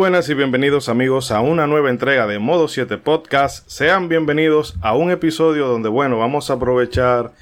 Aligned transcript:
buenas 0.00 0.30
y 0.30 0.34
bienvenidos 0.34 0.88
amigos 0.88 1.30
a 1.30 1.42
una 1.42 1.66
nueva 1.66 1.90
entrega 1.90 2.26
de 2.26 2.38
Modo 2.38 2.68
7 2.68 2.96
Podcast. 2.96 3.68
Sean 3.68 4.08
bienvenidos 4.08 4.74
a 4.80 4.96
un 4.96 5.10
episodio 5.10 5.66
donde, 5.66 5.90
bueno, 5.90 6.16
vamos 6.18 6.48
a 6.48 6.54
aprovechar 6.54 7.32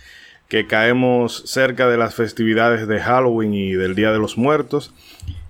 que 0.49 0.67
caemos 0.67 1.45
cerca 1.47 1.89
de 1.89 1.97
las 1.97 2.17
festividades 2.17 2.89
de 2.89 2.99
Halloween 2.99 3.55
y 3.55 3.75
del 3.75 3.95
Día 3.95 4.11
de 4.11 4.19
los 4.19 4.37
Muertos. 4.37 4.93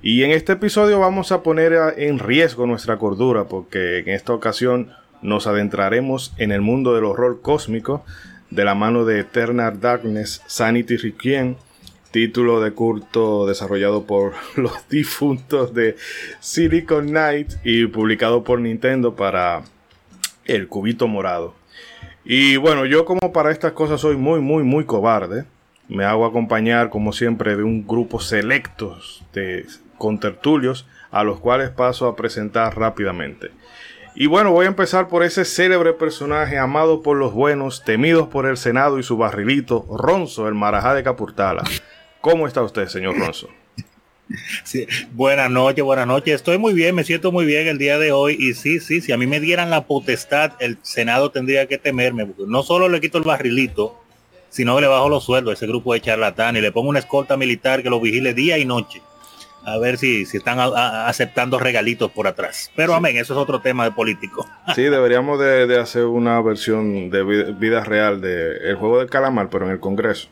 Y 0.02 0.22
en 0.22 0.32
este 0.32 0.52
episodio 0.52 1.00
vamos 1.00 1.32
a 1.32 1.42
poner 1.42 1.72
en 1.96 2.18
riesgo 2.18 2.66
nuestra 2.66 2.98
cordura 2.98 3.44
porque 3.44 4.00
en 4.00 4.10
esta 4.10 4.34
ocasión 4.34 4.92
nos 5.22 5.46
adentraremos 5.46 6.34
en 6.36 6.52
el 6.52 6.60
mundo 6.60 6.94
del 6.94 7.04
horror 7.04 7.40
cósmico 7.40 8.04
de 8.50 8.66
la 8.66 8.74
mano 8.74 9.06
de 9.06 9.20
Eternal 9.20 9.80
Darkness 9.80 10.42
Sanity 10.46 10.98
Requiem 10.98 11.54
título 12.10 12.60
de 12.60 12.72
culto 12.72 13.46
desarrollado 13.46 14.04
por 14.04 14.34
los 14.56 14.88
difuntos 14.88 15.74
de 15.74 15.96
Silicon 16.40 17.08
Knight 17.08 17.52
y 17.64 17.86
publicado 17.86 18.44
por 18.44 18.60
Nintendo 18.60 19.14
para 19.14 19.62
el 20.44 20.68
cubito 20.68 21.06
morado. 21.08 21.54
Y 22.24 22.56
bueno, 22.56 22.84
yo 22.84 23.04
como 23.04 23.32
para 23.32 23.52
estas 23.52 23.72
cosas 23.72 24.00
soy 24.00 24.16
muy, 24.16 24.40
muy, 24.40 24.62
muy 24.62 24.84
cobarde. 24.84 25.44
Me 25.88 26.04
hago 26.04 26.26
acompañar, 26.26 26.90
como 26.90 27.12
siempre, 27.12 27.56
de 27.56 27.62
un 27.62 27.86
grupo 27.86 28.20
selecto 28.20 28.98
de 29.32 29.64
contertulios 29.96 30.86
a 31.10 31.24
los 31.24 31.40
cuales 31.40 31.70
paso 31.70 32.06
a 32.06 32.16
presentar 32.16 32.76
rápidamente. 32.78 33.50
Y 34.14 34.26
bueno, 34.26 34.50
voy 34.50 34.66
a 34.66 34.68
empezar 34.68 35.08
por 35.08 35.22
ese 35.22 35.44
célebre 35.44 35.92
personaje 35.92 36.58
amado 36.58 37.02
por 37.02 37.16
los 37.16 37.32
buenos, 37.32 37.84
temidos 37.84 38.28
por 38.28 38.46
el 38.46 38.56
Senado 38.56 38.98
y 38.98 39.02
su 39.02 39.16
barrilito, 39.16 39.86
Ronzo, 39.96 40.48
el 40.48 40.54
Marajá 40.54 40.94
de 40.94 41.04
Capurtala. 41.04 41.62
¿Cómo 42.20 42.46
está 42.46 42.62
usted, 42.62 42.88
señor 42.88 43.18
Ronzo? 43.18 43.48
Sí, 44.62 44.86
buenas 45.12 45.50
noches, 45.50 45.82
buenas 45.82 46.06
noches. 46.06 46.34
Estoy 46.34 46.58
muy 46.58 46.74
bien, 46.74 46.94
me 46.94 47.02
siento 47.02 47.32
muy 47.32 47.46
bien 47.46 47.66
el 47.66 47.78
día 47.78 47.98
de 47.98 48.12
hoy. 48.12 48.36
Y 48.38 48.52
sí, 48.52 48.78
sí, 48.78 49.00
si 49.00 49.10
a 49.10 49.16
mí 49.16 49.26
me 49.26 49.40
dieran 49.40 49.70
la 49.70 49.86
potestad, 49.86 50.52
el 50.60 50.76
Senado 50.82 51.30
tendría 51.30 51.66
que 51.66 51.78
temerme. 51.78 52.28
no 52.46 52.62
solo 52.62 52.90
le 52.90 53.00
quito 53.00 53.16
el 53.16 53.24
barrilito, 53.24 53.98
sino 54.50 54.74
que 54.74 54.82
le 54.82 54.86
bajo 54.86 55.08
los 55.08 55.24
sueldos 55.24 55.52
a 55.52 55.54
ese 55.54 55.66
grupo 55.66 55.94
de 55.94 56.02
charlatán 56.02 56.58
y 56.58 56.60
le 56.60 56.72
pongo 56.72 56.90
una 56.90 56.98
escolta 56.98 57.38
militar 57.38 57.82
que 57.82 57.88
lo 57.88 58.00
vigile 58.00 58.34
día 58.34 58.58
y 58.58 58.66
noche. 58.66 59.00
A 59.64 59.78
ver 59.78 59.96
si, 59.96 60.26
si 60.26 60.36
están 60.36 60.58
aceptando 60.60 61.58
regalitos 61.58 62.10
por 62.10 62.26
atrás. 62.26 62.70
Pero 62.76 62.92
amén, 62.92 63.16
eso 63.16 63.32
es 63.32 63.38
otro 63.38 63.62
tema 63.62 63.84
de 63.84 63.92
político. 63.92 64.46
Sí, 64.74 64.82
deberíamos 64.82 65.40
de, 65.40 65.78
hacer 65.78 66.04
una 66.04 66.38
versión 66.42 67.08
de 67.08 67.22
vida, 67.54 67.82
real 67.82 68.20
de 68.20 68.58
el 68.68 68.76
juego 68.76 68.98
del 68.98 69.08
calamar, 69.08 69.48
pero 69.48 69.64
en 69.64 69.72
el 69.72 69.80
Congreso 69.80 70.28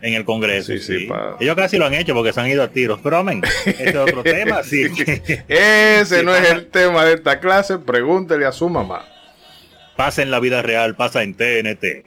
en 0.00 0.14
el 0.14 0.24
Congreso. 0.24 0.72
Sí, 0.78 1.08
Ellos 1.40 1.56
casi 1.56 1.76
lo 1.76 1.86
han 1.86 1.94
hecho 1.94 2.14
porque 2.14 2.32
se 2.32 2.40
han 2.40 2.48
ido 2.48 2.62
a 2.62 2.68
tiros, 2.68 3.00
pero 3.02 3.18
amén. 3.18 3.42
Ese 3.64 3.90
es 3.90 3.96
otro 3.96 4.22
tema. 4.24 4.60
Ese 5.48 6.22
no 6.22 6.34
es 6.34 6.50
el 6.50 6.66
tema 6.70 7.04
de 7.04 7.14
esta 7.14 7.40
clase, 7.40 7.78
pregúntele 7.78 8.46
a 8.46 8.52
su 8.52 8.68
mamá. 8.68 9.06
Pasa 9.96 10.22
en 10.22 10.30
la 10.30 10.38
vida 10.38 10.62
real, 10.62 10.94
pasa 10.94 11.24
en 11.24 11.34
TNT. 11.34 12.04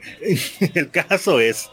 el 0.74 0.90
caso 0.90 1.40
es 1.40 1.68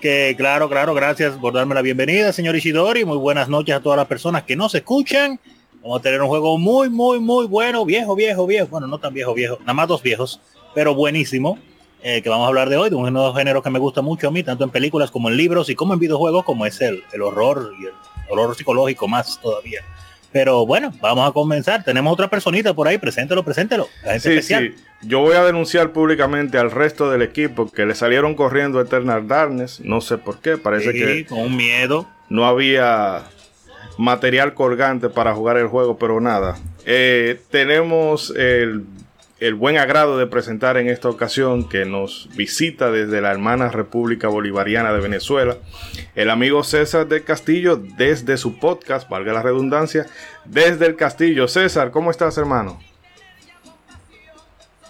que, 0.00 0.34
claro, 0.36 0.68
claro, 0.68 0.92
gracias 0.92 1.34
por 1.36 1.52
darme 1.52 1.76
la 1.76 1.82
bienvenida, 1.82 2.32
señor 2.32 2.56
Ishidori. 2.56 3.04
Muy 3.04 3.16
buenas 3.16 3.48
noches 3.48 3.76
a 3.76 3.80
todas 3.80 3.96
las 3.96 4.08
personas 4.08 4.42
que 4.42 4.56
nos 4.56 4.74
escuchan. 4.74 5.38
Vamos 5.80 6.00
a 6.00 6.02
tener 6.02 6.20
un 6.20 6.26
juego 6.26 6.58
muy, 6.58 6.88
muy, 6.90 7.20
muy 7.20 7.46
bueno, 7.46 7.84
viejo, 7.84 8.16
viejo, 8.16 8.44
viejo. 8.44 8.66
Bueno, 8.66 8.88
no 8.88 8.98
tan 8.98 9.14
viejo, 9.14 9.34
viejo, 9.34 9.58
nada 9.60 9.72
más 9.74 9.86
dos 9.86 10.02
viejos, 10.02 10.40
pero 10.74 10.96
buenísimo 10.96 11.58
eh, 12.02 12.22
que 12.22 12.28
vamos 12.28 12.44
a 12.44 12.48
hablar 12.48 12.68
de 12.68 12.76
hoy, 12.76 12.90
de 12.90 12.96
un 12.96 13.12
nuevo 13.12 13.34
género 13.34 13.62
que 13.62 13.70
me 13.70 13.78
gusta 13.78 14.02
mucho 14.02 14.28
a 14.28 14.30
mí, 14.30 14.42
tanto 14.42 14.64
en 14.64 14.70
películas 14.70 15.10
como 15.10 15.28
en 15.28 15.36
libros 15.36 15.68
y 15.70 15.74
como 15.74 15.94
en 15.94 16.00
videojuegos, 16.00 16.44
como 16.44 16.66
es 16.66 16.80
el, 16.80 17.04
el 17.12 17.22
horror 17.22 17.72
y 17.80 17.86
el 17.86 17.92
horror 18.28 18.54
psicológico 18.56 19.08
más 19.08 19.40
todavía. 19.40 19.82
Pero 20.32 20.64
bueno, 20.64 20.92
vamos 21.00 21.28
a 21.28 21.32
comenzar. 21.32 21.84
Tenemos 21.84 22.12
otra 22.12 22.28
personita 22.28 22.72
por 22.72 22.88
ahí, 22.88 22.96
preséntelo, 22.96 23.44
preséntelo. 23.44 23.86
Sí, 24.18 24.40
sí. 24.40 24.74
Yo 25.02 25.20
voy 25.20 25.36
a 25.36 25.44
denunciar 25.44 25.92
públicamente 25.92 26.56
al 26.56 26.70
resto 26.70 27.10
del 27.10 27.20
equipo 27.20 27.70
que 27.70 27.84
le 27.84 27.94
salieron 27.94 28.34
corriendo 28.34 28.80
Eternal 28.80 29.28
Darkness. 29.28 29.80
No 29.80 30.00
sé 30.00 30.16
por 30.16 30.38
qué, 30.38 30.56
parece 30.56 30.92
que. 30.92 31.26
Con 31.26 31.40
un 31.40 31.56
miedo. 31.56 32.06
No 32.30 32.46
había 32.46 33.24
material 33.98 34.54
colgante 34.54 35.10
para 35.10 35.34
jugar 35.34 35.58
el 35.58 35.66
juego, 35.66 35.98
pero 35.98 36.18
nada. 36.18 36.56
Eh, 36.86 37.38
tenemos 37.50 38.32
el 38.34 38.84
el 39.42 39.56
buen 39.56 39.76
agrado 39.76 40.18
de 40.18 40.28
presentar 40.28 40.76
en 40.76 40.88
esta 40.88 41.08
ocasión 41.08 41.68
que 41.68 41.84
nos 41.84 42.28
visita 42.36 42.92
desde 42.92 43.20
la 43.20 43.32
hermana 43.32 43.70
República 43.70 44.28
Bolivariana 44.28 44.92
de 44.92 45.00
Venezuela, 45.00 45.56
el 46.14 46.30
amigo 46.30 46.62
César 46.62 47.08
del 47.08 47.24
Castillo 47.24 47.76
desde 47.76 48.36
su 48.36 48.60
podcast, 48.60 49.08
valga 49.08 49.32
la 49.32 49.42
redundancia, 49.42 50.06
desde 50.44 50.86
el 50.86 50.94
Castillo. 50.94 51.48
César, 51.48 51.90
¿cómo 51.90 52.12
estás 52.12 52.38
hermano? 52.38 52.78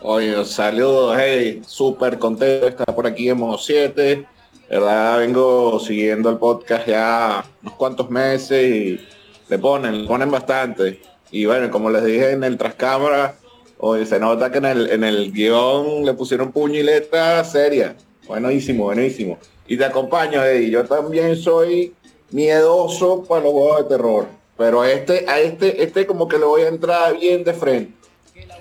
Oye, 0.02 0.44
saludos, 0.44 1.16
hey, 1.18 1.62
súper 1.66 2.18
contento 2.18 2.66
de 2.66 2.72
estar 2.72 2.94
por 2.94 3.06
aquí 3.06 3.30
en 3.30 3.38
Modo 3.38 3.56
7. 3.56 4.26
¿verdad? 4.68 5.18
Vengo 5.18 5.80
siguiendo 5.80 6.28
el 6.28 6.36
podcast 6.36 6.86
ya 6.86 7.42
unos 7.62 7.74
cuantos 7.76 8.10
meses 8.10 8.68
y 8.70 9.00
le 9.48 9.58
ponen, 9.58 10.02
le 10.02 10.06
ponen 10.06 10.30
bastante. 10.30 11.00
Y 11.30 11.46
bueno, 11.46 11.70
como 11.70 11.88
les 11.88 12.04
dije 12.04 12.32
en 12.32 12.44
el 12.44 12.58
trascámara, 12.58 13.36
Oye, 13.84 14.06
se 14.06 14.20
nota 14.20 14.52
que 14.52 14.58
en 14.58 14.64
el, 14.64 14.90
en 14.90 15.02
el 15.02 15.32
guion 15.32 16.04
le 16.04 16.14
pusieron 16.14 16.52
puño 16.52 16.78
y 16.78 16.84
letra 16.84 17.42
seria. 17.42 17.96
Buenísimo, 18.28 18.84
buenísimo. 18.84 19.40
Y 19.66 19.76
te 19.76 19.84
acompaño, 19.84 20.40
Eddie. 20.44 20.70
Yo 20.70 20.84
también 20.84 21.34
soy 21.34 21.92
miedoso 22.30 23.24
para 23.24 23.42
los 23.42 23.50
juegos 23.50 23.78
de 23.78 23.96
terror. 23.96 24.26
Pero 24.56 24.82
a 24.82 24.92
este, 24.92 25.28
a 25.28 25.40
este, 25.40 25.82
este 25.82 26.06
como 26.06 26.28
que 26.28 26.38
le 26.38 26.44
voy 26.44 26.62
a 26.62 26.68
entrar 26.68 27.18
bien 27.18 27.42
de 27.42 27.54
frente. 27.54 27.92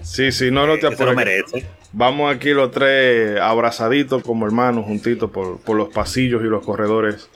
Sí, 0.01 0.31
sí, 0.31 0.49
no, 0.49 0.65
no 0.65 0.79
te 0.79 0.87
apures. 0.87 1.43
Vamos 1.91 2.35
aquí 2.35 2.49
los 2.49 2.71
tres 2.71 3.39
abrazaditos 3.39 4.23
como 4.23 4.47
hermanos, 4.47 4.85
juntitos 4.85 5.29
por, 5.29 5.59
por 5.59 5.77
los 5.77 5.89
pasillos 5.89 6.41
y 6.41 6.45
los 6.45 6.65
corredores 6.65 7.29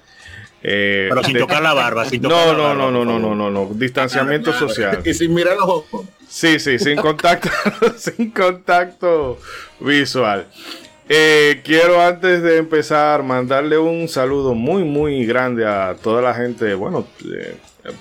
eh, 0.68 1.06
pero 1.10 1.24
sin 1.24 1.38
tocar 1.38 1.62
la 1.62 1.76
barba, 1.76 2.06
sin 2.06 2.24
tocar 2.24 2.38
no, 2.38 2.54
la 2.54 2.70
barba, 2.70 2.74
no, 2.74 2.92
No, 2.92 3.06
no, 3.06 3.20
no, 3.20 3.20
no, 3.20 3.36
no, 3.36 3.52
no, 3.52 3.74
distanciamiento 3.76 4.50
ah, 4.50 4.58
social. 4.58 5.02
Y 5.06 5.14
sin 5.14 5.32
mirar 5.32 5.58
los 5.58 5.70
ojos. 5.70 6.08
Sí, 6.28 6.60
sí, 6.60 6.80
sin 6.80 6.96
contacto, 6.96 7.50
sin 7.98 8.32
contacto 8.32 9.38
visual. 9.80 10.48
Eh, 11.08 11.62
quiero 11.64 12.02
antes 12.02 12.42
de 12.42 12.58
empezar 12.58 13.22
mandarle 13.22 13.78
un 13.78 14.10
saludo 14.10 14.56
muy, 14.56 14.84
muy 14.84 15.24
grande 15.28 15.68
a 15.68 15.96
toda 16.02 16.24
la 16.24 16.34
gente, 16.34 16.74
bueno, 16.74 17.06
eh, 17.32 17.56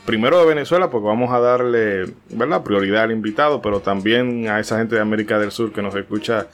primero 0.06 0.40
de 0.40 0.46
Venezuela, 0.46 0.88
porque 0.88 1.06
vamos 1.06 1.34
a 1.34 1.40
darle, 1.40 2.06
¿verdad? 2.30 2.62
Prioridad 2.62 3.02
al 3.02 3.12
invitado, 3.12 3.60
pero 3.60 3.80
también 3.80 4.48
a 4.48 4.58
esa 4.58 4.78
gente 4.78 4.94
de 4.94 5.02
América 5.02 5.38
del 5.38 5.50
Sur 5.50 5.70
que 5.70 5.82
nos 5.82 5.94
escucha 5.94 6.46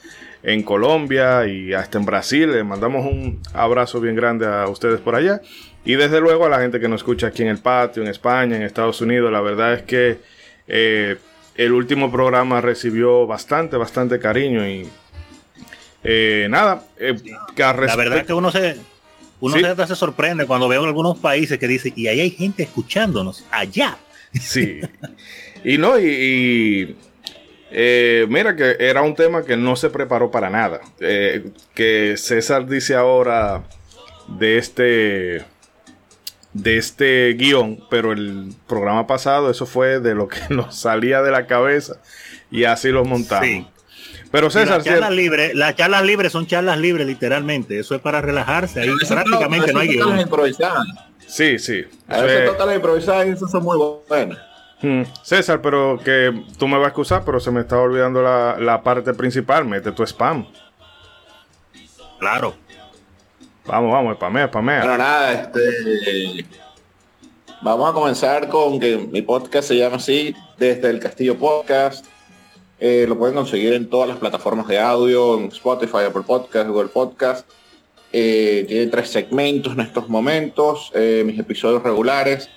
en 0.43 0.63
Colombia 0.63 1.47
y 1.47 1.73
hasta 1.73 1.97
en 1.99 2.05
Brasil. 2.05 2.51
le 2.51 2.65
mandamos 2.65 3.05
un 3.05 3.39
abrazo 3.53 4.01
bien 4.01 4.15
grande 4.15 4.45
a 4.45 4.67
ustedes 4.67 4.99
por 4.99 5.15
allá. 5.15 5.41
Y 5.83 5.95
desde 5.95 6.21
luego 6.21 6.45
a 6.45 6.49
la 6.49 6.59
gente 6.59 6.79
que 6.79 6.87
nos 6.87 7.01
escucha 7.01 7.27
aquí 7.27 7.41
en 7.41 7.49
el 7.49 7.57
patio, 7.57 8.03
en 8.03 8.09
España, 8.09 8.55
en 8.55 8.61
Estados 8.61 9.01
Unidos, 9.01 9.31
la 9.31 9.41
verdad 9.41 9.73
es 9.73 9.81
que 9.83 10.19
eh, 10.67 11.17
el 11.55 11.71
último 11.71 12.11
programa 12.11 12.61
recibió 12.61 13.25
bastante, 13.25 13.77
bastante 13.77 14.19
cariño 14.19 14.67
y 14.67 14.87
eh, 16.03 16.47
nada. 16.49 16.83
Eh, 16.97 17.15
la 17.57 17.95
verdad 17.95 18.19
es 18.19 18.25
que 18.25 18.33
uno 18.33 18.51
se, 18.51 18.77
uno 19.39 19.55
se, 19.87 19.95
sorprende 19.95 20.45
cuando 20.45 20.67
veo 20.67 20.81
en 20.83 20.87
algunos 20.87 21.17
países 21.17 21.57
que 21.57 21.67
dice, 21.67 21.91
y 21.95 22.07
ahí 22.07 22.19
hay 22.19 22.29
gente 22.31 22.63
escuchándonos, 22.63 23.45
allá. 23.49 23.97
Sí. 24.39 24.79
y 25.63 25.77
no, 25.79 25.99
y, 25.99 26.95
mira 28.29 28.55
que 28.55 28.77
era 28.79 29.01
un 29.01 29.15
tema 29.15 29.43
que 29.43 29.57
no 29.57 29.75
se 29.75 29.89
preparó 29.89 30.29
para 30.29 30.51
nada. 30.51 30.79
que 30.99 32.13
César 32.17 32.67
dice 32.67 32.93
ahora 32.93 33.63
de 34.27 34.57
este 34.57 35.45
de 36.53 36.77
este 36.77 37.33
guion, 37.33 37.83
pero 37.89 38.11
el 38.11 38.53
programa 38.67 39.07
pasado 39.07 39.49
eso 39.49 39.65
fue 39.65 39.99
de 39.99 40.15
lo 40.15 40.27
que 40.27 40.39
nos 40.49 40.75
salía 40.75 41.21
de 41.21 41.31
la 41.31 41.47
cabeza 41.47 41.97
y 42.49 42.65
así 42.65 42.89
lo 42.89 43.05
montamos. 43.05 43.67
Pero 44.31 44.49
César, 44.49 44.77
las 44.77 44.85
charlas 44.85 45.11
libres, 45.11 45.53
las 45.55 45.75
charlas 45.75 46.03
libres 46.03 46.31
son 46.31 46.47
charlas 46.47 46.77
libres 46.77 47.05
literalmente, 47.05 47.79
eso 47.79 47.95
es 47.95 48.01
para 48.01 48.21
relajarse, 48.21 48.79
ahí 48.79 48.89
prácticamente 49.07 49.73
no, 49.73 49.79
hay 49.79 49.89
guion. 49.89 50.25
Sí, 51.27 51.59
sí. 51.59 51.85
A 52.07 52.21
veces 52.21 52.51
todas 52.51 52.67
las 52.67 52.75
improvisadas 52.75 53.27
esas 53.27 53.51
son 53.51 53.63
muy 53.63 53.77
buenas. 54.07 54.37
Hmm. 54.81 55.03
César, 55.21 55.61
pero 55.61 55.99
que 56.03 56.43
tú 56.57 56.67
me 56.67 56.77
vas 56.77 56.85
a 56.85 56.87
excusar, 56.89 57.23
pero 57.23 57.39
se 57.39 57.51
me 57.51 57.61
está 57.61 57.77
olvidando 57.77 58.21
la, 58.21 58.57
la 58.59 58.81
parte 58.81 59.13
principal. 59.13 59.63
Mete 59.63 59.91
tu 59.91 60.03
spam. 60.03 60.45
Claro. 62.19 62.55
Vamos, 63.65 63.91
vamos, 63.91 64.15
spamea, 64.15 64.47
spamea. 64.47 64.79
Bueno, 64.79 64.97
nada, 64.97 65.33
este. 65.33 66.45
Vamos 67.61 67.89
a 67.91 67.93
comenzar 67.93 68.49
con 68.49 68.79
que 68.79 68.97
mi 68.97 69.21
podcast 69.21 69.67
se 69.67 69.77
llama 69.77 69.97
así, 69.97 70.33
desde 70.57 70.89
el 70.89 70.99
Castillo 70.99 71.37
Podcast. 71.37 72.05
Eh, 72.79 73.05
lo 73.07 73.15
pueden 73.19 73.35
conseguir 73.35 73.73
en 73.73 73.87
todas 73.87 74.09
las 74.09 74.17
plataformas 74.17 74.67
de 74.67 74.79
audio, 74.79 75.37
en 75.37 75.45
Spotify, 75.49 76.05
Apple 76.07 76.23
Podcast, 76.25 76.67
Google 76.67 76.89
Podcast. 76.89 77.47
Eh, 78.11 78.65
tiene 78.67 78.87
tres 78.87 79.09
segmentos 79.09 79.73
en 79.73 79.81
estos 79.81 80.09
momentos, 80.09 80.91
eh, 80.95 81.21
mis 81.23 81.37
episodios 81.37 81.83
regulares. 81.83 82.49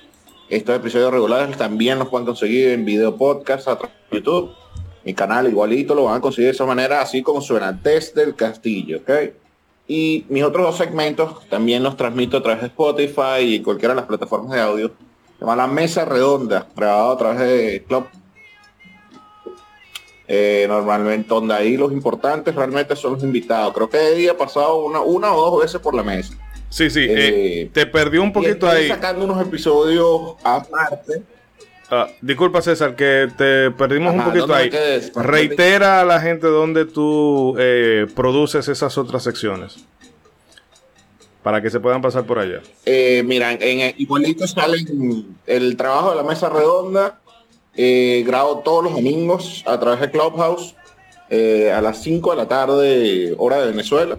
Estos 0.49 0.75
episodios 0.75 1.13
regulares 1.13 1.55
también 1.59 1.99
los 1.99 2.09
pueden 2.09 2.25
conseguir 2.25 2.71
en 2.71 2.87
video 2.87 3.15
podcast 3.15 3.69
a 3.69 3.77
través 3.77 3.97
de 4.11 4.17
YouTube. 4.17 4.53
Mi 5.05 5.13
canal 5.13 5.47
igualito 5.47 5.95
lo 5.95 6.05
van 6.05 6.17
a 6.17 6.21
conseguir 6.23 6.47
de 6.47 6.55
esa 6.55 6.65
manera, 6.65 7.03
así 7.03 7.23
como 7.23 7.43
suena 7.43 7.73
desde 7.73 8.23
el 8.23 8.35
castillo, 8.35 8.99
¿ok? 8.99 9.11
Y 9.87 10.25
mis 10.31 10.43
otros 10.43 10.65
dos 10.65 10.77
segmentos 10.79 11.47
también 11.49 11.83
los 11.83 11.97
transmito 11.97 12.39
a 12.39 12.43
través 12.43 12.63
de 12.63 12.69
Spotify 12.69 13.41
y 13.41 13.63
cualquiera 13.63 13.95
de 13.95 14.01
las 14.01 14.07
plataformas 14.09 14.53
de 14.53 14.61
audio. 14.61 14.89
Se 14.89 15.41
llama 15.41 15.57
La 15.57 15.67
Mesa 15.67 16.05
Redonda, 16.05 16.67
grabado 16.75 17.13
a 17.13 17.19
través 17.19 17.39
de 17.41 17.85
Club. 17.87 18.07
Eh, 20.27 20.65
normalmente 20.69 21.29
donde 21.29 21.53
ahí 21.53 21.77
los 21.77 21.93
importantes 21.93 22.55
realmente 22.55 22.97
son 22.97 23.15
los 23.15 23.23
invitados. 23.23 23.75
Creo 23.75 23.91
que 23.91 23.99
de 23.99 24.15
día 24.15 24.37
pasado 24.37 24.83
una, 24.85 25.01
una 25.01 25.35
o 25.35 25.51
dos 25.51 25.61
veces 25.63 25.81
por 25.81 25.95
la 25.95 26.03
mesa. 26.03 26.33
Sí, 26.71 26.89
sí, 26.89 27.01
eh, 27.01 27.15
Eh, 27.63 27.71
te 27.73 27.85
perdí 27.87 28.17
un 28.19 28.29
Y 28.29 28.33
poquito 28.33 28.53
estoy 28.67 28.83
ahí. 28.85 28.89
sacando 28.89 29.25
unos 29.27 29.41
episodios 29.47 30.35
aparte. 30.43 31.23
Ah, 31.97 32.09
disculpa, 32.21 32.61
César, 32.61 32.97
que 32.97 33.29
te 33.39 33.71
perdimos 33.71 34.15
un 34.15 34.25
poquito 34.25 34.49
¿dónde 34.49 34.63
ahí. 34.77 35.11
Reitera 35.15 36.01
a 36.01 36.05
la 36.05 36.21
gente 36.21 36.49
dónde 36.49 36.87
tú 36.87 37.55
eh, 37.57 38.09
produces 38.17 38.67
esas 38.67 38.99
otras 38.99 39.23
secciones. 39.23 39.77
Para 41.45 41.63
que 41.63 41.71
se 41.71 41.79
puedan 41.79 42.03
pasar 42.03 42.25
por 42.25 42.41
allá. 42.41 42.63
Eh, 42.85 43.23
mira, 43.25 43.53
en 43.53 43.95
igualito 43.99 44.45
salen 44.49 45.37
el 45.47 45.77
trabajo 45.77 46.11
de 46.11 46.17
la 46.17 46.25
mesa 46.25 46.49
redonda. 46.49 47.21
eh, 47.77 48.25
grabo 48.27 48.59
todos 48.61 48.85
los 48.85 48.95
domingos 48.95 49.63
a 49.67 49.79
través 49.79 50.01
de 50.01 50.11
Clubhouse 50.11 50.75
eh, 51.31 51.71
a 51.73 51.81
las 51.81 52.03
5 52.03 52.31
de 52.31 52.37
la 52.37 52.49
tarde, 52.49 53.35
hora 53.39 53.61
de 53.61 53.71
Venezuela. 53.71 54.19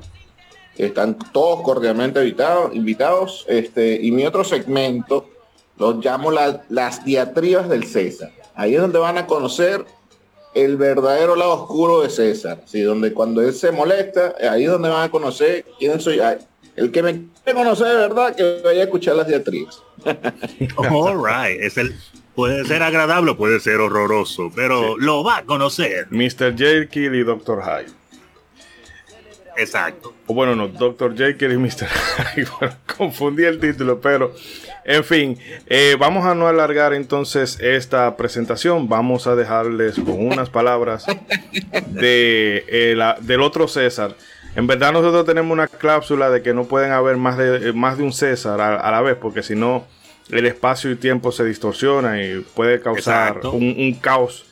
Están 0.77 1.17
todos 1.33 1.61
cordialmente 1.61 2.21
invitados. 2.21 2.73
invitados 2.73 3.45
este, 3.49 3.99
y 4.01 4.11
mi 4.11 4.25
otro 4.25 4.45
segmento 4.45 5.34
los 5.77 6.03
llamo 6.03 6.31
la- 6.31 6.63
las 6.69 7.03
diatribas 7.05 7.67
del 7.69 7.85
César. 7.85 8.31
Ahí 8.55 8.75
es 8.75 8.81
donde 8.81 8.99
van 8.99 9.17
a 9.17 9.27
conocer 9.27 9.85
el 10.53 10.77
verdadero 10.77 11.35
lado 11.35 11.51
oscuro 11.63 12.01
de 12.01 12.09
César. 12.09 12.61
¿sí? 12.65 12.81
Donde 12.81 13.11
cuando 13.13 13.41
él 13.41 13.53
se 13.53 13.71
molesta, 13.71 14.33
ahí 14.49 14.63
es 14.65 14.71
donde 14.71 14.89
van 14.89 15.03
a 15.03 15.11
conocer 15.11 15.65
quién 15.79 15.99
soy. 15.99 16.19
Ay, 16.21 16.37
El 16.77 16.91
que 16.91 17.03
me 17.03 17.11
quiere 17.43 17.57
conocer 17.59 17.87
de 17.87 17.95
verdad, 17.95 18.35
que 18.35 18.61
vaya 18.63 18.81
a 18.81 18.83
escuchar 18.85 19.15
las 19.15 19.27
diatribas. 19.27 19.81
All 20.77 21.17
right. 21.17 21.59
Es 21.61 21.77
el, 21.77 21.95
puede 22.35 22.65
ser 22.65 22.83
agradable, 22.83 23.31
o 23.31 23.37
puede 23.37 23.59
ser 23.59 23.77
horroroso, 23.79 24.51
pero 24.55 24.97
lo 24.97 25.23
va 25.23 25.37
a 25.37 25.43
conocer. 25.43 26.07
Mr. 26.09 26.55
Jekyll 26.57 27.15
y 27.15 27.23
Dr. 27.23 27.61
Hyde. 27.63 27.91
Exacto. 29.57 30.13
Bueno, 30.27 30.55
no, 30.55 30.67
Dr. 30.67 31.15
Jekyll 31.15 31.53
y 31.53 31.57
Mr. 31.57 31.87
Hyde. 32.35 32.47
Bueno, 32.59 32.75
confundí 32.97 33.43
el 33.45 33.59
título, 33.59 33.99
pero 34.01 34.33
en 34.83 35.03
fin, 35.03 35.37
eh, 35.67 35.95
vamos 35.99 36.25
a 36.25 36.35
no 36.35 36.47
alargar 36.47 36.93
entonces 36.93 37.59
esta 37.59 38.15
presentación. 38.17 38.87
Vamos 38.89 39.27
a 39.27 39.35
dejarles 39.35 39.95
con 39.95 40.25
unas 40.27 40.49
palabras 40.49 41.05
de, 41.87 42.65
eh, 42.67 42.93
la- 42.95 43.17
del 43.21 43.41
otro 43.41 43.67
César. 43.67 44.15
En 44.55 44.67
verdad 44.67 44.93
nosotros 44.93 45.25
tenemos 45.25 45.51
una 45.51 45.67
cláusula 45.67 46.29
de 46.29 46.41
que 46.41 46.53
no 46.53 46.65
pueden 46.65 46.91
haber 46.91 47.17
más 47.17 47.37
de, 47.37 47.69
eh, 47.69 47.73
más 47.73 47.97
de 47.97 48.03
un 48.03 48.13
César 48.13 48.61
a, 48.61 48.75
a 48.79 48.91
la 48.91 49.01
vez, 49.01 49.17
porque 49.19 49.43
si 49.43 49.55
no 49.55 49.85
el 50.31 50.45
espacio 50.45 50.89
y 50.91 50.95
tiempo 50.95 51.31
se 51.31 51.43
distorsiona 51.45 52.21
y 52.23 52.39
puede 52.55 52.79
causar 52.81 53.41
un 53.53 53.93
caos 54.01 54.45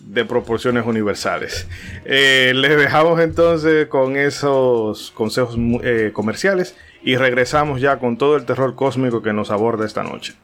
de 0.00 0.24
proporciones 0.24 0.86
universales. 0.86 1.66
Eh, 2.04 2.52
les 2.54 2.76
dejamos 2.76 3.20
entonces 3.20 3.86
con 3.86 4.16
esos 4.16 5.10
consejos 5.12 5.56
eh, 5.82 6.10
comerciales 6.12 6.76
y 7.02 7.16
regresamos 7.16 7.80
ya 7.80 7.98
con 7.98 8.16
todo 8.16 8.36
el 8.36 8.44
terror 8.44 8.74
cósmico 8.74 9.22
que 9.22 9.32
nos 9.32 9.50
aborda 9.50 9.86
esta 9.86 10.02
noche. 10.02 10.34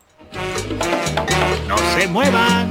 No 1.68 1.76
se 1.78 2.06
muevan. 2.08 2.70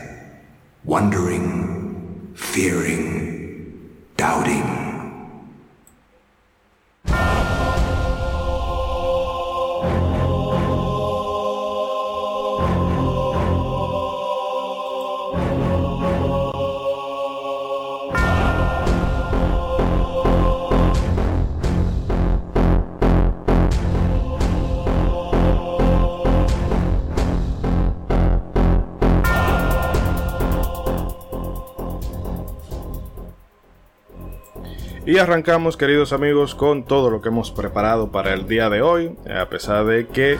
wondering, 0.83 2.33
fearing, 2.35 3.89
doubting. 4.17 4.90
Y 35.11 35.17
arrancamos, 35.17 35.75
queridos 35.75 36.13
amigos, 36.13 36.55
con 36.55 36.83
todo 36.85 37.09
lo 37.09 37.21
que 37.21 37.27
hemos 37.27 37.51
preparado 37.51 38.11
para 38.13 38.33
el 38.33 38.47
día 38.47 38.69
de 38.69 38.81
hoy. 38.81 39.11
eh, 39.25 39.33
A 39.33 39.49
pesar 39.49 39.83
de 39.85 40.07
que 40.07 40.37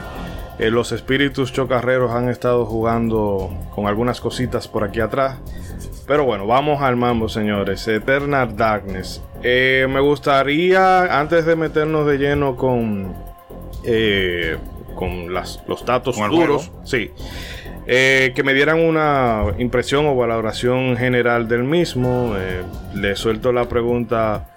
eh, 0.60 0.70
los 0.72 0.94
espíritus 0.94 1.52
chocarreros 1.52 2.12
han 2.12 2.30
estado 2.30 2.66
jugando 2.66 3.50
con 3.76 3.88
algunas 3.88 4.22
cositas 4.22 4.70
por 4.70 4.86
aquí 4.86 5.02
atrás. 5.02 5.40
Pero 6.08 6.24
bueno, 6.24 6.48
vamos 6.48 6.82
al 6.82 6.96
mambo, 6.96 7.28
señores. 7.28 7.86
Eternal 7.90 8.56
Darkness. 8.56 9.22
Eh, 9.44 9.88
me 9.90 10.00
gustaría, 10.00 11.20
antes 11.20 11.46
de 11.46 11.58
meternos 11.58 12.08
de 12.08 12.18
lleno 12.18 12.56
con, 12.56 13.14
eh, 13.84 14.56
con 14.96 15.34
las- 15.34 15.62
los 15.68 15.86
datos 15.86 16.16
Con 16.18 16.32
duros, 16.32 16.72
sí, 16.86 17.12
que 17.86 18.42
me 18.46 18.54
dieran 18.54 18.80
una 18.80 19.44
impresión 19.58 20.06
o 20.06 20.16
valoración 20.16 20.96
general 20.96 21.50
del 21.50 21.66
mismo. 21.66 22.34
Le 22.96 23.16
suelto 23.18 23.52
la 23.52 23.66
pregunta 23.68 24.48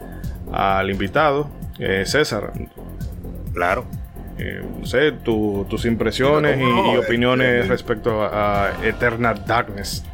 al 0.54 0.90
invitado, 0.90 1.49
eh, 1.78 2.04
César. 2.06 2.52
Claro. 3.52 3.84
eh, 4.38 4.62
no 4.80 4.84
sé, 4.84 5.12
tu- 5.12 5.64
tus 5.68 5.84
impresiones 5.84 6.58
y, 6.58 6.62
y 6.92 6.96
opiniones 6.96 7.68
respecto 7.68 8.20
a, 8.23 8.66
a 8.66 8.87
Eternal 8.87 9.44
Darkness. 9.46 10.04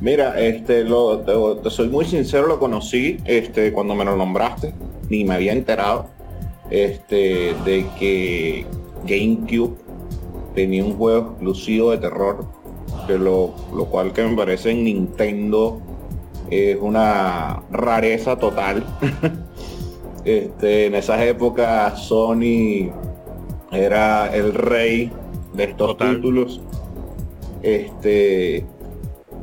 Mira, 0.00 0.38
este, 0.38 0.84
lo, 0.84 1.20
te, 1.20 1.32
te 1.62 1.70
soy 1.70 1.88
muy 1.88 2.04
sincero, 2.04 2.46
lo 2.46 2.58
conocí 2.58 3.18
este, 3.24 3.72
cuando 3.72 3.94
me 3.94 4.04
lo 4.04 4.14
nombraste, 4.16 4.72
ni 5.08 5.24
me 5.24 5.34
había 5.34 5.52
enterado 5.52 6.10
este, 6.70 7.54
de 7.64 7.86
que 7.98 8.66
GameCube 9.04 9.76
tenía 10.54 10.84
un 10.84 10.96
juego 10.96 11.30
exclusivo 11.30 11.90
de 11.92 11.98
terror, 11.98 12.44
que 13.06 13.18
lo, 13.18 13.54
lo 13.74 13.86
cual 13.86 14.12
que 14.12 14.22
me 14.22 14.36
parece 14.36 14.70
en 14.70 14.84
Nintendo 14.84 15.80
es 16.50 16.76
una 16.80 17.62
rareza 17.70 18.36
total. 18.36 18.84
este, 20.24 20.86
en 20.86 20.94
esas 20.94 21.20
épocas 21.22 22.00
Sony 22.00 22.90
era 23.72 24.34
el 24.34 24.54
rey 24.54 25.10
de 25.54 25.64
estos 25.64 25.88
Total. 25.96 26.16
títulos. 26.16 26.60
Este, 27.62 28.64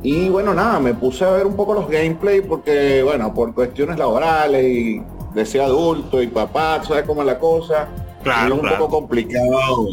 y 0.02 0.28
bueno, 0.28 0.54
nada, 0.54 0.80
me 0.80 0.94
puse 0.94 1.24
a 1.24 1.30
ver 1.30 1.46
un 1.46 1.56
poco 1.56 1.74
los 1.74 1.88
gameplay 1.88 2.40
porque, 2.40 3.02
bueno, 3.02 3.32
por 3.34 3.54
cuestiones 3.54 3.98
laborales 3.98 4.64
y 4.64 5.02
de 5.34 5.46
ser 5.46 5.62
adulto 5.62 6.22
y 6.22 6.28
papá, 6.28 6.82
¿sabes 6.84 7.04
cómo 7.04 7.22
es 7.22 7.26
la 7.26 7.38
cosa? 7.38 7.88
Claro, 8.22 8.54
es 8.54 8.60
un 8.60 8.60
claro. 8.60 8.78
poco 8.78 8.98
complicado 8.98 9.88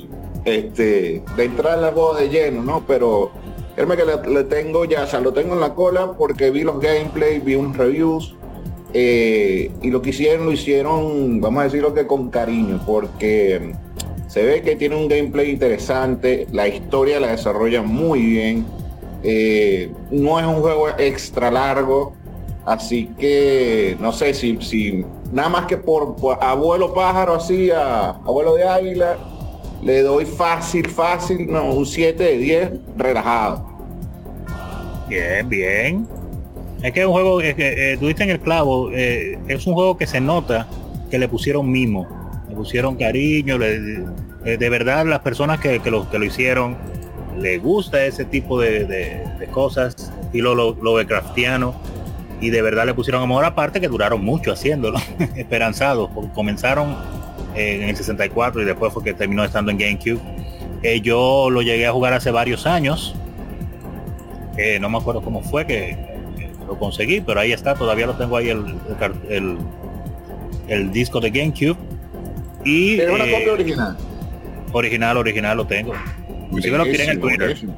este, 0.45 1.23
de 1.35 1.43
entrar 1.43 1.79
al 1.79 1.93
juego 1.93 2.13
de 2.15 2.29
lleno, 2.29 2.63
¿no? 2.63 2.83
Pero 2.87 3.31
créeme 3.75 3.95
que 3.95 4.03
le, 4.05 4.43
tengo 4.43 4.85
ya, 4.85 5.05
o 5.05 5.19
lo 5.21 5.33
tengo 5.33 5.53
en 5.53 5.59
la 5.59 5.73
cola 5.73 6.13
porque 6.17 6.51
vi 6.51 6.63
los 6.63 6.79
gameplay, 6.79 7.39
vi 7.39 7.55
unos 7.55 7.77
reviews 7.77 8.35
eh, 8.93 9.71
y 9.81 9.89
lo 9.89 10.01
que 10.01 10.09
hicieron, 10.09 10.45
lo 10.45 10.51
hicieron, 10.51 11.39
vamos 11.39 11.61
a 11.61 11.63
decirlo 11.65 11.93
que 11.93 12.05
con 12.05 12.29
cariño, 12.29 12.81
porque 12.85 13.73
se 14.27 14.43
ve 14.43 14.61
que 14.61 14.75
tiene 14.75 14.95
un 14.95 15.07
gameplay 15.07 15.49
interesante, 15.49 16.47
la 16.51 16.67
historia 16.67 17.19
la 17.19 17.31
desarrolla 17.31 17.81
muy 17.81 18.21
bien, 18.21 18.65
eh, 19.23 19.91
no 20.09 20.39
es 20.39 20.45
un 20.45 20.55
juego 20.55 20.89
extra 20.97 21.51
largo, 21.51 22.13
así 22.65 23.09
que 23.17 23.95
no 23.99 24.11
sé 24.11 24.33
si, 24.33 24.57
si 24.61 25.05
nada 25.31 25.47
más 25.47 25.65
que 25.67 25.77
por 25.77 26.15
abuelo 26.41 26.93
pájaro 26.93 27.35
así, 27.35 27.71
a 27.71 28.09
abuelo 28.09 28.55
de 28.55 28.67
águila, 28.67 29.17
le 29.81 30.01
doy 30.01 30.25
fácil, 30.25 30.87
fácil, 30.89 31.47
no, 31.51 31.73
un 31.73 31.85
7 31.85 32.23
de 32.23 32.37
10 32.37 32.71
relajado. 32.97 33.69
Bien, 35.09 35.47
bien. 35.49 36.07
Es 36.83 36.91
que 36.93 37.01
es 37.01 37.05
un 37.05 37.11
juego, 37.11 37.41
es 37.41 37.53
que 37.55 37.93
eh, 37.93 37.97
tú 37.97 38.07
diste 38.07 38.23
en 38.23 38.29
el 38.31 38.39
clavo, 38.39 38.89
eh, 38.91 39.37
es 39.47 39.67
un 39.67 39.73
juego 39.73 39.97
que 39.97 40.07
se 40.07 40.19
nota 40.21 40.67
que 41.11 41.19
le 41.19 41.27
pusieron 41.27 41.69
mimo, 41.69 42.07
le 42.49 42.55
pusieron 42.55 42.95
cariño, 42.95 43.57
le- 43.57 44.03
eh, 44.45 44.57
de 44.57 44.69
verdad 44.69 45.05
las 45.05 45.19
personas 45.19 45.59
que, 45.59 45.79
que 45.79 45.91
lo, 45.91 46.09
que 46.09 46.17
lo 46.17 46.25
hicieron, 46.25 46.75
le 47.39 47.57
gusta 47.59 48.03
ese 48.05 48.25
tipo 48.25 48.59
de, 48.59 48.85
de- 48.85 49.23
de 49.39 49.47
cosas, 49.47 50.11
estilo 50.23 50.55
lo, 50.55 50.73
Lovecraftiano, 50.81 51.75
y 52.39 52.49
de 52.49 52.61
verdad 52.63 52.87
le 52.87 52.95
pusieron 52.95 53.21
amor 53.21 53.45
aparte 53.45 53.79
que 53.79 53.87
duraron 53.87 54.23
mucho 54.25 54.51
haciéndolo, 54.51 54.97
esperanzados, 55.35 56.09
comenzaron 56.33 56.95
eh, 57.55 57.79
en 57.81 57.89
el 57.89 57.95
64 57.95 58.61
y 58.61 58.65
después 58.65 58.93
fue 58.93 59.03
que 59.03 59.13
terminó 59.13 59.43
estando 59.43 59.71
en 59.71 59.77
GameCube. 59.77 60.19
Eh, 60.83 61.01
yo 61.01 61.49
lo 61.49 61.61
llegué 61.61 61.85
a 61.85 61.91
jugar 61.91 62.13
hace 62.13 62.31
varios 62.31 62.65
años, 62.65 63.15
no 64.79 64.89
me 64.89 64.97
acuerdo 64.99 65.21
cómo 65.21 65.41
fue 65.41 65.65
que, 65.65 65.97
lo 66.71 66.79
conseguí, 66.79 67.19
pero 67.19 67.41
ahí 67.41 67.51
está, 67.51 67.75
todavía 67.75 68.07
lo 68.07 68.13
tengo 68.13 68.37
ahí 68.37 68.49
el, 68.49 68.77
el, 70.67 70.91
disco 70.93 71.19
de 71.19 71.29
GameCube. 71.29 71.75
Y 72.63 72.95
¿Tiene 72.95 73.11
una 73.11 73.25
eh, 73.25 73.31
copia 73.31 73.53
original? 73.53 73.97
original, 74.71 75.17
original 75.17 75.57
lo 75.57 75.67
tengo. 75.67 75.93
Lo 76.51 76.61
tiré 76.61 77.03
en 77.03 77.09
el 77.09 77.19
Buenísimo, 77.19 77.21
Twitter 77.21 77.47
buenísimo. 77.47 77.75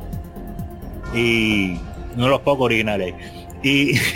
y 1.15 1.73
de 1.73 2.27
los 2.27 2.41
pocos 2.41 2.65
originales. 2.65 3.15
Y, 3.63 3.97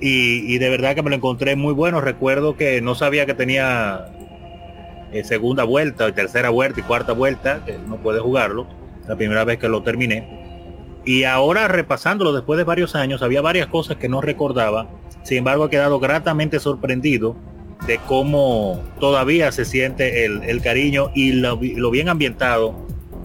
y, 0.00 0.54
y 0.54 0.58
de 0.58 0.68
verdad 0.70 0.96
que 0.96 1.02
me 1.02 1.10
lo 1.10 1.16
encontré 1.16 1.54
muy 1.54 1.74
bueno. 1.74 2.00
Recuerdo 2.00 2.56
que 2.56 2.80
no 2.80 2.96
sabía 2.96 3.24
que 3.24 3.34
tenía 3.34 4.06
eh, 5.14 5.24
segunda 5.24 5.64
vuelta, 5.64 6.12
tercera 6.12 6.50
vuelta 6.50 6.80
y 6.80 6.82
cuarta 6.82 7.12
vuelta, 7.12 7.64
que 7.64 7.78
no 7.78 7.96
puede 7.96 8.20
jugarlo. 8.20 8.66
La 9.08 9.16
primera 9.16 9.44
vez 9.44 9.58
que 9.58 9.68
lo 9.68 9.82
terminé. 9.82 10.44
Y 11.04 11.24
ahora 11.24 11.68
repasándolo 11.68 12.32
después 12.32 12.56
de 12.56 12.64
varios 12.64 12.94
años, 12.94 13.22
había 13.22 13.42
varias 13.42 13.66
cosas 13.66 13.98
que 13.98 14.08
no 14.08 14.20
recordaba. 14.20 14.88
Sin 15.22 15.38
embargo, 15.38 15.66
he 15.66 15.70
quedado 15.70 16.00
gratamente 16.00 16.58
sorprendido 16.58 17.36
de 17.86 17.98
cómo 18.06 18.80
todavía 18.98 19.52
se 19.52 19.64
siente 19.66 20.24
el, 20.24 20.42
el 20.44 20.62
cariño 20.62 21.10
y 21.14 21.32
lo, 21.32 21.60
lo 21.60 21.90
bien 21.90 22.08
ambientado 22.08 22.74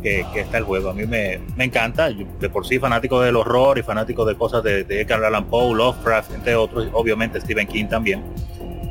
que, 0.04 0.26
que 0.34 0.42
está 0.42 0.58
el 0.58 0.66
juego. 0.66 0.90
A 0.90 0.94
mí 0.94 1.06
me, 1.06 1.40
me 1.56 1.64
encanta. 1.64 2.10
Yo, 2.10 2.26
de 2.40 2.50
por 2.50 2.68
sí 2.68 2.80
fanático 2.80 3.22
del 3.22 3.38
horror 3.38 3.78
y 3.78 3.84
fanático 3.84 4.26
de 4.26 4.36
cosas 4.36 4.62
de, 4.64 4.84
de 4.84 5.02
Edgar 5.02 5.24
Allan 5.24 5.46
Poe, 5.46 5.74
Lovecraft, 5.76 6.34
entre 6.34 6.56
otros, 6.56 6.88
obviamente 6.92 7.40
Stephen 7.40 7.68
King 7.68 7.86
también. 7.86 8.24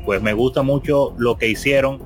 Pues 0.07 0.23
me 0.23 0.33
gusta 0.33 0.63
mucho 0.63 1.15
lo 1.19 1.37
que 1.37 1.49
hicieron 1.49 2.01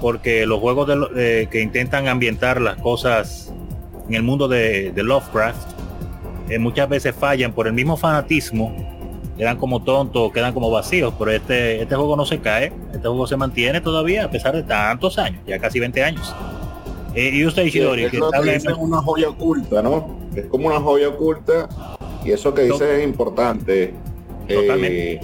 porque 0.00 0.46
los 0.46 0.60
juegos 0.60 0.88
de 0.88 0.96
lo- 0.96 1.10
eh, 1.16 1.48
que 1.50 1.60
intentan 1.62 2.08
ambientar 2.08 2.60
las 2.60 2.76
cosas 2.76 3.52
en 4.08 4.14
el 4.14 4.22
mundo 4.22 4.48
de, 4.48 4.92
de 4.92 5.02
Lovecraft 5.02 5.70
eh, 6.48 6.58
muchas 6.58 6.88
veces 6.88 7.14
fallan 7.14 7.52
por 7.52 7.66
el 7.66 7.72
mismo 7.72 7.96
fanatismo 7.96 8.74
quedan 9.36 9.56
como 9.56 9.82
tontos, 9.82 10.32
quedan 10.32 10.52
como 10.52 10.70
vacíos, 10.70 11.14
pero 11.18 11.30
este, 11.30 11.80
este 11.80 11.94
juego 11.96 12.14
no 12.14 12.26
se 12.26 12.40
cae, 12.40 12.72
este 12.92 13.08
juego 13.08 13.26
se 13.26 13.38
mantiene 13.38 13.80
todavía 13.80 14.24
a 14.26 14.30
pesar 14.30 14.54
de 14.54 14.62
tantos 14.62 15.16
años, 15.18 15.40
ya 15.46 15.58
casi 15.58 15.80
20 15.80 16.02
años. 16.04 16.34
Eh, 17.14 17.30
y 17.32 17.46
usted, 17.46 17.64
Ishidori, 17.64 18.04
es 18.04 18.10
que 18.10 18.18
que 18.18 18.52
dicen 18.52 18.74
una 18.78 18.98
joya 18.98 19.30
oculta, 19.30 19.80
¿no? 19.80 20.14
Es 20.36 20.44
como 20.44 20.66
una 20.66 20.78
joya 20.78 21.08
oculta 21.08 21.68
y 22.22 22.32
eso 22.32 22.52
que 22.52 22.64
dice 22.64 22.98
es 22.98 23.04
importante. 23.04 23.94
Totalmente. 24.46 25.20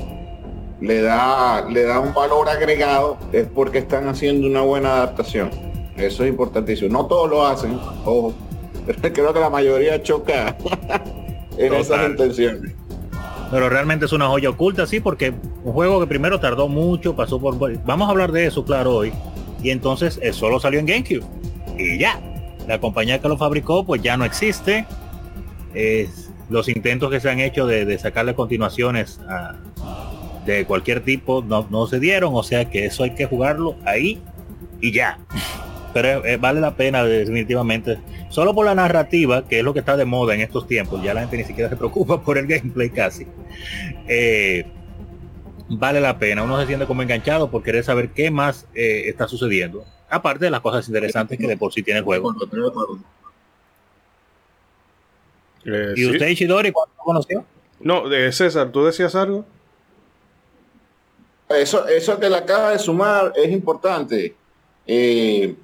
Le 0.80 1.00
da 1.02 1.64
le 1.68 1.82
da 1.84 2.00
un 2.00 2.12
valor 2.12 2.48
agregado 2.48 3.16
es 3.32 3.46
porque 3.46 3.78
están 3.78 4.08
haciendo 4.08 4.46
una 4.46 4.60
buena 4.62 4.94
adaptación. 4.96 5.50
Eso 5.96 6.24
es 6.24 6.30
importantísimo. 6.30 6.90
No 6.92 7.06
todos 7.06 7.30
lo 7.30 7.46
hacen, 7.46 7.74
ojo, 8.04 8.34
pero 8.86 8.98
creo 9.14 9.32
que 9.32 9.40
la 9.40 9.50
mayoría 9.50 10.02
choca 10.02 10.56
en 11.58 11.68
Total. 11.68 11.80
esas 11.80 12.10
intenciones. 12.10 12.72
pero 13.50 13.68
realmente 13.70 14.04
es 14.04 14.12
una 14.12 14.26
joya 14.28 14.50
oculta, 14.50 14.86
sí, 14.86 15.00
porque 15.00 15.32
un 15.64 15.72
juego 15.72 16.00
que 16.00 16.06
primero 16.06 16.38
tardó 16.40 16.68
mucho, 16.68 17.16
pasó 17.16 17.40
por... 17.40 17.56
Vamos 17.84 18.08
a 18.08 18.10
hablar 18.10 18.30
de 18.32 18.46
eso, 18.46 18.64
claro, 18.64 18.96
hoy. 18.96 19.12
Y 19.62 19.70
entonces 19.70 20.18
eh, 20.22 20.32
solo 20.34 20.60
salió 20.60 20.78
en 20.80 20.86
GameCube. 20.86 21.22
Y 21.78 21.98
ya. 21.98 22.20
La 22.68 22.78
compañía 22.80 23.20
que 23.20 23.28
lo 23.28 23.38
fabricó, 23.38 23.84
pues 23.86 24.02
ya 24.02 24.16
no 24.18 24.24
existe. 24.26 24.84
Es- 25.74 26.24
los 26.48 26.68
intentos 26.68 27.10
que 27.10 27.18
se 27.20 27.28
han 27.30 27.40
hecho 27.40 27.66
de, 27.66 27.84
de 27.84 27.98
sacarle 27.98 28.34
continuaciones 28.34 29.18
a- 29.28 29.56
de 30.46 30.64
cualquier 30.64 31.00
tipo 31.00 31.44
no, 31.46 31.66
no 31.70 31.86
se 31.86 32.00
dieron. 32.00 32.34
O 32.34 32.42
sea 32.42 32.70
que 32.70 32.86
eso 32.86 33.04
hay 33.04 33.14
que 33.14 33.26
jugarlo 33.26 33.76
ahí 33.84 34.20
y 34.80 34.92
ya. 34.92 35.18
Pero 35.92 36.24
eh, 36.24 36.36
vale 36.36 36.60
la 36.60 36.76
pena 36.76 37.04
definitivamente. 37.04 37.98
Solo 38.28 38.54
por 38.54 38.66
la 38.66 38.74
narrativa, 38.74 39.46
que 39.46 39.58
es 39.58 39.64
lo 39.64 39.72
que 39.72 39.80
está 39.80 39.96
de 39.96 40.04
moda 40.04 40.34
en 40.34 40.40
estos 40.40 40.66
tiempos. 40.66 41.02
Ya 41.02 41.14
la 41.14 41.20
gente 41.20 41.38
ni 41.38 41.44
siquiera 41.44 41.68
se 41.68 41.76
preocupa 41.76 42.20
por 42.24 42.38
el 42.38 42.46
gameplay 42.46 42.90
casi 42.90 43.26
eh, 44.08 44.66
vale 45.68 46.00
la 46.00 46.18
pena. 46.18 46.42
Uno 46.42 46.60
se 46.60 46.66
siente 46.66 46.86
como 46.86 47.02
enganchado 47.02 47.50
por 47.50 47.62
querer 47.62 47.84
saber 47.84 48.10
qué 48.10 48.30
más 48.30 48.66
eh, 48.74 49.04
está 49.06 49.28
sucediendo. 49.28 49.84
Aparte 50.08 50.44
de 50.44 50.50
las 50.50 50.60
cosas 50.60 50.86
interesantes 50.86 51.38
que 51.38 51.46
de 51.46 51.56
por 51.56 51.72
sí 51.72 51.82
tiene 51.82 51.98
el 51.98 52.04
juego. 52.04 52.34
Eh, 55.64 55.94
¿Y 55.96 56.06
usted, 56.06 56.28
Ishidori, 56.28 56.70
cuándo 56.70 56.94
lo 56.96 57.04
conoció? 57.04 57.44
No, 57.80 58.08
de 58.08 58.30
César, 58.32 58.70
¿tú 58.70 58.84
decías 58.84 59.14
algo? 59.16 59.44
Eso, 61.48 61.86
eso 61.86 62.18
que 62.18 62.28
le 62.28 62.36
acaba 62.36 62.70
de 62.70 62.78
sumar 62.78 63.32
es 63.36 63.50
importante. 63.52 64.34
Eh, 64.86 65.54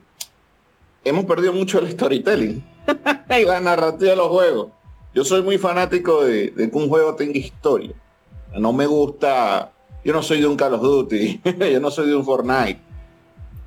hemos 1.05 1.25
perdido 1.25 1.53
mucho 1.53 1.79
el 1.81 1.91
storytelling 1.91 2.65
y 3.41 3.45
la 3.45 3.61
narrativa 3.61 4.11
de 4.11 4.17
los 4.17 4.29
juegos. 4.29 4.69
Yo 5.15 5.25
soy 5.25 5.43
muy 5.43 5.59
fanático 5.59 6.25
de, 6.25 6.51
de 6.51 6.71
que 6.71 6.77
un 6.77 6.89
juego 6.89 7.15
tenga 7.15 7.39
historia. 7.39 7.93
No 8.57 8.73
me 8.73 8.87
gusta, 8.87 9.73
yo 10.05 10.13
no 10.13 10.23
soy 10.23 10.41
de 10.41 10.47
un 10.47 10.57
Call 10.57 10.75
of 10.75 10.83
Duty, 10.83 11.41
yo 11.73 11.81
no 11.81 11.91
soy 11.91 12.09
de 12.09 12.17
un 12.17 12.25
Fortnite. 12.25 12.81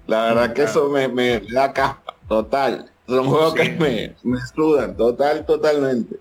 La 0.07 0.25
verdad 0.25 0.53
que 0.53 0.63
eso 0.63 0.88
me, 0.89 1.07
me 1.07 1.39
da 1.39 1.74
caspa, 1.74 2.15
total. 2.27 2.91
Son 3.07 3.25
juegos 3.27 3.53
que 3.53 3.69
me, 3.72 4.15
me 4.24 4.39
sudan, 4.55 4.95
total, 4.95 5.45
totalmente. 5.45 6.17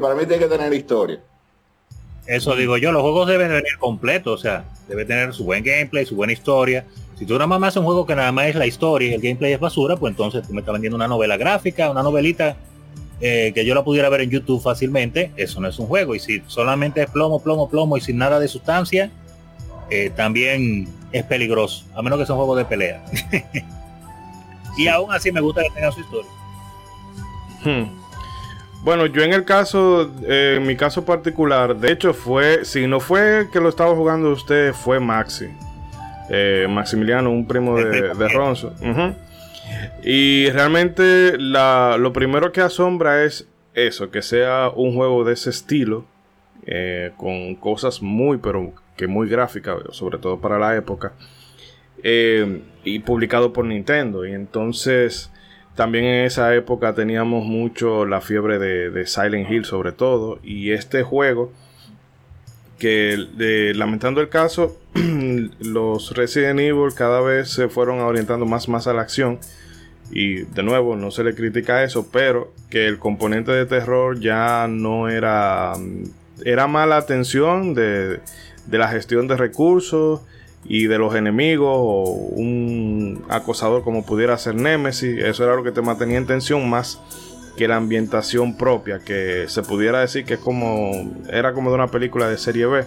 Para 0.00 0.14
mí 0.14 0.26
tiene 0.26 0.38
que 0.44 0.48
tener 0.48 0.72
historia. 0.72 1.22
Eso 2.26 2.54
digo 2.54 2.76
yo, 2.76 2.92
los 2.92 3.02
juegos 3.02 3.28
deben 3.28 3.48
venir 3.48 3.78
completos, 3.78 4.40
o 4.40 4.42
sea, 4.42 4.64
debe 4.88 5.04
tener 5.04 5.32
su 5.32 5.44
buen 5.44 5.64
gameplay, 5.64 6.06
su 6.06 6.14
buena 6.14 6.32
historia. 6.32 6.84
Si 7.18 7.26
tú 7.26 7.34
nada 7.34 7.46
más 7.46 7.62
haces 7.68 7.78
un 7.78 7.84
juego 7.84 8.06
que 8.06 8.14
nada 8.14 8.32
más 8.32 8.46
es 8.46 8.54
la 8.54 8.66
historia 8.66 9.10
y 9.10 9.14
el 9.14 9.20
gameplay 9.20 9.52
es 9.52 9.60
basura, 9.60 9.96
pues 9.96 10.12
entonces 10.12 10.46
tú 10.46 10.54
me 10.54 10.60
estás 10.60 10.72
vendiendo 10.72 10.96
una 10.96 11.08
novela 11.08 11.36
gráfica, 11.36 11.90
una 11.90 12.02
novelita 12.02 12.56
eh, 13.20 13.52
que 13.54 13.66
yo 13.66 13.74
la 13.74 13.84
pudiera 13.84 14.08
ver 14.08 14.22
en 14.22 14.30
YouTube 14.30 14.62
fácilmente, 14.62 15.30
eso 15.36 15.60
no 15.60 15.68
es 15.68 15.78
un 15.78 15.86
juego. 15.86 16.14
Y 16.14 16.20
si 16.20 16.42
solamente 16.46 17.02
es 17.02 17.10
plomo, 17.10 17.42
plomo, 17.42 17.68
plomo 17.68 17.96
y 17.96 18.00
sin 18.00 18.16
nada 18.16 18.40
de 18.40 18.48
sustancia, 18.48 19.10
eh, 19.90 20.10
también 20.16 20.88
es 21.12 21.24
peligroso, 21.24 21.84
a 21.94 22.02
menos 22.02 22.18
que 22.18 22.26
sea 22.26 22.34
un 22.34 22.38
juego 22.38 22.56
de 22.56 22.64
pelea. 22.64 23.04
y 24.78 24.86
aún 24.86 25.12
así 25.12 25.30
me 25.30 25.40
gusta 25.40 25.62
que 25.62 25.70
tenga 25.70 25.92
su 25.92 26.00
historia. 26.00 26.30
Hmm. 27.64 28.00
Bueno, 28.82 29.06
yo 29.06 29.22
en 29.22 29.32
el 29.34 29.44
caso, 29.44 30.10
eh, 30.26 30.54
en 30.56 30.66
mi 30.66 30.74
caso 30.76 31.04
particular, 31.04 31.76
de 31.76 31.92
hecho 31.92 32.14
fue, 32.14 32.64
si 32.64 32.86
no 32.86 32.98
fue 33.00 33.48
que 33.52 33.60
lo 33.60 33.68
estaba 33.68 33.94
jugando 33.94 34.30
usted, 34.30 34.72
fue 34.72 34.98
Maxi. 35.00 35.48
Eh, 36.30 36.66
Maximiliano, 36.70 37.30
un 37.30 37.46
primo 37.46 37.76
de, 37.76 38.14
de 38.14 38.28
Ronzo. 38.28 38.74
Y 40.02 40.48
realmente 40.50 41.36
la- 41.38 41.96
lo 41.98 42.12
primero 42.12 42.52
que 42.52 42.60
asombra 42.60 43.24
es 43.24 43.46
eso, 43.74 44.10
que 44.10 44.22
sea 44.22 44.70
un 44.74 44.94
juego 44.94 45.24
de 45.24 45.34
ese 45.34 45.50
estilo, 45.50 46.04
eh, 46.66 47.12
con 47.16 47.54
cosas 47.56 48.00
muy, 48.02 48.38
pero 48.38 48.72
que 48.96 49.06
muy 49.06 49.28
gráficas, 49.28 49.76
sobre 49.90 50.18
todo 50.18 50.40
para 50.40 50.58
la 50.58 50.74
época, 50.76 51.12
eh, 52.02 52.62
y 52.84 53.00
publicado 53.00 53.52
por 53.52 53.64
Nintendo. 53.66 54.24
Y 54.26 54.32
entonces 54.32 55.30
también 55.74 56.04
en 56.04 56.24
esa 56.24 56.54
época 56.54 56.94
teníamos 56.94 57.44
mucho 57.44 58.04
la 58.04 58.20
fiebre 58.20 58.58
de, 58.58 59.06
Silent 59.06 59.50
Hill 59.50 59.64
sobre 59.64 59.92
todo, 59.92 60.38
y 60.42 60.72
este 60.72 61.02
juego 61.02 61.52
que 62.78 63.72
lamentando 63.74 64.20
el 64.20 64.30
caso, 64.30 64.76
los 65.60 66.16
Resident 66.16 66.60
Evil 66.60 66.94
cada 66.94 67.20
vez 67.20 67.50
se 67.50 67.68
fueron 67.68 68.00
orientando 68.00 68.46
más, 68.46 68.68
más 68.68 68.86
a 68.86 68.94
la 68.94 69.02
acción. 69.02 69.38
Y 70.10 70.42
de 70.42 70.62
nuevo, 70.62 70.96
no 70.96 71.10
se 71.10 71.22
le 71.22 71.34
critica 71.34 71.84
eso, 71.84 72.08
pero 72.10 72.52
que 72.68 72.86
el 72.86 72.98
componente 72.98 73.52
de 73.52 73.66
terror 73.66 74.18
ya 74.18 74.66
no 74.66 75.08
era. 75.08 75.74
mm, 75.78 76.04
Era 76.44 76.66
más 76.66 76.88
la 76.88 76.96
atención 76.96 77.74
de, 77.74 78.20
de 78.66 78.78
la 78.78 78.88
gestión 78.88 79.28
de 79.28 79.36
recursos 79.36 80.22
y 80.64 80.86
de 80.86 80.98
los 80.98 81.14
enemigos 81.14 81.72
o 81.74 82.02
un 82.04 83.24
acosador 83.28 83.82
como 83.82 84.04
pudiera 84.04 84.36
ser 84.38 84.54
Nemesis. 84.54 85.18
Eso 85.22 85.44
era 85.44 85.54
lo 85.56 85.62
que 85.64 85.72
te 85.72 85.82
mantenía 85.82 86.18
en 86.18 86.26
tensión 86.26 86.68
más 86.68 87.00
que 87.56 87.66
la 87.68 87.76
ambientación 87.76 88.56
propia, 88.56 89.00
que 89.00 89.46
se 89.48 89.62
pudiera 89.62 90.00
decir 90.00 90.24
que 90.24 90.34
es 90.34 90.40
como 90.40 90.92
era 91.30 91.52
como 91.52 91.70
de 91.70 91.74
una 91.76 91.88
película 91.88 92.28
de 92.28 92.38
serie 92.38 92.66
B. 92.66 92.84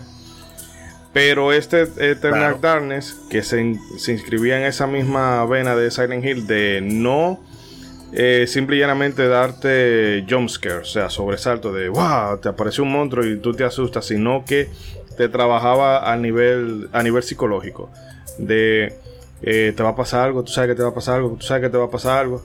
Pero 1.11 1.53
este 1.53 1.83
Eternal 1.83 2.57
Claro. 2.57 2.57
Darkness, 2.59 3.13
que 3.29 3.43
se, 3.43 3.61
in- 3.61 3.79
se 3.97 4.13
inscribía 4.13 4.57
en 4.57 4.63
esa 4.65 4.87
misma 4.87 5.45
vena 5.45 5.75
de 5.75 5.91
Silent 5.91 6.25
Hill, 6.25 6.47
de 6.47 6.79
no 6.81 7.39
eh, 8.13 8.45
simple 8.47 8.77
y 8.77 8.79
llanamente 8.79 9.27
darte 9.27 10.25
jumpscare, 10.27 10.77
o 10.77 10.85
sea, 10.85 11.09
sobresalto 11.11 11.71
de 11.71 11.89
wow, 11.89 12.37
te 12.41 12.49
apareció 12.49 12.83
un 12.83 12.91
monstruo 12.93 13.25
y 13.25 13.37
tú 13.37 13.53
te 13.53 13.63
asustas, 13.63 14.05
sino 14.05 14.43
que 14.45 14.69
te 15.17 15.29
trabajaba 15.29 16.11
a 16.11 16.15
nivel, 16.15 16.89
a 16.91 17.03
nivel 17.03 17.23
psicológico. 17.23 17.89
De 18.37 18.93
eh, 19.41 19.73
te 19.75 19.83
va 19.83 19.89
a 19.89 19.95
pasar 19.95 20.25
algo, 20.25 20.43
tú 20.43 20.51
sabes 20.51 20.69
que 20.69 20.75
te 20.75 20.83
va 20.83 20.89
a 20.89 20.93
pasar 20.93 21.15
algo, 21.15 21.35
tú 21.37 21.45
sabes 21.45 21.63
que 21.63 21.69
te 21.69 21.77
va 21.77 21.85
a 21.85 21.89
pasar 21.89 22.19
algo. 22.19 22.43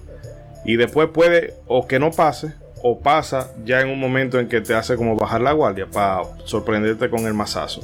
Y 0.64 0.76
después 0.76 1.08
puede 1.10 1.54
o 1.66 1.86
que 1.86 1.98
no 1.98 2.10
pase, 2.10 2.54
o 2.82 3.00
pasa 3.00 3.52
ya 3.64 3.80
en 3.80 3.88
un 3.88 4.00
momento 4.00 4.38
en 4.38 4.48
que 4.48 4.60
te 4.60 4.74
hace 4.74 4.96
como 4.96 5.16
bajar 5.16 5.40
la 5.40 5.52
guardia 5.52 5.86
para 5.86 6.22
sorprenderte 6.44 7.08
con 7.08 7.26
el 7.26 7.34
mazazo. 7.34 7.80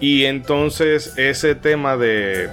Y 0.00 0.24
entonces 0.24 1.14
ese 1.16 1.54
tema 1.54 1.96
de 1.96 2.50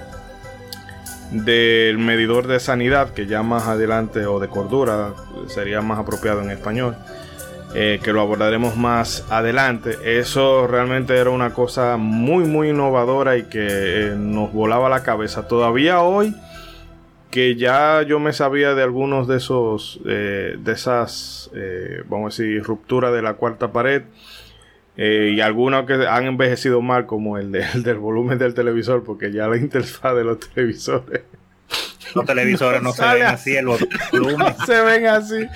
del 1.32 1.98
medidor 1.98 2.48
de 2.48 2.60
sanidad, 2.60 3.12
que 3.12 3.26
ya 3.26 3.42
más 3.42 3.68
adelante, 3.68 4.26
o 4.26 4.40
de 4.40 4.50
cordura, 4.50 5.14
sería 5.48 5.82
más 5.82 5.98
apropiado 5.98 6.42
en 6.42 6.52
español, 6.52 6.96
eh, 7.74 8.00
que 8.04 8.12
lo 8.14 8.22
abordaremos 8.22 8.76
más 8.78 9.26
adelante. 9.30 9.98
Eso 10.20 10.68
realmente 10.68 11.16
era 11.18 11.30
una 11.30 11.54
cosa 11.54 11.98
muy, 11.98 12.44
muy 12.46 12.70
innovadora 12.70 13.38
y 13.38 13.44
que 13.44 13.68
eh, 14.08 14.16
nos 14.18 14.52
volaba 14.54 14.90
la 14.90 15.04
cabeza. 15.04 15.48
Todavía 15.48 16.02
hoy, 16.02 16.36
que 17.30 17.56
ya 17.56 18.02
yo 18.04 18.20
me 18.20 18.34
sabía 18.34 18.74
de 18.76 18.84
algunos 18.84 19.28
de 19.28 19.38
esos, 19.38 20.02
eh, 20.06 20.56
de 20.60 20.72
esas, 20.74 21.50
eh, 21.56 22.04
vamos 22.08 22.38
a 22.40 22.44
decir, 22.44 22.62
rupturas 22.64 23.14
de 23.14 23.22
la 23.22 23.36
cuarta 23.36 23.72
pared. 23.72 24.04
eh, 24.98 25.32
y 25.36 25.40
algunos 25.40 25.86
que 25.86 25.94
han 26.06 26.26
envejecido 26.26 26.82
mal, 26.82 27.06
como 27.06 27.38
el, 27.38 27.52
de- 27.54 27.64
el 27.74 27.84
del 27.84 27.98
volumen 27.98 28.38
del 28.38 28.54
televisor, 28.54 29.04
porque 29.06 29.32
ya 29.32 29.48
la 29.48 29.56
interfaz 29.56 30.14
de 30.16 30.26
los 30.26 30.38
televisores 30.42 31.22
Los 32.14 32.26
televisores 32.26 32.82
no 32.84 32.92
se 32.92 32.98
Sale 32.98 33.20
ven 33.22 33.28
así. 33.30 33.52
así, 33.52 33.56
el 33.56 33.66
volumen. 33.68 34.54
se 34.66 34.82
ven 34.82 35.06
así. 35.08 35.48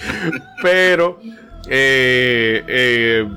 Pero 0.61 1.19
eh, 1.69 2.63
eh, 2.67 3.27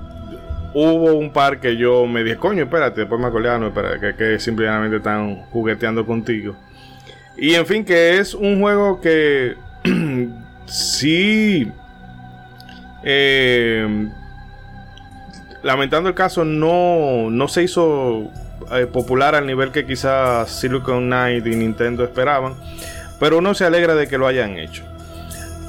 hubo 0.75 1.15
un 1.15 1.33
par 1.33 1.61
que 1.61 1.77
yo 1.77 2.07
me 2.07 2.23
dije, 2.23 2.37
coño, 2.37 2.65
espérate, 2.65 3.01
después 3.01 3.21
me 3.21 3.27
acordé, 3.27 3.59
no, 3.59 3.69
espera, 3.69 3.99
que, 4.17 4.39
simplemente 4.39 4.97
están 4.97 5.37
jugueteando 5.51 6.05
contigo. 6.07 6.57
Y 7.37 7.55
en 7.55 7.67
fin, 7.67 7.85
que 7.85 8.19
es 8.19 8.35
un 8.35 8.61
juego 8.61 9.01
que 9.01 9.57
sí. 10.67 11.71
eh, 13.05 14.09
lamentando 15.63 16.09
el 16.09 16.15
caso, 16.15 16.45
no, 16.45 17.31
no 17.31 17.49
se 17.49 17.63
hizo 17.63 18.31
popular 18.93 19.35
al 19.35 19.47
nivel 19.47 19.71
que 19.71 19.87
quizás 19.87 20.51
Silicon 20.51 21.07
Knight 21.07 21.47
y 21.47 21.57
Nintendo 21.57 22.05
esperaban. 22.05 22.55
Pero 23.19 23.39
uno 23.39 23.55
se 23.55 23.65
alegra 23.65 23.95
de 23.95 24.09
que 24.09 24.19
lo 24.19 24.27
hayan 24.27 24.59
hecho. 24.59 24.85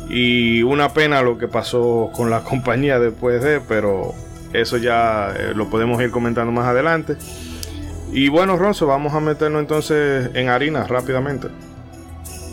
Y 0.10 0.64
una 0.64 0.90
pena 0.90 1.22
lo 1.22 1.38
que 1.38 1.48
pasó 1.48 2.10
con 2.14 2.30
la 2.30 2.40
compañía 2.44 3.00
después 3.00 3.44
de, 3.44 3.62
pero 3.62 4.14
eso 4.54 4.78
ya 4.78 5.34
eh, 5.38 5.54
lo 5.56 5.70
podemos 5.70 6.02
ir 6.02 6.12
comentando 6.12 6.52
más 6.52 6.66
adelante. 6.66 7.16
Y 8.12 8.30
bueno, 8.30 8.58
Ronzo, 8.58 8.88
vamos 8.88 9.14
a 9.14 9.20
meternos 9.20 9.62
entonces 9.62 10.32
en 10.34 10.50
harina 10.50 10.86
rápidamente. 10.86 11.50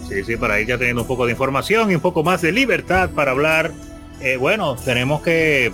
Sí, 0.09 0.23
sí, 0.23 0.37
para 0.37 0.61
ir 0.61 0.69
ya 0.69 0.79
teniendo 0.79 1.03
un 1.03 1.09
poco 1.09 1.25
de 1.25 1.33
información 1.33 1.91
y 1.91 1.95
un 1.95 2.01
poco 2.01 2.23
más 2.23 2.43
de 2.43 2.53
libertad 2.53 3.11
para 3.11 3.33
hablar. 3.33 3.73
Eh, 4.21 4.37
bueno, 4.37 4.77
tenemos 4.77 5.23
que, 5.23 5.73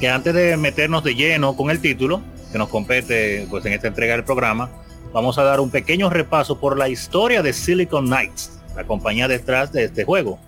que 0.00 0.08
antes 0.08 0.34
de 0.34 0.56
meternos 0.56 1.04
de 1.04 1.14
lleno 1.14 1.56
con 1.56 1.70
el 1.70 1.80
título, 1.80 2.20
que 2.52 2.58
nos 2.58 2.68
compete 2.68 3.46
pues, 3.48 3.64
en 3.64 3.72
esta 3.72 3.88
entrega 3.88 4.14
del 4.14 4.24
programa, 4.24 4.70
vamos 5.12 5.38
a 5.38 5.44
dar 5.44 5.60
un 5.60 5.70
pequeño 5.70 6.10
repaso 6.10 6.58
por 6.60 6.76
la 6.76 6.88
historia 6.88 7.42
de 7.42 7.52
Silicon 7.52 8.06
Knights, 8.06 8.60
la 8.76 8.84
compañía 8.84 9.28
detrás 9.28 9.72
de 9.72 9.84
este 9.84 10.04
juego. 10.04 10.38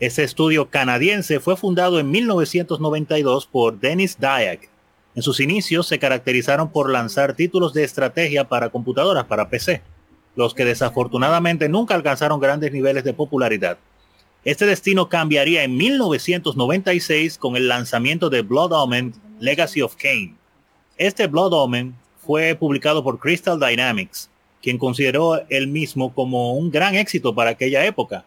Este 0.00 0.24
estudio 0.24 0.70
canadiense 0.70 1.40
fue 1.40 1.56
fundado 1.56 2.00
en 2.00 2.10
1992 2.10 3.46
por 3.46 3.78
Dennis 3.78 4.18
Dyack. 4.18 4.68
En 5.14 5.22
sus 5.22 5.40
inicios 5.40 5.86
se 5.86 5.98
caracterizaron 5.98 6.70
por 6.70 6.90
lanzar 6.90 7.34
títulos 7.34 7.72
de 7.72 7.84
estrategia 7.84 8.48
para 8.48 8.70
computadoras, 8.70 9.24
para 9.24 9.48
PC 9.48 9.82
los 10.36 10.54
que 10.54 10.64
desafortunadamente 10.64 11.68
nunca 11.68 11.94
alcanzaron 11.94 12.40
grandes 12.40 12.72
niveles 12.72 13.04
de 13.04 13.14
popularidad. 13.14 13.78
Este 14.44 14.66
destino 14.66 15.08
cambiaría 15.08 15.64
en 15.64 15.76
1996 15.76 17.38
con 17.38 17.56
el 17.56 17.68
lanzamiento 17.68 18.30
de 18.30 18.42
Blood 18.42 18.72
Omen 18.72 19.14
Legacy 19.40 19.80
of 19.82 19.96
Kain. 19.96 20.36
Este 20.96 21.26
Blood 21.26 21.52
Omen 21.52 21.94
fue 22.18 22.54
publicado 22.54 23.02
por 23.02 23.18
Crystal 23.18 23.58
Dynamics, 23.58 24.30
quien 24.62 24.78
consideró 24.78 25.42
el 25.48 25.68
mismo 25.68 26.12
como 26.12 26.54
un 26.54 26.70
gran 26.70 26.94
éxito 26.94 27.34
para 27.34 27.50
aquella 27.50 27.84
época. 27.86 28.24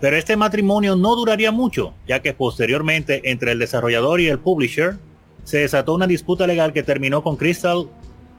Pero 0.00 0.16
este 0.16 0.36
matrimonio 0.36 0.96
no 0.96 1.16
duraría 1.16 1.52
mucho, 1.52 1.94
ya 2.06 2.20
que 2.20 2.34
posteriormente 2.34 3.30
entre 3.30 3.52
el 3.52 3.58
desarrollador 3.58 4.20
y 4.20 4.28
el 4.28 4.38
publisher 4.38 4.96
se 5.44 5.58
desató 5.58 5.94
una 5.94 6.06
disputa 6.06 6.46
legal 6.46 6.72
que 6.72 6.82
terminó 6.82 7.22
con 7.22 7.36
Crystal 7.36 7.88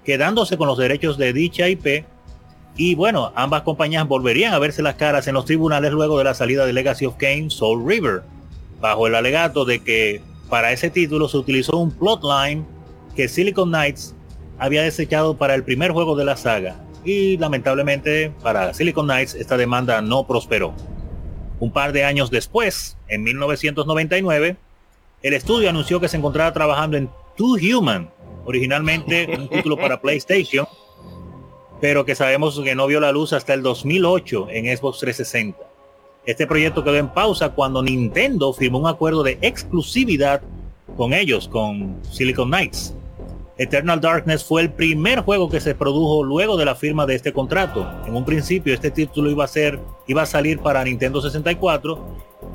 quedándose 0.04 0.58
con 0.58 0.68
los 0.68 0.78
derechos 0.78 1.18
de 1.18 1.34
dicha 1.34 1.68
IP 1.68 2.06
y 2.78 2.94
bueno, 2.94 3.32
ambas 3.36 3.64
compañías 3.64 4.08
volverían 4.08 4.54
a 4.54 4.60
verse 4.60 4.84
las 4.84 4.96
caras 4.96 5.28
en 5.28 5.34
los 5.34 5.46
tribunales 5.46 5.92
luego 5.92 6.20
de 6.20 6.24
la 6.24 6.36
salida 6.36 6.64
de 6.66 6.74
Legacy 6.74 7.08
of 7.08 7.16
Kain 7.18 7.50
Soul 7.50 7.84
River, 7.84 8.22
bajo 8.80 9.08
el 9.08 9.16
alegato 9.16 9.66
de 9.66 9.80
que 9.80 10.22
para 10.48 10.72
ese 10.72 10.92
título 10.92 11.28
se 11.28 11.38
utilizó 11.38 11.78
un 11.78 11.90
plotline 11.90 12.64
que 13.16 13.28
Silicon 13.28 13.70
Knights 13.70 14.16
había 14.60 14.84
desechado 14.84 15.36
para 15.36 15.56
el 15.56 15.64
primer 15.64 15.92
juego 15.92 16.16
de 16.16 16.26
la 16.26 16.38
saga. 16.38 16.76
Y 17.04 17.38
lamentablemente 17.38 18.32
para 18.44 18.76
Silicon 18.76 19.08
Knights 19.08 19.34
esta 19.34 19.58
demanda 19.58 20.00
no 20.04 20.28
prosperó. 20.28 20.76
Un 21.60 21.72
par 21.72 21.92
de 21.92 22.04
años 22.04 22.30
después, 22.30 22.98
en 23.08 23.24
1999, 23.24 24.58
el 25.24 25.34
estudio 25.34 25.70
anunció 25.70 26.00
que 26.00 26.08
se 26.08 26.18
encontraba 26.18 26.54
trabajando 26.54 26.98
en 26.98 27.10
Two 27.36 27.56
Human, 27.56 28.10
originalmente 28.46 29.28
un 29.38 29.50
título 29.50 29.78
para 29.78 30.00
PlayStation, 30.00 30.68
pero 31.82 32.06
que 32.06 32.16
sabemos 32.16 32.60
que 32.60 32.76
no 32.76 32.88
vio 32.88 33.00
la 33.00 33.12
luz 33.12 33.34
hasta 33.34 33.54
el 33.54 33.64
2008 33.64 34.48
en 34.50 34.78
Xbox 34.78 35.00
360. 35.00 35.60
Este 36.26 36.46
proyecto 36.46 36.84
quedó 36.84 36.98
en 36.98 37.10
pausa 37.10 37.50
cuando 37.50 37.82
Nintendo 37.82 38.52
firmó 38.54 38.80
un 38.80 38.88
acuerdo 38.88 39.24
de 39.24 39.38
exclusividad 39.42 40.42
con 40.98 41.14
ellos, 41.14 41.48
con 41.48 41.98
Silicon 42.12 42.50
Knights. 42.50 42.94
Eternal 43.58 44.00
Darkness 44.00 44.44
fue 44.44 44.62
el 44.62 44.72
primer 44.72 45.22
juego 45.22 45.50
que 45.50 45.60
se 45.60 45.74
produjo 45.74 46.24
luego 46.24 46.58
de 46.58 46.66
la 46.66 46.76
firma 46.76 47.06
de 47.06 47.16
este 47.16 47.34
contrato. 47.34 47.90
En 48.06 48.16
un 48.16 48.24
principio 48.24 48.74
este 48.74 48.92
título 48.92 49.30
iba 49.30 49.44
a 49.44 49.48
ser 49.48 49.80
iba 50.06 50.22
a 50.22 50.26
salir 50.26 50.60
para 50.60 50.84
Nintendo 50.84 51.22
64 51.22 52.00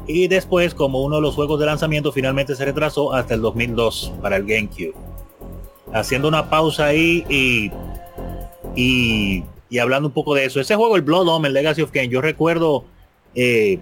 y 0.06 0.28
después 0.28 0.74
como 0.74 1.02
uno 1.02 1.16
de 1.16 1.22
los 1.22 1.34
juegos 1.34 1.58
de 1.58 1.66
lanzamiento 1.66 2.12
finalmente 2.12 2.54
se 2.54 2.64
retrasó 2.64 3.12
hasta 3.12 3.34
el 3.34 3.40
2002 3.40 4.12
para 4.22 4.36
el 4.36 4.46
GameCube. 4.46 4.94
Haciendo 5.92 6.28
una 6.28 6.48
pausa 6.48 6.86
ahí 6.86 7.24
y 7.28 7.70
Y, 8.74 9.44
y 9.68 9.78
hablando 9.78 10.08
un 10.08 10.14
poco 10.14 10.34
de 10.34 10.44
eso, 10.44 10.60
ese 10.60 10.76
juego, 10.76 10.96
el 10.96 11.02
Blood 11.02 11.28
Omen 11.28 11.52
Legacy 11.52 11.82
of 11.82 11.90
Kain, 11.90 12.10
yo 12.10 12.22
recuerdo 12.22 12.84
eh, 13.34 13.80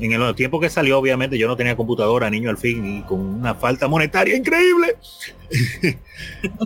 en 0.00 0.12
el 0.12 0.34
tiempo 0.34 0.60
que 0.60 0.70
salió, 0.70 0.98
obviamente, 0.98 1.38
yo 1.38 1.48
no 1.48 1.56
tenía 1.56 1.76
computadora, 1.76 2.30
niño 2.30 2.50
al 2.50 2.58
fin, 2.58 2.84
y 2.98 3.02
con 3.02 3.20
una 3.20 3.54
falta 3.54 3.88
monetaria 3.88 4.36
increíble. 4.36 4.96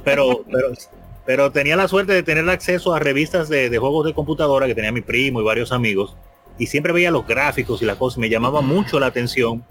pero, 0.05 0.45
pero, 0.51 0.69
pero 1.25 1.53
tenía 1.53 1.77
la 1.77 1.89
suerte 1.89 2.13
de 2.13 2.23
tener 2.23 2.49
acceso 2.49 2.95
a 2.95 2.99
revistas 2.99 3.49
de, 3.49 3.71
de 3.71 3.79
juegos 3.79 4.07
de 4.07 4.15
computadora 4.15 4.67
que 4.67 4.75
tenía 4.75 4.93
mi 4.93 5.01
primo 5.01 5.41
y 5.41 5.45
varios 5.45 5.73
amigos. 5.73 6.17
Y 6.59 6.67
siempre 6.67 6.93
veía 6.93 7.11
los 7.11 7.27
gráficos 7.27 7.81
y 7.83 7.85
las 7.87 7.97
cosas, 7.97 8.19
me 8.19 8.29
llamaba 8.29 8.61
mucho 8.61 9.01
la 9.01 9.07
atención. 9.07 9.65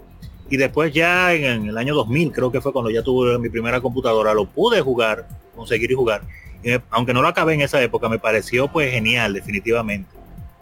Y 0.50 0.56
después 0.56 0.92
ya 0.92 1.32
en, 1.32 1.44
en 1.44 1.66
el 1.68 1.78
año 1.78 1.94
2000, 1.94 2.32
creo 2.32 2.50
que 2.52 2.60
fue 2.60 2.72
cuando 2.72 2.90
ya 2.90 3.02
tuve 3.02 3.38
mi 3.38 3.48
primera 3.48 3.80
computadora, 3.80 4.34
lo 4.34 4.44
pude 4.46 4.80
jugar, 4.80 5.26
conseguir 5.54 5.90
y 5.90 5.94
jugar. 5.94 6.22
Y 6.62 6.70
me- 6.70 6.82
aunque 6.90 7.14
no 7.14 7.22
lo 7.22 7.28
acabé 7.28 7.54
en 7.54 7.62
esa 7.62 7.80
época, 7.82 8.08
me 8.08 8.18
pareció 8.18 8.68
pues 8.68 8.90
genial, 8.92 9.32
definitivamente. 9.32 10.10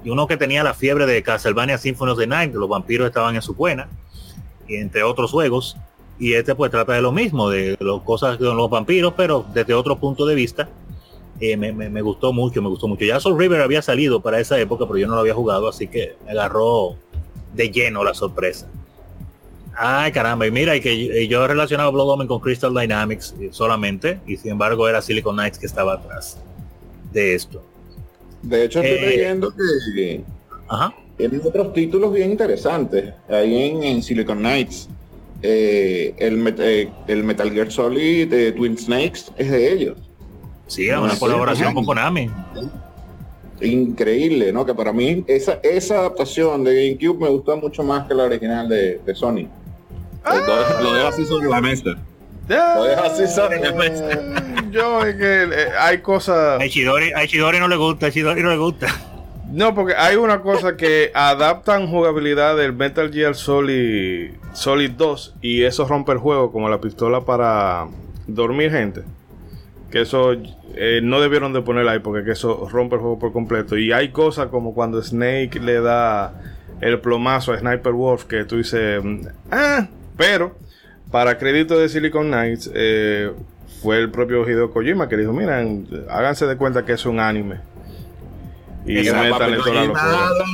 Y 0.04 0.10
uno 0.10 0.26
que 0.26 0.36
tenía 0.36 0.62
la 0.62 0.74
fiebre 0.74 1.06
de 1.06 1.22
Castlevania 1.22 1.78
Symphony 1.78 2.12
of 2.12 2.18
the 2.18 2.26
Night, 2.26 2.54
los 2.54 2.68
vampiros 2.68 3.06
estaban 3.06 3.34
en 3.34 3.42
su 3.42 3.54
buena, 3.54 3.88
y 4.66 4.76
entre 4.76 5.02
otros 5.02 5.30
juegos. 5.30 5.76
Y 6.18 6.34
este 6.34 6.54
pues 6.54 6.70
trata 6.70 6.92
de 6.92 7.02
lo 7.02 7.12
mismo, 7.12 7.48
de 7.48 7.76
las 7.80 8.02
cosas 8.02 8.36
con 8.36 8.56
los 8.56 8.68
vampiros, 8.68 9.14
pero 9.16 9.44
desde 9.52 9.74
otro 9.74 9.96
punto 9.98 10.26
de 10.26 10.34
vista. 10.34 10.68
Eh, 11.40 11.56
me, 11.56 12.02
gustó 12.02 12.34
mucho, 12.34 12.60
me 12.60 12.68
gustó 12.68 12.86
mucho. 12.86 13.04
Ya 13.06 13.18
Soul 13.18 13.38
River 13.38 13.62
había 13.62 13.80
salido 13.80 14.20
para 14.20 14.38
esa 14.40 14.60
época, 14.60 14.84
pero 14.86 14.98
yo 14.98 15.06
no 15.06 15.14
lo 15.14 15.20
había 15.20 15.32
jugado, 15.32 15.68
así 15.68 15.88
que 15.88 16.16
me 16.26 16.32
agarró 16.32 16.96
de 17.54 17.70
lleno 17.70 18.04
la 18.04 18.12
sorpresa. 18.12 18.68
Ay, 19.74 20.12
caramba, 20.12 20.46
y 20.46 20.50
mira, 20.50 20.76
y 20.76 20.82
que 20.82 20.92
y 20.92 21.28
yo 21.28 21.42
he 21.42 21.48
relacionado 21.48 21.90
Blood 21.92 22.10
Omen 22.10 22.26
con 22.28 22.40
Crystal 22.40 22.74
Dynamics 22.74 23.34
eh, 23.40 23.48
solamente, 23.52 24.20
y 24.26 24.36
sin 24.36 24.50
embargo 24.50 24.86
era 24.86 25.00
Silicon 25.00 25.34
Knights 25.34 25.58
que 25.58 25.64
estaba 25.64 25.94
atrás 25.94 26.38
de 27.12 27.34
esto. 27.34 27.62
De 28.42 28.64
hecho, 28.64 28.80
estoy 28.80 28.98
Eh, 29.06 29.16
leyendo 29.16 29.52
que 29.54 30.22
Ajá. 30.68 30.94
tienen 31.16 31.40
otros 31.44 31.72
títulos 31.72 32.12
bien 32.14 32.30
interesantes. 32.30 33.12
Ahí 33.28 33.70
en, 33.70 33.82
en 33.82 34.02
Silicon 34.02 34.38
Knights. 34.38 34.88
eh, 35.42 36.14
el, 36.18 36.36
Met- 36.38 36.60
eh, 36.60 36.90
el 37.08 37.24
Metal 37.24 37.50
Gear 37.50 37.70
Solid 37.72 38.28
de 38.28 38.52
Twin 38.52 38.76
Snakes 38.76 39.20
es 39.38 39.50
de 39.50 39.72
ellos. 39.72 39.96
Sí, 40.66 40.90
Ah, 40.90 41.00
una 41.00 41.14
sí, 41.14 41.18
colaboración 41.20 41.72
con 41.72 41.84
Konami. 41.86 42.28
Increíble, 43.62 44.52
¿no? 44.52 44.64
Que 44.64 44.74
para 44.74 44.92
mí 44.92 45.22
esa, 45.26 45.60
esa 45.62 45.98
adaptación 46.00 46.64
de 46.64 46.74
GameCube 46.96 47.20
me 47.24 47.28
gustó 47.28 47.56
mucho 47.58 47.82
más 47.82 48.06
que 48.06 48.14
la 48.14 48.24
original 48.24 48.68
de, 48.68 49.00
de 49.04 49.14
Sony. 49.14 49.48
Lo- 50.24 50.82
Lo 50.82 50.94
dejo 50.94 51.08
así 51.08 51.24
sobre 51.26 51.48
la 51.48 51.60
mesa. 51.60 51.96
Lo 52.56 52.84
dejo 52.84 53.02
así 53.04 53.22
mesa. 53.76 54.08
Yo 54.70 55.04
es 55.04 55.14
que 55.16 55.42
eh, 55.44 55.68
hay 55.78 55.98
cosas. 55.98 56.60
A 56.60 56.66
Ishidori, 56.66 57.12
a 57.12 57.24
Ishidori 57.24 57.58
no 57.58 57.68
le 57.68 57.76
gusta, 57.76 58.06
a 58.06 58.08
Ishidori 58.08 58.42
no 58.42 58.50
le 58.50 58.56
gusta. 58.56 58.88
No, 59.52 59.74
porque 59.74 59.94
hay 59.94 60.16
una 60.16 60.42
cosa 60.42 60.76
que 60.76 61.10
adaptan 61.14 61.88
jugabilidad 61.88 62.56
del 62.56 62.72
Metal 62.72 63.12
Gear 63.12 63.34
Solid, 63.34 64.32
Solid 64.52 64.90
2 64.92 65.36
y 65.40 65.64
eso 65.64 65.86
rompe 65.88 66.12
el 66.12 66.18
juego 66.18 66.52
como 66.52 66.68
la 66.68 66.80
pistola 66.80 67.22
para 67.22 67.88
dormir 68.26 68.70
gente. 68.70 69.02
Que 69.90 70.02
eso 70.02 70.32
eh, 70.76 71.00
no 71.02 71.20
debieron 71.20 71.52
de 71.52 71.62
ponerla 71.62 71.92
ahí 71.92 71.98
porque 71.98 72.24
que 72.24 72.32
eso 72.32 72.68
rompe 72.70 72.94
el 72.96 73.00
juego 73.00 73.18
por 73.18 73.32
completo. 73.32 73.76
Y 73.76 73.90
hay 73.92 74.10
cosas 74.10 74.48
como 74.48 74.72
cuando 74.72 75.02
Snake 75.02 75.58
le 75.60 75.80
da 75.80 76.34
el 76.80 77.00
plomazo 77.00 77.52
a 77.52 77.58
Sniper 77.58 77.92
Wolf 77.92 78.24
que 78.24 78.44
tú 78.44 78.56
dices, 78.56 79.02
mm, 79.02 79.26
ah, 79.50 79.88
pero 80.16 80.54
para 81.10 81.38
crédito 81.38 81.78
de 81.78 81.88
Silicon 81.88 82.28
Knights 82.28 82.70
eh, 82.74 83.32
fue 83.82 83.98
el 83.98 84.10
propio 84.10 84.48
Hideo 84.48 84.70
Kojima 84.70 85.08
que 85.08 85.16
dijo, 85.16 85.32
miren, 85.32 85.86
háganse 86.08 86.46
de 86.46 86.56
cuenta 86.56 86.84
que 86.84 86.92
es 86.92 87.04
un 87.06 87.18
anime. 87.20 87.56
Y 88.86 89.08
Papi 89.10 89.28
toda 89.30 89.48
la 89.48 89.56
Kojima 89.56 89.82
locura. 89.84 90.28
habla, 90.28 90.44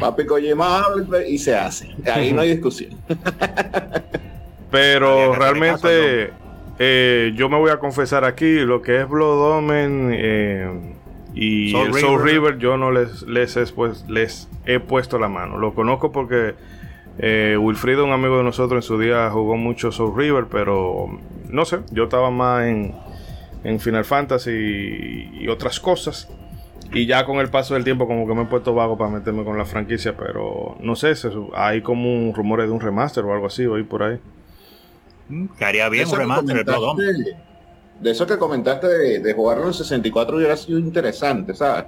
Papi 0.00 0.26
Kojima 0.26 0.78
habla 0.84 1.26
y 1.26 1.38
se 1.38 1.54
hace. 1.54 1.94
Ahí 2.12 2.32
no 2.32 2.40
hay 2.42 2.50
discusión. 2.52 2.92
Pero 4.70 5.34
realmente 5.34 6.32
eh, 6.78 7.32
yo 7.36 7.48
me 7.48 7.58
voy 7.58 7.70
a 7.70 7.78
confesar 7.78 8.24
aquí, 8.24 8.60
lo 8.60 8.80
que 8.82 9.00
es 9.02 9.08
Blood 9.08 9.58
Omen 9.58 10.10
eh, 10.14 10.94
y 11.34 11.70
Soul 11.72 11.88
el 11.88 11.94
Soul 11.94 12.22
River. 12.22 12.34
River, 12.52 12.58
yo 12.58 12.76
no 12.78 12.90
les, 12.90 13.22
les, 13.22 13.56
he, 13.56 13.66
pues- 13.66 14.04
les 14.08 14.48
he 14.64 14.80
puesto 14.80 15.18
la 15.18 15.28
mano. 15.28 15.58
Lo 15.58 15.74
conozco 15.74 16.10
porque 16.12 16.54
eh, 17.18 17.56
Wilfrido, 17.60 18.04
un 18.04 18.12
amigo 18.12 18.38
de 18.38 18.44
nosotros 18.44 18.84
en 18.84 18.88
su 18.88 18.98
día, 18.98 19.30
jugó 19.30 19.56
mucho 19.56 19.92
Soul 19.92 20.16
River, 20.16 20.46
pero 20.50 21.06
no 21.48 21.64
sé, 21.64 21.78
yo 21.90 22.04
estaba 22.04 22.30
más 22.30 22.64
en, 22.66 22.94
en 23.64 23.80
Final 23.80 24.04
Fantasy 24.04 24.50
y, 24.50 25.44
y 25.44 25.48
otras 25.48 25.78
cosas. 25.80 26.28
Y 26.94 27.06
ya 27.06 27.24
con 27.24 27.38
el 27.38 27.48
paso 27.48 27.72
del 27.74 27.84
tiempo 27.84 28.06
como 28.06 28.26
que 28.26 28.34
me 28.34 28.42
he 28.42 28.46
puesto 28.46 28.74
vago 28.74 28.98
para 28.98 29.10
meterme 29.10 29.44
con 29.44 29.56
la 29.56 29.64
franquicia, 29.64 30.14
pero 30.16 30.76
no 30.80 30.94
sé, 30.94 31.14
se- 31.16 31.30
hay 31.54 31.80
como 31.80 32.12
un 32.12 32.34
rumores 32.34 32.66
de 32.66 32.72
un 32.72 32.80
remaster 32.80 33.24
o 33.24 33.32
algo 33.32 33.46
así, 33.46 33.64
oí 33.64 33.82
por 33.82 34.02
ahí. 34.02 34.18
Mm, 35.28 35.46
Que 35.58 35.64
haría 35.64 35.88
bien 35.88 36.04
un 36.06 36.10
remaster 36.18 36.56
de 36.66 36.72
De 38.00 38.10
eso 38.10 38.26
que 38.26 38.36
comentaste 38.36 38.88
de, 38.88 39.18
de 39.20 39.32
jugarlo 39.32 39.66
en 39.68 39.72
64 39.74 40.36
hubiera 40.36 40.56
sido 40.56 40.78
interesante, 40.78 41.54
¿sabes? 41.54 41.84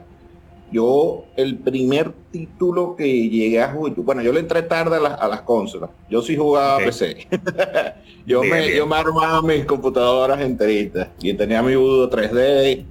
Yo, 0.75 1.27
el 1.37 1.57
primer 1.59 2.11
título 2.33 2.97
que 2.97 3.07
llegué 3.29 3.63
a 3.63 3.71
jugar, 3.71 3.93
bueno, 3.99 4.23
yo 4.23 4.33
le 4.33 4.41
entré 4.41 4.61
tarde 4.63 4.97
a 4.97 4.99
las, 4.99 5.21
a 5.21 5.29
las 5.29 5.43
consolas. 5.43 5.91
Yo 6.11 6.21
sí 6.21 6.37
jugaba. 6.37 6.79
PC. 6.79 7.29
yo, 8.27 8.41
Bien, 8.41 8.53
me, 8.53 8.61
bien. 8.63 8.79
yo 8.79 8.87
me 8.89 8.97
armaba 8.97 9.41
mis 9.41 9.65
computadoras 9.67 10.41
enteritas 10.41 11.11
y 11.21 11.33
tenía 11.35 11.63
mi 11.63 11.77
Budo 11.77 12.11
3D. 12.11 12.87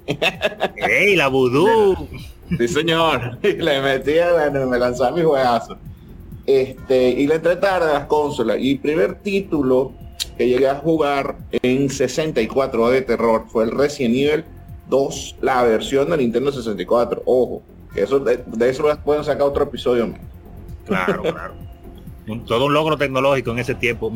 ¡Ey, 0.77 1.17
la 1.17 1.27
vudú! 1.27 2.07
Sí, 2.57 2.67
señor. 2.69 3.39
Y 3.41 3.53
le 3.61 3.81
metía, 3.81 4.31
bueno, 4.31 4.67
me 4.67 4.79
lanzaba 4.79 5.11
mi 5.11 5.23
juegazo. 5.23 5.75
Este, 6.45 7.09
y 7.09 7.27
le 7.27 7.35
entré 7.35 7.57
tarde 7.57 7.89
a 7.89 7.93
las 7.93 8.05
consolas. 8.05 8.59
Y 8.59 8.73
el 8.73 8.79
primer 8.79 9.15
título 9.15 9.91
que 10.37 10.47
llegué 10.47 10.69
a 10.69 10.75
jugar 10.75 11.35
en 11.51 11.89
64 11.89 12.89
de 12.89 13.01
terror 13.01 13.45
fue 13.47 13.65
el 13.65 13.71
Resident 13.71 14.15
Evil 14.15 14.45
2, 14.89 15.37
la 15.41 15.63
versión 15.63 16.09
de 16.11 16.17
Nintendo 16.17 16.51
64. 16.51 17.23
Ojo, 17.25 17.63
que 17.93 18.01
eso 18.03 18.19
de, 18.19 18.43
de 18.45 18.69
eso 18.69 18.85
pueden 19.03 19.23
sacar 19.23 19.43
otro 19.43 19.63
episodio. 19.63 20.13
Claro, 20.85 21.21
claro. 21.21 21.53
Un- 22.27 22.45
todo 22.45 22.65
un 22.67 22.73
logro 22.73 22.97
tecnológico 22.97 23.51
en 23.51 23.59
ese 23.59 23.75
tiempo. 23.75 24.11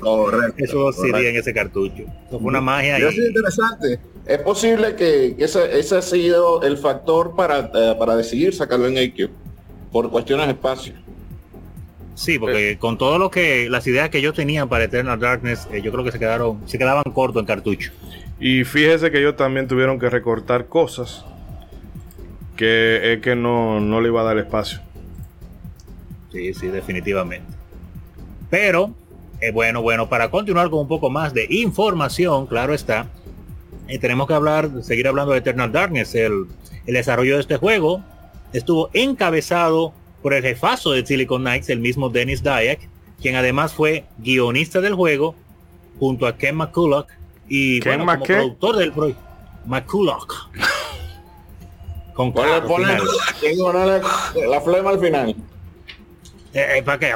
Correcto. 0.00 0.54
Eso 0.64 0.92
sería 0.92 1.30
en 1.30 1.36
ese 1.36 1.54
cartucho. 1.54 2.02
Eso 2.26 2.40
fue 2.40 2.48
una 2.48 2.60
magia 2.60 2.96
Hubiera 2.96 3.12
sido 3.12 3.24
y 3.24 3.28
interesante. 3.28 4.00
Es 4.26 4.38
posible 4.38 4.96
que, 4.96 5.36
que 5.38 5.44
ese, 5.44 5.78
ese 5.78 5.96
ha 5.96 6.02
sido 6.02 6.60
el 6.62 6.76
factor 6.76 7.36
para, 7.36 7.70
eh, 7.72 7.94
para 7.96 8.16
decidir 8.16 8.52
sacarlo 8.52 8.88
en 8.88 8.98
AQ 8.98 9.30
por 9.92 10.10
cuestiones 10.10 10.46
de 10.46 10.52
espacio. 10.54 10.94
sí, 12.14 12.36
porque 12.38 12.78
con 12.78 12.98
todo 12.98 13.18
lo 13.18 13.30
que 13.30 13.68
las 13.70 13.86
ideas 13.86 14.10
que 14.10 14.18
ellos 14.18 14.34
tenían 14.34 14.68
para 14.68 14.84
Eternal 14.84 15.18
Darkness, 15.20 15.68
eh, 15.72 15.80
yo 15.82 15.92
creo 15.92 16.04
que 16.04 16.10
se 16.12 16.18
quedaron, 16.18 16.60
se 16.66 16.78
quedaban 16.78 17.04
cortos 17.14 17.40
en 17.42 17.46
cartucho. 17.46 17.92
Y 18.40 18.64
fíjese 18.64 19.12
que 19.12 19.18
ellos 19.18 19.36
también 19.36 19.68
tuvieron 19.68 20.00
que 20.00 20.10
recortar 20.10 20.66
cosas 20.66 21.24
que 22.56 23.12
es 23.12 23.20
que 23.20 23.34
no, 23.34 23.80
no 23.80 24.00
le 24.00 24.08
iba 24.08 24.20
a 24.20 24.24
dar 24.24 24.38
espacio. 24.38 24.80
Sí, 26.30 26.54
sí, 26.54 26.68
definitivamente. 26.68 27.46
Pero, 28.50 28.94
eh, 29.40 29.50
bueno, 29.52 29.82
bueno, 29.82 30.08
para 30.08 30.30
continuar 30.30 30.70
con 30.70 30.80
un 30.80 30.88
poco 30.88 31.10
más 31.10 31.34
de 31.34 31.46
información, 31.50 32.46
claro 32.46 32.74
está, 32.74 33.06
eh, 33.88 33.98
tenemos 33.98 34.26
que 34.26 34.34
hablar, 34.34 34.70
seguir 34.82 35.08
hablando 35.08 35.32
de 35.32 35.38
Eternal 35.38 35.72
Darkness. 35.72 36.14
El, 36.14 36.46
el 36.86 36.94
desarrollo 36.94 37.34
de 37.34 37.40
este 37.40 37.56
juego 37.56 38.02
estuvo 38.52 38.90
encabezado 38.92 39.92
por 40.22 40.34
el 40.34 40.42
jefazo 40.42 40.92
de 40.92 41.04
Silicon 41.04 41.42
Knights, 41.42 41.68
el 41.68 41.80
mismo 41.80 42.08
Dennis 42.08 42.42
Dyack, 42.42 42.80
quien 43.20 43.36
además 43.36 43.72
fue 43.74 44.04
guionista 44.18 44.80
del 44.80 44.94
juego, 44.94 45.34
junto 45.98 46.26
a 46.26 46.36
Ken 46.36 46.56
McCulloch 46.56 47.06
y 47.48 47.80
¿Ken 47.80 48.04
bueno, 48.04 48.20
como 48.20 48.24
productor 48.24 48.76
del 48.76 48.92
proyecto. 48.92 49.22
McCulloch. 49.66 50.50
Con 52.14 52.32
tengo 52.34 52.60
que 52.60 53.56
ponerle 53.56 54.00
la 54.48 54.60
flema 54.60 54.90
al 54.90 55.00
final. 55.00 55.30
Eh, 56.54 56.78
eh, 56.78 56.82
¿Para 56.82 56.98
qué? 56.98 57.14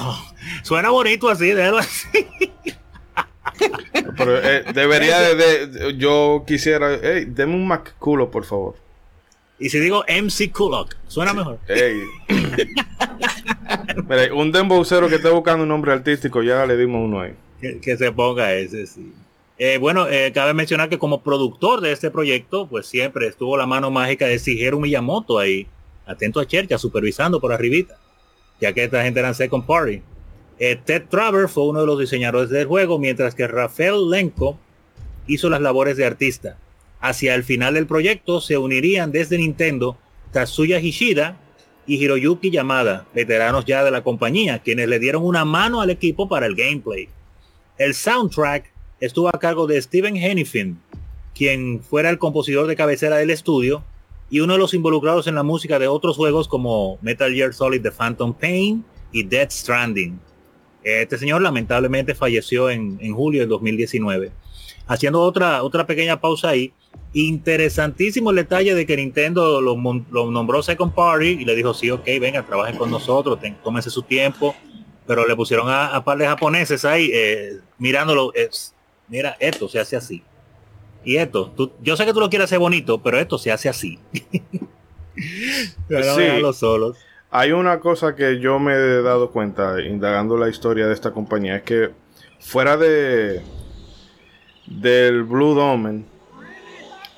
Suena 0.62 0.90
bonito 0.90 1.28
así, 1.30 1.50
déjalo 1.52 1.78
así. 1.78 2.08
Pero 4.18 4.38
eh, 4.38 4.64
debería 4.74 5.34
de, 5.34 5.96
Yo 5.96 6.44
quisiera... 6.46 6.98
Hey, 7.02 7.26
deme 7.28 7.54
un 7.54 7.66
Mac 7.66 7.94
culo, 7.98 8.30
por 8.30 8.44
favor. 8.44 8.76
Y 9.58 9.70
si 9.70 9.78
digo 9.80 10.04
MC 10.06 10.52
Kulok, 10.52 10.94
suena 11.08 11.32
mejor. 11.32 11.58
Ey. 11.66 12.02
Mira, 14.06 14.34
un 14.34 14.52
dembowcero 14.52 15.08
que 15.08 15.14
esté 15.14 15.30
buscando 15.30 15.62
un 15.62 15.70
nombre 15.70 15.92
artístico, 15.92 16.42
ya 16.42 16.66
le 16.66 16.76
dimos 16.76 17.02
uno 17.02 17.22
ahí. 17.22 17.34
Que, 17.58 17.80
que 17.80 17.96
se 17.96 18.12
ponga 18.12 18.52
ese, 18.52 18.86
sí. 18.86 19.14
Eh, 19.58 19.78
bueno, 19.78 20.06
eh, 20.08 20.32
cabe 20.34 20.52
mencionar 20.52 20.90
que 20.90 20.98
como 20.98 21.22
productor 21.22 21.80
de 21.80 21.92
este 21.92 22.10
proyecto, 22.10 22.66
pues 22.66 22.86
siempre 22.86 23.26
estuvo 23.26 23.56
la 23.56 23.66
mano 23.66 23.90
mágica 23.90 24.26
de 24.26 24.38
Shigeru 24.38 24.78
Miyamoto 24.80 25.38
ahí, 25.38 25.66
atento 26.04 26.40
a 26.40 26.46
Chercha, 26.46 26.76
supervisando 26.76 27.40
por 27.40 27.52
arribita, 27.52 27.98
ya 28.60 28.74
que 28.74 28.84
esta 28.84 29.02
gente 29.02 29.20
eran 29.20 29.34
second 29.34 29.64
party. 29.64 30.02
Eh, 30.58 30.76
Ted 30.84 31.04
Travers 31.08 31.52
fue 31.52 31.64
uno 31.64 31.80
de 31.80 31.86
los 31.86 31.98
diseñadores 31.98 32.50
del 32.50 32.66
juego, 32.66 32.98
mientras 32.98 33.34
que 33.34 33.46
Rafael 33.46 34.10
Lenko 34.10 34.58
hizo 35.26 35.48
las 35.48 35.62
labores 35.62 35.96
de 35.96 36.04
artista. 36.04 36.58
Hacia 37.00 37.34
el 37.34 37.42
final 37.42 37.74
del 37.74 37.86
proyecto 37.86 38.40
se 38.42 38.58
unirían 38.58 39.10
desde 39.10 39.38
Nintendo 39.38 39.96
Tatsuya 40.32 40.80
Hishida 40.80 41.38
y 41.86 41.96
Hiroyuki 41.96 42.50
Yamada, 42.50 43.06
veteranos 43.14 43.64
ya 43.64 43.84
de 43.84 43.90
la 43.90 44.02
compañía, 44.02 44.58
quienes 44.58 44.88
le 44.88 44.98
dieron 44.98 45.24
una 45.24 45.46
mano 45.46 45.80
al 45.80 45.90
equipo 45.90 46.28
para 46.28 46.46
el 46.46 46.54
gameplay. 46.54 47.08
El 47.78 47.94
soundtrack 47.94 48.75
estuvo 49.00 49.28
a 49.28 49.38
cargo 49.38 49.66
de 49.66 49.80
Steven 49.80 50.16
Hennifin, 50.16 50.78
quien 51.34 51.82
fuera 51.82 52.10
el 52.10 52.18
compositor 52.18 52.66
de 52.66 52.76
cabecera 52.76 53.16
del 53.16 53.30
estudio 53.30 53.84
y 54.30 54.40
uno 54.40 54.54
de 54.54 54.58
los 54.58 54.74
involucrados 54.74 55.26
en 55.26 55.34
la 55.34 55.42
música 55.42 55.78
de 55.78 55.86
otros 55.88 56.16
juegos 56.16 56.48
como 56.48 56.98
Metal 57.02 57.32
Gear 57.32 57.52
Solid 57.54 57.82
The 57.82 57.90
Phantom 57.92 58.32
Pain 58.34 58.84
y 59.12 59.22
Dead 59.22 59.50
Stranding. 59.50 60.18
Este 60.82 61.18
señor 61.18 61.42
lamentablemente 61.42 62.14
falleció 62.14 62.70
en, 62.70 62.98
en 63.00 63.12
julio 63.14 63.40
de 63.42 63.46
2019. 63.48 64.30
Haciendo 64.88 65.20
otra, 65.20 65.62
otra 65.64 65.84
pequeña 65.86 66.20
pausa 66.20 66.50
ahí, 66.50 66.72
interesantísimo 67.12 68.30
el 68.30 68.36
detalle 68.36 68.74
de 68.74 68.86
que 68.86 68.96
Nintendo 68.96 69.60
lo, 69.60 69.76
nombró 70.30 70.62
Second 70.62 70.92
Party 70.94 71.26
y 71.40 71.44
le 71.44 71.54
dijo, 71.56 71.74
sí, 71.74 71.90
ok, 71.90 72.04
venga, 72.20 72.44
trabajen 72.46 72.76
con 72.76 72.90
nosotros, 72.90 73.38
ten- 73.40 73.56
tómense 73.64 73.90
su 73.90 74.02
tiempo, 74.02 74.54
pero 75.06 75.26
le 75.26 75.34
pusieron 75.36 75.68
a, 75.68 75.88
a 75.94 76.04
par 76.04 76.18
de 76.18 76.26
japoneses 76.26 76.84
ahí 76.84 77.10
eh, 77.12 77.58
mirándolo, 77.78 78.32
mira, 79.08 79.36
esto 79.40 79.68
se 79.68 79.78
hace 79.80 79.96
así. 79.96 80.22
Y 81.04 81.16
esto, 81.16 81.50
tú- 81.56 81.72
yo 81.82 81.96
sé 81.96 82.04
que 82.04 82.12
tú 82.12 82.20
lo 82.20 82.28
quieres 82.28 82.46
hacer 82.46 82.58
bonito, 82.58 83.00
pero 83.02 83.18
esto 83.18 83.38
se 83.38 83.52
hace 83.52 83.68
así. 83.68 83.98
Pero 85.88 86.14
Sí. 86.14 86.20
déjalo 86.20 86.52
solos. 86.52 86.98
Hay 87.30 87.52
una 87.52 87.80
cosa 87.80 88.14
que 88.14 88.38
yo 88.38 88.58
me 88.58 88.74
he 88.74 89.02
dado 89.02 89.30
cuenta 89.30 89.80
indagando 89.80 90.36
la 90.36 90.48
historia 90.48 90.86
de 90.86 90.92
esta 90.94 91.12
compañía, 91.12 91.56
es 91.56 91.62
que 91.62 91.90
fuera 92.38 92.76
de 92.76 93.40
del 94.66 95.22
Blue 95.22 95.54
Domain, 95.54 96.04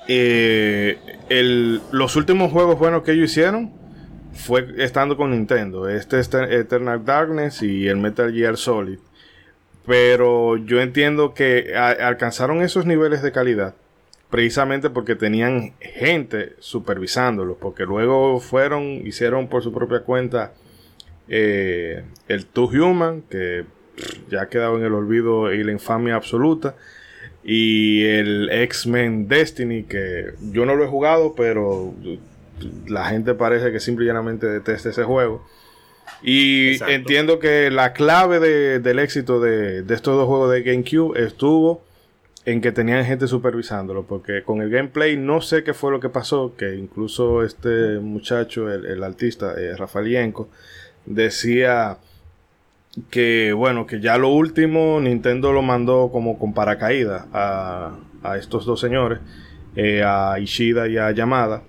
eh, 0.07 0.97
el- 1.29 1.81
los 1.91 2.15
últimos 2.15 2.51
juegos 2.51 2.77
buenos 2.79 3.03
que 3.03 3.11
ellos 3.11 3.31
hicieron 3.31 3.71
fue 4.33 4.65
estando 4.77 5.17
con 5.17 5.31
Nintendo. 5.31 5.89
Este 5.89 6.19
es 6.19 6.29
Eternal 6.33 7.03
Darkness 7.03 7.61
y 7.63 7.87
el 7.87 7.97
Metal 7.97 8.31
Gear 8.33 8.55
Solid. 8.57 8.99
Pero 9.89 10.57
yo 10.57 10.81
entiendo 10.81 11.33
que 11.33 11.73
alcanzaron 11.75 12.61
esos 12.61 12.85
niveles 12.85 13.23
de 13.23 13.31
calidad 13.31 13.73
precisamente 14.29 14.91
porque 14.91 15.15
tenían 15.15 15.73
gente 15.79 16.53
supervisándolo, 16.59 17.55
porque 17.55 17.85
luego 17.85 18.39
fueron, 18.39 18.83
hicieron 18.83 19.47
por 19.47 19.63
su 19.63 19.73
propia 19.73 20.01
cuenta 20.01 20.53
eh, 21.27 22.03
el 22.27 22.45
Two 22.45 22.65
Human, 22.65 23.23
que 23.31 23.65
ya 24.29 24.43
ha 24.43 24.49
quedado 24.49 24.77
en 24.77 24.85
el 24.85 24.93
olvido 24.93 25.51
y 25.51 25.63
la 25.63 25.71
infamia 25.71 26.13
absoluta, 26.13 26.75
y 27.43 28.03
el 28.05 28.51
X-Men 28.51 29.27
Destiny, 29.27 29.85
que 29.85 30.33
yo 30.51 30.67
no 30.67 30.75
lo 30.75 30.83
he 30.83 30.87
jugado, 30.87 31.33
pero 31.33 31.95
la 32.87 33.05
gente 33.05 33.33
parece 33.33 33.71
que 33.71 33.79
simple 33.79 34.05
y 34.05 34.07
llanamente 34.09 34.45
detesta 34.45 34.89
ese 34.89 35.03
juego. 35.03 35.43
Y 36.21 36.71
Exacto. 36.73 36.93
entiendo 36.93 37.39
que 37.39 37.71
la 37.71 37.93
clave 37.93 38.39
de- 38.39 38.79
del 38.79 38.99
éxito 38.99 39.39
de, 39.39 39.83
de 39.83 39.93
estos 39.95 40.15
dos 40.15 40.27
juegos 40.27 40.51
de 40.51 40.63
GameCube 40.63 41.17
estuvo 41.23 41.83
en 42.45 42.61
que 42.61 42.71
tenían 42.71 43.05
gente 43.05 43.27
supervisándolo, 43.27 44.03
porque 44.03 44.43
con 44.43 44.61
el 44.61 44.69
gameplay 44.69 45.17
no 45.17 45.41
sé 45.41 45.63
qué 45.63 45.73
fue 45.73 45.91
lo 45.91 45.99
que 45.99 46.09
pasó, 46.09 46.55
que 46.57 46.75
incluso 46.75 47.43
este 47.43 47.99
muchacho, 47.99 48.71
el, 48.73 48.85
el 48.85 49.03
artista, 49.03 49.53
eh, 49.59 49.75
Rafalienko, 49.75 50.49
decía 51.05 51.97
que 53.11 53.53
bueno, 53.53 53.85
que 53.85 53.99
ya 54.01 54.17
lo 54.17 54.29
último 54.29 54.99
Nintendo 54.99 55.53
lo 55.53 55.61
mandó 55.61 56.09
como 56.11 56.39
con 56.39 56.53
paracaídas 56.53 57.25
a, 57.33 57.95
a 58.23 58.37
estos 58.37 58.65
dos 58.65 58.79
señores, 58.79 59.19
eh, 59.75 60.01
a 60.03 60.39
Ishida 60.39 60.87
y 60.87 60.97
a 60.97 61.11
Yamada. 61.11 61.61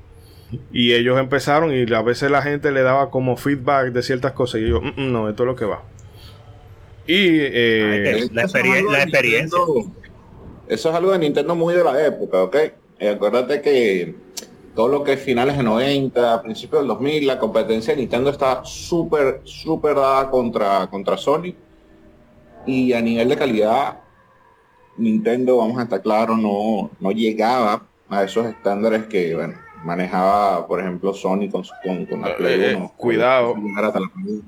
Y 0.72 0.92
ellos 0.94 1.18
empezaron 1.18 1.72
y 1.72 1.92
a 1.92 2.02
veces 2.02 2.30
la 2.30 2.42
gente 2.42 2.72
le 2.72 2.82
daba 2.82 3.10
como 3.10 3.36
feedback 3.36 3.92
de 3.92 4.02
ciertas 4.02 4.32
cosas 4.32 4.60
y 4.62 4.68
yo, 4.68 4.80
"Mm, 4.80 4.88
mm, 4.96 5.12
no, 5.12 5.28
esto 5.28 5.42
es 5.44 5.46
lo 5.46 5.56
que 5.56 5.64
va. 5.64 5.82
Y 7.06 7.38
eh, 7.40 8.12
Ay, 8.14 8.28
La 8.32 8.42
experien- 8.44 8.90
la 8.90 9.02
experiencia. 9.02 9.58
Nintendo- 9.58 9.92
Eso 10.68 10.88
es 10.90 10.94
algo 10.94 11.10
de 11.12 11.18
Nintendo 11.18 11.54
muy 11.56 11.74
de 11.74 11.82
la 11.82 12.06
época, 12.06 12.44
¿ok? 12.44 12.56
Acuérdate 13.14 13.60
que 13.60 14.14
todo 14.76 14.86
lo 14.88 15.02
que 15.02 15.14
es 15.14 15.20
finales 15.20 15.56
de 15.56 15.62
90, 15.64 16.40
principios 16.42 16.82
del 16.82 16.88
2000, 16.88 17.26
la 17.26 17.38
competencia 17.40 17.92
de 17.94 18.00
Nintendo 18.00 18.30
está 18.30 18.64
súper, 18.64 19.40
súper 19.44 19.96
dada 19.96 20.30
contra, 20.30 20.86
contra 20.88 21.16
Sony. 21.16 21.54
Y 22.66 22.92
a 22.92 23.00
nivel 23.00 23.28
de 23.28 23.36
calidad, 23.36 23.98
Nintendo, 24.96 25.56
vamos 25.56 25.78
a 25.78 25.84
estar 25.84 26.02
claros, 26.02 26.38
no, 26.38 26.90
no 27.00 27.10
llegaba 27.10 27.82
a 28.08 28.22
esos 28.22 28.46
estándares 28.46 29.06
que, 29.06 29.34
bueno, 29.34 29.54
manejaba, 29.84 30.66
por 30.66 30.80
ejemplo, 30.80 31.12
Sony 31.14 31.48
con, 31.50 31.64
su- 31.64 31.72
con, 31.82 32.06
con 32.06 32.20
la 32.22 32.36
Play 32.36 32.60
Eh, 32.62 32.74
1. 32.76 32.92
cuidado. 32.96 33.54
Llegar 33.56 33.84
hasta 33.86 34.00
la 34.00 34.08
Play. 34.14 34.42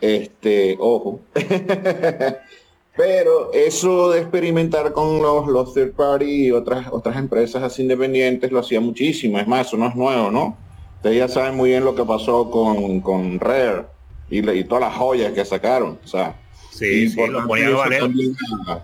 Este, 0.00 0.76
ojo. 0.78 1.20
Pero 2.96 3.52
eso 3.52 4.10
de 4.10 4.20
experimentar 4.20 4.92
con 4.92 5.22
los, 5.22 5.46
los 5.46 5.72
third 5.72 5.92
party 5.92 6.46
y 6.46 6.50
otras, 6.50 6.86
otras 6.90 7.16
empresas 7.16 7.62
así 7.62 7.82
independientes 7.82 8.50
lo 8.50 8.58
hacía 8.58 8.80
muchísimo. 8.80 9.38
Es 9.38 9.46
más, 9.46 9.68
eso 9.68 9.76
no 9.76 9.86
es 9.88 9.94
nuevo, 9.94 10.30
¿no? 10.32 10.56
Ustedes 10.96 11.16
ya 11.18 11.28
saben 11.28 11.56
muy 11.56 11.70
bien 11.70 11.84
lo 11.84 11.94
que 11.94 12.04
pasó 12.04 12.50
con, 12.50 13.00
con 13.00 13.38
Rare 13.38 13.84
y, 14.30 14.38
y 14.50 14.64
todas 14.64 14.82
las 14.82 14.94
joyas 14.96 15.32
que 15.32 15.44
sacaron. 15.44 15.98
O 16.04 16.08
sea, 16.08 16.34
Sí, 16.72 17.08
sí, 17.08 17.26
lo 17.28 17.46
ponían 17.46 17.68
a 17.68 17.70
eso 17.70 17.78
valer. 17.78 18.00
también, 18.00 18.36
ah, 18.66 18.80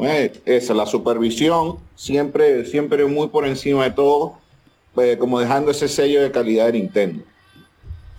eh, 0.00 0.32
esa, 0.46 0.74
la 0.74 0.86
supervisión, 0.86 1.76
siempre, 1.96 2.64
siempre 2.64 3.04
muy 3.04 3.28
por 3.28 3.46
encima 3.46 3.84
de 3.84 3.90
todo, 3.92 4.38
pues, 4.94 5.16
como 5.16 5.40
dejando 5.40 5.70
ese 5.70 5.88
sello 5.88 6.22
de 6.22 6.30
calidad 6.30 6.66
de 6.66 6.72
Nintendo. 6.72 7.24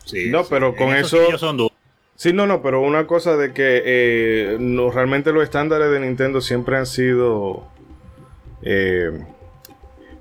Sí, 0.05 0.29
No, 0.29 0.43
sí. 0.43 0.47
pero 0.49 0.75
con 0.75 0.89
sí 0.91 0.95
eso- 0.97 1.37
son. 1.37 1.67
Sí, 2.15 2.33
no, 2.33 2.45
no, 2.45 2.61
pero 2.61 2.81
una 2.81 3.07
cosa 3.07 3.35
de 3.35 3.51
que 3.51 3.81
eh, 3.83 4.57
no, 4.59 4.91
realmente 4.91 5.31
los 5.31 5.43
estándares 5.43 5.89
de 5.91 5.99
Nintendo 5.99 6.39
siempre 6.39 6.77
han 6.77 6.85
sido... 6.85 7.63
eh, 8.61 9.09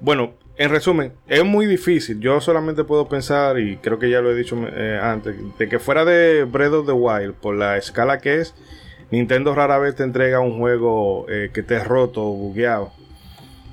bueno, 0.00 0.32
en 0.56 0.70
resumen, 0.70 1.12
es 1.28 1.44
muy 1.44 1.66
difícil. 1.66 2.18
Yo 2.20 2.40
solamente 2.40 2.84
puedo 2.84 3.06
pensar, 3.08 3.58
y 3.58 3.76
creo 3.76 3.98
que 3.98 4.08
ya 4.08 4.20
lo 4.22 4.30
he 4.30 4.34
dicho 4.34 4.56
eh, 4.72 4.98
antes, 5.02 5.36
de 5.58 5.68
que 5.68 5.78
fuera 5.78 6.04
de 6.06 6.44
Breath 6.44 6.72
of 6.72 6.86
the 6.86 6.92
Wild, 6.92 7.34
por 7.34 7.54
la 7.56 7.76
escala 7.76 8.18
que 8.18 8.40
es, 8.40 8.54
Nintendo 9.10 9.54
rara 9.54 9.78
vez 9.78 9.96
te 9.96 10.02
entrega 10.02 10.40
un 10.40 10.58
juego 10.58 11.26
eh, 11.28 11.50
que 11.52 11.60
esté 11.60 11.80
roto 11.84 12.22
o 12.22 12.32
bugueado. 12.32 12.92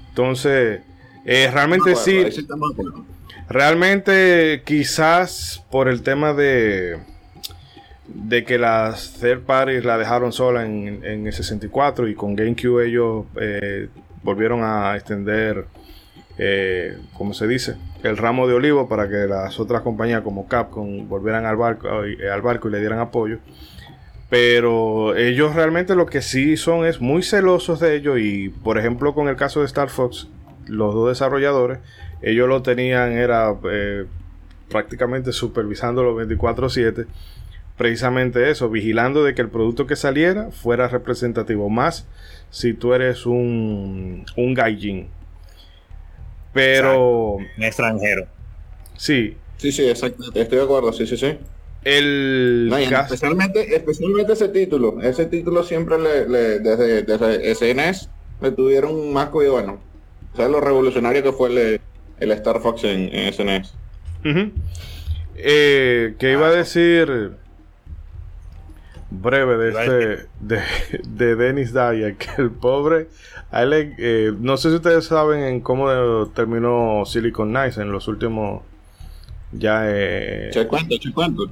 Entonces, 0.10 0.82
eh, 1.28 1.52
realmente 1.54 1.94
Bueno, 1.94 2.32
sí. 2.32 2.48
Realmente, 3.50 4.63
quizás 4.66 5.63
por 5.70 5.88
el 5.88 6.02
tema 6.02 6.34
de 6.34 6.98
de 8.08 8.44
que 8.44 8.58
las 8.58 9.13
third 9.20 9.42
parties 9.42 9.84
la 9.84 9.98
dejaron 9.98 10.32
sola 10.32 10.66
en, 10.66 11.04
en 11.04 11.28
el 11.28 11.34
64 11.34 12.08
y 12.08 12.16
con 12.16 12.36
GameCube 12.36 12.88
ellos 12.88 13.26
eh, 13.40 13.90
volvieron 14.24 14.62
a 14.63 14.96
extender, 14.96 15.66
eh, 16.38 16.98
como 17.13 17.34
se 17.34 17.48
dice, 17.48 17.76
el 18.04 18.18
ramo 18.18 18.48
de 18.48 18.54
olivo 18.54 18.88
para 18.88 19.10
que 19.10 19.28
las 19.28 19.60
otras 19.60 19.82
compañías 19.82 20.22
como 20.22 20.48
Capcom 20.48 21.08
volvieran 21.08 21.46
al 21.46 21.58
barco, 21.58 22.06
eh, 22.06 22.30
al 22.32 22.42
barco 22.42 22.70
y 22.70 22.72
le 22.72 22.80
dieran 22.80 23.00
apoyo. 23.00 23.40
Pero 24.30 25.16
ellos 25.16 25.56
realmente 25.56 25.96
lo 25.96 26.06
que 26.06 26.22
sí 26.22 26.58
son 26.58 26.86
es 26.86 27.00
muy 27.00 27.24
celosos 27.24 27.80
de 27.80 27.96
ellos 27.96 28.20
y 28.20 28.50
por 28.50 28.78
ejemplo 28.78 29.13
con 29.13 29.30
el 29.30 29.38
caso 29.38 29.62
de 29.62 29.68
Star 29.68 29.90
Fox, 29.90 30.28
los 30.67 30.93
dos 30.93 31.10
desarrolladores, 31.10 31.80
ellos 32.21 32.47
lo 32.47 32.62
tenían, 32.62 33.13
era 33.13 33.56
eh, 33.71 34.06
prácticamente 34.69 35.32
supervisándolo 35.32 36.15
24/7, 36.15 37.08
precisamente 37.77 38.49
eso, 38.49 38.69
vigilando 38.69 39.23
de 39.23 39.36
que 39.36 39.41
el 39.41 39.49
producto 39.49 39.88
que 39.88 39.95
saliera 39.95 40.51
fuera 40.51 40.88
representativo, 40.88 41.69
más 41.69 42.08
si 42.49 42.73
tú 42.73 42.93
eres 42.93 43.25
un, 43.25 44.25
un 44.36 44.53
gaijin. 44.53 45.08
Pero 46.53 47.34
Un 47.36 47.63
extranjero. 47.63 48.27
sí, 48.95 49.38
Sí, 49.58 49.71
sí, 49.71 49.88
exacto. 49.89 50.23
Estoy 50.36 50.60
de 50.60 50.63
acuerdo, 50.63 50.93
sí, 50.93 51.08
sí, 51.08 51.17
sí. 51.17 51.38
el 51.84 52.67
No, 52.69 52.80
y 52.80 52.86
caso- 52.88 53.13
especialmente, 53.15 53.75
especialmente 53.75 54.34
ese 54.34 54.49
título. 54.49 55.01
Ese 55.01 55.25
título 55.25 55.63
siempre 55.63 55.97
le, 55.99 56.30
le- 56.30 56.60
desde, 56.60 57.01
desde 57.03 57.51
SNS 57.51 58.10
le 58.41 58.51
tuvieron 58.51 59.12
más 59.13 59.30
cuidado. 59.30 59.56
Bueno, 59.56 59.80
¿sabes 60.38 60.52
lo 60.52 60.62
revolucionario 60.62 61.21
que 61.23 61.32
fue 61.34 61.50
el, 61.50 61.82
el 62.19 62.32
Star 62.32 62.62
Fox 62.62 62.84
en, 62.86 63.10
en 63.13 63.34
SNS? 63.34 63.73
Ujú. 64.26 64.52
Eh, 65.36 66.15
que 66.17 66.32
iba 66.32 66.47
a 66.47 66.52
decir 66.52 67.32
breve 69.10 69.58
de 69.58 69.69
este 69.69 70.28
de, 70.41 70.62
de 71.08 71.36
Dennis 71.36 71.73
Dyer 71.73 72.15
que 72.17 72.41
el 72.41 72.52
pobre 72.52 73.08
a 73.52 73.63
él 73.63 73.69
le- 73.69 73.95
eh, 73.97 74.34
no 74.38 74.58
sé 74.58 74.69
si 74.69 74.76
ustedes 74.76 75.06
saben 75.06 75.39
en 75.43 75.62
cómo 75.62 76.28
terminó 76.36 77.04
Silicon 77.06 77.50
Knights 77.50 77.78
en 77.78 77.91
los 77.91 78.08
últimos 78.10 78.63
ya 79.54 79.84
eh, 79.86 80.50
Che 80.52 80.67
cuento, 80.67 80.95
che 81.00 81.13
cuento. 81.13 81.47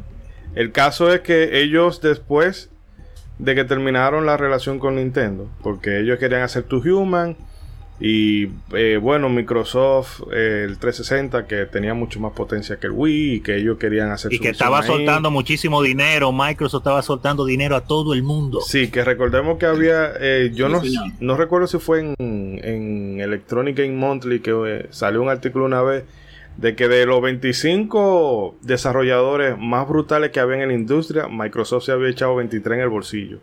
el 0.56 0.72
caso 0.74 1.14
es 1.14 1.22
que 1.22 1.62
ellos 1.62 2.02
después 2.02 2.70
de 3.40 3.56
que 3.56 3.64
terminaron 3.64 4.26
la 4.26 4.36
relación 4.38 4.80
con 4.80 4.96
Nintendo, 4.96 5.50
porque 5.62 6.00
ellos 6.00 6.20
querían 6.20 6.42
hacer 6.42 6.64
To 6.64 6.78
Human 6.78 7.36
Y 7.98 8.50
eh, 8.74 9.00
bueno, 9.02 9.30
Microsoft, 9.30 10.24
eh, 10.34 10.66
el 10.68 10.78
360, 10.80 11.48
que 11.48 11.66
tenía 11.66 11.94
mucho 11.94 12.20
más 12.20 12.34
potencia 12.34 12.76
que 12.78 12.88
el 12.88 12.94
Wii 12.94 13.34
y 13.36 13.40
que 13.40 13.56
ellos 13.56 13.78
querían 13.78 14.12
hacer 14.12 14.34
Y 14.34 14.38
su 14.38 14.44
que 14.44 14.50
estaba 14.50 14.80
ahí. 14.82 14.88
soltando 14.88 15.32
muchísimo 15.32 15.82
dinero. 15.82 16.34
Microsoft 16.34 16.82
estaba 16.82 17.02
soltando 17.02 17.46
dinero 17.46 17.76
a 17.78 17.82
todo 17.82 18.14
el 18.14 18.22
mundo. 18.22 18.60
Sí, 18.60 18.90
que 18.90 19.04
recordemos 19.06 19.58
que 19.58 19.66
había, 19.66 20.12
eh, 20.20 20.52
yo 20.54 20.68
Sí, 20.68 20.74
no, 20.74 20.82
señor. 20.82 21.04
no 21.22 21.38
recuerdo 21.38 21.68
si 21.68 21.78
fue 21.80 22.02
en, 22.02 22.16
en 22.62 23.22
Electronic 23.22 23.78
Game 23.78 23.94
Monthly 23.94 24.42
que 24.42 24.52
eh, 24.68 24.88
salió 24.90 25.22
un 25.22 25.30
artículo 25.30 25.64
una 25.64 25.82
vez 25.82 26.04
de 26.58 26.76
que 26.76 26.90
de 26.90 27.06
los 27.06 27.22
25 27.22 28.56
desarrolladores 28.62 29.58
más 29.58 29.88
brutales 29.88 30.32
que 30.32 30.40
había 30.42 30.62
en 30.62 30.68
la 30.68 30.74
industria, 30.74 31.28
Microsoft 31.30 31.86
se 31.86 31.92
había 31.94 32.10
echado 32.10 32.36
23 32.36 32.76
en 32.78 32.84
el 32.84 32.90
bolsillo. 32.90 33.40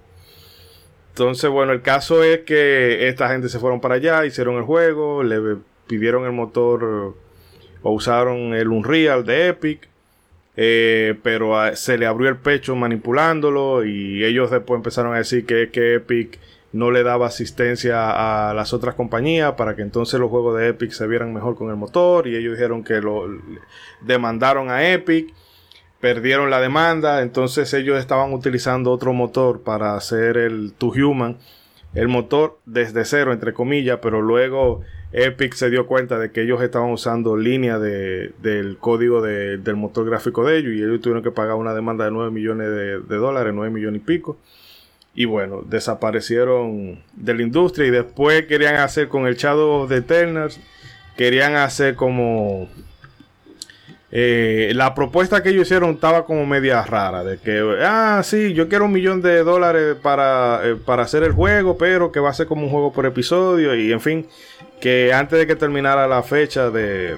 Entonces, 1.12 1.50
bueno, 1.50 1.72
el 1.72 1.82
caso 1.82 2.24
es 2.24 2.40
que 2.40 3.08
esta 3.08 3.28
gente 3.28 3.50
se 3.50 3.58
fueron 3.58 3.80
para 3.82 3.96
allá, 3.96 4.24
hicieron 4.24 4.56
el 4.56 4.62
juego, 4.62 5.22
le 5.22 5.58
pidieron 5.86 6.24
el 6.24 6.32
motor 6.32 7.14
o 7.82 7.92
usaron 7.92 8.54
el 8.54 8.68
Unreal 8.68 9.24
de 9.26 9.48
Epic. 9.48 9.88
Eh, 10.56 11.14
pero 11.22 11.54
se 11.76 11.96
le 11.96 12.06
abrió 12.06 12.28
el 12.28 12.36
pecho 12.36 12.76
manipulándolo 12.76 13.84
y 13.84 14.22
ellos 14.22 14.50
después 14.50 14.76
empezaron 14.78 15.14
a 15.14 15.18
decir 15.18 15.46
que, 15.46 15.70
que 15.70 15.94
Epic 15.94 16.38
no 16.72 16.90
le 16.90 17.02
daba 17.02 17.26
asistencia 17.26 18.48
a 18.48 18.54
las 18.54 18.72
otras 18.72 18.94
compañías 18.94 19.52
para 19.52 19.76
que 19.76 19.82
entonces 19.82 20.18
los 20.20 20.30
juegos 20.30 20.58
de 20.58 20.68
Epic 20.68 20.92
se 20.92 21.06
vieran 21.06 21.32
mejor 21.32 21.56
con 21.56 21.70
el 21.70 21.76
motor 21.76 22.26
y 22.26 22.36
ellos 22.36 22.54
dijeron 22.54 22.84
que 22.84 23.00
lo 23.00 23.28
demandaron 24.00 24.70
a 24.70 24.90
Epic 24.90 25.32
perdieron 26.02 26.50
la 26.50 26.60
demanda 26.60 27.22
entonces 27.22 27.72
ellos 27.72 27.98
estaban 27.98 28.34
utilizando 28.34 28.90
otro 28.90 29.14
motor 29.14 29.62
para 29.62 29.94
hacer 29.96 30.36
el 30.36 30.72
To 30.76 30.88
Human 30.88 31.38
el 31.94 32.08
motor 32.08 32.58
desde 32.66 33.04
cero 33.06 33.32
entre 33.32 33.54
comillas 33.54 34.00
pero 34.02 34.20
luego 34.20 34.82
Epic 35.12 35.52
se 35.54 35.70
dio 35.70 35.86
cuenta 35.86 36.18
de 36.18 36.30
que 36.32 36.42
ellos 36.42 36.60
estaban 36.62 36.90
usando 36.90 37.36
línea 37.36 37.78
de- 37.78 38.32
del 38.42 38.78
código 38.78 39.20
de- 39.22 39.58
del 39.58 39.76
motor 39.76 40.04
gráfico 40.08 40.44
de 40.44 40.56
ellos 40.58 40.72
y 40.74 40.82
ellos 40.82 41.00
tuvieron 41.02 41.22
que 41.22 41.30
pagar 41.30 41.54
una 41.56 41.72
demanda 41.74 42.04
de 42.06 42.10
9 42.10 42.30
millones 42.30 42.68
de, 42.68 42.98
de 43.00 43.16
dólares, 43.16 43.52
9 43.54 43.70
millones 43.70 44.00
y 44.00 44.04
pico. 44.04 44.38
Y 45.14 45.26
bueno, 45.26 45.62
desaparecieron 45.68 46.98
de 47.14 47.34
la 47.34 47.42
industria 47.42 47.86
y 47.86 47.90
después 47.90 48.46
querían 48.46 48.76
hacer 48.76 49.08
con 49.08 49.26
el 49.26 49.36
Shadow 49.36 49.86
the 49.86 49.96
Eternals, 49.96 50.58
querían 51.18 51.56
hacer 51.56 51.94
como... 51.94 52.68
eh, 54.14 54.72
la 54.74 54.94
propuesta 54.94 55.42
que 55.42 55.48
ellos 55.48 55.62
hicieron 55.62 55.92
estaba 55.92 56.26
como 56.26 56.44
media 56.44 56.82
rara, 56.82 57.24
de 57.24 57.38
que, 57.38 57.78
ah, 57.80 58.20
sí, 58.22 58.52
yo 58.52 58.68
quiero 58.68 58.84
un 58.84 58.92
millón 58.92 59.22
de 59.22 59.42
dólares 59.42 59.96
para, 60.02 60.60
eh, 60.64 60.76
para 60.76 61.04
hacer 61.04 61.22
el 61.22 61.32
juego, 61.32 61.78
pero 61.78 62.12
que 62.12 62.20
va 62.20 62.28
a 62.28 62.34
ser 62.34 62.46
como 62.46 62.64
un 62.64 62.70
juego 62.70 62.92
por 62.92 63.06
episodio 63.06 63.74
y 63.74 63.90
en 63.90 64.02
fin, 64.02 64.28
que 64.82 65.14
antes 65.14 65.38
de 65.38 65.46
que 65.46 65.56
terminara 65.56 66.06
la 66.06 66.22
fecha 66.22 66.68
de, 66.70 67.16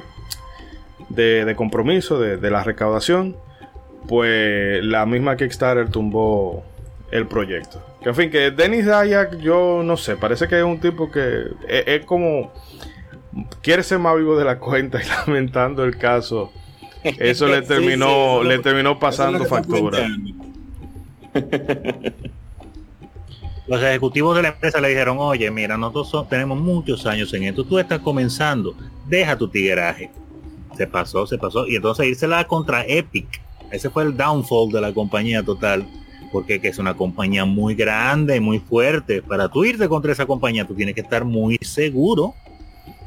de, 1.09 1.54
compromiso 1.57 2.20
de, 2.20 2.50
la 2.50 2.62
recaudación, 2.62 3.37
pues 4.07 4.85
la 4.85 5.04
misma 5.04 5.37
Kickstarter 5.37 5.88
tumbó 5.88 6.64
el 7.11 7.26
proyecto. 7.26 7.85
Que 8.04 8.11
en 8.11 8.14
fin, 8.14 8.30
que 8.30 8.52
Dennis 8.52 8.87
Dayak, 8.87 9.38
yo 9.38 9.83
no 9.83 9.96
sé, 9.96 10.14
parece 10.14 10.46
que 10.46 10.59
es 10.59 10.64
un 10.64 10.78
tipo 10.78 11.11
que 11.11 11.46
es, 11.66 11.85
es 11.87 12.07
como 12.07 12.52
quiere 13.62 13.83
ser 13.83 13.98
más 13.98 14.16
vivo 14.16 14.38
de 14.38 14.44
la 14.44 14.61
cuenta 14.61 15.00
y 15.02 15.09
lamentando 15.26 15.83
el 15.83 15.98
caso. 15.98 16.52
Eso 17.04 17.46
le 17.46 17.62
terminó, 17.62 18.40
sí, 18.42 18.48
le 18.48 18.58
terminó 18.60 18.98
pasando 18.98 19.44
factura. 19.44 20.08
Los 23.66 23.82
ejecutivos 23.82 24.36
de 24.36 24.42
la 24.42 24.48
empresa 24.48 24.80
le 24.80 24.88
dijeron, 24.90 25.16
oye, 25.18 25.50
mira, 25.50 25.76
nosotros 25.78 26.10
so- 26.10 26.24
tenemos 26.24 26.58
muchos 26.60 27.06
años 27.06 27.32
en 27.32 27.44
esto, 27.44 27.64
tú 27.64 27.78
estás 27.78 28.00
comenzando, 28.00 28.74
deja 29.08 29.36
tu 29.38 29.48
tigueraje. 29.48 30.10
Se 30.76 30.86
pasó, 30.86 31.26
se 31.26 31.38
pasó. 31.38 31.66
Y 31.66 31.76
entonces 31.76 32.06
irse 32.06 32.26
la 32.26 32.44
contra 32.46 32.84
Epic. 32.86 33.40
Ese 33.70 33.88
fue 33.90 34.02
el 34.02 34.16
downfall 34.16 34.70
de 34.70 34.80
la 34.80 34.92
compañía 34.92 35.42
total. 35.42 35.86
Porque 36.32 36.60
que 36.60 36.68
es 36.68 36.78
una 36.78 36.94
compañía 36.94 37.44
muy 37.44 37.74
grande, 37.76 38.40
muy 38.40 38.58
fuerte. 38.58 39.22
Para 39.22 39.48
tú 39.48 39.64
irte 39.64 39.88
contra 39.88 40.10
esa 40.12 40.26
compañía, 40.26 40.66
tú 40.66 40.74
tienes 40.74 40.94
que 40.96 41.00
estar 41.00 41.24
muy 41.24 41.56
seguro. 41.62 42.34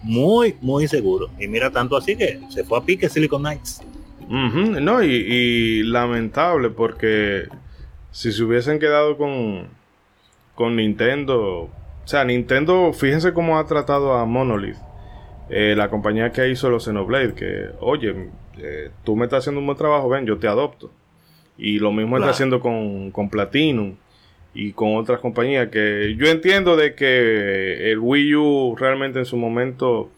Muy, 0.08 0.56
muy 0.62 0.88
seguro. 0.88 1.30
Y 1.39 1.48
mira, 1.48 1.70
tanto 1.70 1.98
así 1.98 2.15
que 2.15 2.39
se 2.50 2.63
fue 2.63 2.78
a 2.78 2.82
pique 2.82 3.10
Silicon 3.10 3.41
Knights. 3.41 3.82
No, 4.30 5.04
y, 5.04 5.08
y 5.12 5.84
lamentable 5.84 6.70
porque 6.70 7.43
si 8.12 8.32
se 8.32 8.43
hubiesen 8.43 8.80
quedado 8.80 9.17
con, 9.17 9.67
con 10.56 10.76
Nintendo, 10.76 11.39
o 11.63 11.70
sea, 12.06 12.24
Nintendo, 12.26 12.91
fíjense 12.93 13.32
cómo 13.34 13.58
ha 13.60 13.65
tratado 13.67 14.13
a 14.13 14.26
Monolith, 14.26 14.76
eh, 15.50 15.76
la 15.78 15.89
compañía 15.89 16.32
que 16.32 16.50
hizo 16.50 16.70
los 16.70 16.84
Xenoblade, 16.86 17.34
que, 17.36 17.67
oye, 17.80 18.30
eh, 18.58 18.89
tú 19.06 19.15
me 19.15 19.26
estás 19.26 19.39
haciendo 19.39 19.60
un 19.62 19.65
buen 19.67 19.78
trabajo, 19.78 20.10
ven, 20.10 20.26
yo 20.26 20.38
te 20.38 20.48
adopto. 20.48 20.91
Y 21.58 21.80
lo 21.80 21.91
mismo 21.91 22.17
Claro. 22.17 22.26
está 22.26 22.32
haciendo 22.36 22.60
con, 22.60 23.12
con 23.12 23.30
Platinum 23.30 23.96
y 24.60 24.74
con 24.74 24.96
otras 24.96 25.20
compañías 25.20 25.70
que 25.70 26.15
yo 26.17 26.26
entiendo 26.26 26.76
de 26.76 26.96
que 26.96 27.91
el 27.91 28.00
Wii 28.00 28.36
U 28.36 28.76
realmente 28.76 29.20
en 29.20 29.26
su 29.26 29.38
momento 29.38 30.10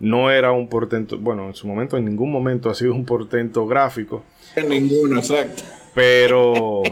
no 0.00 0.30
era 0.30 0.50
un 0.50 0.70
portento, 0.70 1.18
bueno, 1.18 1.48
en 1.48 1.54
su 1.54 1.68
momento 1.68 1.98
en 1.98 2.06
ningún 2.06 2.32
momento 2.32 2.70
ha 2.70 2.74
sido 2.74 2.94
un 2.94 3.04
portento 3.04 3.66
gráfico, 3.66 4.24
En 4.54 4.70
ninguno, 4.70 5.18
exacto. 5.18 5.62
pero 5.94 6.82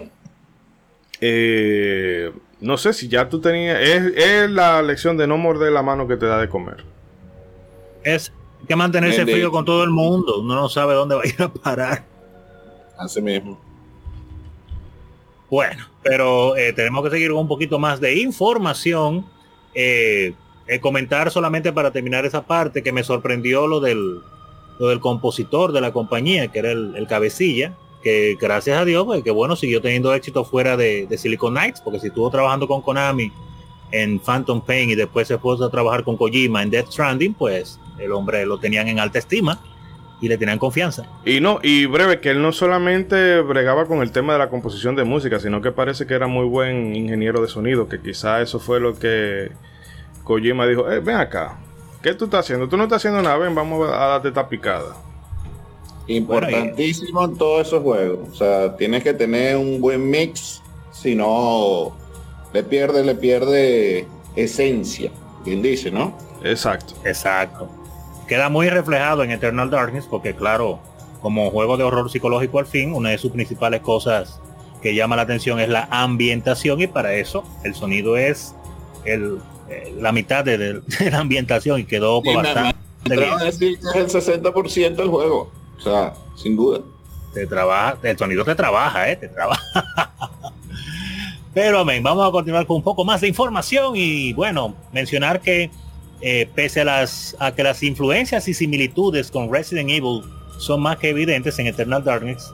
eh, 1.22 2.30
no 2.60 2.76
sé 2.76 2.92
si 2.92 3.08
ya 3.08 3.30
tú 3.30 3.40
tenías, 3.40 3.80
es, 3.80 4.12
es 4.14 4.50
la 4.50 4.82
lección 4.82 5.16
de 5.16 5.26
no 5.26 5.38
morder 5.38 5.72
la 5.72 5.82
mano 5.82 6.06
que 6.06 6.18
te 6.18 6.26
da 6.26 6.38
de 6.38 6.50
comer. 6.50 6.84
Es 8.02 8.30
que 8.68 8.76
mantenerse 8.76 9.24
frío 9.24 9.50
con 9.50 9.64
todo 9.64 9.84
el 9.84 9.90
mundo. 9.90 10.40
Uno 10.40 10.54
no 10.54 10.68
sabe 10.68 10.92
dónde 10.92 11.14
va 11.14 11.22
a 11.22 11.26
ir 11.26 11.40
a 11.40 11.50
parar. 11.50 12.04
Así 12.98 13.22
mismo. 13.22 13.58
Bueno, 15.54 15.84
pero 16.02 16.56
eh, 16.56 16.72
tenemos 16.72 17.04
que 17.04 17.10
seguir 17.10 17.30
con 17.30 17.38
un 17.38 17.46
poquito 17.46 17.78
más 17.78 18.00
de 18.00 18.16
información. 18.16 19.24
Eh, 19.72 20.34
eh, 20.66 20.80
comentar 20.80 21.30
solamente 21.30 21.72
para 21.72 21.92
terminar 21.92 22.26
esa 22.26 22.42
parte 22.44 22.82
que 22.82 22.90
me 22.90 23.04
sorprendió 23.04 23.68
lo 23.68 23.78
del, 23.78 24.18
lo 24.80 24.88
del 24.88 24.98
compositor 24.98 25.70
de 25.70 25.80
la 25.80 25.92
compañía, 25.92 26.48
que 26.48 26.58
era 26.58 26.72
el, 26.72 26.96
el 26.96 27.06
cabecilla, 27.06 27.72
que 28.02 28.36
gracias 28.40 28.78
a 28.78 28.84
Dios, 28.84 29.04
pues, 29.04 29.22
que 29.22 29.30
bueno, 29.30 29.54
siguió 29.54 29.80
teniendo 29.80 30.12
éxito 30.12 30.44
fuera 30.44 30.76
de, 30.76 31.06
de 31.06 31.16
Silicon 31.16 31.54
Knights, 31.54 31.80
porque 31.80 32.00
si 32.00 32.08
estuvo 32.08 32.28
trabajando 32.30 32.66
con 32.66 32.82
Konami 32.82 33.30
en 33.92 34.18
Phantom 34.18 34.60
Pain 34.60 34.90
y 34.90 34.96
después 34.96 35.28
se 35.28 35.38
fue 35.38 35.54
a 35.64 35.68
trabajar 35.68 36.02
con 36.02 36.16
Kojima 36.16 36.64
en 36.64 36.70
Death 36.70 36.90
Stranding, 36.90 37.32
pues 37.32 37.78
el 38.00 38.10
hombre 38.10 38.44
lo 38.44 38.58
tenían 38.58 38.88
en 38.88 38.98
alta 38.98 39.20
estima 39.20 39.60
y 40.20 40.28
le 40.28 40.38
tenían 40.38 40.58
confianza. 40.58 41.04
Y 41.24 41.40
no, 41.40 41.58
y 41.62 41.86
breve, 41.86 42.20
que 42.20 42.30
él 42.30 42.40
no 42.40 42.52
solamente 42.52 43.40
bregaba 43.40 43.86
con 43.86 44.02
el 44.02 44.10
tema 44.12 44.32
de 44.32 44.38
la 44.38 44.48
composición 44.48 44.96
de 44.96 45.04
música, 45.04 45.38
sino 45.40 45.60
que 45.60 45.72
parece 45.72 46.06
que 46.06 46.14
era 46.14 46.26
muy 46.26 46.46
buen 46.46 46.94
ingeniero 46.94 47.42
de 47.42 47.48
sonido, 47.48 47.88
que 47.88 48.00
quizá 48.00 48.40
eso 48.40 48.58
fue 48.58 48.80
lo 48.80 48.98
que 48.98 49.50
Kojima 50.24 50.66
dijo, 50.66 50.90
eh, 50.90 51.00
ven 51.00 51.16
acá, 51.16 51.58
¿qué 52.02 52.14
tú 52.14 52.24
estás 52.24 52.40
haciendo? 52.40 52.68
Tú 52.68 52.76
no 52.76 52.84
estás 52.84 52.98
haciendo 52.98 53.22
nada, 53.22 53.36
ven, 53.36 53.54
vamos 53.54 53.88
a 53.88 54.06
darte 54.06 54.28
esta 54.28 54.48
picada. 54.48 54.96
Importantísimo 56.06 57.24
en 57.24 57.36
todos 57.36 57.66
esos 57.66 57.82
juegos. 57.82 58.28
O 58.30 58.34
sea, 58.34 58.76
tienes 58.76 59.02
que 59.02 59.14
tener 59.14 59.56
un 59.56 59.80
buen 59.80 60.10
mix, 60.10 60.62
si 60.92 61.14
no 61.14 61.96
le 62.52 62.62
pierde, 62.62 63.04
le 63.04 63.14
pierde 63.14 64.06
esencia. 64.36 65.10
Quien 65.44 65.62
dice, 65.62 65.90
¿no? 65.90 66.16
Exacto. 66.42 66.94
Exacto. 67.04 67.68
Queda 68.28 68.48
muy 68.48 68.68
reflejado 68.70 69.22
en 69.22 69.30
Eternal 69.30 69.70
Darkness 69.70 70.06
porque 70.06 70.34
claro, 70.34 70.80
como 71.20 71.50
juego 71.50 71.76
de 71.76 71.84
horror 71.84 72.10
psicológico 72.10 72.58
al 72.58 72.66
fin, 72.66 72.92
una 72.94 73.10
de 73.10 73.18
sus 73.18 73.32
principales 73.32 73.80
cosas 73.82 74.40
que 74.82 74.94
llama 74.94 75.16
la 75.16 75.22
atención 75.22 75.60
es 75.60 75.68
la 75.68 75.88
ambientación 75.90 76.80
y 76.80 76.86
para 76.86 77.14
eso 77.14 77.44
el 77.64 77.74
sonido 77.74 78.16
es 78.16 78.54
el, 79.04 79.38
eh, 79.68 79.94
la 79.98 80.12
mitad 80.12 80.44
de, 80.44 80.80
la 81.10 81.18
ambientación 81.18 81.80
y 81.80 81.84
quedó 81.84 82.20
Sí, 82.22 82.34
bastante 82.34 82.74
me 83.08 83.16
bien. 83.16 83.38
decir 83.38 83.78
que 83.78 84.00
es 84.00 84.14
el 84.14 84.40
60% 84.42 84.96
del 84.96 85.08
juego. 85.08 85.50
O 85.78 85.80
sea, 85.80 86.14
sin 86.36 86.56
duda. 86.56 86.80
Te 87.34 87.46
trabaja, 87.46 87.98
el 88.02 88.16
sonido 88.16 88.44
te 88.44 88.54
trabaja, 88.54 89.10
eh, 89.10 89.16
te 89.16 89.28
trabaja. 89.28 89.60
Pero 91.54 91.80
amén, 91.80 92.02
vamos 92.02 92.26
a 92.26 92.32
continuar 92.32 92.66
con 92.66 92.76
un 92.76 92.82
poco 92.82 93.04
más 93.04 93.20
de 93.20 93.28
información 93.28 93.92
y 93.94 94.32
bueno, 94.32 94.74
mencionar 94.92 95.40
que 95.40 95.70
eh, 96.20 96.48
pese 96.54 96.80
a 96.80 96.84
las 96.84 97.36
a 97.38 97.52
que 97.52 97.62
las 97.62 97.82
influencias 97.82 98.48
y 98.48 98.54
similitudes 98.54 99.30
con 99.30 99.52
Resident 99.52 99.90
Evil 99.90 100.22
son 100.58 100.80
más 100.80 100.98
que 100.98 101.10
evidentes 101.10 101.58
en 101.58 101.66
Eternal 101.66 102.04
Darkness, 102.04 102.52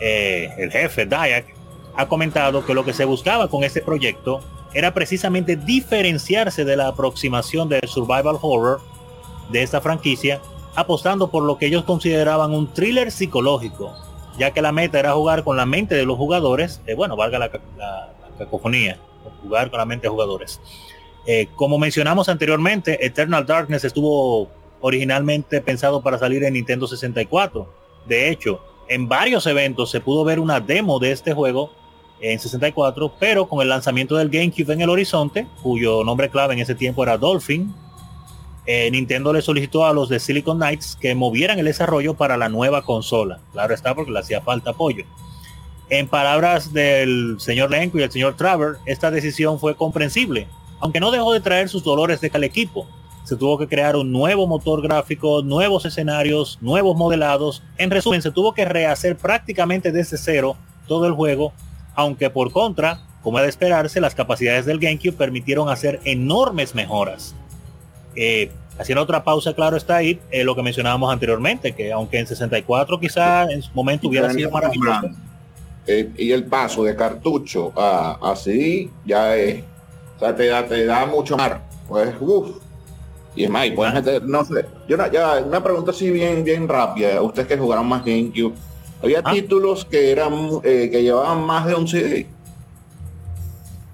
eh, 0.00 0.50
el 0.58 0.70
jefe 0.70 1.06
Dayak 1.06 1.46
ha 1.94 2.08
comentado 2.08 2.64
que 2.64 2.74
lo 2.74 2.84
que 2.84 2.92
se 2.92 3.04
buscaba 3.04 3.48
con 3.48 3.64
este 3.64 3.82
proyecto 3.82 4.40
era 4.74 4.94
precisamente 4.94 5.56
diferenciarse 5.56 6.64
de 6.64 6.76
la 6.76 6.88
aproximación 6.88 7.68
del 7.68 7.86
survival 7.86 8.38
horror 8.40 8.80
de 9.50 9.62
esta 9.62 9.80
franquicia, 9.80 10.40
apostando 10.74 11.30
por 11.30 11.42
lo 11.42 11.58
que 11.58 11.66
ellos 11.66 11.84
consideraban 11.84 12.52
un 12.52 12.72
thriller 12.72 13.10
psicológico, 13.10 13.94
ya 14.38 14.52
que 14.52 14.62
la 14.62 14.72
meta 14.72 14.98
era 14.98 15.12
jugar 15.12 15.44
con 15.44 15.56
la 15.56 15.66
mente 15.66 15.94
de 15.94 16.06
los 16.06 16.16
jugadores, 16.16 16.80
eh, 16.86 16.94
bueno, 16.94 17.16
valga 17.16 17.38
la, 17.38 17.50
la 17.76 18.14
cacofonía, 18.38 18.98
jugar 19.42 19.70
con 19.70 19.78
la 19.78 19.84
mente 19.84 20.06
de 20.06 20.10
jugadores. 20.10 20.60
Eh, 21.26 21.48
como 21.54 21.78
mencionamos 21.78 22.28
anteriormente, 22.28 23.04
Eternal 23.04 23.46
Darkness 23.46 23.84
estuvo 23.84 24.50
originalmente 24.80 25.60
pensado 25.60 26.02
para 26.02 26.18
salir 26.18 26.42
en 26.44 26.54
Nintendo 26.54 26.86
64. 26.86 27.72
De 28.06 28.30
hecho, 28.30 28.60
en 28.88 29.08
varios 29.08 29.46
eventos 29.46 29.90
se 29.90 30.00
pudo 30.00 30.24
ver 30.24 30.40
una 30.40 30.60
demo 30.60 30.98
de 30.98 31.12
este 31.12 31.32
juego 31.32 31.70
en 32.20 32.38
64, 32.38 33.14
pero 33.18 33.48
con 33.48 33.62
el 33.62 33.68
lanzamiento 33.68 34.16
del 34.16 34.30
GameCube 34.30 34.72
en 34.72 34.80
el 34.80 34.90
horizonte, 34.90 35.46
cuyo 35.62 36.04
nombre 36.04 36.30
clave 36.30 36.54
en 36.54 36.60
ese 36.60 36.74
tiempo 36.74 37.02
era 37.02 37.18
Dolphin, 37.18 37.74
eh, 38.64 38.88
Nintendo 38.92 39.32
le 39.32 39.42
solicitó 39.42 39.86
a 39.86 39.92
los 39.92 40.08
de 40.08 40.20
Silicon 40.20 40.58
Knights 40.58 40.96
que 41.00 41.16
movieran 41.16 41.58
el 41.58 41.64
desarrollo 41.64 42.14
para 42.14 42.36
la 42.36 42.48
nueva 42.48 42.82
consola. 42.82 43.40
Claro 43.52 43.74
está, 43.74 43.94
porque 43.94 44.12
le 44.12 44.20
hacía 44.20 44.40
falta 44.40 44.70
apoyo. 44.70 45.04
En 45.90 46.06
palabras 46.06 46.72
del 46.72 47.36
señor 47.38 47.70
Lenko 47.70 47.98
y 47.98 48.02
el 48.02 48.10
señor 48.10 48.36
Traver, 48.36 48.76
esta 48.86 49.10
decisión 49.10 49.58
fue 49.58 49.74
comprensible, 49.74 50.46
aunque 50.82 51.00
no 51.00 51.12
dejó 51.12 51.32
de 51.32 51.40
traer 51.40 51.68
sus 51.68 51.84
dolores 51.84 52.20
de 52.20 52.28
cada 52.28 52.44
equipo. 52.44 52.86
Se 53.22 53.36
tuvo 53.36 53.56
que 53.56 53.68
crear 53.68 53.94
un 53.94 54.10
nuevo 54.10 54.48
motor 54.48 54.82
gráfico, 54.82 55.40
nuevos 55.40 55.84
escenarios, 55.84 56.58
nuevos 56.60 56.96
modelados. 56.96 57.62
En 57.78 57.90
resumen, 57.90 58.20
se 58.20 58.32
tuvo 58.32 58.52
que 58.52 58.64
rehacer 58.64 59.16
prácticamente 59.16 59.92
desde 59.92 60.18
cero 60.18 60.56
todo 60.88 61.06
el 61.06 61.12
juego, 61.12 61.52
aunque 61.94 62.30
por 62.30 62.50
contra, 62.50 63.00
como 63.22 63.38
era 63.38 63.44
de 63.44 63.50
esperarse, 63.50 64.00
las 64.00 64.16
capacidades 64.16 64.66
del 64.66 64.80
GameCube 64.80 65.12
permitieron 65.12 65.68
hacer 65.68 66.00
enormes 66.04 66.74
mejoras. 66.74 67.36
Eh, 68.16 68.50
haciendo 68.76 69.02
otra 69.02 69.22
pausa, 69.22 69.54
claro 69.54 69.76
está 69.76 69.96
ahí, 69.96 70.18
eh, 70.32 70.42
lo 70.42 70.56
que 70.56 70.64
mencionábamos 70.64 71.12
anteriormente, 71.12 71.76
que 71.76 71.92
aunque 71.92 72.18
en 72.18 72.26
64 72.26 72.98
quizá 72.98 73.44
en 73.44 73.62
su 73.62 73.70
momento 73.72 74.08
hubiera 74.08 74.32
sido 74.32 74.50
maravilloso. 74.50 75.10
Eh, 75.86 76.10
y 76.16 76.32
el 76.32 76.44
paso 76.44 76.82
de 76.82 76.96
cartucho 76.96 77.72
a, 77.76 78.18
a 78.20 78.34
CD 78.34 78.88
ya 79.04 79.36
es, 79.36 79.62
o 80.16 80.18
sea, 80.18 80.34
te 80.34 80.46
da, 80.46 80.66
te 80.66 80.84
da 80.86 81.06
mucho 81.06 81.36
más. 81.36 81.52
Pues, 81.88 82.14
uff. 82.20 82.56
Y 83.34 83.44
es 83.44 83.50
más, 83.50 83.66
y 83.66 83.70
puedes 83.70 83.94
meter, 83.94 84.22
no 84.24 84.44
sé, 84.44 84.66
yo 84.86 84.96
no- 84.96 85.10
ya, 85.10 85.38
una 85.38 85.62
pregunta 85.62 85.90
así 85.90 86.10
bien, 86.10 86.44
bien 86.44 86.68
rápida, 86.68 87.20
ustedes 87.22 87.48
que 87.48 87.56
jugaron 87.56 87.86
más 87.88 88.04
GameCube, 88.04 88.52
había 89.02 89.20
Ah. 89.24 89.32
títulos 89.32 89.84
que 89.86 90.10
eran, 90.12 90.60
eh, 90.64 90.90
que 90.90 91.02
llevaban 91.02 91.40
más 91.46 91.66
de 91.66 91.74
un 91.74 91.88
CD. 91.88 92.26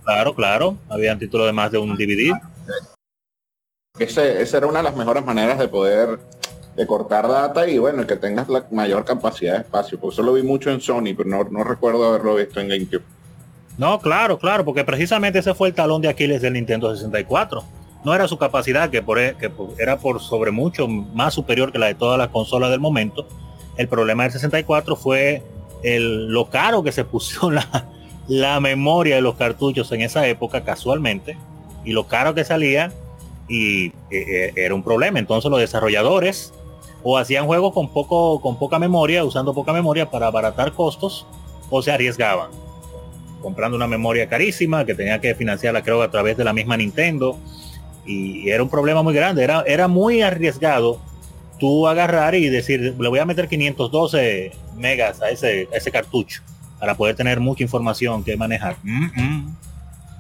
Claro, 0.05 0.35
claro, 0.35 0.77
habían 0.89 1.19
títulos 1.19 1.47
de 1.47 1.53
más 1.53 1.71
de 1.71 1.79
un 1.79 1.97
DVD. 1.97 2.33
Ese, 3.99 4.43
esa 4.43 4.59
era 4.59 4.67
una 4.67 4.79
de 4.79 4.85
las 4.85 4.97
mejores 4.97 5.25
maneras 5.25 5.59
de 5.59 5.69
poder 5.69 6.19
de 6.77 6.87
cortar 6.87 7.27
data 7.27 7.67
y 7.69 7.79
bueno, 7.79 8.07
que 8.07 8.15
tengas 8.17 8.49
la 8.49 8.65
mayor 8.71 9.05
capacidad 9.05 9.55
de 9.55 9.61
espacio. 9.63 9.99
Por 9.99 10.13
eso 10.13 10.23
lo 10.23 10.33
vi 10.33 10.43
mucho 10.45 10.71
en 10.71 10.81
Sony, 10.81 11.13
pero 11.17 11.29
no, 11.29 11.43
no 11.45 11.65
recuerdo 11.65 12.07
haberlo 12.09 12.37
visto 12.37 12.61
en 12.61 12.69
GameCube. 12.69 13.03
No, 13.79 14.01
claro, 14.01 14.39
claro, 14.39 14.65
porque 14.65 14.83
precisamente 14.83 15.39
ese 15.39 15.55
fue 15.55 15.69
el 15.69 15.75
talón 15.75 16.03
de 16.03 16.09
Aquiles 16.09 16.43
del 16.43 16.55
Nintendo 16.55 16.95
64. 16.95 17.63
No 18.05 18.13
era 18.13 18.27
su 18.27 18.37
capacidad, 18.37 18.91
que, 18.91 18.99
e- 18.99 19.53
era 19.79 19.99
por 19.99 20.21
sobre 20.21 20.51
mucho 20.51 20.89
más 20.89 21.35
superior 21.35 21.71
que 21.71 21.79
la 21.79 21.87
de 21.87 21.95
todas 21.95 22.19
las 22.19 22.29
consolas 22.29 22.71
del 22.71 22.81
momento. 22.81 23.29
El 23.77 23.87
problema 23.87 24.25
del 24.25 24.33
64 24.33 24.97
fue 24.97 25.45
el, 25.85 26.27
lo 26.27 26.51
caro 26.51 26.83
que 26.83 26.91
se 26.91 27.05
puso 27.05 27.51
la, 27.53 27.87
la 28.27 28.59
memoria 28.59 29.15
de 29.15 29.23
los 29.23 29.37
cartuchos 29.37 29.93
en 29.93 30.03
esa 30.03 30.27
época 30.27 30.65
casualmente 30.65 31.39
y 31.85 31.93
lo 31.93 32.09
caro 32.09 32.35
que 32.35 32.45
salía 32.45 32.93
y 33.49 33.87
eh, 33.87 33.93
eh, 34.11 34.53
era 34.57 34.75
un 34.75 34.83
problema. 34.83 35.21
Entonces 35.21 35.49
los 35.53 35.61
desarrolladores 35.61 36.53
o 37.05 37.17
hacían 37.17 37.47
juegos 37.47 37.75
con 37.75 37.93
poco 37.93 38.41
con 38.41 38.59
poca 38.59 38.81
memoria, 38.81 39.25
usando 39.25 39.55
poca 39.55 39.73
memoria 39.73 40.11
para 40.11 40.27
abaratar 40.27 40.73
costos 40.73 41.27
o 41.71 41.81
se 41.81 41.93
arriesgaban 41.93 42.51
comprando 43.41 43.77
una 43.77 43.87
memoria 43.87 44.29
carísima 44.29 44.85
que 44.85 44.95
tenía 44.95 45.21
que 45.21 45.35
financiarla 45.35 45.83
creo 45.83 46.03
a 46.03 46.11
través 46.11 46.37
de 46.37 46.45
la 46.45 46.53
misma 46.53 46.77
Nintendo 46.77 47.39
y 48.07 48.49
era 48.49 48.63
un 48.63 48.71
problema 48.71 49.03
muy 49.03 49.15
grande, 49.15 49.45
era, 49.45 49.63
era 49.67 49.87
muy 49.87 50.23
arriesgado 50.23 51.01
tú 51.59 51.87
agarrar 51.87 52.35
y 52.35 52.49
decir, 52.49 52.95
le 52.99 53.09
voy 53.09 53.19
a 53.19 53.27
meter 53.27 53.49
512 53.49 54.53
megas 54.77 55.21
a 55.21 55.31
ese, 55.31 55.69
a 55.73 55.77
ese 55.77 55.91
cartucho 55.91 56.43
para 56.79 56.97
poder 56.97 57.17
tener 57.17 57.41
mucha 57.41 57.63
información 57.63 58.25
que 58.25 58.37
manejar. 58.37 58.77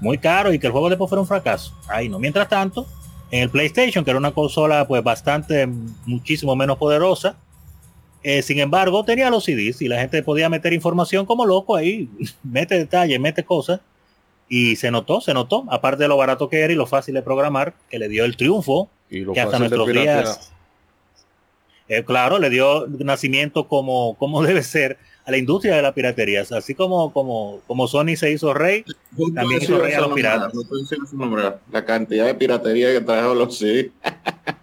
Muy 0.01 0.19
caro 0.19 0.53
y 0.53 0.59
que 0.59 0.67
el 0.67 0.73
juego 0.73 0.89
después 0.89 1.09
fuera 1.09 1.21
un 1.21 1.27
fracaso. 1.29 1.75
Ahí 1.89 2.09
no. 2.09 2.19
Mientras 2.19 2.49
tanto, 2.49 2.87
en 3.31 3.43
el 3.43 3.51
PlayStation, 3.51 4.05
que 4.05 4.11
era 4.11 4.19
una 4.19 4.33
consola 4.33 4.87
pues 4.87 5.03
bastante, 5.03 5.67
muchísimo 6.07 6.55
menos 6.57 6.79
poderosa, 6.79 7.37
eh, 8.23 8.43
sin 8.43 8.59
embargo, 8.59 9.05
tenía 9.05 9.31
los 9.31 9.45
CDs 9.45 9.81
y 9.83 9.89
la 9.89 10.01
gente 10.01 10.23
podía 10.23 10.49
meter 10.49 10.73
información 10.73 11.27
como 11.27 11.47
loco 11.47 11.77
ahí, 11.77 12.09
mete 12.43 12.77
detalles, 12.77 13.21
mete 13.21 13.45
cosas. 13.45 13.81
Y 14.51 14.77
se 14.77 14.91
notó, 14.91 15.21
se 15.21 15.35
notó, 15.35 15.67
aparte 15.69 16.05
de 16.05 16.09
lo 16.09 16.17
barato 16.17 16.49
que 16.49 16.61
era 16.61 16.73
y 16.73 16.77
lo 16.77 16.87
fácil 16.87 17.15
de 17.15 17.23
programar, 17.23 17.75
que 17.91 17.99
le 17.99 18.09
dio 18.09 18.25
el 18.25 18.37
triunfo, 18.37 18.89
Y 19.11 19.21
lo 19.21 19.35
que 19.35 19.41
hasta 19.41 19.59
fácil 19.59 19.71
de 19.71 19.77
nuestros 19.77 20.03
días, 20.03 20.53
eh, 21.89 22.03
claro, 22.03 22.39
le 22.39 22.49
dio 22.49 22.87
nacimiento 22.87 23.69
como, 23.69 24.15
como 24.15 24.43
debe 24.47 24.63
ser 24.63 24.99
a 25.25 25.31
la 25.31 25.37
industria 25.37 25.77
de 25.77 25.83
la 25.83 25.93
piratería. 25.93 26.43
Así 26.51 26.75
como, 26.75 27.13
como, 27.13 27.61
como 27.67 27.87
Sony 27.89 28.17
se 28.17 28.31
hizo 28.31 28.55
rey, 28.55 28.85
También 29.35 29.61
hizo 29.61 29.79
rey 29.79 29.93
a 29.93 30.01
los 30.01 30.15
piratas. 30.15 30.55
No 30.55 30.63
puedo 30.63 30.81
decir 30.81 30.99
su 31.09 31.17
nombre. 31.17 31.43
La 31.71 31.85
cantidad 31.85 32.25
de 32.25 32.35
piratería 32.35 32.93
que 32.93 33.03
trajo 33.03 33.35
los 33.35 33.59
CD. 33.59 33.91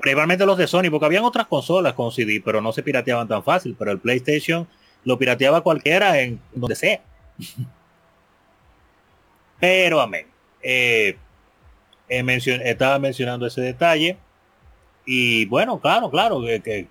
principalmente 0.00 0.46
los 0.46 0.58
de 0.58 0.66
Sony, 0.66 0.90
porque 0.90 1.06
habían 1.06 1.24
otras 1.24 1.46
consolas 1.46 1.94
con 1.94 2.12
CD, 2.12 2.40
pero 2.44 2.60
no 2.60 2.72
se 2.72 2.82
pirateaban 2.82 3.28
tan 3.28 3.42
fácil. 3.42 3.74
Pero 3.78 3.90
el 3.90 3.98
PlayStation 3.98 4.66
lo 5.04 5.18
pirateaba 5.18 5.62
cualquiera 5.62 6.20
en 6.20 6.40
donde 6.54 6.76
sea. 6.76 7.00
Pero 9.60 10.00
amén. 10.00 10.26
Eh, 10.62 11.16
eh, 12.08 12.40
estaba 12.64 12.98
mencionando 12.98 13.46
ese 13.46 13.60
detalle. 13.60 14.16
Y 15.04 15.44
bueno, 15.46 15.80
claro, 15.80 16.10
claro, 16.10 16.40
que, 16.64 16.86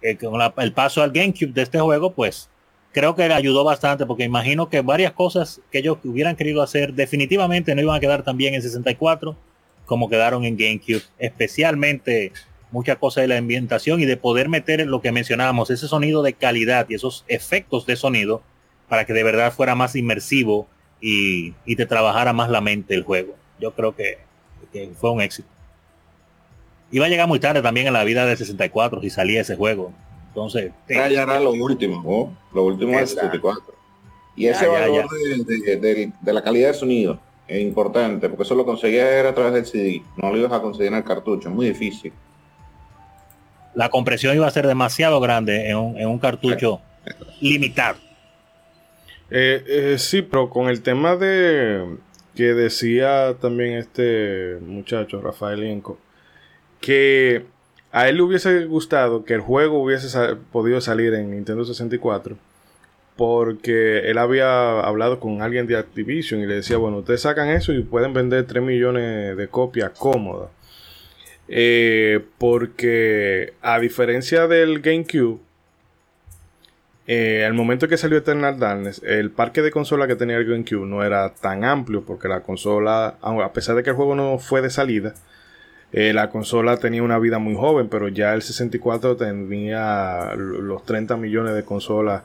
el 0.00 0.72
paso 0.72 1.02
al 1.02 1.12
GameCube 1.12 1.52
de 1.52 1.62
este 1.62 1.80
juego, 1.80 2.12
pues 2.12 2.50
creo 2.92 3.14
que 3.14 3.26
le 3.26 3.34
ayudó 3.34 3.64
bastante, 3.64 4.06
porque 4.06 4.24
imagino 4.24 4.68
que 4.68 4.80
varias 4.80 5.12
cosas 5.12 5.60
que 5.72 5.78
ellos 5.78 5.98
hubieran 6.04 6.36
querido 6.36 6.62
hacer 6.62 6.94
definitivamente 6.94 7.74
no 7.74 7.80
iban 7.80 7.96
a 7.96 8.00
quedar 8.00 8.22
tan 8.22 8.36
bien 8.36 8.54
en 8.54 8.62
64 8.62 9.36
como 9.86 10.08
quedaron 10.08 10.44
en 10.44 10.56
GameCube, 10.56 11.02
especialmente 11.18 12.32
muchas 12.70 12.98
cosas 12.98 13.22
de 13.22 13.28
la 13.28 13.36
ambientación 13.38 14.00
y 14.00 14.04
de 14.04 14.16
poder 14.16 14.48
meter 14.48 14.84
lo 14.86 15.00
que 15.00 15.12
mencionábamos, 15.12 15.70
ese 15.70 15.86
sonido 15.88 16.22
de 16.22 16.32
calidad 16.32 16.86
y 16.88 16.94
esos 16.94 17.24
efectos 17.28 17.86
de 17.86 17.96
sonido 17.96 18.42
para 18.88 19.04
que 19.04 19.12
de 19.12 19.22
verdad 19.22 19.52
fuera 19.52 19.74
más 19.74 19.94
inmersivo 19.94 20.66
y, 21.00 21.54
y 21.66 21.76
te 21.76 21.86
trabajara 21.86 22.32
más 22.32 22.50
la 22.50 22.60
mente 22.60 22.94
el 22.94 23.02
juego. 23.04 23.36
Yo 23.60 23.72
creo 23.74 23.94
que, 23.94 24.18
que 24.72 24.90
fue 24.98 25.10
un 25.12 25.20
éxito. 25.20 25.48
Iba 26.90 27.06
a 27.06 27.08
llegar 27.08 27.28
muy 27.28 27.40
tarde 27.40 27.62
también 27.62 27.86
en 27.86 27.92
la 27.92 28.04
vida 28.04 28.26
del 28.26 28.36
64 28.36 29.00
si 29.00 29.10
salía 29.10 29.40
ese 29.40 29.56
juego. 29.56 29.92
Entonces. 30.28 30.72
Ya, 30.88 31.08
ya 31.08 31.22
era 31.22 31.40
lo 31.40 31.52
último, 31.52 32.02
¿no? 32.02 32.36
Lo 32.54 32.64
último 32.66 32.92
del 32.92 33.00
Exacto. 33.00 33.26
64. 33.32 33.74
Y 34.36 34.46
ese 34.46 34.64
ya, 34.64 34.70
valor 34.70 35.06
De, 35.46 35.54
de- 35.66 35.76
de- 35.76 36.12
de 36.20 36.32
la 36.32 36.42
calidad 36.42 36.68
de 36.68 36.74
sonido 36.74 37.20
es 37.46 37.60
importante, 37.60 38.28
porque 38.28 38.44
eso 38.44 38.54
lo 38.54 38.64
conseguías 38.64 39.08
era 39.08 39.30
a 39.30 39.34
través 39.34 39.52
del 39.52 39.66
CD. 39.66 40.02
No 40.16 40.30
lo 40.30 40.38
ibas 40.38 40.52
a 40.52 40.60
conseguir 40.60 40.88
en 40.88 40.98
el 40.98 41.04
cartucho, 41.04 41.48
es 41.48 41.54
muy 41.54 41.66
difícil. 41.66 42.12
la 43.74 43.88
compresión 43.88 44.36
iba 44.36 44.46
a 44.46 44.50
ser 44.50 44.66
demasiado 44.66 45.20
grande 45.20 45.68
en 45.68 45.76
un, 45.76 45.96
en 45.98 46.08
un 46.08 46.18
cartucho 46.18 46.80
limitado. 47.40 47.98
Eh, 49.30 49.64
eh, 49.66 49.96
sí, 49.98 50.22
pero 50.22 50.48
con 50.48 50.68
el 50.68 50.82
tema 50.82 51.16
de 51.16 51.96
que 52.34 52.54
decía 52.54 53.34
también 53.40 53.74
este 53.74 54.58
muchacho, 54.60 55.20
Rafael 55.20 55.64
Inco, 55.64 55.98
que 56.80 57.46
a 57.92 58.08
él 58.08 58.16
le 58.16 58.22
hubiese 58.22 58.64
gustado 58.66 59.24
que 59.24 59.34
el 59.34 59.40
juego 59.40 59.82
hubiese 59.82 60.08
podido 60.52 60.80
salir 60.80 61.14
en 61.14 61.30
Nintendo 61.30 61.64
64, 61.64 62.36
porque 63.16 64.10
él 64.10 64.18
había 64.18 64.80
hablado 64.80 65.20
con 65.20 65.42
alguien 65.42 65.66
de 65.66 65.76
Activision 65.76 66.40
y 66.40 66.46
le 66.46 66.56
decía, 66.56 66.78
bueno, 66.78 66.98
ustedes 66.98 67.20
sacan 67.22 67.48
eso 67.48 67.72
y 67.72 67.82
pueden 67.82 68.12
vender 68.12 68.46
3 68.46 68.62
millones 68.62 69.36
de 69.36 69.48
copias 69.48 69.90
cómodas. 69.96 70.50
Eh, 71.48 72.24
porque 72.38 73.52
a 73.60 73.78
diferencia 73.78 74.48
del 74.48 74.80
GameCube, 74.80 75.38
eh, 77.06 77.44
al 77.44 77.52
momento 77.52 77.86
que 77.86 77.98
salió 77.98 78.18
Eternal 78.18 78.58
Darkness, 78.58 79.02
el 79.04 79.30
parque 79.30 79.62
de 79.62 79.70
consola 79.70 80.06
que 80.06 80.16
tenía 80.16 80.36
el 80.36 80.46
GameCube 80.46 80.86
no 80.86 81.04
era 81.04 81.34
tan 81.34 81.64
amplio 81.64 82.02
porque 82.02 82.28
la 82.28 82.40
consola, 82.40 83.18
a 83.20 83.52
pesar 83.52 83.76
de 83.76 83.82
que 83.82 83.90
el 83.90 83.96
juego 83.96 84.14
no 84.14 84.38
fue 84.38 84.62
de 84.62 84.70
salida, 84.70 85.14
eh, 85.92 86.12
la 86.12 86.30
consola 86.30 86.78
tenía 86.78 87.02
una 87.02 87.18
vida 87.18 87.38
muy 87.38 87.54
joven, 87.54 87.88
pero 87.88 88.08
ya 88.08 88.34
el 88.34 88.42
64 88.42 89.16
tenía 89.16 90.34
los 90.36 90.84
30 90.84 91.16
millones 91.16 91.54
de 91.54 91.62
consolas 91.62 92.22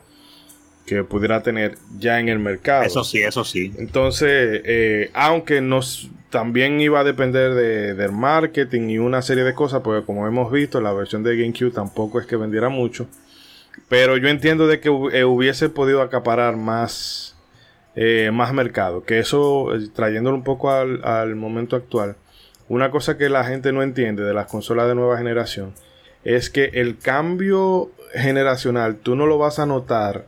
que 0.90 1.04
pudiera 1.04 1.42
tener 1.42 1.78
ya 1.98 2.18
en 2.18 2.28
el 2.28 2.40
mercado. 2.40 2.82
Eso 2.82 3.04
sí, 3.04 3.18
eso 3.18 3.44
sí. 3.44 3.72
Entonces, 3.78 4.60
eh, 4.64 5.10
aunque 5.14 5.60
nos 5.60 6.10
también 6.30 6.80
iba 6.80 7.00
a 7.00 7.04
depender 7.04 7.54
de, 7.54 7.94
del 7.94 8.12
marketing 8.12 8.88
y 8.88 8.98
una 8.98 9.22
serie 9.22 9.44
de 9.44 9.54
cosas, 9.54 9.82
porque 9.82 10.04
como 10.04 10.26
hemos 10.26 10.50
visto, 10.50 10.80
la 10.80 10.92
versión 10.92 11.22
de 11.22 11.36
GameCube 11.36 11.70
tampoco 11.70 12.18
es 12.20 12.26
que 12.26 12.36
vendiera 12.36 12.68
mucho. 12.68 13.06
Pero 13.88 14.16
yo 14.16 14.28
entiendo 14.28 14.66
de 14.66 14.80
que 14.80 14.88
eh, 14.88 15.24
hubiese 15.24 15.68
podido 15.68 16.02
acaparar 16.02 16.56
más 16.56 17.36
eh, 17.94 18.30
más 18.32 18.52
mercado. 18.52 19.04
Que 19.04 19.20
eso, 19.20 19.68
trayéndolo 19.94 20.36
un 20.36 20.44
poco 20.44 20.72
al, 20.72 21.04
al 21.04 21.36
momento 21.36 21.76
actual, 21.76 22.16
una 22.68 22.90
cosa 22.90 23.16
que 23.16 23.28
la 23.28 23.44
gente 23.44 23.72
no 23.72 23.82
entiende 23.82 24.24
de 24.24 24.34
las 24.34 24.46
consolas 24.46 24.88
de 24.88 24.96
nueva 24.96 25.18
generación 25.18 25.72
es 26.24 26.50
que 26.50 26.64
el 26.74 26.98
cambio 26.98 27.90
generacional 28.12 28.96
tú 28.96 29.16
no 29.16 29.26
lo 29.26 29.38
vas 29.38 29.58
a 29.58 29.66
notar 29.66 30.26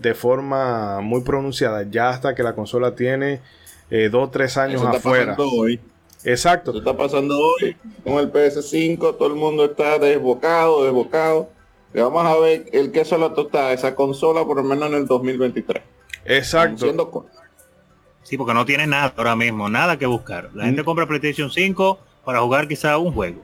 de 0.00 0.14
forma 0.14 1.00
muy 1.00 1.22
pronunciada 1.22 1.84
ya 1.90 2.10
hasta 2.10 2.34
que 2.34 2.42
la 2.42 2.54
consola 2.54 2.94
tiene 2.94 3.40
eh, 3.90 4.08
dos 4.10 4.28
o 4.28 4.30
tres 4.30 4.56
años 4.56 4.80
Eso 4.80 4.86
está 4.86 4.98
afuera. 4.98 5.36
pasando 5.36 5.50
hoy. 5.56 5.80
Exacto. 6.24 6.70
Eso 6.72 6.78
está 6.80 6.96
pasando 6.96 7.38
hoy 7.38 7.76
con 8.04 8.14
el 8.14 8.30
PS5. 8.32 8.98
Todo 9.16 9.28
el 9.28 9.34
mundo 9.34 9.64
está 9.64 9.98
desbocado, 9.98 10.84
desbocado. 10.84 11.48
Le 11.94 12.02
vamos 12.02 12.26
a 12.26 12.36
ver 12.38 12.66
el 12.72 12.92
queso 12.92 13.14
a 13.14 13.18
la 13.18 13.32
tostada 13.34 13.68
de 13.68 13.74
esa 13.74 13.94
consola 13.94 14.44
por 14.44 14.56
lo 14.58 14.64
menos 14.64 14.88
en 14.88 14.94
el 14.94 15.06
2023. 15.06 15.82
Exacto. 16.26 17.26
Sí, 18.22 18.36
porque 18.36 18.52
no 18.52 18.66
tiene 18.66 18.86
nada 18.86 19.12
ahora 19.16 19.34
mismo, 19.36 19.68
nada 19.70 19.98
que 19.98 20.04
buscar. 20.06 20.50
La 20.54 20.64
Mm. 20.64 20.66
gente 20.66 20.84
compra 20.84 21.06
PlayStation 21.06 21.50
5 21.50 21.98
para 22.24 22.40
jugar 22.40 22.68
quizá 22.68 22.98
un 22.98 23.12
juego. 23.12 23.40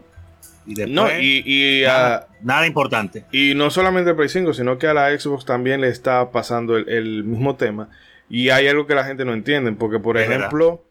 Y 0.67 0.75
después, 0.75 0.95
No, 0.95 1.09
y, 1.21 1.43
y, 1.45 1.83
nada, 1.85 2.17
a- 2.17 2.27
nada 2.43 2.67
importante. 2.67 3.25
y 3.33 3.55
no 3.55 3.71
solamente 3.71 4.11
el 4.11 4.17
Play 4.17 4.29
5, 4.29 4.55
sino 4.55 4.79
que 4.79 4.87
a 4.87 4.95
la 4.95 5.17
Xbox 5.19 5.45
también 5.45 5.81
le 5.81 5.89
está 5.89 6.31
pasando 6.31 6.77
el, 6.77 6.89
el 6.89 7.25
mismo 7.25 7.57
tema. 7.57 7.89
Y 8.31 8.49
hay 8.49 8.67
algo 8.69 8.87
que 8.87 8.95
la 8.95 9.05
gente 9.05 9.25
no 9.25 9.35
entiende, 9.35 9.73
porque 9.73 9.99
por 9.99 10.17
Es 10.17 10.29
ejemplo, 10.29 10.83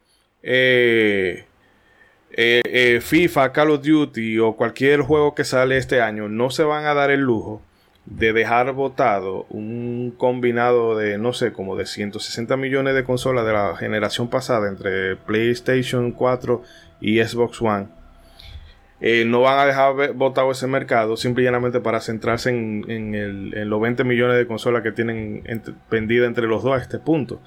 eh, 0.42 1.44
eh, 2.36 2.62
eh, 2.64 3.00
FIFA, 3.00 3.52
Call 3.52 3.70
of 3.70 3.82
Duty 3.82 4.38
o 4.38 4.54
cualquier 4.56 5.00
juego 5.00 5.34
que 5.34 5.44
sale 5.44 5.76
este 5.76 6.00
año 6.00 6.28
no 6.28 6.50
se 6.50 6.62
van 6.64 6.84
a 6.84 6.94
dar 6.94 7.10
el 7.10 7.20
lujo 7.20 7.62
de 8.06 8.32
dejar 8.32 8.72
votado 8.72 9.46
un 9.48 10.12
combinado 10.16 10.96
de, 10.96 11.16
no 11.16 11.32
sé, 11.32 11.52
como 11.52 11.74
de 11.76 11.86
160 11.86 12.56
millones 12.56 12.94
de 12.94 13.02
consolas 13.04 13.46
de 13.46 13.52
la 13.52 13.76
generación 13.76 14.28
pasada 14.28 14.68
entre 14.68 15.16
PlayStation 15.16 16.12
4 16.12 16.62
y 17.00 17.22
Xbox 17.22 17.62
One. 17.62 17.86
Eh, 19.06 19.26
no 19.26 19.42
van 19.42 19.58
a 19.58 19.66
dejar 19.66 20.14
votado 20.14 20.50
ese 20.50 20.66
mercado 20.66 21.18
simple 21.18 21.42
y 21.42 21.44
llanamente 21.44 21.78
para 21.78 22.00
centrarse 22.00 22.48
en, 22.48 23.68
los 23.68 23.78
20 23.78 24.02
millones 24.02 24.38
de 24.38 24.46
consolas 24.46 24.82
que 24.82 24.92
tienen 24.92 25.44
vendidas 25.90 26.26
entre 26.26 26.46
los 26.46 26.62
dos 26.62 26.78
a 26.78 26.80
este 26.80 26.98
punto. 26.98 27.38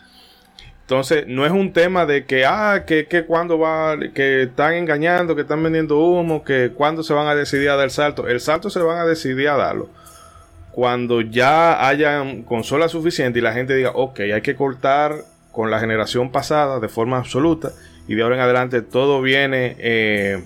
Entonces, 0.82 1.26
no 1.26 1.48
es 1.48 1.52
un 1.52 1.74
tema 1.74 2.06
de 2.06 2.26
que, 2.26 2.46
ah, 2.46 2.84
que, 2.86 3.08
que 3.08 3.26
cuando 3.26 3.58
va, 3.58 3.98
que 4.14 4.44
están 4.44 4.76
engañando, 4.76 5.36
que 5.36 5.42
están 5.42 5.64
vendiendo 5.64 5.98
humo, 5.98 6.44
que 6.44 6.74
cuando 6.76 7.02
se 7.02 7.16
van 7.16 7.26
a 7.26 7.34
decidir 7.34 7.72
a 7.72 7.76
dar 7.76 7.86
el 7.86 7.90
salto. 7.90 8.28
El 8.28 8.40
salto 8.40 8.70
se 8.70 8.80
van 8.80 9.00
a 9.00 9.06
decidir 9.06 9.50
a 9.50 9.58
darlo. 9.58 9.90
Cuando 10.72 11.22
ya 11.22 11.88
hayan 11.88 12.44
consolas 12.44 12.92
suficientes 12.92 13.42
y 13.42 13.44
la 13.44 13.54
gente 13.54 13.74
diga, 13.74 13.94
ok, 13.96 14.20
hay 14.20 14.42
que 14.42 14.56
cortar 14.56 15.24
con 15.52 15.72
la 15.72 15.80
generación 15.80 16.32
pasada 16.32 16.80
de 16.80 16.88
forma 16.88 17.18
absoluta 17.18 17.72
y 18.08 18.14
de 18.14 18.22
ahora 18.22 18.36
en 18.36 18.42
adelante 18.42 18.84
todo 18.84 19.24
viene 19.24 19.76
eh, 19.80 20.44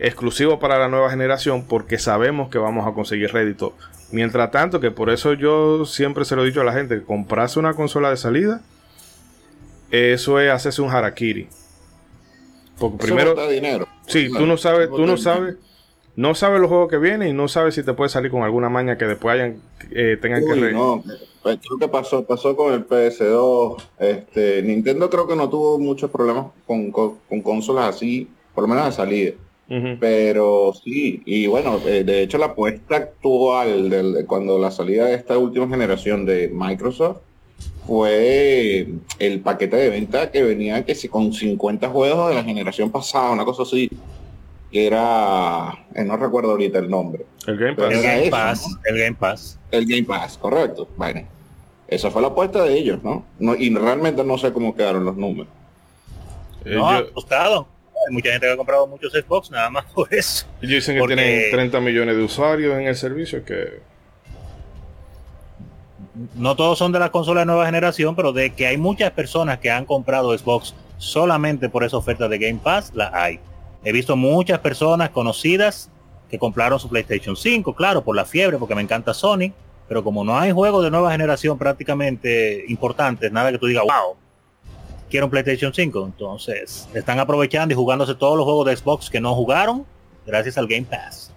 exclusivo 0.00 0.58
para 0.58 0.78
la 0.78 0.88
nueva 0.88 1.10
generación 1.10 1.64
porque 1.66 1.98
sabemos 1.98 2.48
que 2.50 2.58
vamos 2.58 2.86
a 2.86 2.92
conseguir 2.92 3.32
rédito. 3.32 3.74
Mientras 4.10 4.50
tanto, 4.50 4.80
que 4.80 4.90
por 4.90 5.10
eso 5.10 5.34
yo 5.34 5.84
siempre 5.84 6.24
se 6.24 6.34
lo 6.36 6.42
he 6.42 6.46
dicho 6.46 6.60
a 6.60 6.64
la 6.64 6.72
gente, 6.72 7.02
comprarse 7.02 7.58
una 7.58 7.74
consola 7.74 8.10
de 8.10 8.16
salida, 8.16 8.62
eso 9.90 10.38
es 10.40 10.50
hacerse 10.50 10.82
un 10.82 10.90
harakiri. 10.90 11.48
Porque 12.78 12.96
Eso 12.96 13.06
primero, 13.06 13.48
dinero. 13.48 13.88
sí, 14.06 14.28
tú 14.36 14.46
no 14.46 14.56
sabes, 14.56 14.88
tú 14.88 15.04
no 15.04 15.16
sabes, 15.16 15.56
no 16.14 16.34
sabes 16.34 16.60
los 16.60 16.68
juegos 16.68 16.88
que 16.88 16.98
vienen 16.98 17.28
y 17.28 17.32
no 17.32 17.48
sabes 17.48 17.74
si 17.74 17.82
te 17.82 17.92
puede 17.92 18.08
salir 18.08 18.30
con 18.30 18.42
alguna 18.42 18.68
maña 18.68 18.96
que 18.96 19.04
después 19.06 19.34
hayan, 19.34 19.60
eh, 19.90 20.16
tengan 20.20 20.44
que 20.44 20.54
re- 20.54 20.72
no, 20.72 21.02
pues, 21.42 21.58
creo 21.60 21.78
que 21.80 21.88
pasó, 21.88 22.24
pasó 22.24 22.54
con 22.56 22.72
el 22.72 22.86
PS2. 22.86 23.82
Este, 23.98 24.62
Nintendo 24.62 25.10
creo 25.10 25.26
que 25.26 25.34
no 25.36 25.48
tuvo 25.48 25.78
muchos 25.78 26.10
problemas 26.10 26.46
con, 26.66 26.92
con- 26.92 27.18
con 27.28 27.40
consolas 27.42 27.96
así, 27.96 28.28
por 28.54 28.62
lo 28.62 28.68
menos 28.68 28.86
de 28.86 28.92
salida. 28.92 29.32
Pero 30.00 30.72
sí, 30.82 31.22
y 31.26 31.46
bueno, 31.46 31.78
eh, 31.86 32.02
de 32.02 32.22
hecho 32.22 32.38
la 32.38 32.46
apuesta 32.46 32.96
actual 32.96 33.90
del- 33.90 34.24
cuando 34.26 34.58
la 34.58 34.70
salida 34.70 35.04
de 35.06 35.14
esta 35.14 35.36
última 35.36 35.68
generación 35.68 36.24
de 36.24 36.48
Microsoft 36.52 37.18
fue 37.86 38.86
el 39.18 39.40
paquete 39.40 39.76
de 39.76 39.88
venta 39.90 40.30
que 40.30 40.42
venía 40.42 40.84
que 40.84 40.94
si 40.94 41.08
con 41.08 41.32
50 41.32 41.88
juegos 41.88 42.28
de 42.28 42.34
la 42.34 42.44
generación 42.44 42.90
pasada, 42.90 43.30
una 43.30 43.44
cosa 43.44 43.62
así, 43.62 43.90
que 44.70 44.86
era, 44.86 45.86
eh, 45.94 46.04
no 46.04 46.16
recuerdo 46.16 46.50
ahorita 46.52 46.78
el 46.78 46.88
nombre, 46.90 47.24
El 47.46 47.56
Game 47.58 47.74
Pass. 47.76 47.90
El 47.92 48.02
Game 48.02 48.22
eso, 48.22 48.30
Pass, 48.30 48.78
el 48.84 48.98
Game 48.98 49.16
Pass. 49.18 49.58
el 49.70 49.86
Game 49.86 50.04
Pass, 50.04 50.38
correcto. 50.38 50.88
Bueno, 50.96 51.22
esa 51.88 52.10
fue 52.10 52.20
la 52.22 52.28
apuesta 52.28 52.62
de 52.64 52.74
ellos, 52.78 53.02
¿no? 53.02 53.24
no 53.38 53.54
y 53.56 53.74
realmente 53.74 54.22
no 54.24 54.36
sé 54.38 54.52
cómo 54.52 54.74
quedaron 54.74 55.04
los 55.04 55.16
números. 55.16 55.48
Eh, 56.64 56.74
No, 56.76 56.88
ha 56.88 57.00
yo- 57.00 57.12
costado. 57.14 57.68
Hay 58.08 58.14
mucha 58.14 58.30
gente 58.30 58.46
que 58.46 58.52
ha 58.52 58.56
comprado 58.56 58.86
muchos 58.86 59.12
Xbox 59.12 59.50
nada 59.50 59.68
más 59.70 59.84
por 59.92 60.12
eso. 60.12 60.46
ellos 60.62 60.74
dicen 60.76 60.94
que 60.94 61.00
porque- 61.00 61.14
tienen 61.14 61.50
30 61.50 61.80
millones 61.80 62.16
de 62.16 62.22
usuarios 62.22 62.78
en 62.78 62.86
el 62.86 62.96
servicio 62.96 63.44
que 63.44 63.80
No 66.34 66.56
todos 66.56 66.78
son 66.78 66.90
de 66.90 66.98
la 66.98 67.10
consola 67.12 67.40
de 67.40 67.46
nueva 67.46 67.64
generación, 67.66 68.16
pero 68.16 68.32
de 68.32 68.50
que 68.50 68.66
hay 68.66 68.76
muchas 68.76 69.12
personas 69.12 69.58
que 69.58 69.70
han 69.70 69.84
comprado 69.84 70.36
Xbox 70.36 70.74
solamente 70.96 71.68
por 71.68 71.84
esa 71.84 71.96
oferta 71.96 72.28
de 72.28 72.38
Game 72.38 72.58
Pass, 72.62 72.90
la 72.94 73.10
hay. 73.14 73.38
He 73.84 73.92
visto 73.92 74.16
muchas 74.16 74.58
personas 74.58 75.10
conocidas 75.10 75.90
que 76.28 76.38
compraron 76.38 76.80
su 76.80 76.88
PlayStation 76.88 77.36
5, 77.36 77.72
claro, 77.74 78.02
por 78.02 78.16
la 78.16 78.24
fiebre, 78.24 78.58
porque 78.58 78.74
me 78.74 78.82
encanta 78.82 79.14
Sony, 79.14 79.52
pero 79.86 80.02
como 80.02 80.24
no 80.24 80.36
hay 80.36 80.50
juegos 80.50 80.82
de 80.82 80.90
nueva 80.90 81.12
generación 81.12 81.56
prácticamente 81.56 82.64
importantes, 82.68 83.30
nada 83.30 83.52
que 83.52 83.58
tú 83.58 83.66
digas, 83.66 83.84
wow, 83.84 84.16
quiero 85.10 85.26
un 85.26 85.30
PlayStation 85.30 85.72
5, 85.72 86.06
entonces 86.06 86.88
están 86.94 87.18
aprovechando 87.18 87.72
y 87.72 87.76
jugándose 87.76 88.14
todos 88.14 88.36
los 88.36 88.44
juegos 88.44 88.66
de 88.66 88.76
Xbox 88.76 89.10
que 89.10 89.20
no 89.20 89.34
jugaron 89.34 89.86
gracias 90.26 90.58
al 90.58 90.66
Game 90.66 90.86
Pass. 90.88 91.32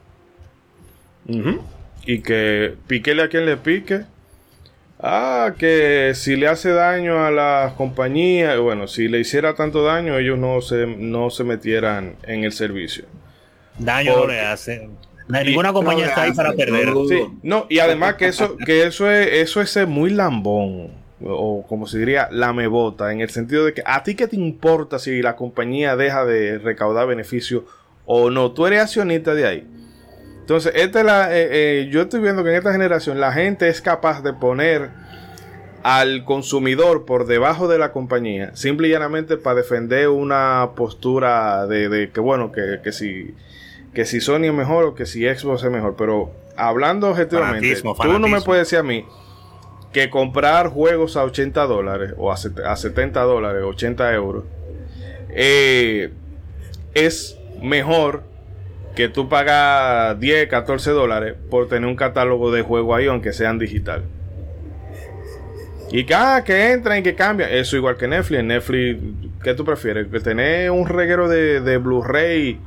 Y 2.05 2.19
que 2.21 2.75
piquele 2.87 3.23
a 3.23 3.29
quien 3.29 3.45
le 3.45 3.57
pique. 3.57 4.01
Ah, 4.99 5.53
que 5.57 6.11
si 6.13 6.35
le 6.35 6.47
hace 6.47 6.69
daño 6.69 7.25
a 7.25 7.31
las 7.31 7.73
compañías, 7.73 8.59
bueno, 8.59 8.87
si 8.87 9.07
le 9.07 9.19
hiciera 9.19 9.55
tanto 9.55 9.83
daño, 9.83 10.17
ellos 10.17 10.37
no 10.37 10.61
se, 10.61 10.85
no 10.85 11.31
se 11.31 11.43
metieran 11.43 12.15
en 12.23 12.43
el 12.43 12.51
servicio. 12.51 13.05
Daño 13.79 14.15
no 14.15 14.27
le 14.27 14.41
hace. 14.41 14.89
Ninguna 15.27 15.73
compañía 15.73 16.05
no 16.05 16.09
está 16.09 16.23
ahí 16.23 16.33
para 16.33 16.53
perder. 16.53 16.89
Sí, 17.09 17.23
no, 17.41 17.65
y 17.69 17.79
además 17.79 18.15
que 18.15 18.27
eso, 18.27 18.57
que 18.57 18.83
eso 18.83 19.09
es, 19.09 19.27
eso 19.33 19.61
es 19.61 19.71
ser 19.71 19.87
muy 19.87 20.11
lambón, 20.11 20.91
o 21.25 21.65
como 21.67 21.87
se 21.87 21.99
diría, 21.99 22.27
lamebota, 22.31 23.11
en 23.11 23.21
el 23.21 23.29
sentido 23.29 23.65
de 23.65 23.73
que 23.73 23.83
a 23.85 24.03
ti 24.03 24.15
qué 24.15 24.27
te 24.27 24.35
importa 24.35 24.99
si 24.99 25.21
la 25.21 25.35
compañía 25.35 25.95
deja 25.95 26.25
de 26.25 26.57
recaudar 26.57 27.07
beneficios 27.07 27.63
o 28.05 28.29
no, 28.29 28.51
tú 28.51 28.67
eres 28.67 28.81
accionista 28.81 29.33
de 29.33 29.45
ahí. 29.45 29.67
Entonces, 30.39 30.73
esta 30.75 30.99
es 30.99 31.05
la, 31.05 31.35
eh, 31.35 31.49
eh, 31.51 31.89
yo 31.91 32.01
estoy 32.01 32.19
viendo 32.19 32.43
que 32.43 32.49
en 32.49 32.55
esta 32.55 32.71
generación 32.71 33.19
la 33.19 33.31
gente 33.31 33.69
es 33.69 33.81
capaz 33.81 34.21
de 34.21 34.33
poner 34.33 34.89
al 35.83 36.25
consumidor 36.25 37.05
por 37.05 37.25
debajo 37.25 37.67
de 37.67 37.77
la 37.77 37.91
compañía, 37.91 38.55
simple 38.55 38.87
y 38.87 38.91
llanamente 38.91 39.37
para 39.37 39.55
defender 39.55 40.09
una 40.09 40.71
postura 40.75 41.65
de, 41.67 41.89
de 41.89 42.11
que 42.11 42.19
bueno, 42.19 42.51
que, 42.51 42.79
que 42.83 42.91
si 42.91 43.33
que 43.93 44.05
si 44.05 44.21
Sony 44.21 44.45
es 44.45 44.53
mejor 44.53 44.85
o 44.85 44.95
que 44.95 45.05
si 45.05 45.23
Xbox 45.25 45.63
es 45.63 45.71
mejor, 45.71 45.95
pero 45.97 46.31
hablando 46.55 47.09
objetivamente, 47.09 47.75
Fanatismo, 47.75 47.95
tú 47.95 48.19
no 48.19 48.27
me 48.27 48.41
puedes 48.41 48.67
decir 48.67 48.79
a 48.79 48.83
mí 48.83 49.05
que 49.91 50.09
comprar 50.09 50.67
juegos 50.69 51.17
a 51.17 51.23
80 51.23 51.65
dólares 51.65 52.13
o 52.17 52.31
a, 52.31 52.37
set- 52.37 52.59
a 52.59 52.75
70 52.75 53.21
dólares, 53.21 53.63
80 53.65 54.13
euros, 54.13 54.43
eh, 55.29 56.11
es 56.93 57.37
mejor 57.61 58.23
que 58.95 59.07
tú 59.09 59.29
pagas 59.29 60.19
10, 60.19 60.47
14 60.49 60.91
dólares 60.91 61.35
por 61.49 61.67
tener 61.69 61.87
un 61.89 61.95
catálogo 61.95 62.51
de 62.51 62.61
juegos 62.61 62.97
ahí, 62.97 63.07
aunque 63.07 63.31
sean 63.33 63.57
digital. 63.59 64.03
Y 65.93 66.05
que, 66.05 66.13
ah, 66.13 66.41
que 66.45 66.71
entran 66.71 66.99
y 66.99 67.03
que 67.03 67.15
cambian. 67.15 67.49
Eso 67.51 67.75
igual 67.75 67.97
que 67.97 68.07
Netflix. 68.07 68.43
Netflix, 68.43 68.99
¿qué 69.43 69.53
tú 69.53 69.65
prefieres? 69.65 70.07
Que 70.07 70.19
tener 70.21 70.71
un 70.71 70.87
reguero 70.87 71.27
de, 71.27 71.59
de 71.59 71.77
Blu-ray 71.77 72.59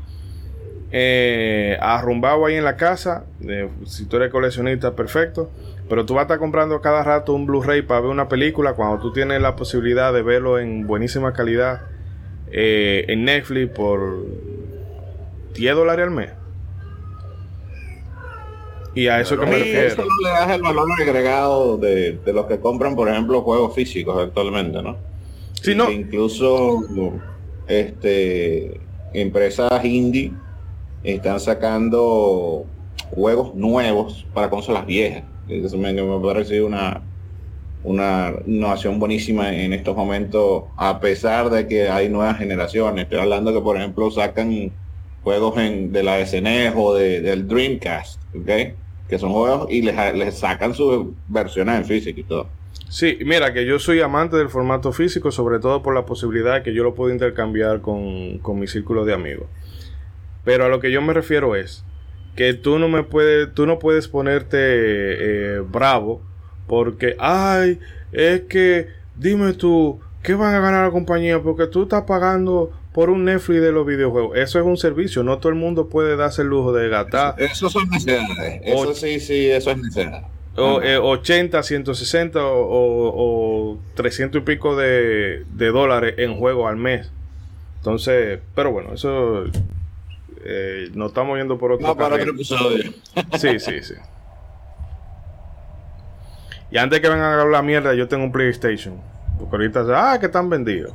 eh, 0.93 1.79
arrumbado 1.81 2.45
ahí 2.47 2.57
en 2.57 2.65
la 2.65 2.77
casa. 2.77 3.25
eh, 3.47 3.69
si 3.87 4.05
tú 4.07 4.17
eres 4.17 4.31
coleccionista, 4.31 4.93
perfecto. 4.95 5.51
Pero 5.89 6.07
tú 6.07 6.15
vas 6.15 6.23
a 6.23 6.25
estar 6.25 6.39
comprando 6.39 6.81
cada 6.81 7.03
rato 7.03 7.35
un 7.35 7.47
Blu-ray 7.47 7.83
para 7.83 8.01
ver 8.01 8.11
una 8.11 8.29
película 8.29 8.73
cuando 8.75 9.01
tú 9.01 9.13
tienes 9.13 9.41
la 9.41 9.55
posibilidad 9.55 10.13
de 10.13 10.23
verlo 10.23 10.59
en 10.59 10.87
buenísima 10.87 11.33
calidad 11.33 11.83
eh, 12.51 13.05
en 13.09 13.25
Netflix 13.25 13.71
por 13.73 14.25
10 15.55 15.75
dólares 15.75 16.05
al 16.05 16.11
mes. 16.11 16.31
Y 18.95 19.09
a 19.09 19.21
eso 19.21 19.39
que 19.39 19.45
me 19.45 19.59
refiero. 19.59 19.89
eso 19.89 20.03
no 20.03 20.29
le 20.29 20.31
das 20.31 20.51
el 20.53 20.63
valor 20.63 20.89
agregado 21.01 21.77
de, 21.77 22.13
de 22.13 22.33
los 22.33 22.47
que 22.47 22.61
compran, 22.61 22.95
por 22.95 23.09
ejemplo, 23.09 23.43
juegos 23.43 23.75
físicos 23.75 24.17
actualmente, 24.23 24.81
¿no? 24.83 24.97
Sí, 25.61 25.75
no. 25.75 25.91
Incluso 25.91 26.85
este 27.67 28.81
empresas 29.15 29.85
indie 29.85 30.33
están 31.03 31.41
sacando 31.41 32.67
juegos 33.11 33.55
nuevos 33.55 34.27
para 34.33 34.51
consolas 34.51 34.87
viejas. 34.87 35.25
Eso 35.49 35.77
me, 35.79 35.93
me 35.93 36.21
parece 36.27 36.63
una 36.63 37.03
una 37.83 38.33
innovación 38.47 38.99
buenísima 38.99 39.55
en 39.55 39.75
estos 39.75 39.95
momentos, 39.95 40.65
a 40.79 41.01
pesar 41.01 41.51
de 41.51 41.69
que 41.69 41.91
hay 41.91 42.09
nuevas 42.09 42.39
generaciones. 42.39 43.05
Estoy 43.05 43.19
hablando 43.19 43.53
que, 43.53 43.61
por 43.61 43.77
ejemplo, 43.77 44.11
sacan 44.11 44.73
juegos 45.23 45.59
en, 45.59 45.93
de 45.93 46.03
la 46.03 46.25
SNES 46.25 46.73
o 46.77 46.95
de- 46.95 47.21
del 47.21 47.47
Dreamcast, 47.47 48.23
¿ok? 48.35 48.51
Que 49.07 49.19
son 49.19 49.33
juegos 49.33 49.67
y 49.71 49.83
les, 49.83 50.15
les 50.15 50.39
sacan 50.39 50.73
sus 50.73 51.09
versiones 51.29 51.77
en 51.77 51.85
físico 51.85 52.21
y 52.21 52.25
todo. 52.25 52.47
Sí, 52.89 53.19
mira 53.23 53.53
que 53.53 53.67
yo 53.67 53.79
soy 53.79 54.01
amante 54.01 54.39
del 54.39 54.49
formato 54.49 54.91
físico, 54.91 55.31
sobre 55.31 55.59
todo 55.59 55.83
por 55.83 55.95
la 55.95 56.07
posibilidad 56.07 56.55
de 56.55 56.63
que 56.63 56.73
yo 56.73 56.85
lo 56.85 56.95
puedo 56.95 57.13
intercambiar 57.13 57.83
con, 57.83 58.39
con 58.39 58.59
mi 58.59 58.67
círculo 58.67 59.05
de 59.05 59.13
amigos. 59.13 59.47
Pero 60.43 60.65
a 60.65 60.69
lo 60.71 60.81
que 60.81 60.91
yo 60.91 61.03
me 61.03 61.13
refiero 61.13 61.55
es 61.55 61.85
que 62.35 62.55
tú 62.55 62.79
no 62.79 62.89
me 62.89 63.03
puedes, 63.05 63.53
tú 63.55 63.67
no 63.67 63.79
puedes 63.79 64.09
ponerte 64.09 64.57
eh, 64.59 65.61
bravo 65.61 66.21
porque, 66.67 67.15
ay, 67.19 67.79
es 68.13 68.43
que 68.43 68.89
dime 69.17 69.53
tú, 69.53 70.01
¿qué 70.23 70.35
van 70.35 70.55
a 70.55 70.61
ganar 70.61 70.85
la 70.87 70.91
compañía? 70.91 71.41
Porque 71.41 71.67
tú 71.67 71.83
estás 71.85 72.05
pagando 72.05 72.71
por 72.93 73.11
un 73.11 73.25
Netflix 73.25 73.61
de 73.61 73.73
los 73.73 73.87
videojuegos. 73.87 74.37
Eso 74.39 74.59
es 74.59 74.65
un 74.65 74.77
servicio, 74.77 75.23
no 75.23 75.39
todo 75.39 75.51
el 75.51 75.57
mundo 75.59 75.89
puede 75.89 76.17
darse 76.17 76.43
el 76.43 76.49
lujo 76.49 76.73
de 76.73 76.89
gastar 76.89 77.35
Eso 77.39 77.69
son 77.69 77.89
necesidades. 77.91 78.61
Eso 78.65 78.89
O- 78.91 78.95
sí, 78.95 79.21
sí, 79.21 79.47
eso 79.51 79.71
es 79.73 79.77
necesidad. 79.79 80.23
o, 80.57 80.81
eh, 80.81 80.97
80, 80.99 81.63
160 81.63 82.45
o, 82.47 82.53
o, 82.63 83.73
o 83.73 83.79
300 83.95 84.41
y 84.41 84.45
pico 84.45 84.77
de, 84.77 85.45
de 85.55 85.67
dólares 85.69 86.15
en 86.19 86.37
juego 86.37 86.67
al 86.69 86.77
mes. 86.77 87.11
Entonces, 87.79 88.39
pero 88.55 88.73
bueno, 88.73 88.95
eso 88.95 89.45
eh, 90.47 90.91
nos 90.93 91.09
estamos 91.09 91.39
yendo 91.39 91.57
por 91.57 91.73
otro 91.73 91.87
No, 91.87 91.97
para 91.97 92.17
otro 92.17 92.33
episodio. 92.33 92.93
Sí, 93.39 93.59
sí, 93.59 93.83
sí. 93.83 93.95
Y 96.71 96.77
antes 96.77 97.01
que 97.01 97.09
vengan 97.09 97.33
a 97.33 97.41
hablar 97.41 97.65
mierda, 97.65 97.95
yo 97.95 98.07
tengo 98.09 98.25
un 98.25 98.33
PlayStation. 98.33 99.01
Porque 99.39 99.57
ahorita, 99.57 99.87
ah, 99.95 100.19
que 100.19 100.27
están 100.27 100.51
vendidos. 100.51 100.93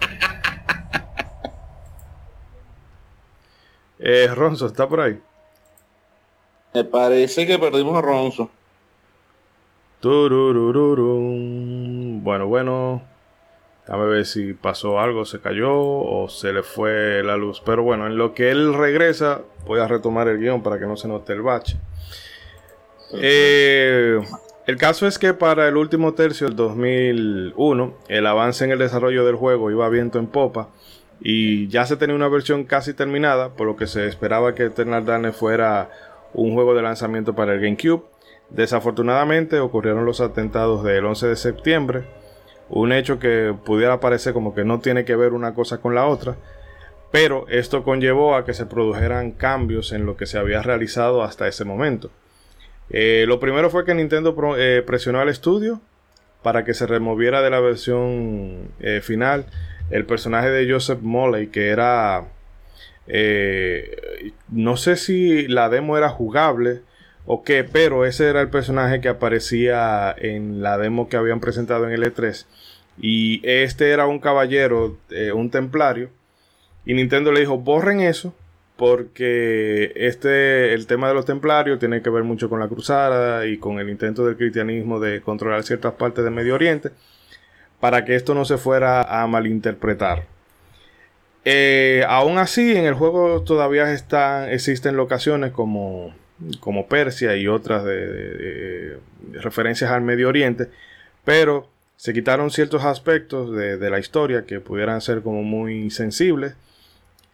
eh, 4.00 4.28
Ronzo, 4.34 4.66
¿está 4.66 4.88
por 4.88 5.00
ahí? 5.00 5.20
Me 6.74 6.84
parece 6.84 7.46
que 7.46 7.58
perdimos 7.58 7.96
a 7.96 8.00
Ronzo. 8.00 8.50
Bueno, 12.22 12.46
bueno. 12.46 13.02
Déjame 13.88 14.04
ver 14.04 14.26
si 14.26 14.52
pasó 14.52 15.00
algo, 15.00 15.24
se 15.24 15.40
cayó 15.40 15.72
o 15.72 16.28
se 16.28 16.52
le 16.52 16.62
fue 16.62 17.22
la 17.24 17.38
luz. 17.38 17.62
Pero 17.64 17.82
bueno, 17.82 18.06
en 18.06 18.18
lo 18.18 18.34
que 18.34 18.50
él 18.50 18.74
regresa, 18.74 19.40
voy 19.66 19.80
a 19.80 19.88
retomar 19.88 20.28
el 20.28 20.38
guion 20.38 20.62
para 20.62 20.78
que 20.78 20.84
no 20.84 20.94
se 20.94 21.08
note 21.08 21.32
el 21.32 21.40
bache. 21.40 21.78
Eh, 23.14 24.20
el 24.66 24.76
caso 24.76 25.06
es 25.06 25.18
que 25.18 25.32
para 25.32 25.68
el 25.68 25.78
último 25.78 26.12
tercio 26.12 26.48
del 26.48 26.56
2001, 26.56 27.94
el 28.08 28.26
avance 28.26 28.62
en 28.66 28.72
el 28.72 28.78
desarrollo 28.78 29.24
del 29.24 29.36
juego 29.36 29.70
iba 29.70 29.88
viento 29.88 30.18
en 30.18 30.26
popa 30.26 30.68
y 31.18 31.68
ya 31.68 31.86
se 31.86 31.96
tenía 31.96 32.14
una 32.14 32.28
versión 32.28 32.64
casi 32.64 32.92
terminada, 32.92 33.54
por 33.54 33.66
lo 33.66 33.76
que 33.76 33.86
se 33.86 34.06
esperaba 34.06 34.54
que 34.54 34.64
Eternal 34.64 35.06
Darkness 35.06 35.34
fuera 35.34 35.88
un 36.34 36.52
juego 36.52 36.74
de 36.74 36.82
lanzamiento 36.82 37.34
para 37.34 37.54
el 37.54 37.60
GameCube. 37.62 38.04
Desafortunadamente 38.50 39.58
ocurrieron 39.60 40.04
los 40.04 40.20
atentados 40.20 40.84
del 40.84 41.06
11 41.06 41.28
de 41.28 41.36
septiembre, 41.36 42.04
un 42.70 42.92
hecho 42.92 43.18
que 43.18 43.54
pudiera 43.64 44.00
parecer 44.00 44.32
como 44.32 44.54
que 44.54 44.64
no 44.64 44.80
tiene 44.80 45.04
que 45.04 45.16
ver 45.16 45.32
una 45.32 45.54
cosa 45.54 45.78
con 45.78 45.94
la 45.94 46.06
otra, 46.06 46.36
pero 47.10 47.46
esto 47.48 47.84
conllevó 47.84 48.36
a 48.36 48.44
que 48.44 48.54
se 48.54 48.66
produjeran 48.66 49.32
cambios 49.32 49.92
en 49.92 50.04
lo 50.04 50.16
que 50.16 50.26
se 50.26 50.38
había 50.38 50.62
realizado 50.62 51.22
hasta 51.22 51.48
ese 51.48 51.64
momento. 51.64 52.10
Eh, 52.90 53.24
lo 53.26 53.40
primero 53.40 53.70
fue 53.70 53.84
que 53.84 53.94
Nintendo 53.94 54.34
eh, 54.56 54.82
presionó 54.86 55.20
al 55.20 55.28
estudio 55.28 55.80
para 56.42 56.64
que 56.64 56.74
se 56.74 56.86
removiera 56.86 57.42
de 57.42 57.50
la 57.50 57.60
versión 57.60 58.70
eh, 58.80 59.00
final 59.02 59.46
el 59.90 60.04
personaje 60.04 60.50
de 60.50 60.70
Joseph 60.70 61.00
Moley, 61.00 61.48
que 61.48 61.68
era... 61.68 62.26
no 64.50 64.76
sé 64.76 64.96
si 64.96 65.48
la 65.48 65.70
demo 65.70 65.96
era 65.96 66.10
jugable 66.10 66.82
o 67.30 67.42
qué, 67.42 67.62
pero 67.62 68.06
ese 68.06 68.26
era 68.26 68.40
el 68.40 68.48
personaje 68.48 69.02
que 69.02 69.10
aparecía 69.10 70.14
en 70.16 70.62
la 70.62 70.78
demo 70.78 71.10
que 71.10 71.18
habían 71.18 71.40
presentado 71.40 71.86
en 71.86 71.92
el 71.92 72.02
E3. 72.02 72.46
Y 72.98 73.42
este 73.46 73.90
era 73.90 74.06
un 74.06 74.18
caballero, 74.18 74.96
eh, 75.10 75.32
un 75.32 75.50
templario. 75.50 76.08
Y 76.86 76.94
Nintendo 76.94 77.30
le 77.30 77.40
dijo, 77.40 77.58
borren 77.58 78.00
eso. 78.00 78.34
Porque 78.78 79.92
este, 79.94 80.72
el 80.72 80.86
tema 80.86 81.08
de 81.08 81.14
los 81.14 81.26
templarios 81.26 81.78
tiene 81.78 82.00
que 82.00 82.08
ver 82.08 82.24
mucho 82.24 82.48
con 82.48 82.60
la 82.60 82.68
cruzada 82.68 83.44
y 83.46 83.58
con 83.58 83.78
el 83.78 83.90
intento 83.90 84.24
del 84.24 84.38
cristianismo 84.38 84.98
de 84.98 85.20
controlar 85.20 85.64
ciertas 85.64 85.92
partes 85.94 86.24
de 86.24 86.30
Medio 86.30 86.54
Oriente. 86.54 86.92
Para 87.78 88.06
que 88.06 88.14
esto 88.14 88.34
no 88.34 88.46
se 88.46 88.56
fuera 88.56 89.02
a 89.02 89.26
malinterpretar. 89.26 90.24
Eh, 91.44 92.04
aún 92.08 92.38
así, 92.38 92.74
en 92.74 92.86
el 92.86 92.94
juego 92.94 93.42
todavía 93.42 93.92
están, 93.92 94.48
existen 94.48 94.96
locaciones 94.96 95.52
como, 95.52 96.14
como 96.60 96.86
Persia 96.86 97.36
y 97.36 97.48
otras 97.48 97.84
de, 97.84 98.98
referencias 99.32 99.90
al 99.90 100.02
Medio 100.02 100.28
Oriente. 100.28 100.68
Pero 101.24 101.68
se 101.96 102.12
quitaron 102.12 102.50
ciertos 102.50 102.84
aspectos 102.84 103.54
de, 103.54 103.76
de 103.76 103.90
la 103.90 103.98
historia 103.98 104.44
que 104.46 104.60
pudieran 104.60 105.00
ser 105.00 105.22
como 105.22 105.42
muy 105.42 105.90
sensibles. 105.90 106.54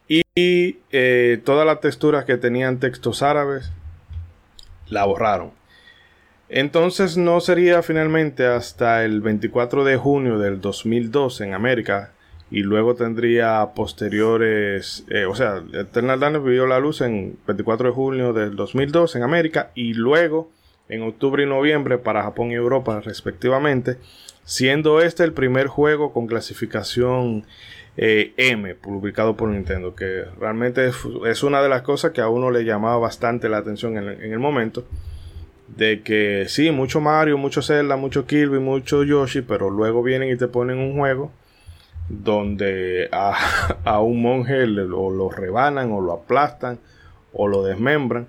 Y 0.09 0.79
eh, 0.91 1.41
todas 1.45 1.67
las 1.67 1.81
texturas 1.81 2.25
que 2.25 2.37
tenían 2.37 2.81
textos 2.81 3.23
árabes 3.23 3.71
la 4.89 5.05
borraron. 5.05 5.53
Entonces 6.49 7.17
no 7.17 7.41
sería 7.41 7.83
finalmente 7.83 8.47
hasta 8.47 9.05
el 9.05 9.21
24 9.21 9.85
de 9.85 9.97
junio 9.97 10.39
del 10.39 10.61
2002 10.61 11.41
en 11.41 11.55
América 11.55 12.14
y 12.51 12.63
luego 12.63 12.95
tendría 12.95 13.67
posteriores, 13.75 15.05
eh, 15.09 15.25
o 15.25 15.35
sea, 15.35 15.63
Eternal 15.73 16.21
Darkness 16.21 16.45
vio 16.45 16.67
la 16.67 16.79
luz 16.79 17.01
en 17.01 17.37
24 17.47 17.89
de 17.89 17.95
junio 17.95 18.33
del 18.33 18.55
2002 18.55 19.17
en 19.17 19.23
América 19.23 19.71
y 19.75 19.95
luego 19.95 20.51
en 20.89 21.03
octubre 21.03 21.43
y 21.43 21.47
noviembre 21.47 21.99
para 21.99 22.23
Japón 22.23 22.51
y 22.51 22.55
Europa 22.55 23.01
respectivamente, 23.01 23.99
siendo 24.45 25.01
este 25.01 25.25
el 25.25 25.33
primer 25.33 25.67
juego 25.67 26.13
con 26.13 26.27
clasificación 26.27 27.45
eh, 27.97 28.35
M 28.37 28.75
publicado 28.75 29.37
por 29.37 29.49
Nintendo, 29.49 29.95
que 29.95 30.25
realmente 30.39 30.91
es, 31.27 31.43
una 31.43 31.63
de 31.63 31.69
las 31.69 31.83
cosas 31.83 32.13
que 32.13 32.21
a 32.21 32.29
uno 32.29 32.51
le 32.51 32.65
llamaba 32.65 32.99
bastante 32.99 33.49
la 33.49 33.59
atención 33.59 33.97
en, 33.97 34.09
en 34.09 34.33
el 34.33 34.39
momento 34.39 34.85
de 35.69 36.03
que 36.03 36.45
sí, 36.49 36.71
mucho 36.71 37.01
Mario, 37.01 37.39
mucho 37.39 37.63
Zelda, 37.63 37.97
mucho 37.97 38.27
Kirby, 38.27 38.59
mucho 38.59 39.03
Yoshi, 39.03 39.41
pero 39.41 39.71
luego 39.71 40.03
vienen 40.03 40.31
y 40.31 40.37
te 40.37 40.47
ponen 40.47 40.79
un 40.79 40.99
juego 40.99 41.33
donde 42.09 43.09
a, 43.13 43.79
a 43.85 44.01
un 44.01 44.23
monje 44.23 44.67
lo 44.67 45.29
rebanan 45.31 45.93
o 45.93 46.01
lo 46.01 46.13
aplastan 46.13 46.79
o 47.33 47.49
lo 47.49 47.65
desmembran. 47.65 48.27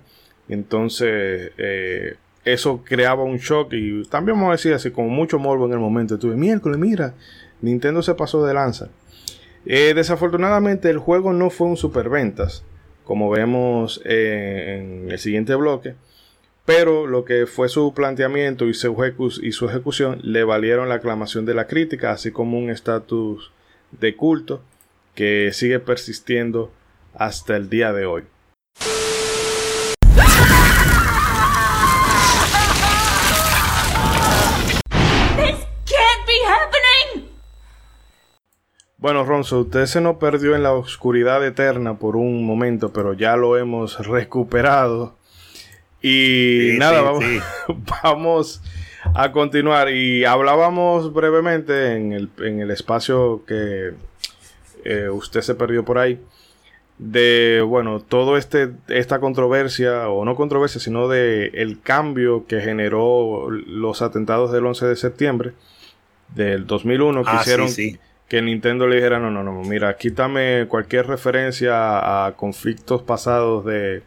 Entonces, 0.48 1.52
eh, 1.58 2.16
eso 2.44 2.82
creaba 2.84 3.24
un 3.24 3.38
shock 3.38 3.72
y 3.72 4.04
también 4.04 4.36
vamos 4.36 4.50
a 4.50 4.52
decir 4.52 4.72
así, 4.74 4.90
como 4.90 5.08
mucho 5.08 5.38
morbo 5.38 5.66
en 5.66 5.72
el 5.72 5.78
momento. 5.78 6.18
Tuve 6.18 6.36
miércoles, 6.36 6.78
mira, 6.78 7.14
Nintendo 7.60 8.02
se 8.02 8.14
pasó 8.14 8.44
de 8.44 8.54
lanza. 8.54 8.88
Eh, 9.64 9.94
desafortunadamente, 9.94 10.90
el 10.90 10.98
juego 10.98 11.32
no 11.32 11.50
fue 11.50 11.66
un 11.66 11.76
superventas, 11.76 12.64
como 13.04 13.30
vemos 13.30 14.00
en 14.04 15.10
el 15.10 15.18
siguiente 15.18 15.54
bloque. 15.56 15.94
Pero 16.64 17.06
lo 17.06 17.24
que 17.24 17.46
fue 17.46 17.68
su 17.68 17.94
planteamiento 17.94 18.66
y 18.66 18.74
su, 18.74 18.96
y 19.42 19.52
su 19.52 19.68
ejecución 19.68 20.18
le 20.22 20.42
valieron 20.42 20.88
la 20.88 20.96
aclamación 20.96 21.46
de 21.46 21.54
la 21.54 21.68
crítica, 21.68 22.10
así 22.10 22.32
como 22.32 22.58
un 22.58 22.70
estatus 22.70 23.52
de 24.00 24.16
culto 24.16 24.62
que 25.14 25.50
sigue 25.52 25.80
persistiendo 25.80 26.72
hasta 27.14 27.56
el 27.56 27.70
día 27.70 27.92
de 27.92 28.06
hoy. 28.06 28.24
This 35.36 35.66
can't 35.86 36.26
be 36.26 36.38
happening! 36.46 37.30
Bueno, 38.98 39.24
Ronzo, 39.24 39.60
usted 39.60 39.86
se 39.86 40.00
nos 40.00 40.16
perdió 40.16 40.54
en 40.54 40.62
la 40.62 40.72
oscuridad 40.72 41.44
eterna 41.46 41.98
por 41.98 42.16
un 42.16 42.44
momento, 42.44 42.92
pero 42.92 43.14
ya 43.14 43.36
lo 43.36 43.56
hemos 43.56 44.06
recuperado. 44.06 45.16
Y 46.02 46.72
Sí, 46.72 46.78
nada, 46.78 46.98
sí, 46.98 47.04
vamos, 47.04 47.24
sí. 47.24 47.40
vamos 48.02 48.62
a 49.14 49.32
continuar. 49.32 49.90
Y 49.90 50.24
hablábamos 50.24 51.12
brevemente 51.12 51.94
en 51.96 52.12
el, 52.12 52.30
en 52.38 52.60
el 52.60 52.70
espacio 52.70 53.42
que 53.46 53.92
eh, 54.84 55.08
usted 55.08 55.40
se 55.42 55.54
perdió 55.54 55.84
por 55.84 55.98
ahí. 55.98 56.20
De, 56.98 57.62
bueno, 57.66 58.00
todo 58.00 58.38
este, 58.38 58.70
esta 58.88 59.18
controversia, 59.20 60.08
o 60.08 60.24
no 60.24 60.34
controversia, 60.34 60.80
sino 60.80 61.08
de 61.08 61.48
el 61.54 61.80
cambio 61.82 62.46
que 62.46 62.60
generó 62.60 63.50
los 63.50 64.00
atentados 64.00 64.50
del 64.50 64.64
11 64.64 64.86
de 64.86 64.96
septiembre 64.96 65.52
del 66.34 66.66
2001, 66.66 67.22
que 67.22 67.30
Ah, 67.30 67.38
hicieron 67.42 67.68
sí, 67.68 67.90
sí. 67.90 67.98
que 68.28 68.40
Nintendo 68.40 68.86
le 68.86 68.96
dijera, 68.96 69.18
no, 69.18 69.30
no, 69.30 69.42
no, 69.42 69.62
mira, 69.62 69.94
quítame 69.98 70.64
cualquier 70.68 71.06
referencia 71.06 72.26
a 72.26 72.32
conflictos 72.32 73.02
pasados 73.02 73.66
de, 73.66 74.02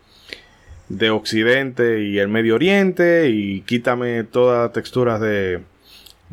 de 0.89 1.11
Occidente 1.11 2.03
y 2.03 2.19
el 2.19 2.27
Medio 2.27 2.55
Oriente 2.55 3.29
y 3.29 3.61
quítame 3.61 4.23
todas 4.23 4.73
texturas 4.73 5.21
de, 5.21 5.61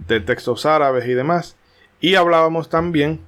de 0.08 0.20
textos 0.20 0.66
árabes 0.66 1.06
y 1.06 1.14
demás. 1.14 1.56
Y 2.00 2.14
hablábamos 2.14 2.68
también 2.68 3.20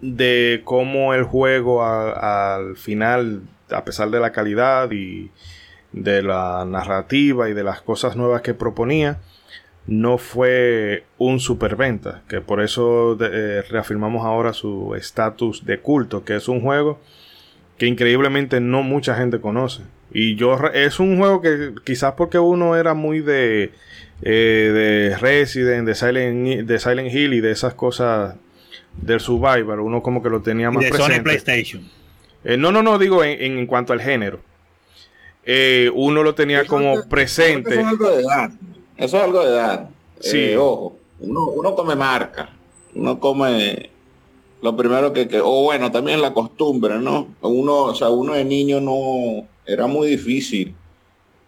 de 0.00 0.62
cómo 0.64 1.14
el 1.14 1.22
juego 1.22 1.84
al 1.84 2.76
final, 2.76 3.42
a 3.70 3.84
pesar 3.84 4.10
de 4.10 4.20
la 4.20 4.32
calidad 4.32 4.90
y 4.90 5.30
de 5.92 6.22
la 6.22 6.64
narrativa 6.66 7.48
y 7.48 7.54
de 7.54 7.64
las 7.64 7.82
cosas 7.82 8.16
nuevas 8.16 8.42
que 8.42 8.54
proponía, 8.54 9.20
no 9.86 10.18
fue 10.18 11.04
un 11.18 11.40
superventa, 11.40 12.22
que 12.28 12.40
por 12.40 12.62
eso 12.62 13.16
eh, 13.20 13.62
reafirmamos 13.68 14.24
ahora 14.24 14.52
su 14.52 14.94
estatus 14.94 15.64
de 15.64 15.80
culto, 15.80 16.24
que 16.24 16.36
es 16.36 16.48
un 16.48 16.60
juego 16.60 17.00
que 17.78 17.86
increíblemente 17.86 18.60
no 18.60 18.82
mucha 18.82 19.14
gente 19.16 19.40
conoce. 19.40 19.82
Y 20.14 20.34
yo 20.36 20.56
re- 20.56 20.84
es 20.84 21.00
un 21.00 21.18
juego 21.18 21.40
que 21.40 21.72
quizás 21.84 22.12
porque 22.16 22.38
uno 22.38 22.76
era 22.76 22.94
muy 22.94 23.20
de, 23.20 23.72
eh, 24.22 24.30
de 25.10 25.16
Resident, 25.18 25.86
de 25.86 25.94
Silent, 25.94 26.66
de 26.66 26.78
Silent 26.78 27.12
Hill 27.12 27.32
y 27.34 27.40
de 27.40 27.50
esas 27.50 27.74
cosas 27.74 28.34
del 29.00 29.20
Survivor, 29.20 29.80
uno 29.80 30.02
como 30.02 30.22
que 30.22 30.28
lo 30.28 30.42
tenía 30.42 30.68
Y 30.68 30.70
más 30.72 30.84
de 30.84 30.90
Sony 30.90 30.96
presente. 30.96 31.22
PlayStation. 31.22 31.88
Eh, 32.44 32.56
no, 32.56 32.72
no, 32.72 32.82
no, 32.82 32.98
digo 32.98 33.24
en, 33.24 33.40
en 33.58 33.66
cuanto 33.66 33.92
al 33.92 34.00
género. 34.00 34.40
Eh, 35.44 35.90
uno 35.94 36.22
lo 36.22 36.34
tenía 36.34 36.60
Eso 36.60 36.68
como 36.68 36.98
es- 37.00 37.06
presente. 37.06 37.70
Eso 37.72 37.80
es 37.80 37.86
algo 37.86 38.10
de 38.10 38.22
edad. 38.22 38.50
Eso 38.96 39.16
es 39.16 39.22
algo 39.22 39.40
de 39.44 39.50
edad. 39.50 39.88
Sí. 40.20 40.38
Eh, 40.38 40.56
ojo, 40.56 40.96
uno, 41.20 41.46
uno 41.46 41.74
come 41.74 41.96
marca. 41.96 42.50
Uno 42.94 43.18
come 43.18 43.90
lo 44.60 44.76
primero 44.76 45.12
que, 45.12 45.26
que, 45.26 45.40
o 45.40 45.62
bueno, 45.64 45.90
también 45.90 46.20
la 46.20 46.32
costumbre, 46.34 46.98
¿no? 46.98 47.28
Uno, 47.40 47.84
o 47.84 47.94
sea, 47.94 48.10
uno 48.10 48.34
de 48.34 48.44
niño 48.44 48.80
no, 48.80 49.46
era 49.66 49.86
muy 49.86 50.08
difícil 50.08 50.74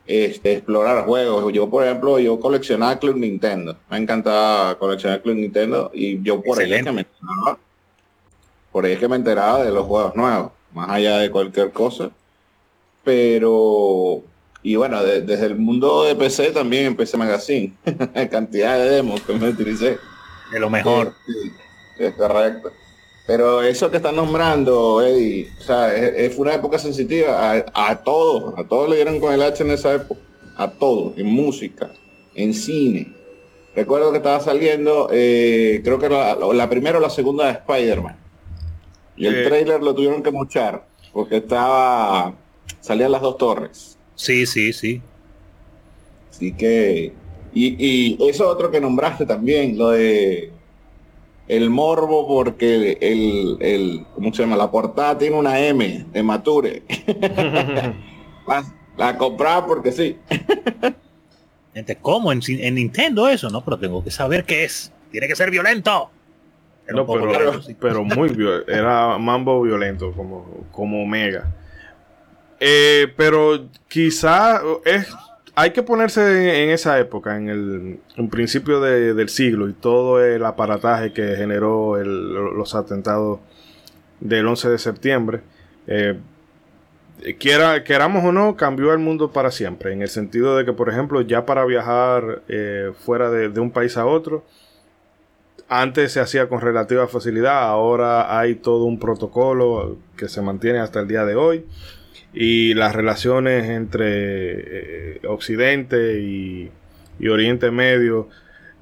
este, 0.06 0.52
explorar 0.54 1.04
juegos. 1.06 1.52
Yo, 1.52 1.68
por 1.70 1.84
ejemplo, 1.84 2.18
yo 2.18 2.38
coleccionaba 2.40 2.98
Club 2.98 3.16
Nintendo. 3.16 3.76
Me 3.90 3.96
encantaba 3.98 4.76
coleccionar 4.78 5.22
Club 5.22 5.36
Nintendo 5.36 5.90
y 5.94 6.22
yo 6.22 6.42
por 6.42 6.58
ahí 6.60 6.72
es 6.72 6.82
que 6.84 6.92
me 6.92 7.00
enteraba, 7.02 7.58
por 8.72 8.84
ahí 8.84 8.92
es 8.92 8.98
que 8.98 9.08
me 9.08 9.16
enteraba 9.16 9.64
de 9.64 9.70
los 9.72 9.86
juegos 9.86 10.14
nuevos, 10.16 10.52
más 10.72 10.90
allá 10.90 11.18
de 11.18 11.30
cualquier 11.30 11.70
cosa. 11.72 12.10
Pero, 13.02 14.22
y 14.62 14.76
bueno, 14.76 15.02
de- 15.02 15.20
desde 15.20 15.46
el 15.46 15.56
mundo 15.56 16.04
de 16.04 16.14
PC 16.14 16.50
también 16.52 16.86
empecé 16.86 17.16
Magazine. 17.16 17.74
Cantidad 18.30 18.78
de 18.78 18.90
demos 18.90 19.20
que 19.22 19.32
me 19.34 19.48
utilicé. 19.50 19.98
De 20.50 20.60
lo 20.60 20.70
mejor. 20.70 21.14
Sí, 21.26 21.32
sí, 21.98 22.04
es 22.04 22.14
correcto. 22.14 22.70
Pero 23.26 23.62
eso 23.62 23.90
que 23.90 23.96
están 23.96 24.16
nombrando, 24.16 25.00
Eddie, 25.02 25.48
o 25.58 25.62
sea, 25.62 25.94
es- 25.96 26.36
una 26.38 26.54
época 26.54 26.78
sensitiva 26.78 27.52
a, 27.52 27.90
a 27.90 28.02
todos, 28.02 28.52
a 28.58 28.64
todos 28.64 28.88
le 28.90 28.96
dieron 28.96 29.18
con 29.18 29.32
el 29.32 29.40
H 29.42 29.62
en 29.62 29.70
esa 29.70 29.94
época, 29.94 30.20
a 30.56 30.70
todos, 30.70 31.16
en 31.16 31.26
música, 31.26 31.90
en 32.34 32.52
cine. 32.52 33.12
Recuerdo 33.74 34.10
que 34.12 34.18
estaba 34.18 34.40
saliendo, 34.40 35.08
eh, 35.10 35.80
creo 35.82 35.98
que 35.98 36.08
la, 36.10 36.34
la 36.36 36.68
primera 36.70 36.98
o 36.98 37.00
la 37.00 37.08
segunda 37.10 37.46
de 37.46 37.52
Spider-Man. 37.52 38.16
Y 39.16 39.26
el 39.26 39.36
Eh. 39.36 39.44
trailer 39.44 39.82
lo 39.82 39.94
tuvieron 39.94 40.22
que 40.22 40.30
mochar, 40.30 40.86
porque 41.12 41.38
estaba, 41.38 42.34
salían 42.80 43.10
las 43.10 43.22
dos 43.22 43.38
torres. 43.38 43.96
Sí, 44.16 44.44
sí, 44.44 44.72
sí. 44.72 45.00
Así 46.30 46.52
que, 46.52 47.12
y, 47.54 47.76
y 48.18 48.28
eso 48.28 48.48
otro 48.48 48.70
que 48.70 48.80
nombraste 48.80 49.24
también, 49.24 49.78
lo 49.78 49.90
de 49.90 50.50
el 51.48 51.68
morbo 51.70 52.26
porque 52.26 52.96
el, 53.00 53.56
el, 53.60 54.06
¿cómo 54.14 54.32
se 54.32 54.42
llama? 54.42 54.56
La 54.56 54.70
portada 54.70 55.18
tiene 55.18 55.36
una 55.36 55.58
M 55.60 56.06
de 56.12 56.22
Mature. 56.22 56.82
la, 58.46 58.64
la 58.96 59.18
compraba 59.18 59.66
porque 59.66 59.92
sí. 59.92 60.16
Gente, 61.74 61.96
¿cómo? 61.96 62.32
En, 62.32 62.40
en 62.46 62.74
Nintendo 62.76 63.28
eso, 63.28 63.50
¿no? 63.50 63.64
Pero 63.64 63.78
tengo 63.78 64.02
que 64.04 64.10
saber 64.10 64.44
qué 64.44 64.64
es. 64.64 64.92
Tiene 65.10 65.26
que 65.28 65.36
ser 65.36 65.50
violento. 65.50 66.10
Era 66.86 66.96
No, 66.96 67.06
pero, 67.06 67.26
violento, 67.26 67.62
sí. 67.62 67.76
pero 67.80 68.04
muy 68.04 68.28
viol- 68.30 68.64
era 68.68 69.16
mambo 69.18 69.62
violento 69.62 70.12
como, 70.12 70.66
como 70.70 71.06
Mega. 71.06 71.52
Eh, 72.60 73.12
pero 73.16 73.66
quizá 73.88 74.60
es 74.84 75.08
hay 75.56 75.70
que 75.70 75.82
ponerse 75.82 76.64
en, 76.64 76.70
esa 76.70 76.98
época, 76.98 77.36
en 77.36 77.48
el 77.48 78.28
principio 78.28 78.80
de- 78.80 79.14
del 79.14 79.28
siglo 79.28 79.68
y 79.68 79.72
todo 79.72 80.22
el 80.24 80.44
aparataje 80.44 81.12
que 81.12 81.36
generó 81.36 81.96
los 82.02 82.74
atentados 82.74 83.40
del 84.20 84.46
11 84.48 84.68
de 84.70 84.78
septiembre. 84.78 85.40
Eh, 85.86 86.18
quiera, 87.38 87.84
queramos 87.84 88.24
o 88.24 88.32
no, 88.32 88.56
cambió 88.56 88.92
el 88.92 88.98
mundo 88.98 89.30
para 89.32 89.50
siempre. 89.50 89.92
En 89.92 90.02
el 90.02 90.08
sentido 90.08 90.56
de 90.56 90.64
que, 90.64 90.72
por 90.72 90.88
ejemplo, 90.88 91.20
ya 91.20 91.46
para 91.46 91.64
viajar 91.64 92.42
eh, 92.48 92.92
fuera 92.98 93.30
de 93.30 93.60
un 93.60 93.70
país 93.70 93.96
a 93.96 94.06
otro, 94.06 94.44
antes 95.68 96.12
se 96.12 96.20
hacía 96.20 96.48
con 96.48 96.60
relativa 96.60 97.06
facilidad, 97.08 97.62
ahora 97.62 98.38
hay 98.38 98.54
todo 98.56 98.84
un 98.84 98.98
protocolo 98.98 99.96
que 100.16 100.28
se 100.28 100.42
mantiene 100.42 100.78
hasta 100.80 101.00
el 101.00 101.08
día 101.08 101.24
de 101.24 101.36
hoy. 101.36 101.64
Y 102.34 102.74
las 102.74 102.94
relaciones 102.94 103.68
entre 103.70 105.16
eh, 105.16 105.20
Occidente 105.28 106.18
y, 106.20 106.70
y 107.20 107.28
Oriente 107.28 107.70
Medio 107.70 108.28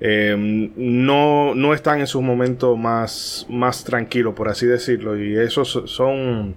eh, 0.01 0.35
no, 0.39 1.55
no 1.55 1.75
están 1.75 2.01
en 2.01 2.07
sus 2.07 2.23
momentos 2.23 2.79
más, 2.79 3.47
más 3.51 3.85
tranquilos, 3.85 4.35
por 4.35 4.49
así 4.49 4.67
decirlo. 4.67 5.19
Y 5.19 5.37
esos 5.37 5.83
son 5.87 6.55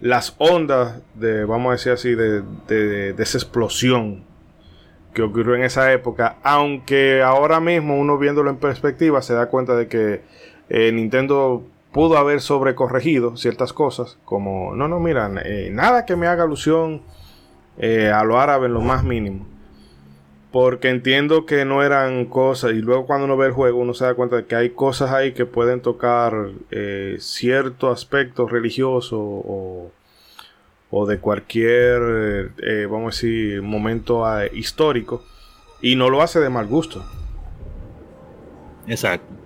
las 0.00 0.34
ondas 0.38 1.00
de, 1.14 1.44
vamos 1.44 1.70
a 1.70 1.72
decir 1.72 1.92
así, 1.92 2.14
de, 2.14 2.42
de- 2.68 3.12
de 3.12 3.22
esa 3.22 3.38
explosión 3.38 4.24
que 5.14 5.22
ocurrió 5.22 5.54
en 5.54 5.62
esa 5.62 5.92
época. 5.92 6.36
Aunque 6.42 7.22
ahora 7.22 7.60
mismo 7.60 7.98
uno 7.98 8.18
viéndolo 8.18 8.50
en 8.50 8.56
perspectiva 8.56 9.22
se 9.22 9.32
da 9.32 9.46
cuenta 9.46 9.74
de 9.76 9.88
que 9.88 10.20
eh, 10.68 10.90
Nintendo 10.92 11.64
pudo 11.96 12.18
haber 12.18 12.42
sobrecorregido 12.42 13.38
ciertas 13.38 13.72
cosas. 13.72 14.18
Como, 14.26 14.74
no, 14.76 14.86
no, 14.86 15.00
mira, 15.00 15.30
eh, 15.42 15.70
nada 15.72 16.04
que 16.04 16.14
me 16.14 16.26
haga 16.26 16.44
alusión 16.44 17.00
eh, 17.78 18.10
a 18.10 18.22
lo 18.22 18.38
árabe 18.38 18.66
en 18.66 18.74
lo 18.74 18.82
más 18.82 19.02
mínimo. 19.02 19.46
Porque 20.52 20.90
entiendo 20.90 21.46
que 21.46 21.64
no 21.64 21.82
eran 21.82 22.26
cosas, 22.26 22.72
y 22.72 22.82
luego 22.82 23.06
cuando 23.06 23.24
uno 23.24 23.38
ve 23.38 23.46
el 23.46 23.52
juego 23.52 23.78
uno 23.78 23.94
se 23.94 24.04
da 24.04 24.12
cuenta 24.12 24.36
de 24.36 24.44
que 24.44 24.54
hay 24.54 24.70
cosas 24.70 25.10
ahí 25.10 25.32
que 25.32 25.46
pueden 25.46 25.80
tocar 25.80 26.50
eh, 26.70 27.16
cierto 27.18 27.90
aspecto 27.90 28.46
religioso 28.46 29.18
o, 29.18 29.90
o 30.90 31.06
de 31.06 31.18
cualquier, 31.18 32.52
eh, 32.62 32.86
vamos 32.90 33.04
a 33.04 33.16
decir, 33.16 33.62
momento 33.62 34.22
eh, 34.38 34.50
histórico, 34.52 35.24
y 35.80 35.96
no 35.96 36.10
lo 36.10 36.20
hace 36.20 36.40
de 36.40 36.50
mal 36.50 36.66
gusto. 36.66 37.02
Exacto. 38.86 39.45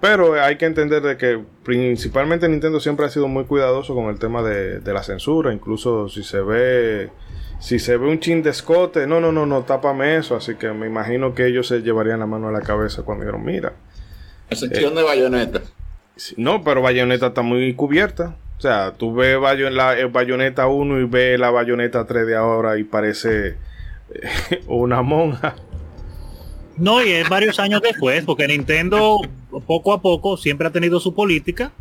Pero 0.00 0.40
hay 0.42 0.56
que 0.56 0.66
entender 0.66 1.02
de 1.02 1.16
que 1.16 1.40
principalmente 1.64 2.48
Nintendo 2.48 2.80
siempre 2.80 3.06
ha 3.06 3.08
sido 3.08 3.28
muy 3.28 3.44
cuidadoso 3.44 3.94
con 3.94 4.06
el 4.06 4.18
tema 4.18 4.42
de, 4.42 4.80
de 4.80 4.92
la 4.92 5.02
censura. 5.02 5.52
Incluso 5.52 6.08
si 6.08 6.22
se 6.22 6.40
ve 6.40 7.10
si 7.58 7.78
se 7.78 7.96
ve 7.96 8.06
un 8.06 8.20
chin 8.20 8.42
de 8.42 8.50
escote, 8.50 9.06
no, 9.06 9.18
no, 9.20 9.32
no, 9.32 9.46
no, 9.46 9.62
tápame 9.62 10.16
eso. 10.16 10.36
Así 10.36 10.56
que 10.56 10.70
me 10.72 10.86
imagino 10.86 11.34
que 11.34 11.46
ellos 11.46 11.66
se 11.68 11.80
llevarían 11.80 12.20
la 12.20 12.26
mano 12.26 12.48
a 12.48 12.52
la 12.52 12.60
cabeza 12.60 13.02
cuando 13.02 13.24
dijeron, 13.24 13.44
mira. 13.44 13.72
Excepción 14.50 14.94
de 14.94 15.02
bayoneta. 15.02 15.62
No, 16.36 16.62
pero 16.62 16.80
Bayonetta 16.82 17.26
está 17.28 17.42
muy 17.42 17.74
cubierta. 17.74 18.36
O 18.58 18.60
sea, 18.60 18.92
tú 18.96 19.14
ves 19.14 19.38
Bayo- 19.38 19.68
la, 19.70 19.98
eh, 19.98 20.06
Bayonetta 20.06 20.66
1 20.66 21.00
y 21.00 21.04
ves 21.04 21.38
la 21.38 21.50
Bayonetta 21.50 22.06
3 22.06 22.26
de 22.26 22.36
ahora 22.36 22.78
y 22.78 22.84
parece 22.84 23.48
eh, 23.48 23.54
una 24.66 25.02
monja. 25.02 25.56
No, 26.78 27.02
y 27.02 27.10
es 27.10 27.28
varios 27.28 27.58
años 27.58 27.80
después, 27.82 28.24
porque 28.24 28.46
Nintendo 28.46 29.18
poco 29.60 29.92
a 29.92 30.00
poco 30.00 30.36
siempre 30.36 30.66
ha 30.66 30.72
tenido 30.72 31.00
su 31.00 31.14
política, 31.14 31.72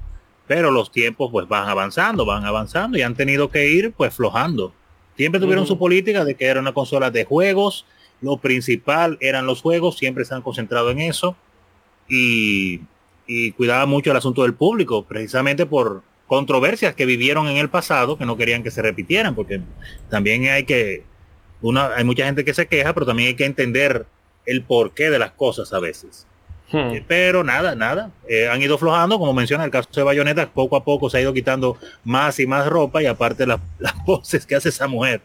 pero 0.47 0.71
los 0.71 0.91
tiempos 0.91 1.29
pues 1.31 1.47
van 1.47 1.67
avanzando, 1.67 2.25
van 2.25 2.45
avanzando 2.45 2.97
y 2.97 3.01
han 3.01 3.15
tenido 3.15 3.49
que 3.49 3.69
ir 3.69 3.91
pues 3.91 4.13
flojando. 4.13 4.73
Siempre 5.17 5.39
tuvieron 5.39 5.65
su 5.65 5.77
política 5.77 6.25
de 6.25 6.35
que 6.35 6.45
era 6.45 6.59
una 6.59 6.73
consola 6.73 7.09
de 7.09 7.25
juegos, 7.25 7.85
lo 8.21 8.37
principal 8.37 9.17
eran 9.21 9.45
los 9.45 9.61
juegos, 9.61 9.97
siempre 9.97 10.25
se 10.25 10.35
han 10.35 10.41
concentrado 10.41 10.91
en 10.91 10.99
eso 10.99 11.35
y, 12.07 12.81
y 13.27 13.51
cuidaba 13.53 13.85
mucho 13.85 14.11
el 14.11 14.17
asunto 14.17 14.43
del 14.43 14.53
público, 14.53 15.05
precisamente 15.05 15.65
por 15.65 16.03
controversias 16.27 16.95
que 16.95 17.05
vivieron 17.05 17.47
en 17.47 17.57
el 17.57 17.69
pasado 17.69 18.17
que 18.17 18.25
no 18.25 18.37
querían 18.37 18.63
que 18.63 18.71
se 18.71 18.81
repitieran, 18.81 19.35
porque 19.35 19.61
también 20.09 20.45
hay 20.45 20.63
que, 20.65 21.03
una, 21.61 21.95
hay 21.95 22.03
mucha 22.03 22.25
gente 22.25 22.43
que 22.43 22.53
se 22.53 22.67
queja, 22.67 22.93
pero 22.93 23.05
también 23.05 23.29
hay 23.29 23.35
que 23.35 23.45
entender 23.45 24.05
el 24.45 24.63
porqué 24.63 25.09
de 25.09 25.19
las 25.19 25.31
cosas 25.31 25.73
a 25.73 25.79
veces. 25.79 26.27
Hmm. 26.71 26.93
Eh, 26.93 27.03
Pero 27.07 27.43
nada, 27.43 27.75
nada. 27.75 28.11
Eh, 28.27 28.47
han 28.49 28.61
ido 28.61 28.77
flojando, 28.77 29.19
como 29.19 29.33
menciona 29.33 29.63
el 29.63 29.71
caso 29.71 29.89
de 29.93 30.03
Bayonetta, 30.03 30.47
poco 30.47 30.75
a 30.75 30.83
poco 30.83 31.09
se 31.09 31.17
ha 31.17 31.21
ido 31.21 31.33
quitando 31.33 31.77
más 32.03 32.39
y 32.39 32.47
más 32.47 32.67
ropa 32.67 33.01
y 33.03 33.05
aparte 33.05 33.45
las, 33.45 33.59
las 33.79 33.93
poses 34.05 34.45
que 34.45 34.55
hace 34.55 34.69
esa 34.69 34.87
mujer 34.87 35.21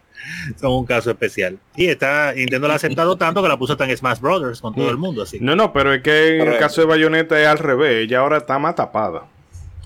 son 0.61 0.73
un 0.73 0.87
caso 0.87 1.11
especial. 1.11 1.59
Y 1.77 1.87
está, 1.87 2.33
Nintendo 2.35 2.69
la 2.69 2.75
ha 2.75 2.77
aceptado 2.77 3.17
tanto 3.17 3.43
que 3.43 3.49
la 3.49 3.57
puso 3.57 3.77
tan 3.77 3.95
Smash 3.97 4.21
Brothers 4.21 4.61
con 4.61 4.75
todo 4.75 4.91
el 4.91 4.99
mundo 4.99 5.23
así. 5.23 5.39
No, 5.41 5.57
no, 5.57 5.73
pero 5.73 5.95
es 5.95 6.03
que 6.03 6.41
en 6.41 6.49
el 6.49 6.59
caso 6.59 6.83
de 6.83 6.87
Bayonetta 6.87 7.41
es 7.41 7.47
al 7.47 7.59
revés. 7.59 8.05
Ella 8.05 8.21
ahora 8.21 8.39
está 8.39 8.59
más 8.59 8.75
tapada. 8.75 9.25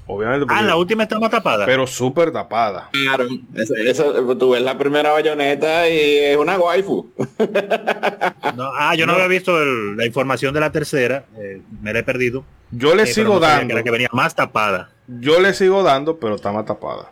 Obviamente, 0.06 0.46
Ah, 0.50 0.60
la 0.60 0.76
última 0.76 1.04
está 1.04 1.18
más 1.18 1.30
tapada. 1.30 1.64
pero 1.64 1.86
súper 1.86 2.30
tapada. 2.30 2.90
Claro, 2.92 3.26
esa- 3.54 3.74
esa- 3.80 4.36
tú 4.38 4.50
ves 4.50 4.60
la 4.60 4.76
primera 4.76 5.12
bayoneta 5.12 5.88
y 5.88 5.98
es 6.18 6.36
una 6.36 6.58
waifu. 6.58 7.08
No, 8.54 8.70
ah, 8.78 8.94
yo 8.94 9.06
no, 9.06 9.14
había 9.14 9.26
visto 9.28 9.60
el- 9.62 9.96
la 9.96 10.04
información 10.04 10.52
de 10.52 10.60
la 10.60 10.70
tercera. 10.70 11.24
eh, 11.38 11.62
me 11.80 11.92
la 11.94 12.00
he 12.00 12.02
perdido. 12.02 12.44
Yo 12.70 12.94
le 12.94 13.04
Eh, 13.04 13.06
sigo 13.06 13.34
no 13.34 13.40
dando. 13.40 13.66
Que, 13.68 13.72
era 13.72 13.82
que 13.82 13.90
venía 13.90 14.08
más 14.12 14.34
tapada. 14.34 14.90
Yo 15.08 15.40
le 15.40 15.54
sigo 15.54 15.82
dando, 15.82 16.18
pero 16.18 16.34
está 16.34 16.52
más 16.52 16.66
tapada. 16.66 17.10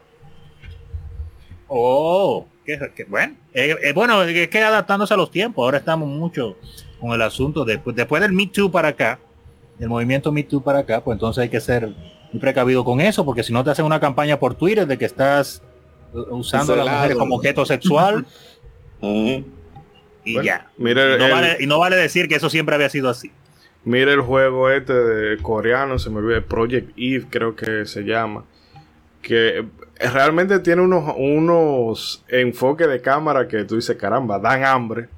Oh, 1.68 2.47
qué, 2.66 2.78
qué 2.95 3.05
bueno. 3.05 3.34
Eh, 3.55 3.74
eh, 3.82 3.93
bueno, 3.95 4.22
es 4.22 4.49
que 4.49 4.62
adaptándose 4.62 5.14
a 5.14 5.16
los 5.16 5.30
tiempos. 5.30 5.62
Ahora 5.64 5.78
estamos 5.78 6.09
mucho 6.09 6.57
con 7.01 7.12
el 7.12 7.22
asunto 7.22 7.64
de, 7.64 7.80
después 7.95 8.20
del 8.22 8.32
Me 8.32 8.47
Too 8.47 8.70
para 8.70 8.88
acá, 8.88 9.18
del 9.78 9.88
movimiento 9.88 10.30
Me 10.32 10.43
Too 10.43 10.62
para 10.62 10.80
acá, 10.80 11.01
pues 11.03 11.16
entonces 11.16 11.43
hay 11.43 11.49
que 11.49 11.61
ser 11.61 11.88
muy 12.33 12.41
precavido 12.41 12.85
con 12.85 13.01
eso, 13.01 13.24
porque 13.24 13.43
si 13.43 13.53
no 13.53 13.62
te 13.64 13.70
hacen 13.70 13.85
una 13.85 14.01
campaña 14.01 14.39
por 14.39 14.55
Twitter 14.55 14.87
de 14.87 14.99
que 14.99 15.05
estás 15.05 15.62
usando 16.30 16.74
a 16.74 16.76
las 16.76 16.89
mujeres 16.89 17.16
como 17.16 17.37
objeto 17.37 17.64
sexual 17.64 18.26
y 19.03 19.45
Bueno, 20.24 20.43
ya. 20.43 20.66
mire 20.78 21.14
y, 21.16 21.18
no 21.18 21.24
el- 21.26 21.33
vale, 21.33 21.57
y 21.61 21.66
no 21.66 21.78
vale 21.78 21.97
decir 21.97 22.28
que 22.28 22.37
eso 22.37 22.49
siempre 22.51 22.74
había 22.74 22.89
sido 22.89 23.09
así. 23.09 23.30
Mira 23.85 24.12
el 24.12 24.20
juego 24.20 24.70
este 24.70 24.93
de 24.93 25.37
coreano, 25.43 25.99
se 25.99 26.09
me 26.11 26.18
olvida, 26.18 26.41
Project 26.41 26.91
Eve 26.97 27.26
creo 27.28 27.57
que 27.57 27.85
se 27.87 28.03
llama. 28.03 28.45
Que 29.20 29.64
realmente 29.99 30.61
tiene 30.61 30.83
unos, 30.83 31.14
unos 31.16 32.24
enfoques 32.28 32.89
de 32.89 33.01
cámara 33.01 33.49
que 33.49 33.64
tú 33.64 33.74
dices, 33.76 33.97
caramba, 33.97 34.39
dan 34.39 34.64
hambre. 34.64 35.09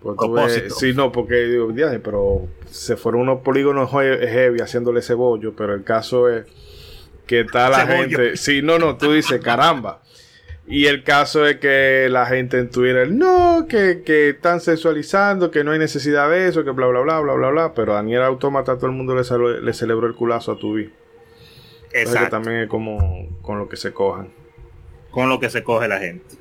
Pues 0.00 0.16
tú 0.18 0.32
ves- 0.32 0.44
Propósito. 0.52 0.74
sí, 0.74 0.92
no, 0.94 1.10
porque 1.10 1.34
digo, 1.44 1.72
"Diaje, 1.72 1.98
pero 1.98 2.46
se 2.70 2.96
fueron 2.96 3.22
unos 3.22 3.40
polígonos 3.40 3.90
he- 3.94 4.26
heavy 4.28 4.60
haciéndole 4.60 5.02
cebollo, 5.02 5.54
pero 5.56 5.74
el 5.74 5.84
caso 5.84 6.28
es 6.28 6.44
que 7.26 7.40
está 7.40 7.68
la 7.70 7.78
Cebollo. 7.86 8.18
gente. 8.18 8.36
Sí, 8.36 8.62
no, 8.62 8.78
no, 8.78 8.96
tú 8.96 9.12
dices, 9.12 9.40
caramba. 9.40 10.02
Y 10.68 10.86
el 10.86 11.04
caso 11.04 11.46
es 11.46 11.56
que 11.58 12.08
la 12.10 12.26
gente 12.26 12.58
en 12.58 12.70
Twitter, 12.70 13.08
no, 13.10 13.66
que, 13.68 14.02
que 14.04 14.30
están 14.30 14.60
sexualizando, 14.60 15.50
que 15.52 15.62
no 15.62 15.70
hay 15.70 15.78
necesidad 15.78 16.28
de 16.28 16.48
eso, 16.48 16.64
que 16.64 16.70
bla, 16.72 16.86
bla, 16.88 17.00
bla, 17.02 17.20
bla, 17.20 17.34
bla, 17.34 17.50
bla. 17.50 17.74
Pero 17.74 17.92
a 17.92 17.96
Daniel 17.96 18.22
Automata 18.22 18.76
todo 18.76 18.86
el 18.86 18.92
mundo 18.92 19.14
le, 19.14 19.60
le 19.62 19.72
celebró 19.72 20.08
el 20.08 20.14
culazo 20.14 20.52
a 20.52 20.58
tu 20.58 20.74
vi. 20.74 20.82
Entonces 20.84 21.92
que 21.92 22.00
Exacto. 22.02 22.30
también 22.30 22.56
es 22.62 22.68
como 22.68 23.28
con 23.42 23.58
lo 23.60 23.68
que 23.68 23.76
se 23.76 23.92
cojan. 23.92 24.28
Con 25.12 25.28
lo 25.28 25.38
que 25.40 25.50
se 25.50 25.62
coge 25.62 25.86
la 25.88 25.98
gente. 26.00 26.34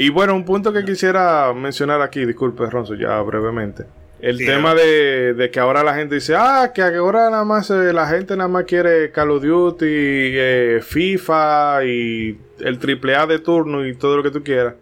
Y 0.00 0.10
bueno, 0.10 0.32
un 0.36 0.44
punto 0.44 0.72
que 0.72 0.84
quisiera 0.84 1.52
mencionar 1.52 2.00
aquí, 2.02 2.24
disculpe 2.24 2.64
Ronzo, 2.70 2.94
ya 2.94 3.20
brevemente. 3.22 3.84
El 4.20 4.38
Sí, 4.38 4.46
tema 4.46 4.72
de, 4.76 5.34
de 5.34 5.50
que 5.50 5.58
ahora 5.58 5.82
la 5.82 5.94
gente 5.96 6.14
dice, 6.14 6.36
ah, 6.36 6.70
que 6.72 6.82
ahora 6.82 7.30
nada 7.30 7.44
más 7.44 7.68
eh, 7.70 7.92
la 7.92 8.06
gente 8.06 8.36
nada 8.36 8.48
más 8.48 8.62
quiere 8.62 9.10
Call 9.10 9.32
of 9.32 9.42
Duty, 9.42 9.86
eh, 9.88 10.78
FIFA 10.84 11.84
y 11.84 12.38
el 12.60 12.78
AAA 12.78 13.26
de 13.26 13.40
turno 13.40 13.84
y 13.84 13.94
todo 13.96 14.16
lo 14.18 14.22
que 14.22 14.30
tú 14.30 14.44
quieras. 14.44 14.74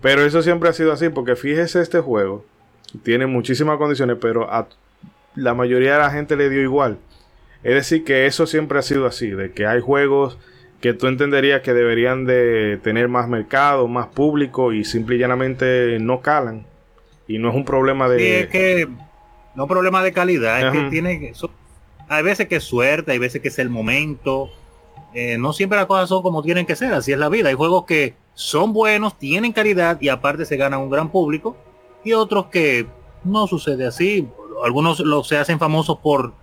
Pero 0.00 0.22
eso 0.22 0.42
siempre 0.42 0.68
ha 0.68 0.72
sido 0.72 0.92
así, 0.92 1.08
porque 1.08 1.36
fíjese 1.36 1.80
este 1.80 2.00
juego, 2.00 2.44
tiene 3.04 3.26
muchísimas 3.26 3.78
condiciones, 3.78 4.16
pero 4.20 4.52
a 4.52 4.66
la 5.36 5.54
mayoría 5.54 5.92
de 5.92 5.98
la 6.00 6.10
gente 6.10 6.34
le 6.34 6.50
dio 6.50 6.62
igual. 6.62 6.98
Es 7.62 7.74
decir, 7.74 8.02
que 8.02 8.26
eso 8.26 8.44
siempre 8.44 8.80
ha 8.80 8.82
sido 8.82 9.06
así, 9.06 9.30
de 9.30 9.52
que 9.52 9.66
hay 9.66 9.80
juegos 9.80 10.36
que 10.80 10.94
tú 10.94 11.06
entenderías 11.06 11.62
que 11.62 11.74
deberían 11.74 12.24
de 12.24 12.78
tener 12.82 13.08
más 13.08 13.28
mercado, 13.28 13.88
más 13.88 14.06
público 14.06 14.72
y 14.72 14.84
simple 14.84 15.16
y 15.16 15.18
llanamente 15.18 15.98
no 16.00 16.20
calan. 16.20 16.66
Y 17.26 17.38
no 17.38 17.50
es 17.50 17.54
un 17.54 17.64
problema 17.64 18.08
de... 18.08 18.18
Sí, 18.18 18.26
es 18.26 18.46
que 18.48 18.88
no 19.54 19.66
problema 19.66 20.02
de 20.02 20.12
calidad, 20.12 20.66
es 20.66 20.72
que 20.72 20.90
tiene 20.90 21.32
hay 22.08 22.22
veces 22.22 22.48
que 22.48 22.56
es 22.56 22.64
suerte, 22.64 23.12
hay 23.12 23.18
veces 23.18 23.42
que 23.42 23.48
es 23.48 23.58
el 23.58 23.70
momento. 23.70 24.50
eh, 25.14 25.36
no 25.38 25.52
siempre 25.52 25.76
las 25.76 25.86
cosas 25.86 26.08
son 26.08 26.22
como 26.22 26.42
tienen 26.42 26.64
que 26.64 26.76
ser, 26.76 26.92
así 26.94 27.12
es 27.12 27.18
la 27.18 27.28
vida. 27.28 27.48
Hay 27.48 27.54
juegos 27.54 27.84
que 27.84 28.14
son 28.34 28.72
buenos, 28.72 29.18
tienen 29.18 29.52
calidad 29.52 30.00
y 30.00 30.08
aparte 30.08 30.44
se 30.44 30.56
ganan 30.56 30.80
un 30.80 30.90
gran 30.90 31.10
público 31.10 31.56
y 32.04 32.12
otros 32.12 32.46
que 32.46 32.86
no 33.24 33.46
sucede 33.46 33.86
así. 33.86 34.28
Algunos 34.64 35.00
lo, 35.00 35.22
se 35.24 35.36
hacen 35.36 35.58
famosos 35.58 35.98
por 35.98 36.34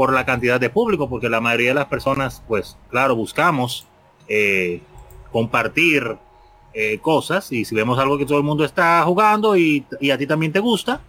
por 0.00 0.14
la 0.14 0.24
cantidad 0.24 0.58
de 0.58 0.70
público, 0.70 1.10
porque 1.10 1.28
la 1.28 1.42
mayoría 1.42 1.68
de 1.68 1.74
las 1.74 1.84
personas, 1.84 2.42
pues 2.48 2.78
claro, 2.88 3.14
buscamos 3.14 3.86
eh, 4.28 4.80
compartir 5.30 6.16
eh, 6.72 6.98
cosas 7.02 7.52
y 7.52 7.66
si 7.66 7.74
vemos 7.74 7.98
algo 7.98 8.16
que 8.16 8.24
todo 8.24 8.38
el 8.38 8.44
mundo 8.44 8.64
está 8.64 9.02
jugando 9.02 9.58
y, 9.58 9.84
y 10.00 10.10
a 10.10 10.16
ti 10.16 10.26
también 10.26 10.52
te 10.52 10.58
gusta, 10.58 11.02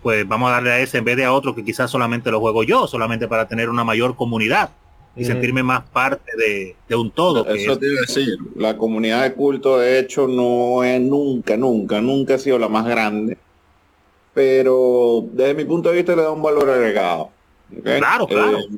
pues 0.00 0.28
vamos 0.28 0.48
a 0.48 0.52
darle 0.52 0.70
a 0.70 0.78
ese 0.78 0.98
en 0.98 1.04
vez 1.04 1.16
de 1.16 1.24
a 1.24 1.32
otro 1.32 1.56
que 1.56 1.64
quizás 1.64 1.90
solamente 1.90 2.30
lo 2.30 2.38
juego 2.38 2.62
yo, 2.62 2.86
solamente 2.86 3.26
para 3.26 3.48
tener 3.48 3.68
una 3.68 3.82
mayor 3.82 4.14
comunidad 4.14 4.70
y 5.16 5.24
sentirme 5.24 5.64
más 5.64 5.82
parte 5.88 6.30
de, 6.38 6.76
de 6.88 6.94
un 6.94 7.10
todo. 7.10 7.44
que 7.44 7.54
Eso 7.54 7.72
es- 7.72 7.80
te 7.80 7.86
iba 7.90 7.98
a 7.98 8.06
decir. 8.06 8.38
La 8.54 8.76
comunidad 8.76 9.24
de 9.24 9.32
culto, 9.34 9.76
de 9.78 9.98
hecho, 9.98 10.28
no 10.28 10.84
es 10.84 11.00
nunca, 11.00 11.56
nunca, 11.56 12.00
nunca 12.00 12.34
ha 12.36 12.38
sido 12.38 12.60
la 12.60 12.68
más 12.68 12.86
grande. 12.86 13.38
Pero 14.34 15.24
desde 15.32 15.54
mi 15.54 15.64
punto 15.64 15.88
de 15.88 15.96
vista 15.96 16.14
le 16.14 16.22
da 16.22 16.30
un 16.30 16.42
valor 16.42 16.70
agregado. 16.70 17.30
Claro, 17.82 18.26
claro. 18.26 18.58
Eh, 18.58 18.68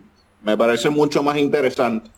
me 0.43 0.57
parece 0.57 0.89
mucho 0.91 1.23
más 1.23 1.37
interesante. 1.37 2.11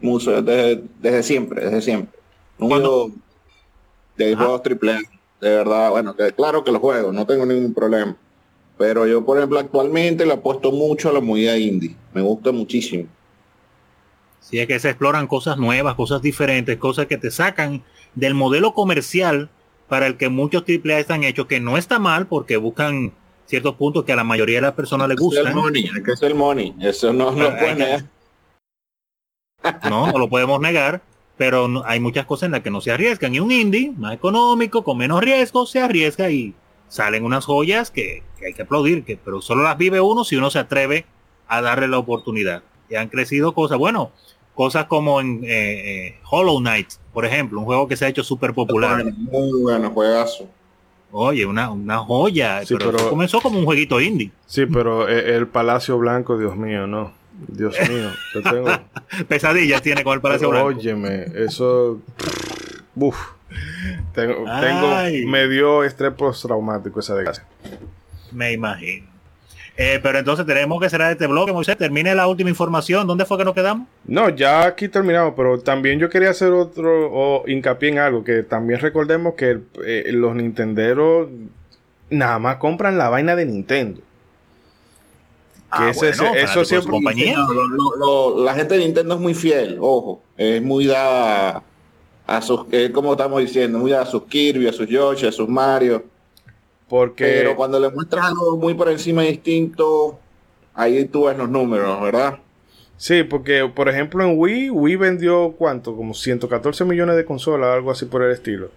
Mucho, 0.00 0.40
desde, 0.42 0.84
desde 1.00 1.22
siempre, 1.22 1.64
desde 1.64 1.82
siempre. 1.82 2.18
Cuando- 2.56 3.08
juego 3.08 3.12
de 4.16 4.32
Ajá. 4.32 4.42
juegos 4.44 4.62
triple 4.62 4.92
A, 4.92 5.00
de 5.40 5.50
verdad, 5.50 5.90
bueno, 5.90 6.14
que 6.16 6.32
claro 6.32 6.64
que 6.64 6.72
los 6.72 6.80
juego, 6.80 7.12
no 7.12 7.26
tengo 7.26 7.46
ningún 7.46 7.74
problema. 7.74 8.16
Pero 8.76 9.06
yo, 9.06 9.24
por 9.24 9.38
ejemplo, 9.38 9.58
actualmente 9.58 10.24
le 10.24 10.32
apuesto 10.34 10.70
mucho 10.70 11.08
a 11.08 11.12
la 11.12 11.20
movida 11.20 11.56
indie. 11.58 11.96
Me 12.14 12.22
gusta 12.22 12.52
muchísimo. 12.52 13.06
Si 14.40 14.58
es 14.60 14.66
que 14.68 14.78
se 14.78 14.88
exploran 14.90 15.26
cosas 15.26 15.58
nuevas, 15.58 15.94
cosas 15.96 16.22
diferentes, 16.22 16.76
cosas 16.78 17.06
que 17.06 17.18
te 17.18 17.30
sacan 17.30 17.82
del 18.14 18.34
modelo 18.34 18.72
comercial 18.72 19.50
para 19.88 20.06
el 20.06 20.16
que 20.16 20.28
muchos 20.28 20.62
AAA 20.66 21.00
están 21.00 21.24
hechos, 21.24 21.46
que 21.46 21.60
no 21.60 21.76
está 21.76 21.98
mal 21.98 22.26
porque 22.26 22.56
buscan 22.56 23.12
ciertos 23.48 23.74
puntos 23.74 24.04
que 24.04 24.12
a 24.12 24.16
la 24.16 24.22
mayoría 24.24 24.58
de 24.58 24.62
las 24.62 24.74
personas 24.74 25.08
les 25.08 25.16
Es 25.16 25.20
el 25.20 25.24
gustan. 25.24 25.54
money, 25.56 25.84
es 25.84 26.04
que 26.04 26.12
es 26.12 26.22
el 26.22 26.34
money. 26.36 26.74
Eso 26.80 27.12
no, 27.12 27.30
hay 27.30 27.36
puede 27.36 27.74
negar. 27.74 28.04
No, 29.90 30.12
no 30.12 30.18
lo 30.18 30.28
podemos 30.28 30.60
negar, 30.60 31.02
pero 31.36 31.66
no- 31.68 31.82
hay 31.84 31.98
muchas 32.00 32.26
cosas 32.26 32.44
en 32.46 32.52
las 32.52 32.60
que 32.62 32.70
no 32.70 32.80
se 32.80 32.92
arriesgan. 32.92 33.34
Y 33.34 33.40
un 33.40 33.50
indie 33.50 33.92
más 33.96 34.14
económico, 34.14 34.84
con 34.84 34.96
menos 34.98 35.20
riesgo, 35.22 35.66
se 35.66 35.80
arriesga 35.80 36.30
y 36.30 36.54
salen 36.88 37.24
unas 37.24 37.44
joyas 37.44 37.90
que, 37.90 38.22
que 38.38 38.46
hay 38.46 38.54
que 38.54 38.62
aplaudir, 38.62 39.04
que, 39.04 39.16
pero 39.16 39.42
solo 39.42 39.62
las 39.64 39.76
vive 39.76 40.00
uno 40.00 40.24
si 40.24 40.36
uno 40.36 40.50
se 40.50 40.58
atreve 40.60 41.06
a 41.48 41.60
darle 41.60 41.88
la 41.88 41.98
oportunidad. 41.98 42.62
Y 42.88 42.94
han 42.94 43.08
crecido 43.08 43.52
cosas, 43.52 43.78
bueno, 43.78 44.12
cosas 44.54 44.86
como 44.86 45.20
en 45.20 45.42
eh, 45.44 46.06
eh, 46.08 46.18
Hollow 46.30 46.58
Knight, 46.60 46.92
por 47.12 47.24
ejemplo, 47.26 47.58
un 47.58 47.66
juego 47.66 47.88
que 47.88 47.96
se 47.96 48.04
ha 48.06 48.08
hecho 48.08 48.22
súper 48.24 48.54
popular. 48.54 49.04
Muy 49.04 49.62
bueno, 49.62 49.90
juegazo. 49.90 50.48
Oye, 51.10 51.46
una, 51.46 51.70
una 51.70 51.98
joya, 51.98 52.64
Sí, 52.66 52.74
pero, 52.78 52.92
pero- 52.92 53.08
comenzó 53.10 53.40
como 53.40 53.58
un 53.58 53.64
jueguito 53.64 54.00
indie. 54.00 54.30
Sí, 54.46 54.66
pero 54.66 55.08
e- 55.08 55.36
el 55.36 55.46
Palacio 55.46 55.96
Blanco, 55.98 56.36
Dios 56.38 56.56
mío, 56.56 56.86
no. 56.86 57.12
Dios 57.46 57.74
mío, 57.88 58.10
yo 58.34 58.42
tengo... 58.42 58.66
Pesadillas 59.28 59.80
tiene 59.80 60.02
con 60.04 60.14
el 60.14 60.20
Palacio 60.20 60.50
Blanco. 60.50 60.66
Óyeme, 60.68 61.26
eso... 61.36 62.00
Uf. 62.96 63.16
Tengo, 64.12 64.34
tengo- 64.60 65.30
me 65.30 65.48
dio 65.48 65.84
estrés 65.84 66.12
postraumático 66.12 67.00
esa 67.00 67.14
desgracia. 67.14 67.46
Me 68.32 68.52
imagino. 68.52 69.06
Eh, 69.80 70.00
pero 70.02 70.18
entonces 70.18 70.44
tenemos 70.44 70.80
que 70.82 70.90
cerrar 70.90 71.12
este 71.12 71.28
bloque, 71.28 71.52
Moisés. 71.52 71.76
Termine 71.78 72.12
la 72.12 72.26
última 72.26 72.50
información. 72.50 73.06
¿Dónde 73.06 73.24
fue 73.24 73.38
que 73.38 73.44
nos 73.44 73.54
quedamos? 73.54 73.86
No, 74.06 74.28
ya 74.28 74.66
aquí 74.66 74.88
terminamos, 74.88 75.34
pero 75.36 75.60
también 75.60 76.00
yo 76.00 76.10
quería 76.10 76.30
hacer 76.30 76.50
otro 76.50 77.08
o 77.12 77.44
hincapié 77.46 77.90
en 77.90 77.98
algo, 78.00 78.24
que 78.24 78.42
también 78.42 78.80
recordemos 78.80 79.34
que 79.34 79.60
eh, 79.86 80.10
los 80.12 80.34
Nintenderos 80.34 81.28
nada 82.10 82.40
más 82.40 82.56
compran 82.56 82.98
la 82.98 83.08
vaina 83.08 83.36
de 83.36 83.46
Nintendo. 83.46 84.00
Que 84.00 84.04
Ah, 85.70 85.90
ese- 85.90 85.98
bueno, 86.00 86.10
ese- 86.10 86.24
fanático 86.24 86.42
eso 86.60 86.64
siempre... 86.64 86.90
compañía. 86.90 87.36
No, 87.36 87.52
lo- 87.52 87.68
lo- 87.68 87.96
lo- 88.36 88.44
la 88.44 88.54
gente 88.54 88.76
de 88.76 88.84
Nintendo 88.84 89.14
es 89.14 89.20
muy 89.20 89.34
fiel, 89.34 89.76
ojo. 89.80 90.22
Es 90.36 90.60
muy 90.60 90.86
dada 90.86 91.62
a 92.26 92.42
sus, 92.42 92.62
eh, 92.72 92.90
como 92.92 93.12
estamos 93.12 93.38
diciendo, 93.40 93.78
muy 93.78 93.92
dada 93.92 94.02
a 94.02 94.06
sus 94.06 94.24
Kirby, 94.24 94.66
a 94.66 94.72
sus 94.72 94.88
Yoshi, 94.88 95.26
a 95.26 95.30
sus 95.32 95.48
Mario. 95.48 96.04
Porque... 96.88 97.24
Pero 97.24 97.56
cuando 97.56 97.78
le 97.78 97.90
muestras 97.90 98.26
algo 98.26 98.56
muy 98.56 98.74
por 98.74 98.88
encima 98.88 99.22
distinto, 99.22 100.18
ahí 100.74 101.04
tú 101.06 101.26
ves 101.26 101.36
los 101.36 101.48
números, 101.48 102.00
¿verdad? 102.00 102.38
Sí, 102.98 103.22
porque 103.22 103.70
por 103.72 103.88
ejemplo 103.88 104.24
en 104.24 104.36
Wii, 104.36 104.70
Wii 104.70 104.96
vendió 104.96 105.54
cuánto, 105.56 105.94
como 105.94 106.14
114 106.14 106.84
millones 106.84 107.14
de 107.14 107.24
consolas, 107.24 107.74
algo 107.74 107.92
así 107.92 108.06
por 108.06 108.22
el 108.22 108.32
estilo. 108.32 108.70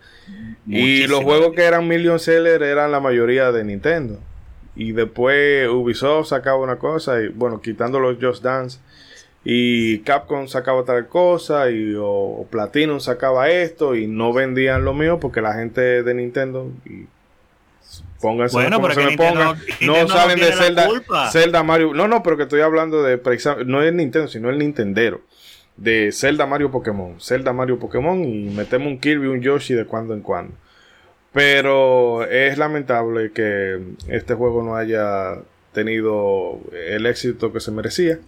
Y 0.67 1.07
los 1.07 1.23
juegos 1.23 1.53
que 1.55 1.63
eran 1.63 1.87
million 1.87 2.19
seller 2.19 2.61
eran 2.61 2.91
la 2.91 2.99
mayoría 2.99 3.51
de 3.51 3.63
Nintendo. 3.63 4.19
Y 4.75 4.91
después 4.91 5.67
Ubisoft 5.67 6.29
sacaba 6.29 6.59
una 6.59 6.77
cosa 6.77 7.19
y 7.21 7.29
bueno, 7.29 7.61
quitando 7.61 7.99
los 7.99 8.17
Just 8.21 8.43
Dance. 8.43 8.79
Y 9.43 9.99
Capcom 9.99 10.47
sacaba 10.47 10.85
tal 10.85 11.07
cosa 11.07 11.71
y 11.71 11.95
o, 11.95 12.05
o 12.05 12.47
Platinum 12.47 12.99
sacaba 12.99 13.49
esto 13.49 13.95
y 13.95 14.05
no 14.05 14.33
vendían 14.33 14.85
lo 14.85 14.93
mío 14.93 15.19
porque 15.19 15.41
la 15.41 15.55
gente 15.55 16.03
de 16.03 16.13
Nintendo 16.13 16.69
y 16.85 17.07
pónganse 18.21 18.55
Bueno, 18.55 18.81
pero 18.81 18.93
que 18.95 19.01
me 19.01 19.07
Nintendo 19.09 19.39
no- 19.43 19.53
no 19.53 19.59
Nintendo 19.79 20.01
no 20.01 20.07
salen 20.07 20.39
de 20.39 20.51
Zelda, 21.31 21.63
Mario, 21.63 21.93
no, 21.93 22.07
no, 22.07 22.21
pero 22.23 22.37
que 22.37 22.43
estoy 22.43 22.61
hablando 22.61 23.01
de 23.03 23.17
no 23.65 23.81
es 23.81 23.93
Nintendo, 23.93 24.27
sino 24.27 24.49
el 24.49 24.57
Nintendero. 24.59 25.21
de 25.77 26.11
Zelda 26.11 26.45
Mario 26.45 26.69
Pokémon. 26.69 27.19
Zelda 27.19 27.53
Mario 27.53 27.79
Pokémon 27.79 28.23
y 28.23 28.49
metemos 28.49 28.87
un 28.87 28.99
Kirby, 28.99 29.27
un 29.27 29.41
Yoshi 29.41 29.73
de 29.73 29.85
cuando 29.85 30.13
en 30.13 30.21
cuando. 30.21 30.53
Pero 31.33 32.23
es 32.25 32.57
lamentable 32.57 33.31
que 33.31 33.79
este 34.07 34.33
juego 34.33 34.63
no 34.63 34.75
haya 34.75 35.35
tenido 35.73 36.59
el 36.73 37.05
éxito 37.05 37.53
que 37.53 37.59
se 37.61 37.71
merecía. 37.71 38.19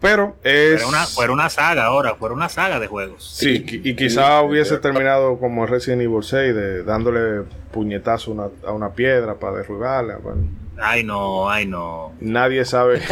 Pero 0.00 0.36
es. 0.44 0.82
Fuera 0.82 0.88
una, 0.88 1.06
fuera 1.06 1.32
una 1.32 1.50
saga 1.50 1.84
ahora, 1.86 2.14
fuera 2.14 2.34
una 2.34 2.48
saga 2.48 2.78
de 2.78 2.86
juegos. 2.86 3.28
Sí, 3.36 3.64
y 3.84 3.94
quizá 3.96 4.40
hubiese 4.42 4.78
terminado 4.78 5.38
como 5.38 5.66
Resident 5.66 6.02
Evil 6.02 6.22
6, 6.22 6.54
de 6.54 6.82
dándole 6.84 7.42
puñetazo 7.72 8.30
una- 8.30 8.50
a 8.66 8.72
una 8.72 8.90
piedra 8.92 9.34
para 9.34 9.56
derribarla. 9.56 10.18
Bueno, 10.18 10.42
Ay, 10.80 11.02
no, 11.02 11.50
ay, 11.50 11.66
no. 11.66 12.12
nadie 12.20 12.64
sabe. 12.64 13.02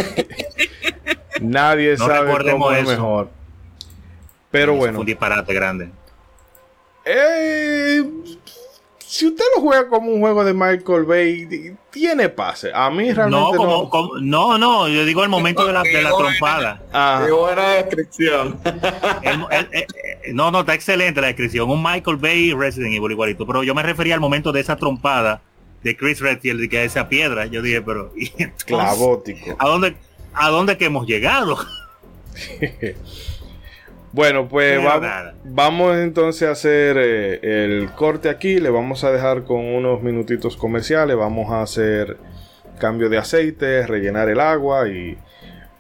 nadie 1.41 1.97
No 1.99 2.07
sabe 2.07 2.51
cómo 2.53 2.71
es 2.71 2.87
mejor. 2.87 3.31
Pero 4.53 4.75
bueno. 4.75 4.93
fue 4.95 5.01
un 5.01 5.07
disparate 5.07 5.53
grande. 5.53 5.91
Eh, 7.05 8.03
si 9.07 9.27
usted 9.27 9.45
lo 9.55 9.63
juega 9.63 9.89
como 9.89 10.11
un 10.11 10.21
juego 10.21 10.45
de 10.45 10.53
Michael 10.53 11.05
Bay, 11.05 11.77
tiene 11.91 12.29
pase. 12.29 12.71
A 12.75 12.91
mí 12.91 13.09
No, 13.09 13.15
realmente 13.15 13.31
no. 13.53 13.57
como, 13.57 13.89
como- 13.91 14.19
no, 14.19 14.59
no, 14.59 14.89
yo 14.89 15.05
digo 15.05 15.23
el 15.23 15.29
momento 15.29 15.65
de 15.65 15.73
la, 15.73 15.83
de 15.83 16.03
la 16.03 16.11
trompada. 16.19 16.83
Ah, 16.93 17.23
Qué 17.25 17.33
buena 17.33 17.69
descripción. 17.71 18.59
El- 19.23 19.47
el- 19.51 19.69
el- 19.73 19.87
el- 20.25 20.35
no, 20.35 20.51
no, 20.51 20.61
está 20.61 20.75
excelente 20.75 21.21
la 21.21 21.29
descripción. 21.29 21.71
Un 21.71 21.83
Michael 21.83 22.17
Bay 22.17 22.53
Resident 22.53 22.95
Evil 22.95 23.13
igualito. 23.13 23.47
Pero 23.47 23.63
yo 23.63 23.75
me 23.75 23.83
refería 23.83 24.15
al 24.15 24.21
momento 24.21 24.51
de 24.53 24.61
esa 24.61 24.77
trompada 24.77 25.41
de 25.85 25.97
Chris 25.97 26.19
Redfield 26.21 26.65
y 26.65 26.69
que 26.69 26.83
esa 26.85 27.09
piedra. 27.09 27.47
Yo 27.47 27.63
dije, 27.63 27.81
pero 27.83 28.13
¿y 28.17 28.27
entonces, 28.39 28.65
clavótico. 28.65 29.55
¿a 29.59 29.69
dónde, 29.69 29.97
a 30.35 30.49
dónde 30.51 30.77
que 30.77 30.87
hemos 30.87 31.07
llegado? 31.07 31.57
Bueno, 34.13 34.49
pues 34.49 34.79
va- 34.85 35.35
vamos 35.45 35.97
entonces 35.97 36.49
a 36.49 36.53
hacer 36.53 36.97
eh, 36.99 37.65
el 37.65 37.91
corte 37.91 38.29
aquí. 38.31 38.59
Le 38.61 38.71
vamos 38.71 39.05
a 39.05 39.11
dejar 39.13 39.45
con 39.45 39.61
unos 39.61 40.03
minutitos 40.03 40.57
comerciales. 40.57 41.17
Vamos 41.17 41.51
a 41.53 41.63
hacer 41.63 42.17
cambio 42.79 43.09
de 43.09 43.19
aceite, 43.19 43.87
rellenar 43.87 44.29
el 44.31 44.41
agua 44.41 44.89
y 44.89 45.19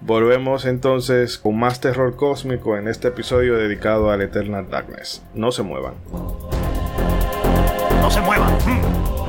volvemos 0.00 0.66
entonces 0.66 1.38
con 1.38 1.58
más 1.58 1.80
terror 1.80 2.16
cósmico 2.16 2.76
en 2.76 2.88
este 2.88 3.08
episodio 3.08 3.56
dedicado 3.56 4.10
al 4.10 4.20
Eternal 4.22 4.68
Darkness. 4.70 5.22
No 5.34 5.50
se 5.52 5.62
muevan. 5.62 5.94
No 8.00 8.10
se 8.10 8.20
muevan. 8.20 8.52
Mm. 8.66 9.25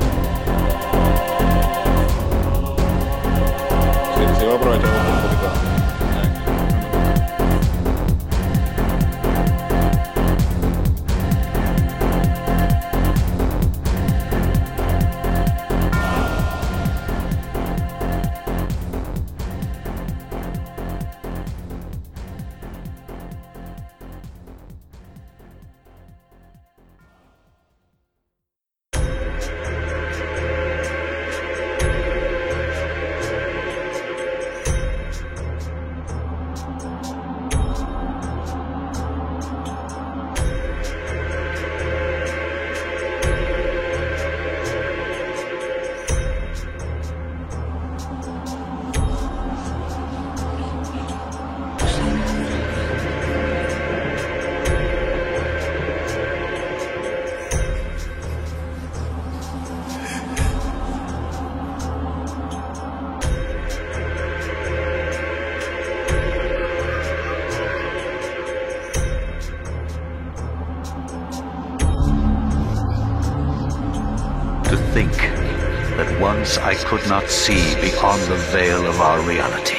Once 76.48 76.58
I 76.58 76.74
could 76.76 77.06
not 77.10 77.28
see 77.28 77.74
beyond 77.74 78.22
the 78.22 78.36
veil 78.36 78.86
of 78.86 79.02
our 79.02 79.20
reality. 79.20 79.77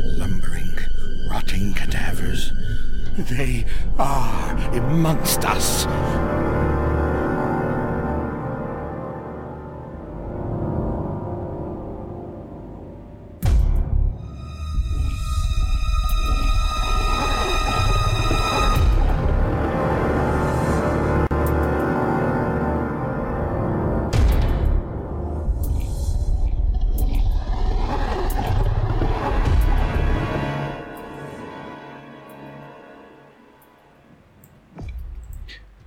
Lumbering, 0.00 0.78
rotting 1.28 1.74
cadavers. 1.74 2.52
They 3.16 3.66
are 3.98 4.56
amongst 4.74 5.44
us. 5.44 5.86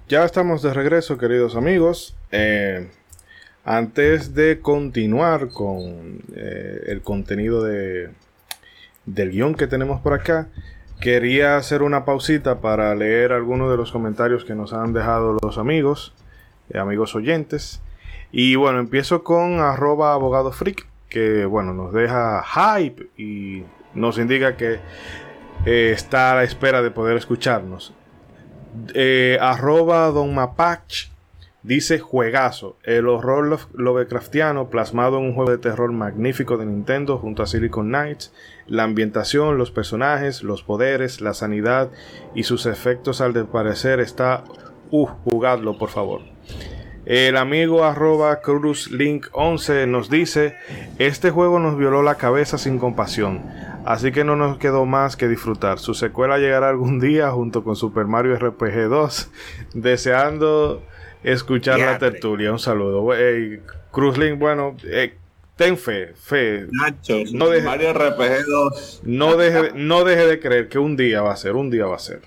Ya 0.07 0.23
estamos 0.23 0.61
de 0.61 0.71
regreso, 0.71 1.17
queridos 1.17 1.55
amigos. 1.55 2.15
Eh, 2.31 2.91
antes 3.63 4.35
de 4.35 4.59
continuar 4.59 5.47
con 5.47 6.21
eh, 6.35 6.83
el 6.85 7.01
contenido 7.01 7.63
de, 7.63 8.11
del 9.07 9.31
guion 9.31 9.55
que 9.55 9.65
tenemos 9.65 10.01
por 10.01 10.13
acá, 10.13 10.49
quería 11.01 11.57
hacer 11.57 11.81
una 11.81 12.05
pausita 12.05 12.61
para 12.61 12.93
leer 12.93 13.31
algunos 13.31 13.71
de 13.71 13.77
los 13.77 13.91
comentarios 13.91 14.45
que 14.45 14.53
nos 14.53 14.73
han 14.73 14.93
dejado 14.93 15.39
los 15.41 15.57
amigos, 15.57 16.13
eh, 16.69 16.77
amigos 16.77 17.15
oyentes. 17.15 17.81
Y 18.31 18.53
bueno, 18.57 18.77
empiezo 18.77 19.23
con 19.23 19.59
arroba 19.59 20.13
abogado 20.13 20.51
freak, 20.51 20.87
que 21.09 21.45
bueno, 21.45 21.73
nos 21.73 21.91
deja 21.93 22.43
hype 22.43 23.07
y 23.17 23.63
nos 23.95 24.19
indica 24.19 24.55
que 24.55 24.77
está 25.65 26.33
a 26.33 26.35
la 26.35 26.43
espera 26.43 26.83
de 26.83 26.91
poder 26.91 27.17
escucharnos. 27.17 27.95
Eh, 28.93 29.37
arroba 29.41 30.07
Don 30.11 30.33
Mapach 30.33 31.09
dice 31.63 31.97
juegazo, 31.99 32.77
el 32.83 33.07
horror 33.07 33.45
love- 33.47 33.67
Lovecraftiano 33.73 34.69
plasmado 34.69 35.17
en 35.17 35.25
un 35.25 35.33
juego 35.33 35.49
de 35.51 35.57
terror 35.57 35.91
magnífico 35.91 36.57
de 36.57 36.65
Nintendo 36.67 37.17
junto 37.17 37.41
a 37.41 37.47
Silicon 37.47 37.87
Knights, 37.87 38.31
la 38.67 38.83
ambientación, 38.83 39.57
los 39.57 39.71
personajes, 39.71 40.43
los 40.43 40.61
poderes, 40.61 41.21
la 41.21 41.33
sanidad 41.33 41.89
y 42.35 42.43
sus 42.43 42.65
efectos 42.67 43.21
al 43.21 43.47
parecer 43.47 43.99
está... 43.99 44.43
Uh, 44.91 45.07
jugadlo 45.07 45.79
por 45.79 45.89
favor. 45.89 46.21
El 47.05 47.37
amigo 47.37 47.83
arroba 47.83 48.41
cruzlink11 48.41 49.87
nos 49.87 50.09
dice, 50.09 50.55
este 50.97 51.29
juego 51.29 51.59
nos 51.59 51.77
violó 51.77 52.01
la 52.01 52.15
cabeza 52.15 52.57
sin 52.57 52.79
compasión, 52.79 53.43
así 53.85 54.11
que 54.11 54.23
no 54.23 54.35
nos 54.35 54.57
quedó 54.57 54.85
más 54.85 55.15
que 55.15 55.27
disfrutar. 55.27 55.77
Su 55.79 55.93
secuela 55.93 56.37
llegará 56.39 56.69
algún 56.69 56.99
día 56.99 57.29
junto 57.31 57.63
con 57.63 57.75
Super 57.75 58.05
Mario 58.05 58.35
RPG 58.39 58.89
2, 58.89 59.29
deseando 59.73 60.81
escuchar 61.23 61.79
la 61.79 61.97
tertulia. 61.99 62.51
Un 62.51 62.59
saludo. 62.59 63.07
Hey, 63.15 63.59
Cruzlink, 63.91 64.39
bueno, 64.39 64.75
eh, 64.83 65.13
ten 65.55 65.77
fe, 65.77 66.13
fe. 66.15 66.65
Nacho, 66.71 67.17
No 67.33 67.49
deje- 67.49 67.65
Mario 67.65 67.93
RPG 67.93 68.45
2. 68.47 69.01
No 69.03 69.37
deje, 69.37 69.71
no 69.75 70.03
deje 70.03 70.25
de 70.27 70.39
creer 70.39 70.69
que 70.69 70.79
un 70.79 70.97
día 70.97 71.21
va 71.21 71.33
a 71.33 71.35
ser, 71.37 71.53
un 71.53 71.69
día 71.69 71.85
va 71.85 71.95
a 71.97 71.99
ser. 71.99 72.21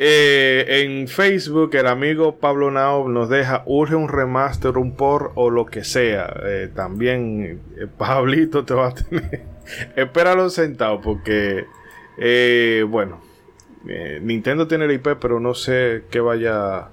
Eh, 0.00 0.84
en 0.84 1.08
Facebook, 1.08 1.74
el 1.74 1.88
amigo 1.88 2.36
Pablo 2.36 2.70
Nao 2.70 3.08
nos 3.08 3.28
deja 3.28 3.64
urge 3.66 3.96
un 3.96 4.08
remaster, 4.08 4.78
un 4.78 4.94
por 4.94 5.32
o 5.34 5.50
lo 5.50 5.66
que 5.66 5.82
sea. 5.82 6.32
Eh, 6.44 6.70
también, 6.72 7.60
eh, 7.76 7.88
Pablito 7.88 8.64
te 8.64 8.74
va 8.74 8.88
a 8.88 8.94
tener. 8.94 9.42
Espéralo 9.96 10.50
sentado, 10.50 11.00
porque, 11.00 11.66
eh, 12.16 12.84
bueno, 12.88 13.20
Nintendo 14.22 14.68
tiene 14.68 14.84
el 14.84 14.92
IP, 14.92 15.16
pero 15.20 15.40
no 15.40 15.54
sé 15.54 16.04
qué 16.10 16.20
vaya. 16.20 16.90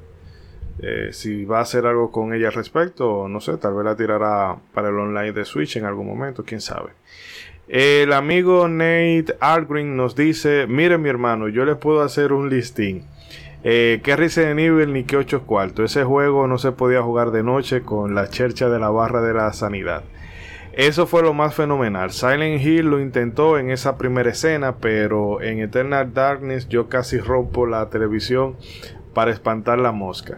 si 1.12 1.46
va 1.46 1.60
a 1.60 1.62
hacer 1.62 1.86
algo 1.86 2.12
con 2.12 2.34
ella 2.34 2.48
al 2.48 2.54
respecto, 2.54 3.28
no 3.30 3.40
sé, 3.40 3.58
tal 3.58 3.76
vez 3.76 3.86
la 3.86 3.96
tirará 3.96 4.58
para 4.74 4.90
el 4.90 4.96
online 4.96 5.32
de 5.32 5.46
Switch 5.46 5.78
en 5.78 5.86
algún 5.86 6.08
momento, 6.08 6.44
quién 6.44 6.62
sabe. 6.62 6.92
El 7.68 8.14
amigo 8.14 8.68
Nate 8.68 9.36
Argreen 9.40 9.98
nos 9.98 10.16
dice: 10.16 10.68
Mire, 10.68 10.98
mi 10.98 11.10
hermano, 11.10 11.48
yo 11.48 11.66
les 11.66 11.78
puedo 11.78 12.02
hacer 12.02 12.32
un 12.32 12.50
listing. 12.50 13.02
Eh, 13.64 14.02
que 14.04 14.16
Resident 14.16 14.60
Evil 14.60 14.94
ni 14.94 15.06
que 15.06 15.18
8 15.18 15.42
cuartos. 15.44 15.92
Ese 15.92 16.04
juego 16.04 16.46
no 16.46 16.60
se 16.60 16.72
podía 16.72 17.02
jugar 17.02 17.32
de 17.32 17.42
noche 17.42 17.82
con 17.82 18.14
la 18.14 18.30
chercha 18.30 18.70
de 18.70 18.78
la 18.78 18.90
barra 18.90 19.22
de 19.22 19.34
la 19.34 19.52
sanidad. 19.54 20.04
Eso 20.74 21.08
fue 21.08 21.24
lo 21.24 21.34
más 21.34 21.56
fenomenal. 21.56 22.12
Silent 22.12 22.62
Hill 22.62 22.86
lo 22.86 23.00
intentó 23.00 23.58
en 23.58 23.72
esa 23.72 23.98
primera 23.98 24.30
escena, 24.30 24.76
pero 24.76 25.42
en 25.42 25.62
Eternal 25.62 26.14
Darkness 26.14 26.68
yo 26.68 26.90
casi 26.90 27.18
rompo 27.18 27.66
la 27.66 27.90
televisión 27.90 28.56
para 29.16 29.32
espantar 29.32 29.80
la 29.80 29.92
mosca. 29.92 30.38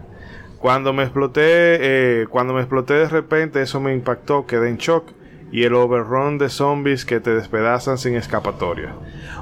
Cuando 0.60 0.94
me 0.94 1.04
exploté, 1.04 1.42
eh, 1.42 2.28
cuando 2.30 2.54
me 2.54 2.62
exploté 2.62 2.94
de 2.94 3.10
repente, 3.10 3.62
eso 3.62 3.82
me 3.82 3.94
impactó, 3.94 4.46
quedé 4.46 4.70
en 4.70 4.78
shock. 4.78 5.17
Y 5.52 5.64
el 5.64 5.74
overrun 5.76 6.38
de 6.38 6.50
zombies 6.50 7.06
que 7.06 7.20
te 7.20 7.34
despedazan 7.34 7.98
sin 7.98 8.16
escapatoria. 8.16 8.94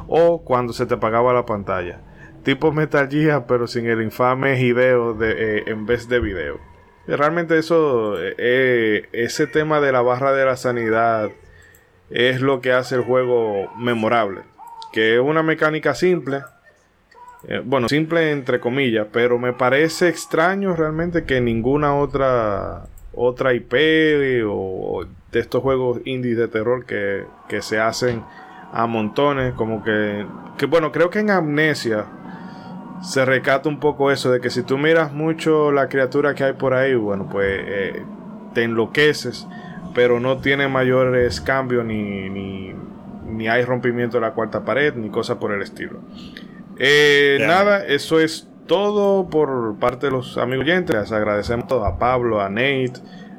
O 0.07 0.43
cuando 0.43 0.73
se 0.73 0.85
te 0.85 0.95
apagaba 0.95 1.33
la 1.33 1.45
pantalla. 1.45 1.99
Tipo 2.43 2.71
Metal 2.71 3.09
Gear, 3.09 3.47
pero 3.47 3.65
sin 3.65 3.87
el 3.87 4.03
infame 4.03 4.59
Hideo 4.61 5.15
de, 5.15 5.31
eh, 5.31 5.63
en 5.65 5.87
vez 5.87 6.07
de 6.07 6.19
video. 6.19 6.59
Realmente 7.07 7.57
eso, 7.57 8.21
eh, 8.21 8.35
eh, 8.37 9.09
ese 9.13 9.47
tema 9.47 9.79
de 9.79 9.91
la 9.91 10.01
barra 10.01 10.31
de 10.31 10.45
la 10.45 10.55
sanidad 10.55 11.31
es 12.11 12.41
lo 12.41 12.61
que 12.61 12.71
hace 12.71 12.95
el 12.95 13.01
juego 13.01 13.71
memorable. 13.77 14.41
Que 14.93 15.15
es 15.15 15.21
una 15.21 15.41
mecánica 15.41 15.95
simple. 15.95 16.43
bueno, 17.63 17.89
simple 17.89 18.31
entre 18.31 18.59
comillas, 18.59 19.07
pero 19.11 19.37
me 19.37 19.53
parece 19.53 20.07
extraño 20.07 20.75
realmente 20.75 21.25
que 21.25 21.41
ninguna 21.41 21.95
otra 21.95 22.87
otra 23.15 23.53
IP 23.53 23.73
o 24.47 25.05
de 25.31 25.39
estos 25.39 25.61
juegos 25.61 25.99
indie 26.05 26.35
de 26.35 26.47
terror 26.47 26.85
que, 26.85 27.25
que 27.47 27.61
se 27.61 27.79
hacen 27.79 28.23
a 28.71 28.87
montones, 28.87 29.53
como 29.53 29.83
que, 29.83 30.25
que 30.57 30.65
bueno, 30.65 30.91
creo 30.91 31.09
que 31.09 31.19
en 31.19 31.29
Amnesia 31.29 32.05
se 33.01 33.23
recata 33.23 33.69
un 33.69 33.79
poco 33.79 34.11
eso 34.11 34.31
de 34.31 34.41
que 34.41 34.49
si 34.49 34.63
tú 34.63 34.77
miras 34.77 35.13
mucho 35.13 35.71
la 35.71 35.87
criatura 35.87 36.33
que 36.33 36.43
hay 36.43 36.53
por 36.53 36.73
ahí, 36.73 36.95
bueno, 36.95 37.29
pues 37.31 37.47
eh, 37.65 38.03
te 38.53 38.63
enloqueces, 38.63 39.47
pero 39.93 40.19
no 40.19 40.37
tiene 40.39 40.67
mayores 40.67 41.39
cambios 41.39 41.85
ni, 41.85 42.29
ni, 42.29 42.73
ni 43.29 43.47
hay 43.47 43.63
rompimiento 43.63 44.17
de 44.17 44.21
la 44.21 44.31
cuarta 44.31 44.65
pared, 44.65 44.93
ni 44.95 45.09
cosa 45.09 45.39
por 45.39 45.53
el 45.53 45.61
estilo. 45.61 45.99
Eh, 46.77 47.37
nada, 47.41 47.85
eso 47.85 48.19
es 48.19 48.49
todo 48.67 49.29
por 49.29 49.77
parte 49.79 50.07
de 50.07 50.11
los 50.11 50.37
amigos 50.37 50.65
oyentes. 50.65 50.95
Les 50.95 51.11
agradecemos 51.11 51.65
a 51.71 51.97
Pablo, 51.97 52.41
a 52.41 52.49
Nate, 52.49 52.93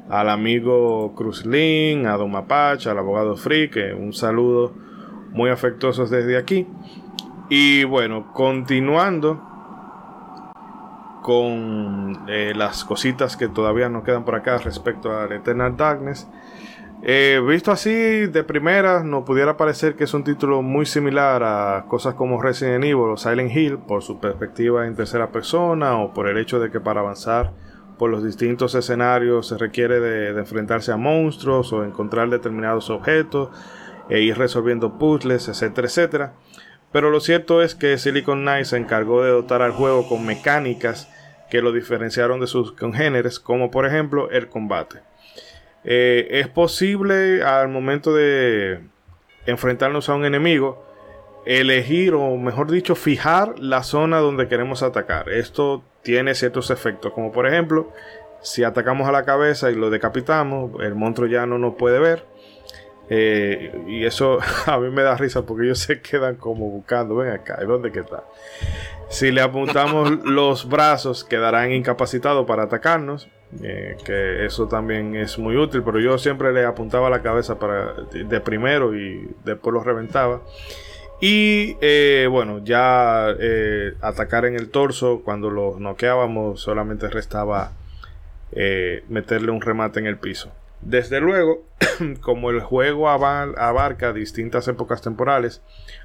al 0.09 0.29
amigo 0.29 1.13
Cruzlin, 1.15 2.07
a 2.07 2.17
Don 2.17 2.31
Mapache, 2.31 2.89
al 2.89 2.97
abogado 2.97 3.35
Free, 3.35 3.69
un 3.97 4.13
saludo 4.13 4.73
muy 5.31 5.49
afectuosos 5.49 6.09
desde 6.09 6.37
aquí. 6.37 6.67
Y 7.49 7.83
bueno, 7.83 8.33
continuando 8.33 9.41
con 11.21 12.25
eh, 12.29 12.53
las 12.55 12.85
cositas 12.85 13.35
que 13.35 13.49
todavía 13.49 13.89
nos 13.89 14.03
quedan 14.03 14.23
por 14.23 14.35
acá 14.35 14.57
respecto 14.59 15.17
al 15.17 15.31
Eternal 15.33 15.75
Darkness. 15.75 16.27
Eh, 17.03 17.39
visto 17.47 17.71
así 17.71 18.25
de 18.25 18.43
primera, 18.43 19.03
nos 19.03 19.23
pudiera 19.23 19.55
parecer 19.55 19.95
que 19.95 20.05
es 20.05 20.13
un 20.15 20.23
título 20.23 20.63
muy 20.63 20.85
similar 20.87 21.43
a 21.43 21.85
cosas 21.87 22.15
como 22.15 22.41
Resident 22.41 22.83
Evil 22.83 23.11
o 23.11 23.17
Silent 23.17 23.55
Hill 23.55 23.77
por 23.77 24.01
su 24.01 24.19
perspectiva 24.19 24.87
en 24.87 24.95
tercera 24.95 25.31
persona 25.31 25.97
o 25.97 26.13
por 26.13 26.27
el 26.27 26.37
hecho 26.39 26.59
de 26.59 26.71
que 26.71 26.79
para 26.79 27.01
avanzar 27.01 27.53
por 27.99 28.09
los 28.09 28.23
distintos 28.23 28.73
escenarios 28.73 29.47
se 29.47 29.57
requiere 29.57 29.99
de, 29.99 30.33
de 30.33 30.39
enfrentarse 30.39 30.91
a 30.91 30.97
monstruos 30.97 31.71
o 31.71 31.83
encontrar 31.83 32.29
determinados 32.29 32.89
objetos 32.89 33.49
e 34.09 34.21
ir 34.21 34.37
resolviendo 34.37 34.97
puzzles, 34.97 35.47
etcétera, 35.47 35.87
etcétera. 35.87 36.33
Pero 36.91 37.11
lo 37.11 37.19
cierto 37.19 37.61
es 37.61 37.75
que 37.75 37.97
Silicon 37.97 38.41
Knights 38.41 38.69
se 38.69 38.77
encargó 38.77 39.23
de 39.23 39.29
dotar 39.29 39.61
al 39.61 39.71
juego 39.71 40.07
con 40.07 40.25
mecánicas 40.25 41.09
que 41.49 41.61
lo 41.61 41.71
diferenciaron 41.71 42.39
de 42.39 42.47
sus 42.47 42.71
congéneres, 42.71 43.39
como 43.39 43.69
por 43.71 43.85
ejemplo 43.85 44.29
el 44.31 44.49
combate. 44.49 45.01
Eh, 45.83 46.27
es 46.31 46.47
posible 46.47 47.43
al 47.43 47.69
momento 47.69 48.13
de 48.13 48.79
enfrentarnos 49.45 50.09
a 50.09 50.15
un 50.15 50.25
enemigo 50.25 50.85
elegir 51.45 52.13
o 52.13 52.35
mejor 52.35 52.69
dicho 52.69 52.93
fijar 52.93 53.57
la 53.59 53.83
zona 53.83 54.17
donde 54.19 54.47
queremos 54.49 54.83
atacar. 54.83 55.29
Esto 55.29 55.83
tiene 56.03 56.35
ciertos 56.35 56.71
efectos, 56.71 57.13
como 57.13 57.31
por 57.31 57.47
ejemplo 57.47 57.93
si 58.41 58.63
atacamos 58.63 59.07
a 59.07 59.11
la 59.11 59.23
cabeza 59.23 59.71
y 59.71 59.75
lo 59.75 59.89
decapitamos, 59.89 60.81
el 60.81 60.95
monstruo 60.95 61.27
ya 61.27 61.45
no 61.45 61.57
nos 61.57 61.75
puede 61.75 61.99
ver. 61.99 62.25
Eh, 63.09 63.85
y 63.87 64.05
eso 64.05 64.39
a 64.65 64.77
mí 64.79 64.89
me 64.89 65.03
da 65.03 65.15
risa 65.15 65.45
porque 65.45 65.65
ellos 65.65 65.79
se 65.79 66.01
quedan 66.01 66.35
como 66.35 66.69
buscando, 66.69 67.15
ven 67.15 67.31
acá, 67.31 67.57
¿dónde 67.65 67.91
que 67.91 67.99
está? 67.99 68.23
Si 69.09 69.31
le 69.31 69.41
apuntamos 69.41 70.11
los 70.25 70.67
brazos, 70.67 71.23
quedarán 71.23 71.71
incapacitados 71.71 72.45
para 72.45 72.63
atacarnos. 72.63 73.29
Eh, 73.63 73.97
que 74.03 74.45
eso 74.45 74.67
también 74.67 75.15
es 75.15 75.37
muy 75.39 75.55
útil, 75.57 75.81
pero 75.83 75.99
yo 75.99 76.17
siempre 76.17 76.51
le 76.53 76.65
apuntaba 76.65 77.09
la 77.09 77.21
cabeza 77.21 77.57
para, 77.59 77.93
de 78.11 78.39
primero 78.41 78.95
y 78.95 79.29
después 79.45 79.73
lo 79.73 79.83
reventaba. 79.83 80.41
Y 81.19 81.77
eh, 81.81 82.27
bueno, 82.29 82.63
ya 82.63 83.27
eh, 83.39 83.93
atacar 84.01 84.45
en 84.45 84.55
el 84.55 84.69
torso, 84.69 85.21
cuando 85.23 85.49
lo 85.49 85.79
noqueábamos, 85.79 86.61
solamente 86.61 87.07
restaba 87.09 87.71
meterle 89.09 89.51
un 89.51 89.61
remate 89.61 89.99
en 89.99 90.07
el 90.07 90.17
piso. 90.17 90.51
Desde 90.81 91.19
luego, 91.19 91.63
como 92.21 92.49
el 92.51 92.61
juego 92.61 93.09
aba- 93.09 93.51
abarca 93.57 94.13
distintas 94.13 94.67
épocas 94.67 95.01
temporales, 95.01 95.61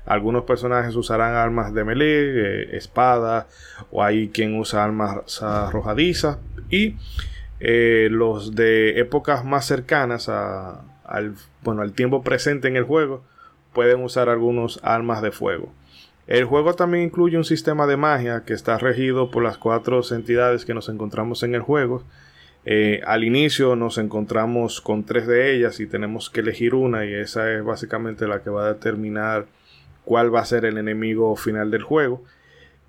algunos 0.07 0.45
personajes 0.45 0.97
usarán 0.97 1.35
armas 1.35 1.73
de 1.75 1.85
melee, 1.85 2.77
espada, 2.77 3.47
o 3.91 4.03
hay 4.03 4.29
quien 4.31 4.59
usa 4.59 4.83
armas 4.83 5.43
arrojadizas, 5.43 6.39
y 6.71 6.97
eh, 7.65 8.09
los 8.11 8.57
de 8.57 8.99
épocas 8.99 9.45
más 9.45 9.65
cercanas 9.67 10.29
a- 10.29 10.83
al, 11.05 11.35
bueno, 11.63 11.83
al 11.83 11.93
tiempo 11.93 12.23
presente 12.23 12.67
en 12.67 12.77
el 12.77 12.83
juego 12.83 13.23
pueden 13.73 14.03
usar 14.03 14.29
algunos 14.29 14.81
armas 14.83 15.23
de 15.23 15.31
fuego. 15.31 15.73
El 16.27 16.45
juego 16.45 16.75
también 16.75 17.05
incluye 17.05 17.37
un 17.37 17.45
sistema 17.45 17.87
de 17.87 17.97
magia 17.97 18.43
que 18.45 18.53
está 18.53 18.79
regido 18.79 19.31
por 19.31 19.43
las 19.45 19.59
cuatro 19.59 20.01
entidades 20.11 20.65
que 20.65 20.75
nos 20.75 20.89
encontramos 20.89 21.43
en 21.45 21.55
el 21.55 21.61
juego. 21.63 22.03
Eh, 22.65 23.01
al 23.07 23.23
inicio 23.25 23.77
nos 23.77 23.97
encontramos 23.99 24.81
con 24.81 25.05
tres 25.05 25.27
de 25.27 25.55
ellas 25.55 25.79
y 25.81 25.87
tenemos 25.87 26.31
que 26.31 26.41
elegir 26.41 26.75
una 26.75 27.05
y 27.05 27.13
esa 27.15 27.53
es 27.53 27.65
básicamente 27.65 28.27
la 28.27 28.41
que 28.43 28.51
va 28.51 28.67
a 28.67 28.73
determinar 28.75 29.47
cuál 30.05 30.35
va 30.35 30.41
a 30.41 30.45
ser 30.45 30.65
el 30.65 30.79
enemigo 30.79 31.35
final 31.37 31.71
del 31.71 31.83
juego. 31.83 32.23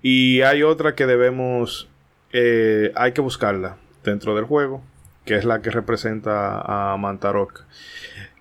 Y 0.02 0.40
hay 0.42 0.62
otra 0.64 0.94
que 0.94 1.06
debemos, 1.06 1.88
eh, 2.32 2.92
hay 2.96 3.12
que 3.12 3.20
buscarla 3.20 3.76
dentro 4.04 4.34
del 4.34 4.44
juego, 4.44 4.82
que 5.24 5.36
es 5.36 5.44
la 5.44 5.62
que 5.62 5.70
representa 5.70 6.60
a 6.60 6.96
Mantarok. 6.96 7.64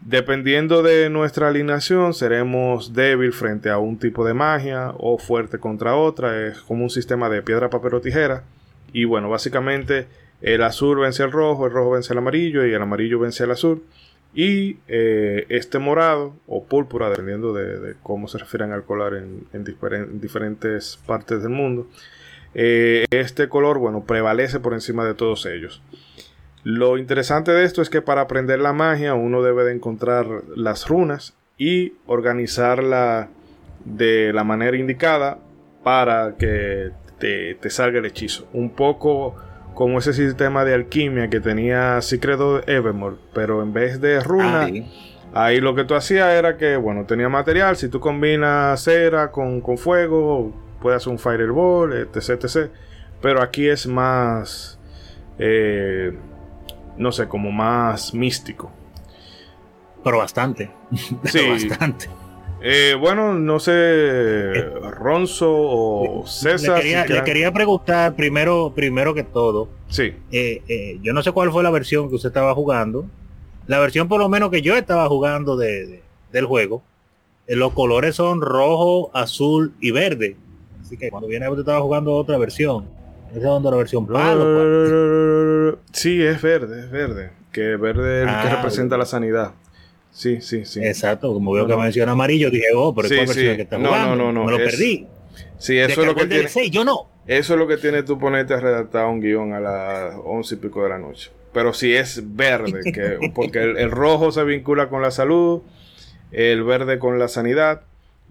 Dependiendo 0.02 0.84
de 0.84 1.10
nuestra 1.10 1.48
alineación, 1.48 2.14
seremos 2.14 2.94
débil 2.94 3.32
frente 3.32 3.70
a 3.70 3.78
un 3.78 3.98
tipo 3.98 4.26
de 4.26 4.34
magia 4.34 4.94
o 4.98 5.18
fuerte 5.18 5.60
contra 5.60 5.96
otra. 5.96 6.48
Es 6.48 6.60
como 6.60 6.84
un 6.84 6.90
sistema 6.90 7.30
de 7.30 7.42
piedra, 7.42 7.70
papel 7.70 7.94
o 7.96 8.02
tijera. 8.02 8.44
Y 8.92 9.06
bueno, 9.06 9.30
básicamente 9.30 10.08
el 10.42 10.62
azul 10.62 11.00
vence 11.00 11.24
al 11.24 11.32
rojo, 11.32 11.68
el 11.68 11.72
rojo 11.72 11.92
vence 11.92 12.12
al 12.12 12.20
amarillo 12.20 12.66
y 12.66 12.74
el 12.74 12.82
amarillo 12.82 13.20
vence 13.20 13.44
al 13.44 13.52
azul. 13.52 13.84
Y 14.36 14.78
eh, 14.90 15.46
este 15.48 15.80
morado 15.80 16.36
o 16.48 16.66
púrpura, 16.66 17.10
dependiendo 17.10 17.54
de, 17.54 17.96
cómo 18.04 18.28
se 18.28 18.40
refieran 18.40 18.74
al 18.74 18.84
color 18.84 19.16
en 19.16 20.20
diferentes 20.20 21.00
partes 21.06 21.44
del 21.44 21.52
mundo, 21.52 21.88
eh, 22.56 23.06
este 23.12 23.50
color, 23.50 23.80
bueno, 23.80 24.04
prevalece 24.06 24.60
por 24.60 24.74
encima 24.74 25.06
de 25.06 25.14
todos 25.14 25.46
ellos. 25.46 25.82
Lo 26.64 26.98
interesante 26.98 27.52
de 27.52 27.66
esto 27.66 27.82
es 27.82 27.90
que 27.90 28.02
para 28.02 28.22
aprender 28.22 28.60
la 28.60 28.72
magia 28.74 29.16
uno 29.16 29.42
debe 29.42 29.66
de 29.66 29.74
encontrar 29.74 30.26
las 30.56 30.88
runas 30.88 31.34
y 31.58 31.94
organizarla 32.06 33.30
de 33.86 34.32
la 34.34 34.44
manera 34.44 34.78
indicada 34.78 35.40
para 35.84 36.36
que 36.38 36.92
te, 37.20 37.56
te 37.56 37.70
salga 37.70 38.00
el 38.00 38.06
hechizo. 38.06 38.48
Un 38.54 38.70
poco 38.70 39.36
como 39.74 40.00
ese 40.00 40.14
sistema 40.14 40.64
de 40.64 40.74
alquimia 40.74 41.30
que 41.30 41.40
tenía 41.42 42.02
Secret 42.02 42.40
of 42.40 42.68
Evermore, 42.68 43.18
pero 43.34 43.62
en 43.62 43.74
vez 43.74 44.00
de 44.00 44.20
runas, 44.22 44.66
Ahí. 44.68 44.90
ahí 45.34 45.60
lo 45.60 45.76
que 45.76 45.84
tú 45.84 45.96
hacías 45.96 46.30
era 46.34 46.58
que, 46.58 46.78
bueno, 46.78 47.06
tenía 47.06 47.28
material, 47.28 47.76
si 47.76 47.90
tú 47.90 48.00
combinas 48.00 48.82
cera 48.84 49.32
con, 49.32 49.60
con 49.62 49.78
fuego, 49.78 50.54
puedes 50.84 50.98
hacer 51.02 51.12
un 51.12 51.18
fireball, 51.20 51.94
etc, 51.94 52.30
etc. 52.44 52.70
Pero 53.22 53.42
aquí 53.42 53.68
es 53.68 53.88
más, 53.88 54.78
eh, 55.40 56.12
no 56.98 57.12
sé, 57.12 57.28
como 57.28 57.52
más 57.52 58.14
místico. 58.14 58.72
Pero 60.04 60.18
bastante. 60.20 60.70
Sí. 61.24 61.50
bastante. 61.50 62.08
Eh, 62.66 62.96
bueno, 62.98 63.34
no 63.34 63.60
sé, 63.60 64.54
Ronzo 64.92 65.52
o 65.52 66.26
César. 66.28 66.78
le, 66.78 66.82
quería, 66.82 67.02
si 67.02 67.02
le 67.02 67.06
quieran- 67.08 67.26
quería 67.26 67.52
preguntar 67.52 68.16
primero, 68.16 68.72
primero 68.74 69.14
que 69.14 69.24
todo. 69.24 69.68
Sí. 69.90 70.14
eh, 70.32 70.62
eh, 70.70 70.98
yo 71.02 71.12
no 71.14 71.22
sé 71.24 71.32
cuál 71.34 71.52
fue 71.52 71.62
la 71.64 71.72
versión 71.72 72.08
que 72.10 72.16
usted 72.16 72.30
estaba 72.30 72.54
jugando. 72.54 73.06
La 73.68 73.80
versión 73.80 74.08
por 74.08 74.20
lo 74.20 74.30
menos 74.30 74.50
que 74.50 74.62
yo 74.62 74.78
estaba 74.78 75.08
jugando 75.10 75.58
de, 75.58 75.88
de- 75.88 76.04
del 76.32 76.46
juego. 76.46 76.84
eh, 77.48 77.56
los 77.58 77.74
colores 77.74 78.16
son 78.16 78.40
rojo, 78.42 79.12
azul 79.14 79.74
y 79.82 79.92
verde. 79.92 80.38
Así 80.94 81.00
que 81.00 81.10
cuando 81.10 81.28
viene 81.28 81.50
usted 81.50 81.62
estaba 81.62 81.82
jugando 81.82 82.14
otra 82.14 82.38
versión. 82.38 82.86
Esa 83.32 83.38
es 83.40 83.44
donde 83.46 83.72
la 83.72 83.78
versión 83.78 84.06
palo, 84.06 85.76
pues. 85.82 85.98
Sí, 86.00 86.22
es 86.22 86.40
verde, 86.40 86.82
es 86.82 86.92
verde. 86.92 87.32
Que 87.52 87.78
verde 87.78 88.18
es 88.22 88.28
el 88.28 88.28
que 88.28 88.48
Ah, 88.48 88.56
representa 88.58 88.96
la 88.96 89.06
sanidad. 89.06 89.54
Sí, 90.12 90.40
sí, 90.42 90.66
sí. 90.66 90.84
Exacto, 90.84 91.34
como 91.34 91.52
veo 91.54 91.64
No, 91.64 91.70
que 91.70 91.74
no. 91.76 91.82
menciona 91.82 92.12
amarillo, 92.12 92.52
dije, 92.52 92.68
oh, 92.76 92.94
pero 92.94 93.08
Sí, 93.10 93.16
¿cuál 93.16 93.26
versión 93.26 93.46
sí. 93.46 93.50
es 93.50 93.56
que 93.56 93.62
está 93.64 93.80
No, 93.80 93.88
jugando? 93.90 94.16
no, 94.16 94.26
no, 94.26 94.32
no, 94.42 94.46
Me 94.46 94.52
lo 94.52 94.58
es- 94.64 94.70
perdí. 94.72 95.08
Sí, 95.58 95.80
eso 95.80 96.02
es 96.02 96.08
lo 96.08 96.14
que 96.14 96.28
tiene. 96.28 96.44
DLC, 96.44 96.70
yo 96.70 96.86
no. 96.86 97.08
Eso 97.26 97.54
es 97.54 97.60
lo 97.60 97.68
que 97.68 97.78
tiene 97.78 98.04
tú 98.04 98.20
ponerte 98.20 98.54
a 98.54 98.60
redactar 98.60 99.08
un 99.08 99.20
guion 99.20 99.54
a 99.54 99.60
las 99.60 100.16
once 100.24 100.54
y 100.54 100.58
pico 100.60 100.84
de 100.84 100.90
la 100.90 101.00
noche. 101.00 101.32
Pero 101.54 101.74
si 101.74 101.96
es 101.96 102.22
verde, 102.36 102.92
que, 102.92 103.32
porque 103.34 103.64
el, 103.64 103.78
el 103.78 103.90
rojo 103.90 104.32
se 104.32 104.44
vincula 104.44 104.90
con 104.90 105.02
la 105.02 105.10
salud, 105.10 105.64
el 106.32 106.64
verde 106.64 107.00
con 107.00 107.18
la 107.18 107.28
sanidad 107.28 107.82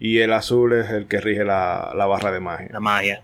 y 0.05 0.19
el 0.19 0.33
azul 0.33 0.73
es 0.73 0.91
el 0.91 1.07
que 1.07 1.21
rige 1.21 1.45
la, 1.45 1.93
la 1.95 2.07
barra 2.07 2.33
de 2.33 2.41
magia. 2.41 2.69
La 2.73 2.81
magia. 2.81 3.23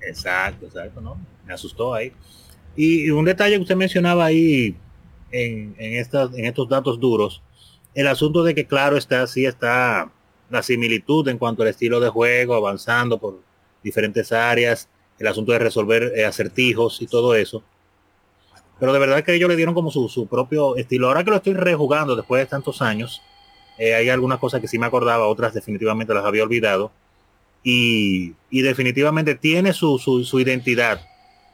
Exacto, 0.00 0.66
exacto, 0.66 1.00
¿no? 1.00 1.18
Me 1.44 1.52
asustó 1.52 1.92
ahí. 1.92 2.12
Y, 2.76 3.10
un 3.10 3.24
detalle 3.24 3.56
que 3.56 3.62
usted 3.62 3.74
mencionaba 3.74 4.26
ahí 4.26 4.76
en, 5.32 5.74
en, 5.76 5.94
estas, 5.94 6.32
en 6.34 6.44
estos 6.44 6.68
datos 6.68 7.00
duros, 7.00 7.42
el 7.94 8.06
asunto 8.06 8.44
de 8.44 8.54
que 8.54 8.64
claro 8.64 8.96
está, 8.96 9.26
sí 9.26 9.44
está 9.44 10.12
la 10.50 10.62
similitud 10.62 11.26
en 11.26 11.36
cuanto 11.36 11.62
al 11.62 11.68
estilo 11.70 11.98
de 11.98 12.10
juego, 12.10 12.54
avanzando 12.54 13.18
por 13.18 13.40
diferentes 13.82 14.30
áreas, 14.30 14.88
el 15.18 15.26
asunto 15.26 15.50
de 15.50 15.58
resolver 15.58 16.12
eh, 16.14 16.24
acertijos 16.24 17.02
y 17.02 17.08
todo 17.08 17.34
eso. 17.34 17.64
Pero 18.78 18.92
de 18.92 19.00
verdad 19.00 19.24
que 19.24 19.34
ellos 19.34 19.48
le 19.48 19.56
dieron 19.56 19.74
como 19.74 19.90
su, 19.90 20.08
su 20.08 20.28
propio 20.28 20.76
estilo. 20.76 21.08
Ahora 21.08 21.24
que 21.24 21.30
lo 21.30 21.36
estoy 21.38 21.54
rejugando 21.54 22.14
después 22.14 22.40
de 22.40 22.46
tantos 22.46 22.82
años, 22.82 23.20
eh, 23.78 23.94
hay 23.94 24.08
algunas 24.08 24.38
cosas 24.38 24.60
que 24.60 24.68
sí 24.68 24.78
me 24.78 24.86
acordaba, 24.86 25.26
otras 25.26 25.54
definitivamente 25.54 26.14
las 26.14 26.24
había 26.24 26.42
olvidado. 26.42 26.92
Y, 27.62 28.34
y 28.50 28.62
definitivamente 28.62 29.34
tiene 29.34 29.72
su, 29.72 29.98
su, 29.98 30.40
identidad 30.40 31.00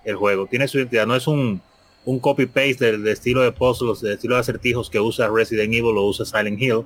el 0.05 0.16
juego, 0.16 0.47
tiene 0.47 0.66
su 0.66 0.78
identidad, 0.78 1.06
no 1.06 1.14
es 1.14 1.28
un, 1.28 1.60
un 2.05 2.18
copy-paste 2.18 2.92
del, 2.92 3.06
estilo 3.06 3.42
de 3.42 3.52
puzzles, 3.52 4.01
del 4.01 4.14
estilo 4.14 4.34
de 4.34 4.40
acertijos 4.40 4.90
que 4.90 4.98
usa 4.98 5.28
Resident 5.28 5.72
Evil 5.72 5.97
o 5.97 6.06
usa 6.06 6.24
Silent 6.26 6.60
Hill. 6.60 6.82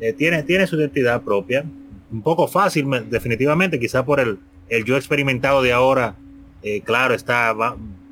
Eh, 0.00 0.12
tiene, 0.12 0.42
tiene 0.44 0.66
su 0.66 0.76
identidad 0.76 1.22
propia, 1.22 1.64
un 2.12 2.22
poco 2.22 2.46
fácil 2.46 2.86
me- 2.86 3.00
definitivamente, 3.00 3.78
quizá 3.80 4.04
por 4.04 4.20
el, 4.20 4.38
el 4.68 4.84
yo 4.84 4.96
experimentado 4.96 5.60
de 5.62 5.72
ahora, 5.72 6.14
eh, 6.62 6.80
claro, 6.80 7.14
está, 7.14 7.54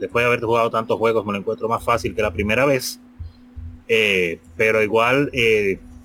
después 0.00 0.24
de 0.24 0.26
haber 0.26 0.40
jugado 0.40 0.70
tantos 0.70 0.98
juegos 0.98 1.24
me 1.24 1.32
lo 1.32 1.38
encuentro 1.38 1.68
más 1.68 1.84
fácil 1.84 2.14
que 2.14 2.22
la 2.22 2.32
primera 2.32 2.66
vez, 2.66 2.98
pero 4.56 4.82
igual, 4.82 5.30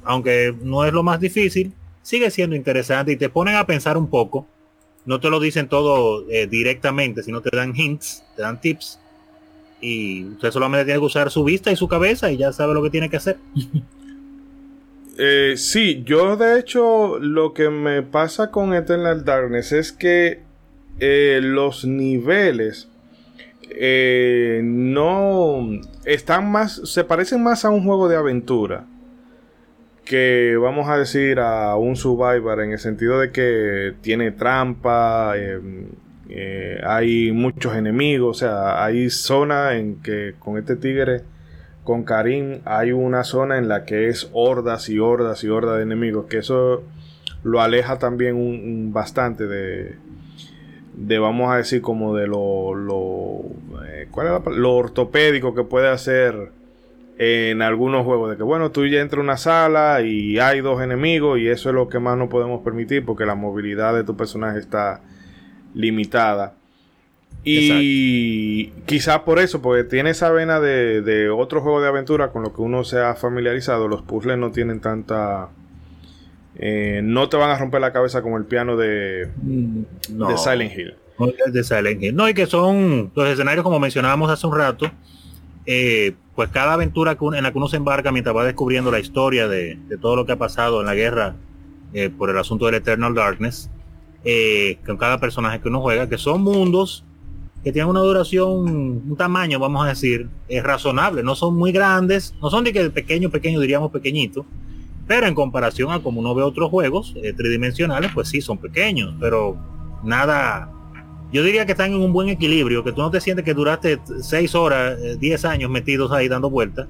aunque 0.08 0.56
no 0.62 0.86
es 0.86 0.94
lo 0.94 1.04
más 1.04 1.20
difícil, 1.20 1.74
sigue 2.02 2.32
siendo 2.32 2.56
interesante 2.56 3.12
y 3.12 3.18
te 3.18 3.28
ponen 3.28 3.56
a 3.56 3.68
pensar 3.68 3.98
un 3.98 4.10
poco. 4.10 4.48
No 5.06 5.20
te 5.20 5.30
lo 5.30 5.40
dicen 5.40 5.68
todo 5.68 6.26
eh, 6.30 6.48
directamente, 6.48 7.24
sino 7.24 7.42
te 7.42 7.56
dan 7.56 7.76
hints, 7.76 8.24
te 8.36 8.42
dan 8.42 8.60
tips. 8.60 9.00
Y 9.82 10.24
usted 10.26 10.52
solamente 10.52 10.86
tiene 10.86 11.00
que 11.00 11.06
usar 11.06 11.30
su 11.30 11.44
vista 11.44 11.72
y 11.72 11.76
su 11.76 11.90
cabeza 11.90 12.32
y 12.32 12.38
ya 12.38 12.54
sabe 12.54 12.74
lo 12.74 12.82
que 12.82 12.90
tiene 12.90 13.10
que 13.10 13.18
hacer. 13.18 13.38
Eh, 15.20 15.56
sí, 15.58 16.04
yo 16.06 16.38
de 16.38 16.60
hecho 16.60 17.18
lo 17.18 17.56
que 17.56 17.72
me 17.72 18.04
pasa 18.04 18.52
con 18.52 18.76
Eternal 18.76 19.26
Darkness 19.26 19.72
es 19.72 19.92
que 19.92 20.44
eh, 21.00 21.40
los 21.42 21.86
niveles 21.86 22.88
eh, 23.72 24.62
no 24.64 25.72
están 26.06 26.52
más, 26.52 26.82
se 26.84 27.04
parecen 27.04 27.42
más 27.42 27.66
a 27.66 27.72
un 27.72 27.84
juego 27.84 28.08
de 28.08 28.16
aventura 28.16 28.86
que 30.08 30.56
vamos 30.56 30.88
a 30.90 30.98
decir 30.98 31.40
a 31.40 31.76
un 31.76 31.96
Survivor 31.96 32.62
en 32.62 32.72
el 32.72 32.80
sentido 32.80 33.20
de 33.20 33.32
que 33.32 33.94
tiene 34.02 34.32
trampa, 34.32 35.34
eh, 35.36 35.60
eh, 36.30 36.82
hay 36.86 37.32
muchos 37.34 37.76
enemigos, 37.76 38.38
o 38.38 38.40
sea, 38.40 38.84
hay 38.84 39.10
zonas 39.10 39.74
en 39.74 40.02
que 40.02 40.36
con 40.40 40.58
este 40.58 40.78
tigre, 40.78 41.24
con 41.84 42.04
Karim, 42.04 42.62
hay 42.64 42.94
una 42.94 43.24
zona 43.24 43.58
en 43.58 43.68
la 43.68 43.84
que 43.84 44.08
es 44.08 44.30
hordas 44.34 44.90
y 44.90 45.00
hordas 45.00 45.44
y 45.44 45.50
hordas 45.50 45.78
de 45.78 45.84
enemigos, 45.84 46.28
que 46.28 46.38
eso 46.38 46.84
lo 47.44 47.62
aleja 47.62 48.00
también 48.00 48.36
un, 48.36 48.94
bastante 48.94 49.46
de, 49.46 49.96
de, 50.96 51.20
vamos 51.20 51.52
a 51.52 51.58
decir, 51.58 51.82
como 51.82 52.16
de 52.16 52.28
lo, 52.28 52.76
lo, 52.76 53.42
eh, 53.88 54.08
¿cuál 54.12 54.28
es 54.28 54.34
la 54.34 54.52
lo 54.52 54.76
ortopédico 54.76 55.54
que 55.54 55.64
puede 55.64 55.90
hacer 55.90 56.57
en 57.18 57.62
algunos 57.62 58.06
juegos. 58.06 58.32
De 58.32 58.38
que, 58.38 58.44
bueno, 58.44 58.72
tú 58.72 58.86
ya 58.86 59.00
entras 59.02 59.20
a 59.20 59.24
una 59.24 59.38
sala 59.38 60.02
y 60.02 60.40
hay 60.40 60.62
dos 60.62 60.82
enemigos 60.82 61.40
y 61.40 61.48
eso 61.48 61.70
es 61.70 61.76
lo 61.76 61.90
que 61.90 62.00
más 62.00 62.18
no 62.18 62.30
podemos 62.30 62.62
permitir 62.64 63.06
porque 63.06 63.26
la 63.26 63.36
movilidad 63.36 63.94
de 63.94 64.04
tu 64.04 64.16
personaje 64.16 64.60
está 64.60 65.02
limitada. 65.74 66.54
Y 67.44 68.68
quizás 68.86 69.20
por 69.20 69.40
eso, 69.40 69.62
porque 69.62 69.84
tiene 69.86 70.10
esa 70.10 70.32
vena 70.32 70.60
de, 70.60 71.02
de 71.02 71.30
otro 71.30 71.62
juego 71.62 71.82
de 71.82 71.88
aventura 71.88 72.30
con 72.32 72.44
lo 72.44 72.54
que 72.54 72.62
uno 72.62 72.84
se 72.84 73.00
ha 73.00 73.16
familiarizado, 73.16 73.88
los 73.88 74.02
puzzles 74.02 74.38
no 74.38 74.52
tienen 74.52 74.82
tanta... 74.82 75.48
eh, 76.58 77.00
no 77.04 77.30
te 77.30 77.38
van 77.38 77.50
a 77.50 77.58
romper 77.58 77.80
la 77.82 77.94
cabeza 77.94 78.22
como 78.22 78.38
el 78.38 78.46
piano 78.46 78.76
de, 78.76 79.30
No. 79.44 80.28
de 80.28 80.38
Silent 80.38 80.78
Hill. 80.78 80.96
No, 81.20 81.28
de 81.52 81.64
Silent 81.64 82.04
Hill. 82.04 82.16
No, 82.16 82.28
y 82.28 82.34
que 82.34 82.48
son 82.48 83.12
los 83.16 83.30
escenarios, 83.30 83.64
como 83.64 83.80
mencionábamos 83.80 84.30
hace 84.30 84.46
un 84.46 84.56
rato, 84.58 84.92
eh, 85.70 86.16
pues 86.34 86.50
cada 86.50 86.74
aventura 86.74 87.18
en 87.20 87.44
la 87.44 87.52
que 87.52 87.58
uno 87.58 87.68
se 87.68 87.76
embarca 87.76 88.14
mientras 88.14 88.34
va 88.34 88.46
descubriendo 88.46 88.90
la 88.90 89.00
historia 89.00 89.50
de, 89.50 89.78
todo 90.00 90.16
lo 90.16 90.26
que 90.26 90.32
ha 90.32 90.38
pasado 90.38 90.80
en 90.80 90.88
la 90.88 90.96
guerra 90.96 91.36
eh, 91.94 92.10
por 92.10 92.30
el 92.30 92.38
asunto 92.38 92.68
del 92.68 92.76
Eternal 92.76 93.14
Darkness, 93.14 93.70
eh, 94.24 94.80
con 94.86 94.96
cada 94.96 95.20
personaje 95.20 95.60
que 95.60 95.68
uno 95.68 95.82
juega, 95.82 96.08
que 96.08 96.18
son 96.18 96.42
mundos 96.42 97.04
que 97.64 97.74
tienen 97.74 97.90
una 97.90 98.00
duración, 98.00 98.48
un 99.10 99.16
tamaño, 99.18 99.60
vamos 99.60 99.86
a 99.86 99.90
decir, 99.90 100.30
es 100.48 100.64
razonable, 100.64 101.22
no 101.22 101.36
son 101.36 101.56
muy 101.56 101.74
grandes, 101.74 102.34
no 102.42 102.50
son 102.50 102.64
de 102.64 102.72
que 102.72 102.90
pequeño, 102.92 103.30
pequeño, 103.30 103.60
diríamos 103.60 103.92
pequeñito, 103.92 104.46
pero 105.06 105.28
en 105.28 105.36
comparación 105.36 105.92
a 105.92 106.00
como 106.00 106.22
uno 106.22 106.34
ve 106.34 106.44
otros 106.44 106.70
juegos 106.70 107.14
tridimensionales, 107.36 108.12
pues 108.14 108.30
sí, 108.30 108.40
son 108.40 108.58
pequeños, 108.58 109.16
pero 109.20 109.58
nada, 110.02 110.72
yo 111.32 111.44
diría 111.44 111.66
que 111.66 111.74
están 111.74 111.92
en 111.92 112.00
un 112.00 112.14
buen 112.14 112.30
equilibrio, 112.30 112.84
que 112.84 112.92
tú 112.92 113.02
no 113.02 113.12
te 113.12 113.20
sientes 113.20 113.44
que 113.44 113.54
duraste 113.54 114.00
6 114.22 114.56
horas, 114.56 115.20
10 115.20 115.46
años 115.46 115.70
metidos 115.70 116.12
ahí 116.12 116.28
dando 116.28 116.50
vueltas 116.50 116.88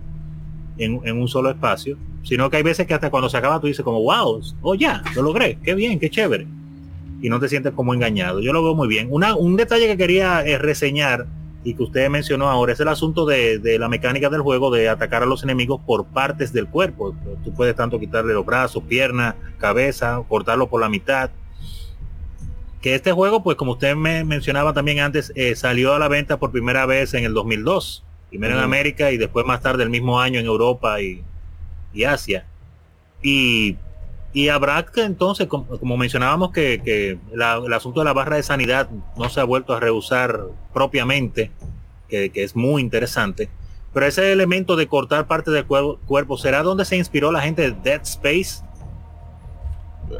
en, 0.77 1.01
en 1.03 1.19
un 1.19 1.27
solo 1.27 1.49
espacio, 1.49 1.97
sino 2.23 2.49
que 2.49 2.57
hay 2.57 2.64
veces 2.64 2.85
que 2.85 2.93
hasta 2.93 3.09
cuando 3.09 3.30
se 3.30 3.38
acaba 3.38 3.59
tú 3.59 3.68
dices 3.68 3.84
como, 3.84 4.01
wow, 4.01 4.41
oh 4.61 4.76
ya, 4.76 5.01
lo 5.15 5.23
logré, 5.23 5.57
qué 5.64 5.73
bien, 5.73 5.99
qué 5.99 6.09
chévere. 6.09 6.45
Y 7.19 7.30
no 7.30 7.39
te 7.39 7.49
sientes 7.49 7.73
como 7.73 7.95
engañado. 7.95 8.41
Yo 8.41 8.53
lo 8.53 8.61
veo 8.61 8.76
muy 8.76 8.88
bien. 8.88 9.07
Una, 9.09 9.35
un 9.35 9.55
detalle 9.55 9.88
que 9.88 9.97
quería 9.97 10.45
eh, 10.45 10.59
reseñar 10.59 11.26
y 11.64 11.73
que 11.73 11.81
usted 11.81 12.07
mencionó 12.11 12.47
ahora 12.47 12.73
es 12.73 12.80
el 12.80 12.89
asunto 12.89 13.26
de, 13.26 13.57
de 13.57 13.80
la 13.80 13.89
mecánica 13.89 14.30
del 14.30 14.41
juego 14.41 14.69
de 14.69 14.88
atacar 14.88 15.23
a 15.23 15.26
los 15.26 15.41
enemigos 15.41 15.81
por 15.84 16.05
partes 16.05 16.53
del 16.53 16.68
cuerpo. 16.68 17.15
Tú 17.43 17.53
puedes 17.55 17.76
tanto 17.76 17.99
quitarle 17.99 18.35
los 18.35 18.45
brazos, 18.45 18.84
piernas, 18.84 19.34
cabeza, 19.57 20.22
cortarlo 20.30 20.68
por 20.69 20.80
la 20.80 20.89
mitad 20.89 21.31
que 22.81 22.95
este 22.95 23.11
juego, 23.11 23.43
pues 23.43 23.57
como 23.57 23.73
usted 23.73 23.95
me 23.95 24.23
mencionaba 24.23 24.73
también 24.73 24.99
antes, 24.99 25.31
eh, 25.35 25.55
salió 25.55 25.93
a 25.93 25.99
la 25.99 26.07
venta 26.07 26.37
por 26.37 26.51
primera 26.51 26.85
vez 26.85 27.13
en 27.13 27.25
el 27.25 27.33
2002, 27.33 28.03
primero 28.29 28.55
en. 28.55 28.63
América 28.63 29.11
y 29.11 29.17
después 29.17 29.45
más 29.45 29.61
tarde 29.61 29.83
el 29.83 29.89
mismo 29.89 30.19
año 30.19 30.39
en 30.39 30.45
Europa 30.45 31.01
y, 31.01 31.23
y 31.93 32.03
Asia. 32.03 32.45
Y, 33.23 33.77
y 34.33 34.49
habrá 34.49 34.85
que 34.85 35.01
entonces, 35.01 35.47
como, 35.47 35.65
como 35.79 35.97
mencionábamos, 35.97 36.51
que, 36.51 36.81
que 36.83 37.17
la- 37.33 37.61
el 37.65 37.73
asunto 37.73 38.01
de 38.01 38.05
la 38.05 38.13
barra 38.13 38.35
de 38.35 38.43
sanidad 38.43 38.89
no 39.17 39.29
se 39.29 39.39
ha 39.39 39.43
vuelto 39.43 39.73
a 39.73 39.79
rehusar 39.79 40.41
propiamente, 40.73 41.49
que, 42.09 42.29
que 42.29 42.43
es 42.43 42.55
muy 42.55 42.81
interesante. 42.81 43.49
Pero 43.93 44.05
ese 44.05 44.31
elemento 44.31 44.75
de 44.75 44.85
cortar 44.87 45.25
parte 45.25 45.49
del 45.49 45.65
cuerpo, 45.65 45.99
cuerpo, 46.05 46.37
¿será 46.37 46.61
donde 46.61 46.85
se 46.85 46.95
inspiró 46.97 47.31
la 47.31 47.41
gente 47.41 47.63
de 47.63 47.71
Dead 47.71 48.01
Space? 48.03 48.63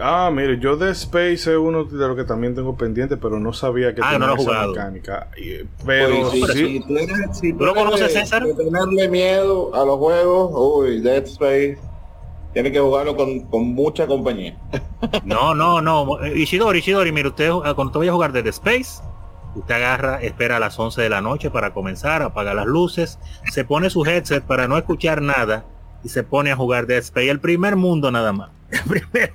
Ah, 0.02 0.30
mire, 0.34 0.60
yo 0.60 0.76
de 0.76 0.92
Space 0.92 1.34
es 1.34 1.48
uno 1.48 1.86
de 1.86 2.08
los 2.08 2.16
que 2.18 2.24
también 2.26 2.54
tengo 2.54 2.76
pendiente, 2.76 3.16
pero 3.18 3.40
no 3.40 3.54
sabía 3.54 3.96
que 3.96 4.02
Ah, 4.02 4.12
tenía 4.12 4.20
no 4.20 4.28
lo 4.28 4.34
he 4.34 4.36
esa 4.36 4.44
jugado. 4.46 4.72
mecánica. 4.74 5.28
Pero 5.86 6.30
Pues, 6.30 6.32
si, 6.32 6.42
sí, 6.44 6.66
si 6.68 6.80
tú 6.82 6.98
eres, 6.98 7.18
si 7.40 7.54
¿Tú 7.54 7.66
lo 7.66 7.74
conoces, 7.74 8.14
de- 8.14 8.20
César? 8.20 8.44
de 8.46 8.54
tenerle 8.54 9.08
miedo 9.10 9.74
a 9.74 9.86
los 9.86 9.98
juegos, 9.98 10.52
uy, 10.54 11.00
Dead 11.02 11.24
Space, 11.24 11.78
tiene 12.54 12.72
que 12.72 12.80
jugarlo 12.80 13.16
con, 13.16 13.42
con 13.48 13.64
mucha 13.74 14.06
compañía. 14.08 14.58
No, 15.24 15.54
no, 15.56 15.80
no. 15.82 16.26
Ishidori, 16.36 16.80
Ishidori, 16.80 17.12
mire, 17.12 17.30
usted 17.30 17.50
eh, 17.50 17.74
cuando 17.76 17.92
te 17.94 18.00
vaya 18.00 18.12
a 18.12 18.14
jugar 18.16 18.32
Dead 18.34 18.48
Space, 18.48 19.02
usted 19.56 19.76
agarra, 19.76 20.22
espera 20.22 20.58
a 20.58 20.60
las 20.60 20.78
11 20.78 21.02
de 21.02 21.10
la 21.10 21.22
noche 21.22 21.50
para 21.50 21.74
comenzar, 21.74 22.24
apaga 22.24 22.54
las 22.54 22.66
luces, 22.66 23.20
se 23.52 23.64
pone 23.64 23.90
su 23.90 24.04
headset 24.06 24.44
para 24.44 24.68
no 24.68 24.78
escuchar 24.78 25.22
nada 25.22 25.66
y 26.08 26.10
se 26.10 26.24
pone 26.24 26.52
a 26.52 26.56
jugar 26.56 26.88
Dead 26.88 27.00
Space. 27.00 27.30
El 27.30 27.42
primer 27.42 27.76
mundo 27.76 28.10
nada 28.10 28.32
más. 28.32 28.50
El 28.72 28.82
primer. 28.84 29.34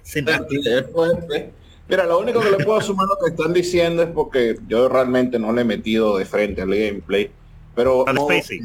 Mira, 1.86 2.06
lo 2.06 2.18
único 2.18 2.40
que 2.40 2.50
le 2.50 2.64
puedo 2.64 2.80
sumar 2.80 3.06
lo 3.06 3.18
que 3.22 3.30
están 3.32 3.52
diciendo 3.52 4.02
es 4.02 4.08
porque 4.08 4.56
yo 4.68 4.88
realmente 4.88 5.38
no 5.38 5.52
le 5.52 5.60
he 5.60 5.64
metido 5.64 6.16
de 6.16 6.24
frente 6.24 6.62
al 6.62 6.70
gameplay. 6.70 7.30
Pero 7.74 8.08
Al 8.08 8.14
no, 8.14 8.22
Space, 8.30 8.58
sí. 8.58 8.60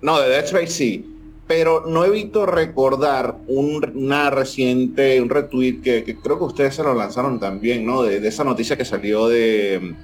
no, 0.00 0.20
de 0.20 0.28
Dead 0.28 0.44
Space 0.44 0.68
sí. 0.68 1.08
Pero 1.48 1.84
no 1.86 2.04
evito 2.04 2.46
recordar 2.46 3.34
un, 3.48 3.84
una 3.96 4.30
reciente, 4.30 5.20
un 5.20 5.28
retweet 5.28 5.80
que, 5.82 6.04
que 6.04 6.16
creo 6.16 6.38
que 6.38 6.44
ustedes 6.44 6.76
se 6.76 6.84
lo 6.84 6.94
lanzaron 6.94 7.40
también, 7.40 7.84
¿no? 7.84 8.04
De, 8.04 8.20
de 8.20 8.28
esa 8.28 8.44
noticia 8.44 8.76
que 8.76 8.84
salió 8.84 9.26
de, 9.26 9.94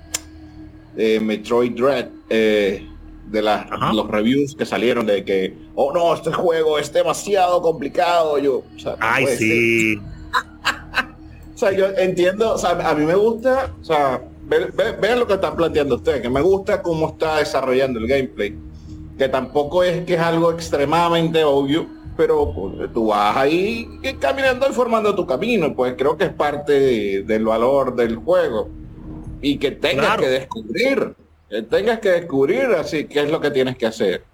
de 0.97 1.21
Metroid 1.21 1.73
Dread, 1.77 2.09
eh, 2.29 2.85
de 3.31 3.43
las, 3.43 3.67
los 3.95 4.09
reviews 4.09 4.55
que 4.55 4.65
salieron 4.67 5.07
de 5.07 5.25
que, 5.25 5.57
oh 5.75 5.93
no, 5.93 6.15
este 6.15 6.33
juego 6.33 6.79
es 6.79 6.93
demasiado 6.93 7.61
complicado. 7.63 8.39
Yo, 8.39 8.63
o 8.75 8.79
sea, 8.79 8.93
no 8.93 8.99
Ay, 9.01 9.27
sí. 9.37 9.99
O 11.55 11.59
sea, 11.59 11.73
yo 11.73 11.87
entiendo, 11.97 12.55
o 12.55 12.59
sea, 12.59 12.71
a 12.89 12.95
mí 12.95 13.05
me 13.05 13.17
gusta, 13.17 13.73
o 13.81 13.85
sea, 13.85 14.23
ve- 14.47 14.71
ve- 14.77 14.93
vean 14.93 15.19
lo 15.19 15.27
que 15.27 15.35
están 15.35 15.57
planteando 15.57 15.97
ustedes, 15.97 16.21
que 16.23 16.31
me 16.31 16.41
gusta 16.41 16.81
cómo 16.83 17.09
está 17.09 17.39
desarrollando 17.39 17.99
el 17.99 18.07
gameplay, 18.07 18.57
que 19.19 19.29
tampoco 19.29 19.83
es 19.83 20.05
que 20.05 20.15
es 20.15 20.21
algo 20.21 20.53
extremadamente 20.53 21.43
obvio, 21.43 21.87
pero 22.17 22.53
pues, 22.55 22.93
tú 22.95 23.09
vas 23.09 23.37
ahí 23.37 23.89
caminando 24.21 24.69
y 24.71 24.73
formando 24.73 25.17
tu 25.17 25.27
camino, 25.27 25.75
pues 25.75 25.95
creo 25.99 26.17
que 26.17 26.27
es 26.27 26.33
parte 26.33 26.73
de- 26.79 27.23
del 27.25 27.45
valor 27.45 27.97
del 27.97 28.15
juego. 28.17 28.69
Y 29.43 29.59
que 29.59 29.73
tengas 29.73 30.07
Claro. 30.07 30.23
que 30.23 30.29
descubrir, 30.29 31.15
tengas 31.71 31.99
que 32.01 32.11
descubrir 32.11 32.67
así 32.79 33.05
qué 33.05 33.21
es 33.21 33.31
lo 33.31 33.41
que 33.41 33.51
tienes 33.51 33.77
que 33.77 33.87
hacer. 33.87 34.25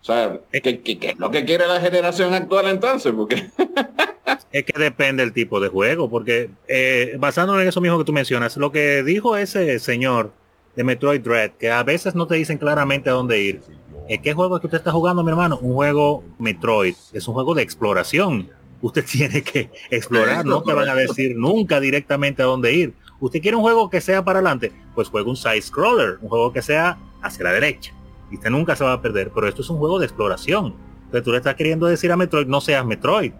O 0.00 0.04
sea, 0.04 0.40
¿qué, 0.52 0.80
qué- 0.80 0.98
qué 0.98 1.08
es 1.10 1.18
lo 1.18 1.30
que 1.30 1.44
quiere 1.44 1.66
la 1.66 1.80
generación 1.80 2.32
actual 2.32 2.68
entonces? 2.68 3.12
Porque 3.14 3.46
Es 4.52 4.64
que 4.64 4.78
depende 4.80 5.22
del 5.22 5.32
tipo 5.32 5.60
de 5.60 5.68
juego, 5.68 6.08
porque 6.10 6.50
eh, 6.66 7.14
basándonos 7.18 7.62
en 7.62 7.68
eso 7.68 7.80
mismo 7.80 7.98
que 7.98 8.04
tú 8.04 8.12
mencionas, 8.12 8.56
lo 8.56 8.72
que 8.72 9.02
dijo 9.04 9.36
ese 9.36 9.78
señor 9.78 10.32
de 10.74 10.84
Metroid 10.84 11.20
Dread, 11.20 11.52
que 11.52 11.70
a 11.70 11.82
veces 11.82 12.14
no 12.14 12.26
te 12.26 12.36
dicen 12.36 12.58
claramente 12.58 13.10
a 13.10 13.12
dónde 13.12 13.40
ir. 13.40 13.60
¿Eh, 14.08 14.20
¿Qué 14.20 14.32
juego 14.32 14.56
es 14.56 14.60
que 14.60 14.66
usted 14.66 14.78
está 14.78 14.90
jugando, 14.92 15.22
mi 15.22 15.30
hermano? 15.30 15.58
Un 15.62 15.74
juego 15.74 16.24
Metroid, 16.38 16.94
es 17.12 17.28
un 17.28 17.34
juego 17.34 17.54
de 17.54 17.62
exploración. 17.62 18.48
Usted 18.80 19.04
tiene 19.10 19.42
que 19.42 19.70
explorar, 19.90 20.44
no 20.44 20.62
te 20.62 20.72
van 20.72 20.88
a 20.88 20.94
decir 20.94 21.36
nunca 21.36 21.78
directamente 21.78 22.42
a 22.42 22.46
dónde 22.46 22.72
ir. 22.72 22.94
¿Usted 23.20 23.40
quiere 23.42 23.56
un 23.56 23.62
juego 23.62 23.90
que 23.90 24.00
sea 24.00 24.24
para 24.24 24.38
adelante? 24.38 24.72
Pues 24.94 25.08
juega 25.08 25.28
un 25.28 25.36
side 25.36 25.60
scroller, 25.60 26.18
un 26.22 26.28
juego 26.28 26.52
que 26.52 26.62
sea 26.62 26.98
hacia 27.22 27.44
la 27.44 27.52
derecha. 27.52 27.92
Y 28.30 28.36
usted 28.36 28.50
nunca 28.50 28.74
se 28.76 28.84
va 28.84 28.94
a 28.94 29.02
perder, 29.02 29.30
pero 29.34 29.46
esto 29.46 29.62
es 29.62 29.70
un 29.70 29.78
juego 29.78 29.98
de 29.98 30.06
exploración. 30.06 30.74
Entonces 31.04 31.22
tú 31.24 31.30
le 31.32 31.38
estás 31.38 31.54
queriendo 31.54 31.86
decir 31.86 32.10
a 32.12 32.16
Metroid, 32.16 32.46
no 32.46 32.60
seas 32.60 32.84
Metroid. 32.84 33.32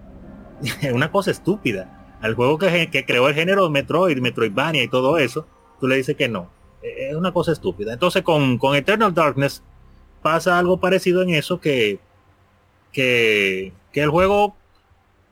Es 0.83 0.93
una 0.93 1.11
cosa 1.11 1.31
estúpida. 1.31 2.19
Al 2.21 2.35
juego 2.35 2.59
que, 2.59 2.91
que 2.91 3.07
creó 3.07 3.29
el 3.29 3.35
género 3.35 3.71
Metroid, 3.71 4.19
Metroidvania 4.19 4.83
y 4.83 4.89
todo 4.89 5.17
eso, 5.17 5.47
tú 5.81 5.89
le 5.89 5.97
dices 5.97 6.17
que 6.17 6.29
no. 6.29 6.51
Eh, 6.83 7.09
Es 7.11 7.17
una 7.17 7.33
cosa 7.33 7.53
estúpida. 7.53 7.93
Entonces 7.93 8.23
con, 8.23 8.59
con 8.59 8.77
Eternal 8.77 9.15
Darkness 9.15 9.63
pasa 10.21 10.59
algo 10.59 10.79
parecido 10.81 11.23
en 11.23 11.31
eso 11.31 11.61
que, 11.61 11.99
que, 12.93 13.73
que 13.93 14.03
el 14.03 14.11
juego 14.11 14.57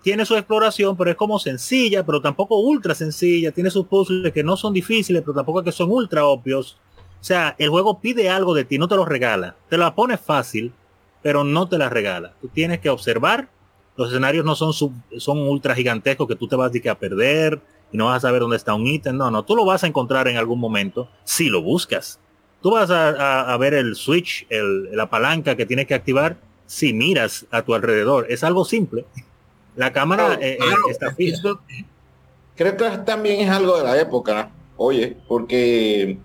tiene 0.02 0.24
su 0.24 0.36
exploración, 0.36 0.96
pero 0.96 1.10
es 1.10 1.16
como 1.16 1.38
sencilla, 1.38 2.04
pero 2.04 2.20
tampoco 2.20 2.58
ultra 2.60 2.94
sencilla. 2.94 3.52
Tiene 3.52 3.70
sus 3.70 3.86
puzzles 3.86 4.32
que 4.32 4.44
no 4.44 4.56
son 4.56 4.72
difíciles, 4.72 5.22
pero 5.22 5.34
tampoco 5.34 5.62
que 5.62 5.72
son 5.72 5.90
ultra 5.90 6.24
obvios. 6.24 6.78
O 7.20 7.24
sea, 7.24 7.56
el 7.58 7.68
juego 7.68 8.00
pide 8.00 8.30
algo 8.30 8.54
de 8.54 8.64
ti, 8.64 8.78
no 8.78 8.86
te 8.88 8.94
lo 8.96 9.04
regala. 9.04 9.56
Te 9.68 9.76
la 9.76 9.94
pone 9.94 10.16
fácil, 10.16 10.72
pero 11.22 11.42
no 11.44 11.68
te 11.68 11.78
la 11.78 11.88
regala. 11.88 12.34
Tú 12.40 12.48
tienes 12.48 12.78
que 12.78 12.90
observar. 12.90 13.48
Los 13.96 14.10
escenarios 14.10 14.44
no 14.44 14.54
son 14.54 14.72
son 14.72 15.38
ultra 15.38 15.74
gigantescos 15.74 16.28
que 16.28 16.36
tú 16.36 16.46
te 16.46 16.54
vas 16.54 16.70
a 16.88 16.94
perder 16.94 17.60
y 17.90 17.96
no 17.96 18.04
vas 18.06 18.18
a 18.18 18.28
saber 18.28 18.40
dónde 18.40 18.56
está 18.56 18.72
un 18.74 18.86
ítem. 18.86 19.16
No, 19.16 19.30
no, 19.32 19.42
tú 19.44 19.56
lo 19.56 19.64
vas 19.64 19.82
a 19.82 19.88
encontrar 19.88 20.28
en 20.28 20.36
algún 20.36 20.60
momento 20.60 21.08
si 21.24 21.48
lo 21.48 21.60
buscas. 21.62 22.20
Tú 22.62 22.70
vas 22.70 22.90
a, 22.90 23.08
a- 23.10 23.52
a 23.52 23.56
ver 23.56 23.74
el 23.74 23.96
switch, 23.96 24.46
el- 24.50 24.96
la 24.96 25.10
palanca 25.10 25.56
que 25.56 25.66
tienes 25.66 25.86
que 25.88 25.94
activar 25.94 26.36
si 26.66 26.92
miras 26.92 27.46
a 27.50 27.62
tu 27.62 27.74
alrededor. 27.74 28.26
Es 28.30 28.44
algo 28.44 28.64
simple, 28.64 29.04
La 29.78 29.92
cámara 29.92 30.26
Claro, 30.26 30.42
eh, 30.42 30.52
eh, 30.54 30.56
claro, 30.58 30.90
está 30.90 31.14
fija. 31.14 31.38
creo 32.56 32.76
que 32.76 32.98
también 33.06 33.40
es 33.40 33.48
algo 33.48 33.78
de 33.78 33.84
la 33.84 33.96
época, 33.96 34.50
oye, 34.76 35.16
porque 35.28 36.18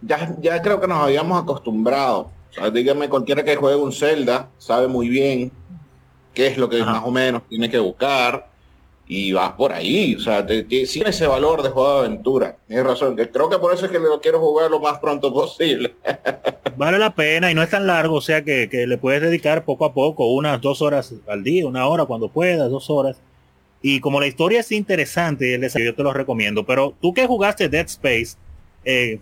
ya, 0.00 0.36
ya 0.40 0.60
creo 0.60 0.80
que 0.80 0.88
nos 0.88 0.98
habíamos 0.98 1.40
acostumbrado. 1.40 2.30
O 2.50 2.52
sea, 2.54 2.70
dígame, 2.70 3.08
cualquiera 3.08 3.44
que 3.44 3.54
juegue 3.54 3.76
un 3.76 3.92
Zelda 3.92 4.48
sabe 4.58 4.88
muy 4.88 5.08
bien 5.08 5.52
qué 6.34 6.48
es 6.48 6.58
lo 6.58 6.68
que 6.68 6.82
Ajá. 6.82 6.90
más 6.90 7.02
o 7.04 7.12
menos 7.12 7.42
tiene 7.48 7.70
que 7.70 7.78
buscar 7.78 8.48
y 9.14 9.32
vas 9.32 9.52
por 9.52 9.72
ahí. 9.72 10.14
O 10.14 10.20
sea, 10.20 10.44
te- 10.46 10.62
te- 10.62 10.86
tiene 10.86 11.10
ese 11.10 11.26
valor 11.26 11.62
de 11.62 11.68
juego 11.68 12.00
de 12.00 12.06
aventura. 12.06 12.56
Tienes 12.66 12.86
razón, 12.86 13.14
creo 13.16 13.50
que 13.50 13.58
por 13.58 13.74
eso 13.74 13.84
es 13.86 13.92
que 13.92 13.98
lo 13.98 14.20
quiero 14.20 14.40
jugar 14.40 14.70
lo 14.70 14.80
más 14.80 14.98
pronto 15.00 15.32
posible. 15.32 15.94
Vale 16.76 16.98
la 16.98 17.14
pena 17.14 17.50
y 17.50 17.54
no 17.54 17.62
es 17.62 17.68
tan 17.70 17.86
largo, 17.86 18.16
o 18.16 18.20
sea 18.22 18.42
que, 18.42 18.68
que 18.70 18.86
le 18.86 18.96
puedes 18.96 19.20
dedicar 19.20 19.64
poco 19.64 19.84
a 19.84 19.92
poco, 19.92 20.32
unas 20.32 20.60
dos 20.60 20.80
horas 20.80 21.12
al 21.28 21.42
día, 21.44 21.66
una 21.66 21.86
hora 21.86 22.06
cuando 22.06 22.28
puedas, 22.28 22.70
dos 22.70 22.88
horas. 22.88 23.20
Y 23.82 24.00
como 24.00 24.20
la 24.20 24.26
historia 24.28 24.60
es 24.60 24.72
interesante, 24.72 25.60
yo 25.84 25.94
te 25.94 26.02
lo 26.02 26.12
recomiendo. 26.12 26.64
Pero 26.64 26.94
tú 27.02 27.12
que 27.12 27.26
jugaste 27.26 27.68
Dead 27.68 27.84
Space, 27.86 28.36
eh, 28.84 29.18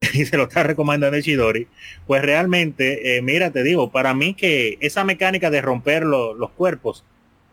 y 0.14 0.24
se 0.24 0.36
lo 0.36 0.44
está 0.44 0.62
recomendando 0.62 1.20
Chidori, 1.20 1.66
pues 2.06 2.22
realmente, 2.22 3.16
eh, 3.16 3.22
mira, 3.22 3.50
te 3.50 3.62
digo, 3.62 3.90
para 3.90 4.14
mí 4.14 4.34
que 4.34 4.78
esa 4.80 5.04
mecánica 5.04 5.50
de 5.50 5.60
romper 5.60 6.04
lo- 6.04 6.34
los 6.34 6.50
cuerpos 6.50 7.04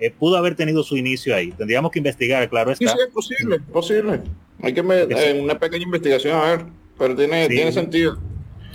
eh, 0.05 0.11
pudo 0.17 0.37
haber 0.37 0.55
tenido 0.55 0.83
su 0.83 0.97
inicio 0.97 1.35
ahí. 1.35 1.51
Tendríamos 1.51 1.91
que 1.91 1.99
investigar, 1.99 2.49
claro 2.49 2.75
Sí, 2.75 2.83
está. 2.85 2.95
sí, 2.97 3.03
es 3.07 3.13
posible, 3.13 3.59
posible. 3.59 4.21
Hay 4.61 4.73
que 4.73 4.81
Que 4.81 5.07
sí. 5.17 5.23
eh, 5.27 5.41
una 5.43 5.59
pequeña 5.59 5.83
investigación 5.83 6.37
a 6.37 6.41
ver, 6.43 6.65
pero 6.97 7.15
tiene, 7.15 7.47
Sí. 7.47 7.55
tiene 7.55 7.71
sentido. 7.71 8.17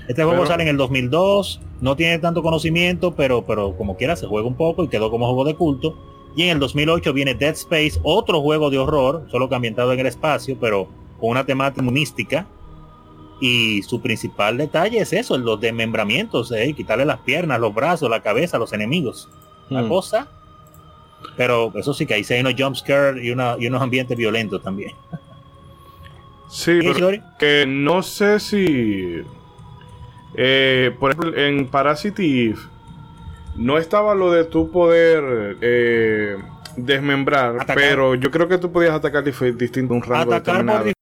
Este 0.09 0.23
juego 0.25 0.39
Pero- 0.43 0.47
sale 0.47 0.63
en 0.65 0.69
el 0.71 0.77
2002, 0.77 1.61
no 1.81 1.97
tiene 1.97 2.19
tanto 2.19 2.43
conocimiento, 2.43 3.15
pero, 3.15 3.47
pero 3.47 3.77
como 3.77 3.97
quiera 3.97 4.17
se 4.17 4.27
juega 4.27 4.47
un 4.49 4.57
poco 4.57 4.83
y 4.85 4.89
quedó 4.89 5.11
como 5.11 5.27
juego 5.27 5.45
de 5.45 5.55
culto. 5.55 5.97
Y 6.37 6.43
en 6.45 6.51
el 6.51 6.59
2008 6.59 7.13
viene 7.13 7.35
Dead 7.35 7.53
Space, 7.55 7.99
otro 8.03 8.41
juego 8.41 8.71
de 8.71 8.79
horror, 8.79 9.27
solo 9.31 9.49
que 9.49 9.55
ambientado 9.55 9.93
en 9.93 10.01
el 10.01 10.07
espacio, 10.07 10.57
pero 10.61 10.89
con 11.21 11.31
una 11.31 11.45
temática 11.47 11.83
mística. 11.83 12.47
Y 13.41 13.83
su 13.83 14.01
principal 14.03 14.59
detalle 14.59 14.99
es 14.99 15.13
eso, 15.13 15.39
los 15.39 15.61
desmembramientos, 15.61 16.53
eh, 16.53 16.75
quitarle 16.77 17.05
las 17.07 17.21
piernas, 17.21 17.59
los 17.59 17.75
brazos, 17.75 18.11
la 18.11 18.23
cabeza 18.23 18.59
a 18.59 18.61
los 18.61 18.73
enemigos. 18.75 19.29
Una 19.71 19.83
Hmm. 19.83 19.89
cosa. 19.89 20.29
Pero 21.37 21.73
eso 21.75 21.95
sí 21.95 22.07
que 22.07 22.15
ahí 22.15 22.25
se 22.25 22.35
hay 22.35 22.41
unos 22.41 22.55
jumpscares 22.59 23.23
y, 23.25 23.31
una, 23.31 23.57
y 23.59 23.67
unos 23.67 23.81
ambientes 23.83 24.17
violentos 24.17 24.63
también. 24.63 24.93
Sí, 26.49 26.73
¿Y, 26.83 26.93
pero 26.93 27.11
que 27.39 27.65
no 27.67 28.03
sé 28.03 28.41
si. 28.41 29.23
eh, 30.35 30.95
por 30.99 31.13
ejemplo, 31.13 31.37
en 31.41 31.67
Parasite 31.69 32.55
no 33.57 33.79
estaba 33.79 34.15
lo 34.15 34.31
de 34.33 34.45
tu 34.45 34.71
poder 34.71 35.57
eh, 35.61 36.37
desmembrar, 36.77 37.57
Atacar. 37.57 37.77
pero 37.77 38.15
yo 38.15 38.31
creo 38.31 38.49
que 38.49 38.59
tú 38.59 38.71
podías 38.73 38.95
atacar 38.95 39.23
distinto 39.25 39.95
un 39.95 40.03
rango 40.03 40.33
atacar 40.35 40.55
determinado. 40.65 40.85
por 40.85 40.93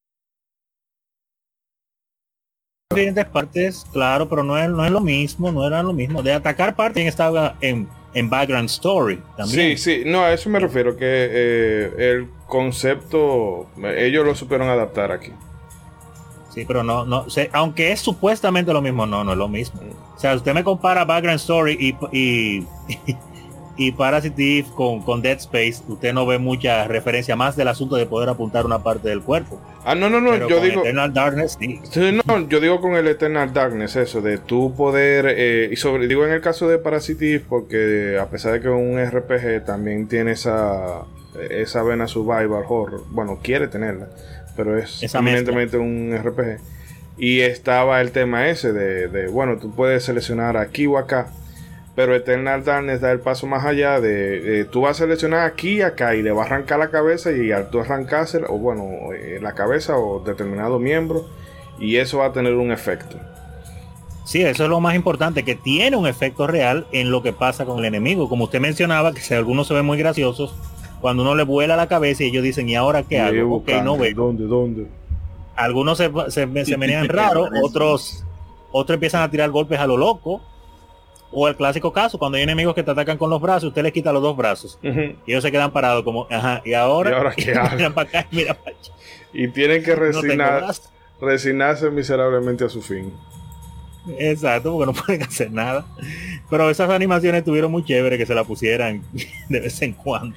diferentes 2.91 3.27
partes, 3.27 3.87
claro, 3.93 4.29
pero 4.29 4.43
no 4.43 4.57
es, 4.59 4.69
no 4.71 4.85
es 4.85 4.91
lo 4.91 5.01
mismo, 5.01 5.53
no 5.53 5.67
era 5.67 5.83
lo 5.83 5.93
mismo. 5.93 6.23
De 6.23 6.33
atacar 6.33 6.75
partes 6.75 7.07
estaba 7.07 7.57
en, 7.61 7.89
en 8.15 8.31
background 8.31 8.69
story 8.71 9.21
también. 9.37 9.77
Sí, 9.77 10.03
sí, 10.03 10.03
no, 10.07 10.23
a 10.23 10.33
eso 10.33 10.49
me 10.51 10.59
refiero, 10.59 10.97
que 10.97 11.05
eh, 11.07 12.13
el 12.13 12.29
concepto, 12.47 13.67
ellos 13.97 14.25
lo 14.25 14.35
supieron 14.35 14.69
adaptar 14.69 15.13
aquí. 15.13 15.33
Sí, 16.51 16.65
pero 16.67 16.83
no, 16.83 17.05
no, 17.05 17.27
aunque 17.53 17.93
es 17.93 18.01
supuestamente 18.01 18.73
lo 18.73 18.81
mismo, 18.81 19.07
no, 19.07 19.23
no 19.23 19.33
es 19.33 19.39
lo 19.39 19.49
mismo. 19.49 19.81
O 20.17 20.19
sea, 20.19 20.35
usted 20.35 20.55
me 20.55 20.65
compara 20.65 21.05
background 21.05 21.39
story 21.39 21.77
y, 21.79 22.19
y, 22.19 22.67
y 23.79 23.93
Parasite 23.93 24.59
Eve 24.59 24.69
con, 24.75 25.03
con 25.03 25.23
Dead 25.23 25.39
Space, 25.39 25.83
usted 25.87 26.13
no 26.13 26.27
ve 26.27 26.39
mucha 26.39 26.89
referencia 26.89 27.37
más 27.37 27.55
del 27.57 27.69
asunto 27.69 27.95
de 27.95 28.07
poder 28.07 28.29
apuntar 28.29 28.67
una 28.67 28.83
parte 28.83 29.09
del 29.09 29.23
cuerpo. 29.23 29.61
Ah, 29.85 29.95
no, 29.95 30.11
no, 30.11 30.21
no, 30.21 30.33
Pero 30.33 30.49
yo 30.49 30.57
con 30.57 30.69
digo... 30.69 30.81
Eternal 30.81 31.15
Darkness, 31.15 31.57
sí. 31.59 31.81
Sí, 31.89 32.19
no, 32.27 32.49
yo 32.49 32.59
digo 32.59 32.81
con 32.81 32.97
el 32.97 33.07
Eternal 33.07 33.53
Darkness, 33.53 33.95
eso, 33.95 34.21
de 34.21 34.39
tu 34.39 34.75
poder, 34.75 35.27
eh, 35.29 35.69
y 35.71 35.77
sobre, 35.77 36.09
digo 36.09 36.27
en 36.27 36.33
el 36.33 36.41
caso 36.41 36.69
de 36.69 36.79
Parasite 36.79 37.35
Eve, 37.35 37.45
porque 37.49 38.19
a 38.21 38.27
pesar 38.27 38.53
de 38.53 38.61
que 38.61 38.67
es 38.67 38.75
un 38.75 38.99
RPG 39.01 39.65
también 39.65 40.09
tiene 40.09 40.33
esa, 40.33 41.05
esa 41.49 41.83
vena 41.85 42.09
survival 42.09 42.65
horror, 42.69 43.05
bueno, 43.11 43.39
quiere 43.41 43.69
tenerla, 43.69 44.09
pero 44.57 44.77
es 44.77 45.03
eminentemente 45.15 45.79
un 45.79 46.19
RPG. 46.21 46.59
Y 47.17 47.41
estaba 47.41 48.01
el 48.01 48.11
tema 48.11 48.49
ese 48.49 48.73
de, 48.73 49.07
de, 49.07 49.29
bueno, 49.29 49.59
tú 49.59 49.73
puedes 49.73 50.05
seleccionar 50.05 50.57
aquí 50.57 50.87
o 50.87 50.99
acá, 50.99 51.29
pero 51.99 52.15
Eternal 52.15 52.63
Darkness 52.63 53.01
da 53.01 53.11
el 53.11 53.19
paso 53.19 53.49
más 53.49 53.65
allá 53.65 54.01
de, 54.01 54.65
tú 54.71 54.83
vas 54.83 55.01
a 55.01 55.03
seleccionar 55.03 55.45
aquí 55.45 55.79
y 55.79 55.83
acá 55.83 56.15
y 56.15 56.23
le 56.23 56.31
va 56.31 56.45
a 56.45 56.47
arrancar 56.47 56.79
la 56.79 56.91
cabeza 56.91 57.33
y 57.33 57.51
al 57.51 57.71
tú 57.71 57.81
arrancarse, 57.81 58.41
o 58.47 58.57
bueno, 58.57 58.85
eh, 59.13 59.41
la 59.43 59.57
cabeza 59.57 59.99
o 59.99 60.21
determinado 60.21 60.79
miembro, 60.79 61.27
y 61.77 61.97
eso 61.97 62.19
va 62.19 62.27
a 62.27 62.33
tener 62.33 62.55
un 62.55 62.71
efecto. 62.71 63.17
Sí, 64.25 64.43
eso 64.43 64.63
es 64.63 64.71
lo 64.71 64.79
más 64.79 64.95
importante, 64.95 65.43
que 65.43 65.57
tiene 65.57 65.97
un 65.97 66.07
efecto 66.07 66.47
real 66.47 66.87
en 66.93 67.11
lo 67.11 67.21
que 67.21 67.33
pasa 67.33 67.65
con 67.65 67.81
el 67.81 67.87
enemigo. 67.87 68.29
Como 68.29 68.45
usted 68.45 68.61
mencionaba, 68.61 69.13
que 69.13 69.21
si 69.21 69.35
algunos 69.35 69.67
se 69.67 69.75
ven 69.75 69.85
muy 69.85 69.99
graciosos, 69.99 70.55
cuando 71.01 71.25
uno 71.25 71.35
le 71.35 71.43
vuela 71.43 71.75
la 71.75 71.89
cabeza 71.89 72.23
y 72.23 72.29
ellos 72.29 72.45
dicen, 72.45 72.69
¿y 72.69 72.77
ahora 72.77 73.03
qué 73.03 73.19
hago? 73.19 73.57
Ok, 73.57 73.71
no 73.83 73.99
veo. 73.99 74.15
¿Dónde, 74.15 74.45
dónde? 74.45 74.87
Algunos 75.57 75.99
se, 75.99 76.13
se, 76.29 76.65
se 76.65 76.77
menean 76.79 77.09
raro, 77.09 77.49
otros, 77.65 78.25
otros 78.71 78.95
empiezan 78.95 79.23
a 79.23 79.31
tirar 79.33 79.51
golpes 79.51 79.81
a 79.81 79.89
lo 79.89 79.97
loco. 79.97 80.43
O 81.31 81.47
el 81.47 81.57
clásico 81.57 81.93
caso, 81.93 82.19
cuando 82.19 82.37
hay 82.39 82.45
enemigos 82.45 82.75
que 82.75 82.83
te 82.83 82.91
atacan 82.91 83.19
con 83.19 83.29
los 83.29 83.41
brazos, 83.41 83.65
usted 83.69 83.83
les 83.83 83.93
quita 83.93 84.13
los 84.13 84.23
dos 84.23 84.37
brazos. 84.37 84.79
Y 84.83 85.33
ellos 85.33 85.43
se 85.45 85.53
quedan 85.53 85.71
parados 85.73 86.03
como, 86.05 86.27
ajá, 86.31 86.63
y 86.65 86.73
ahora, 86.73 87.11
¿Y 87.11 87.15
ahora 87.15 87.35
qué 87.35 87.47
miran 87.77 87.93
para 87.95 88.09
acá 88.09 88.27
y 88.31 88.37
miran 88.37 88.57
para 88.57 88.77
allá. 88.77 88.93
Y 89.35 89.49
tienen 89.49 89.83
que 89.83 89.95
resignar, 89.95 90.65
resignarse 91.21 91.91
miserablemente 91.91 92.65
a 92.65 92.69
su 92.71 92.81
fin. 92.81 93.13
Exacto, 94.19 94.73
porque 94.73 94.87
no 94.87 95.05
pueden 95.05 95.23
hacer 95.23 95.51
nada. 95.53 95.85
Pero 96.49 96.71
esas 96.71 96.89
animaciones 96.89 97.41
estuvieron 97.41 97.71
muy 97.71 97.85
chéveres 97.85 98.19
que 98.19 98.25
se 98.27 98.35
la 98.35 98.45
pusieran 98.45 99.03
de 99.49 99.61
vez 99.61 99.83
en 99.83 99.93
cuando. 99.93 100.35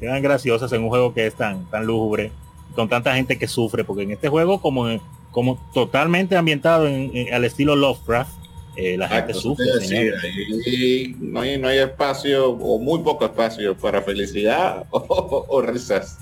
Eran 0.00 0.20
graciosas 0.22 0.72
en 0.72 0.82
un 0.82 0.88
juego 0.88 1.14
que 1.14 1.26
es 1.26 1.34
tan, 1.34 1.64
tan 1.66 1.86
lúgubre, 1.86 2.32
con 2.74 2.88
tanta 2.88 3.14
gente 3.14 3.38
que 3.38 3.46
sufre, 3.46 3.84
porque 3.84 4.02
en 4.02 4.12
este 4.12 4.28
juego, 4.28 4.60
como, 4.60 4.86
como 5.30 5.58
totalmente 5.72 6.36
ambientado 6.36 6.88
en- 6.88 7.10
en- 7.16 7.34
al 7.34 7.44
estilo 7.44 7.76
Lovecraft, 7.76 8.32
eh, 8.80 8.96
la 8.96 9.08
gente 9.08 9.32
Exacto, 9.32 9.40
sufre. 9.40 9.64
decir, 9.80 10.14
ahí 10.24 11.16
no, 11.20 11.40
hay, 11.40 11.58
no 11.58 11.66
hay 11.68 11.78
espacio 11.78 12.50
o 12.52 12.78
muy 12.78 13.00
poco 13.00 13.24
espacio 13.24 13.76
para 13.76 14.00
felicidad 14.02 14.84
o, 14.90 15.44
o 15.48 15.60
risas. 15.62 16.16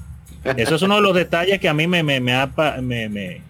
Eso 0.57 0.77
es 0.77 0.83
uno 0.83 0.95
de 0.97 1.03
los 1.03 1.15
detalles 1.15 1.59
que 1.61 1.69
a 1.69 1.75
mí 1.75 1.87
me, 1.87 2.03
me, 2.03 2.21
me, 2.21 2.33
ha 2.35 2.47
me, 2.81 3.09
me- 3.09 3.43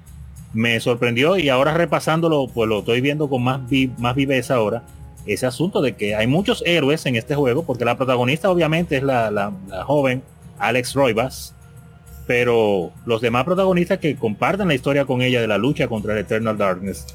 me 0.53 0.81
sorprendió 0.81 1.37
y 1.37 1.49
ahora 1.51 1.75
repasándolo, 1.75 2.49
pues 2.53 2.69
lo 2.69 2.79
estoy 2.79 3.01
viendo 3.03 3.29
con 3.29 3.43
más, 3.45 3.69
vi- 3.69 3.91
más 3.99 4.15
viveza 4.17 4.55
ahora. 4.55 4.83
Ese 5.27 5.45
asunto 5.47 5.83
de 5.83 5.95
que 5.95 6.15
hay 6.15 6.27
muchos 6.27 6.63
héroes 6.67 7.05
en 7.07 7.17
este 7.17 7.35
juego, 7.35 7.65
porque 7.65 7.85
la 7.85 7.97
protagonista 7.97 8.51
obviamente 8.51 8.97
es 8.97 9.03
la, 9.03 9.31
la- 9.31 9.53
la 9.69 9.85
joven 9.85 10.23
Alex 10.59 10.95
Roivas, 10.95 11.55
pero 12.27 12.91
los 13.05 13.21
demás 13.21 13.45
protagonistas 13.45 13.99
que 13.99 14.17
comparten 14.17 14.67
la 14.69 14.75
historia 14.75 15.05
con 15.05 15.23
ella 15.23 15.41
de 15.41 15.47
la 15.47 15.59
lucha 15.59 15.87
contra 15.89 16.13
el 16.15 16.21
Eternal 16.21 16.57
Darkness, 16.57 17.07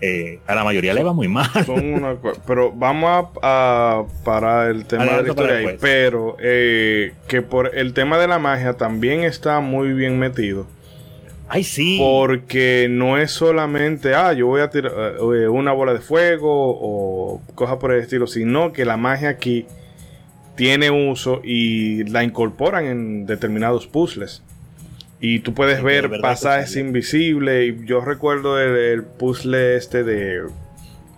eh, 0.00 0.38
a 0.46 0.54
la 0.54 0.64
mayoría 0.64 0.94
le 0.94 1.02
va 1.02 1.12
muy 1.12 1.28
mal. 1.28 1.48
Son 1.66 1.84
una 1.94 2.14
co- 2.16 2.32
pero 2.46 2.72
vamos 2.72 3.28
a, 3.42 3.98
a 4.00 4.04
parar 4.24 4.70
el 4.70 4.84
tema 4.86 5.04
de 5.06 5.22
la 5.22 5.28
historia 5.28 5.54
ahí. 5.56 5.64
después. 5.66 5.78
Pero 5.80 6.36
eh, 6.40 7.14
que 7.26 7.42
por 7.42 7.76
el 7.76 7.92
tema 7.94 8.18
de 8.18 8.28
la 8.28 8.38
magia 8.38 8.74
también 8.74 9.22
está 9.24 9.60
muy 9.60 9.92
bien 9.92 10.18
metido. 10.18 10.66
Ay, 11.50 11.64
sí. 11.64 11.96
Porque 11.98 12.88
no 12.90 13.16
es 13.16 13.30
solamente, 13.30 14.14
ah, 14.14 14.34
yo 14.34 14.46
voy 14.46 14.60
a 14.60 14.68
tirar 14.70 14.92
eh, 15.18 15.48
una 15.48 15.72
bola 15.72 15.94
de 15.94 16.00
fuego 16.00 16.48
o 16.52 17.40
cosas 17.54 17.78
por 17.78 17.92
el 17.92 18.00
estilo, 18.00 18.26
sino 18.26 18.72
que 18.72 18.84
la 18.84 18.98
magia 18.98 19.30
aquí 19.30 19.66
tiene 20.56 20.90
uso 20.90 21.40
y 21.42 22.04
la 22.04 22.22
incorporan 22.22 22.84
en 22.84 23.26
determinados 23.26 23.86
puzzles. 23.86 24.42
Y 25.20 25.40
tú 25.40 25.52
puedes 25.52 25.82
ver 25.82 26.20
pasajes 26.20 26.76
invisibles. 26.76 27.68
Y 27.68 27.86
yo 27.86 28.00
recuerdo 28.00 28.60
el, 28.60 28.76
el 28.76 29.02
puzzle 29.02 29.76
este 29.76 30.04
de. 30.04 30.42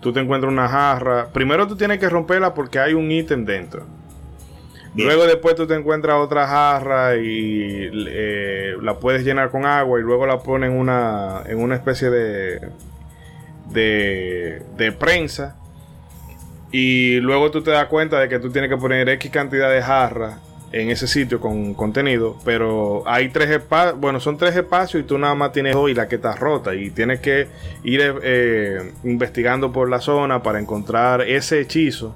Tú 0.01 0.12
te 0.12 0.20
encuentras 0.20 0.51
una 0.51 0.68
jarra. 0.68 1.28
Primero 1.32 1.66
tú 1.66 1.77
tienes 1.77 1.98
que 1.98 2.09
romperla 2.09 2.55
porque 2.55 2.78
hay 2.78 2.94
un 2.94 3.10
ítem 3.10 3.44
dentro. 3.44 3.85
Bien. 4.94 5.06
Luego 5.06 5.27
después 5.27 5.55
tú 5.55 5.66
te 5.66 5.74
encuentras 5.74 6.16
otra 6.16 6.47
jarra 6.48 7.16
y 7.16 7.90
eh, 8.09 8.74
la 8.82 8.98
puedes 8.98 9.22
llenar 9.22 9.51
con 9.51 9.66
agua 9.66 10.01
y 10.01 10.02
luego 10.02 10.27
la 10.27 10.39
pones 10.39 10.70
en 10.70 10.78
una, 10.78 11.43
en 11.47 11.59
una 11.59 11.77
especie 11.77 12.09
de, 12.10 12.60
de, 13.70 14.62
de 14.77 14.93
prensa. 14.93 15.56
Y 16.72 17.20
luego 17.20 17.51
tú 17.51 17.62
te 17.62 17.70
das 17.70 17.86
cuenta 17.86 18.18
de 18.18 18.28
que 18.28 18.39
tú 18.39 18.51
tienes 18.51 18.70
que 18.70 18.77
poner 18.78 19.09
X 19.10 19.31
cantidad 19.31 19.70
de 19.70 19.82
jarras 19.82 20.40
en 20.72 20.90
ese 20.90 21.06
sitio 21.09 21.40
con 21.40 21.74
contenido. 21.74 22.36
Pero 22.44 23.02
hay 23.06 23.28
tres 23.30 23.51
espacios, 23.51 23.98
bueno, 24.01 24.20
son 24.20 24.36
tres 24.38 24.55
espacios 24.56 25.02
y 25.02 25.06
tú 25.06 25.18
nada 25.18 25.34
más 25.34 25.52
tienes 25.52 25.74
dos 25.74 25.90
y 25.90 25.94
la 25.94 26.09
que 26.09 26.16
está 26.16 26.34
rota. 26.36 26.74
Y 26.74 26.90
tienes 26.90 27.20
que 27.20 27.48
ir 27.84 28.01
eh, 28.22 28.92
investigando 29.05 29.72
por 29.72 29.88
la 29.90 30.01
zona 30.01 30.42
para 30.42 30.59
encontrar 30.60 31.22
ese 31.22 31.60
hechizo 31.60 32.14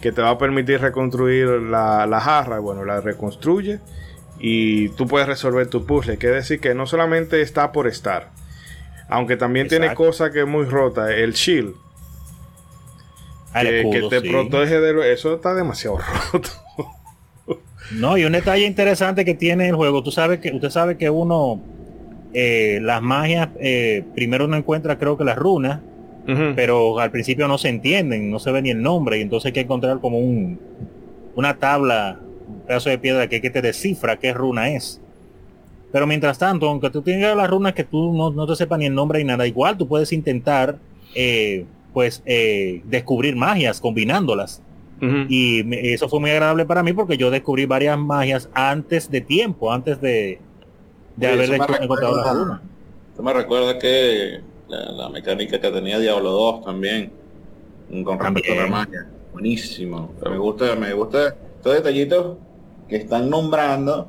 que 0.00 0.10
te 0.12 0.20
va 0.22 0.30
a 0.30 0.38
permitir 0.38 0.80
reconstruir 0.80 1.46
la, 1.48 2.06
la 2.06 2.20
jarra. 2.20 2.58
Bueno, 2.58 2.84
la 2.84 3.00
reconstruye 3.00 3.80
y 4.38 4.88
tú 4.90 5.06
puedes 5.06 5.28
resolver 5.28 5.66
tu 5.68 5.86
puzzle. 5.86 6.18
Quiere 6.18 6.36
decir 6.36 6.58
que 6.60 6.74
no 6.74 6.86
solamente 6.86 7.40
está 7.42 7.70
por 7.72 7.86
estar, 7.86 8.30
aunque 9.08 9.36
también 9.36 9.68
tiene 9.68 9.94
cosas 9.94 10.30
que 10.30 10.40
es 10.40 10.46
muy 10.48 10.64
rota. 10.64 11.14
El 11.14 11.32
shield, 11.34 11.74
Ah, 13.54 13.62
que, 13.62 13.86
que 13.92 14.02
te 14.08 14.20
sí. 14.22 14.30
protege 14.30 14.80
de 14.80 14.92
lo- 14.94 15.02
Eso 15.04 15.34
está 15.34 15.54
demasiado 15.54 15.98
roto. 16.32 16.48
No, 17.94 18.16
y 18.16 18.24
un 18.24 18.32
detalle 18.32 18.66
interesante 18.66 19.24
que 19.24 19.34
tiene 19.34 19.68
el 19.68 19.74
juego, 19.74 20.02
tú 20.02 20.10
sabes 20.10 20.40
que, 20.40 20.50
usted 20.52 20.70
sabe 20.70 20.96
que 20.96 21.10
uno, 21.10 21.60
eh, 22.32 22.78
las 22.82 23.02
magias, 23.02 23.48
eh, 23.60 24.04
primero 24.14 24.46
uno 24.46 24.56
encuentra 24.56 24.98
creo 24.98 25.16
que 25.16 25.24
las 25.24 25.36
runas, 25.36 25.80
pero 26.54 27.00
al 27.00 27.10
principio 27.10 27.48
no 27.48 27.58
se 27.58 27.68
entienden, 27.68 28.30
no 28.30 28.38
se 28.38 28.52
ve 28.52 28.62
ni 28.62 28.70
el 28.70 28.80
nombre, 28.80 29.18
y 29.18 29.22
entonces 29.22 29.46
hay 29.46 29.52
que 29.52 29.60
encontrar 29.60 29.98
como 29.98 30.20
un, 30.20 30.58
una 31.34 31.58
tabla, 31.58 32.20
un 32.48 32.60
pedazo 32.60 32.90
de 32.90 32.98
piedra 32.98 33.26
que, 33.26 33.40
que 33.40 33.50
te 33.50 33.60
descifra 33.60 34.16
qué 34.16 34.32
runa 34.32 34.70
es. 34.70 35.00
Pero 35.90 36.06
mientras 36.06 36.38
tanto, 36.38 36.68
aunque 36.68 36.90
tú 36.90 37.02
tengas 37.02 37.36
las 37.36 37.50
runas 37.50 37.72
que 37.72 37.82
tú 37.82 38.14
no, 38.16 38.30
no 38.30 38.46
te 38.46 38.54
sepas 38.54 38.78
ni 38.78 38.86
el 38.86 38.94
nombre 38.94 39.18
ni 39.18 39.24
nada, 39.24 39.48
igual 39.48 39.76
tú 39.76 39.88
puedes 39.88 40.12
intentar, 40.12 40.78
eh, 41.16 41.66
pues, 41.92 42.22
descubrir 42.84 43.34
magias 43.34 43.80
combinándolas. 43.80 44.62
Y 45.28 45.62
me- 45.64 45.92
eso 45.92 46.08
fue 46.08 46.20
muy 46.20 46.30
agradable 46.30 46.64
para 46.64 46.82
mí 46.82 46.92
porque 46.92 47.16
yo 47.16 47.30
descubrí 47.30 47.66
varias 47.66 47.98
magias 47.98 48.48
antes 48.54 49.10
de 49.10 49.20
tiempo, 49.20 49.72
antes 49.72 50.00
de, 50.00 50.38
de 51.16 51.26
Oye, 51.26 51.34
haber 51.34 51.42
eso 51.44 51.52
me 51.52 51.58
descu- 51.58 51.82
encontrado 51.82 52.16
recuerda- 52.16 52.34
la 52.34 52.44
runa. 52.44 52.62
Esto 53.10 53.22
me 53.24 53.32
recuerda 53.32 53.78
que 53.78 54.40
la, 54.68 54.92
la 54.92 55.08
mecánica 55.08 55.60
que 55.60 55.70
tenía 55.70 55.98
Diablo 55.98 56.30
2 56.30 56.64
también, 56.64 57.12
con 58.04 58.18
respecto 58.18 58.52
a 58.52 58.56
la 58.56 58.66
magia. 58.68 59.06
Buenísimo. 59.32 60.12
Me 60.30 60.38
gusta, 60.38 60.76
me 60.76 60.92
gusta 60.94 61.34
estos 61.56 61.74
detallitos 61.74 62.36
que 62.88 62.96
están 62.96 63.28
nombrando 63.28 64.08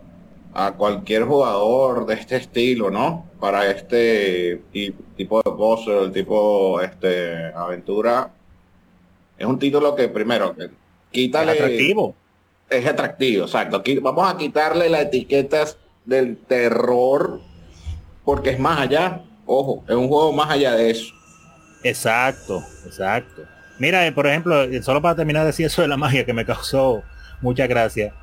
a 0.53 0.73
cualquier 0.73 1.23
jugador 1.23 2.05
de 2.05 2.13
este 2.13 2.35
estilo, 2.35 2.91
¿no? 2.91 3.25
Para 3.39 3.69
este 3.71 4.61
ti- 4.71 4.93
tipo 5.17 5.41
de 5.41 5.51
puzzle, 5.51 6.09
tipo 6.11 6.79
este 6.81 7.45
aventura. 7.55 8.29
Es 9.37 9.47
un 9.47 9.57
título 9.57 9.95
que 9.95 10.07
primero 10.09 10.55
que 10.55 10.69
Es 11.13 11.21
quítale 11.21 11.51
atractivo. 11.51 12.15
es 12.69 12.85
atractivo, 12.85 13.45
exacto. 13.45 13.77
Aquí 13.77 13.99
vamos 13.99 14.31
a 14.31 14.35
quitarle 14.35 14.89
las 14.89 15.03
etiquetas 15.03 15.77
del 16.05 16.37
terror 16.37 17.39
porque 18.25 18.49
es 18.49 18.59
más 18.59 18.79
allá. 18.79 19.21
Ojo, 19.45 19.83
es 19.87 19.95
un 19.95 20.07
juego 20.07 20.33
más 20.33 20.49
allá 20.49 20.73
de 20.73 20.89
eso. 20.89 21.13
Exacto, 21.83 22.63
exacto. 22.85 23.43
Mira, 23.77 24.07
eh, 24.07 24.11
por 24.11 24.25
ejemplo, 24.25 24.63
eh, 24.63 24.81
solo 24.81 25.01
para 25.01 25.15
terminar 25.15 25.43
de 25.43 25.47
decir 25.47 25.67
eso 25.67 25.81
de 25.81 25.87
la 25.87 25.97
magia 25.97 26.25
que 26.25 26.33
me 26.33 26.45
causó 26.45 27.03
mucha 27.41 27.67
gracia. 27.67 28.13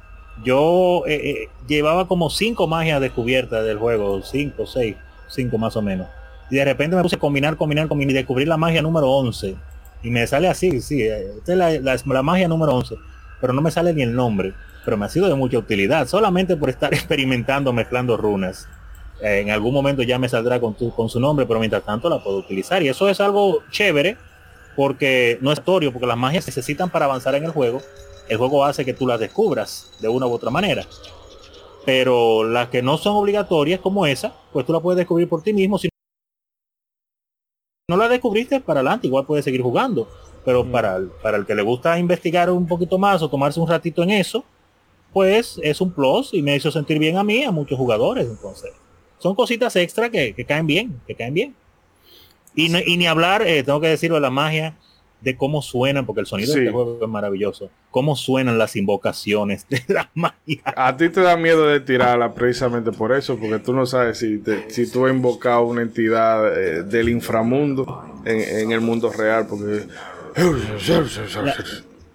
Yo 0.42 1.04
eh, 1.06 1.30
eh, 1.30 1.48
llevaba 1.68 2.08
como 2.08 2.30
cinco 2.30 2.66
magias 2.66 3.00
descubiertas 3.00 3.64
del 3.64 3.78
juego, 3.78 4.22
cinco, 4.22 4.66
seis, 4.66 4.96
cinco 5.28 5.58
más 5.58 5.76
o 5.76 5.82
menos. 5.82 6.08
Y 6.50 6.56
de 6.56 6.64
repente 6.64 6.96
me 6.96 7.02
puse 7.02 7.16
a 7.16 7.18
combinar, 7.18 7.56
combinar, 7.56 7.86
combinar 7.88 8.10
y 8.10 8.14
descubrir 8.14 8.48
la 8.48 8.56
magia 8.56 8.82
número 8.82 9.08
11. 9.10 9.54
Y 10.02 10.10
me 10.10 10.26
sale 10.26 10.48
así, 10.48 10.80
sí, 10.80 11.02
eh, 11.02 11.32
esta 11.38 11.52
es 11.52 11.58
la, 11.58 11.96
la- 12.14 12.22
magia 12.22 12.48
número 12.48 12.74
11. 12.74 12.96
Pero 13.40 13.52
no 13.52 13.60
me 13.60 13.70
sale 13.70 13.92
ni 13.92 14.02
el 14.02 14.14
nombre. 14.14 14.54
Pero 14.84 14.96
me 14.96 15.04
ha 15.06 15.08
sido 15.08 15.28
de 15.28 15.34
mucha 15.34 15.58
utilidad, 15.58 16.06
solamente 16.08 16.56
por 16.56 16.70
estar 16.70 16.92
experimentando, 16.94 17.72
mezclando 17.72 18.16
runas. 18.16 18.66
Eh, 19.22 19.40
en 19.40 19.50
algún 19.50 19.74
momento 19.74 20.02
ya 20.02 20.18
me 20.18 20.28
saldrá 20.28 20.58
con, 20.60 20.74
tu- 20.74 20.94
con 20.94 21.08
su 21.08 21.20
nombre, 21.20 21.44
pero 21.46 21.58
mientras 21.60 21.82
tanto 21.84 22.08
la 22.08 22.22
puedo 22.22 22.38
utilizar. 22.38 22.82
Y 22.82 22.88
eso 22.88 23.08
es 23.08 23.20
algo 23.20 23.62
chévere, 23.70 24.16
porque 24.76 25.38
no 25.42 25.52
es 25.52 25.58
atorio, 25.58 25.92
porque 25.92 26.06
las 26.06 26.16
magias 26.16 26.44
se 26.44 26.50
necesitan 26.50 26.88
para 26.90 27.04
avanzar 27.04 27.34
en 27.34 27.44
el 27.44 27.50
juego. 27.50 27.82
El 28.28 28.38
juego 28.38 28.64
hace 28.64 28.84
que 28.84 28.94
tú 28.94 29.06
las 29.06 29.20
descubras 29.20 29.90
de 30.00 30.08
una 30.08 30.26
u 30.26 30.32
otra 30.32 30.50
manera. 30.50 30.84
Pero 31.84 32.44
las 32.44 32.68
que 32.68 32.82
no 32.82 32.96
son 32.98 33.16
obligatorias, 33.16 33.80
como 33.80 34.06
esa, 34.06 34.32
pues 34.52 34.66
tú 34.66 34.72
la 34.72 34.80
puedes 34.80 34.98
descubrir 34.98 35.28
por 35.28 35.42
ti 35.42 35.52
mismo. 35.52 35.78
Si 35.78 35.88
no 37.90 37.96
la 37.98 38.08
descubriste, 38.08 38.60
para 38.60 38.80
adelante, 38.80 39.06
igual 39.06 39.26
puedes 39.26 39.44
seguir 39.44 39.60
jugando. 39.62 40.08
Pero 40.44 40.64
para, 40.64 40.96
el- 40.96 41.08
para 41.22 41.36
el 41.36 41.44
que 41.44 41.54
le 41.54 41.60
gusta 41.62 41.98
investigar 41.98 42.48
un 42.50 42.66
poquito 42.66 42.96
más 42.98 43.20
o 43.22 43.28
tomarse 43.28 43.60
un 43.60 43.68
ratito 43.68 44.02
en 44.02 44.10
eso, 44.10 44.42
pues 45.12 45.60
es 45.62 45.80
un 45.82 45.92
plus 45.92 46.32
y 46.32 46.40
me 46.40 46.56
hizo 46.56 46.70
sentir 46.70 46.98
bien 46.98 47.18
a 47.18 47.22
mí, 47.24 47.42
a 47.44 47.50
muchos 47.50 47.76
jugadores. 47.76 48.26
Entonces, 48.26 48.70
son 49.18 49.34
cositas 49.34 49.76
extra 49.76 50.08
que, 50.08 50.32
que 50.34 50.44
caen 50.46 50.66
bien, 50.66 51.00
que 51.06 51.14
caen 51.14 51.34
bien. 51.34 51.54
Y, 52.54 52.68
no- 52.70 52.78
y 52.84 52.96
ni 52.96 53.06
hablar, 53.06 53.42
eh, 53.46 53.62
tengo 53.62 53.80
que 53.80 53.88
decirlo 53.88 54.14
de 54.16 54.22
la 54.22 54.30
magia, 54.30 54.76
de 55.20 55.36
cómo 55.36 55.62
suenan, 55.62 56.06
porque 56.06 56.20
el 56.20 56.26
sonido 56.26 56.52
Sí. 56.52 56.60
de 56.60 56.64
este 56.66 56.72
juego 56.72 56.98
es 57.02 57.08
maravilloso. 57.08 57.70
Cómo 57.90 58.16
suenan 58.16 58.56
las 58.58 58.76
invocaciones 58.76 59.66
de 59.68 59.82
la 59.88 60.10
magia. 60.14 60.62
A 60.64 60.96
ti 60.96 61.08
te 61.08 61.20
da 61.20 61.36
miedo 61.36 61.66
de 61.66 61.80
tirarla 61.80 62.32
precisamente 62.34 62.92
por 62.92 63.12
eso, 63.12 63.36
porque 63.38 63.58
tú 63.58 63.72
no 63.72 63.84
sabes 63.86 64.18
si, 64.18 64.38
te- 64.38 64.70
si 64.70 64.90
tú 64.90 65.06
has 65.06 65.12
invocado 65.12 65.62
una 65.62 65.82
entidad 65.82 66.56
eh, 66.58 66.82
del 66.84 67.08
inframundo 67.08 68.04
en, 68.24 68.40
en 68.40 68.72
el 68.72 68.80
mundo 68.80 69.10
real, 69.12 69.46
porque... 69.48 69.84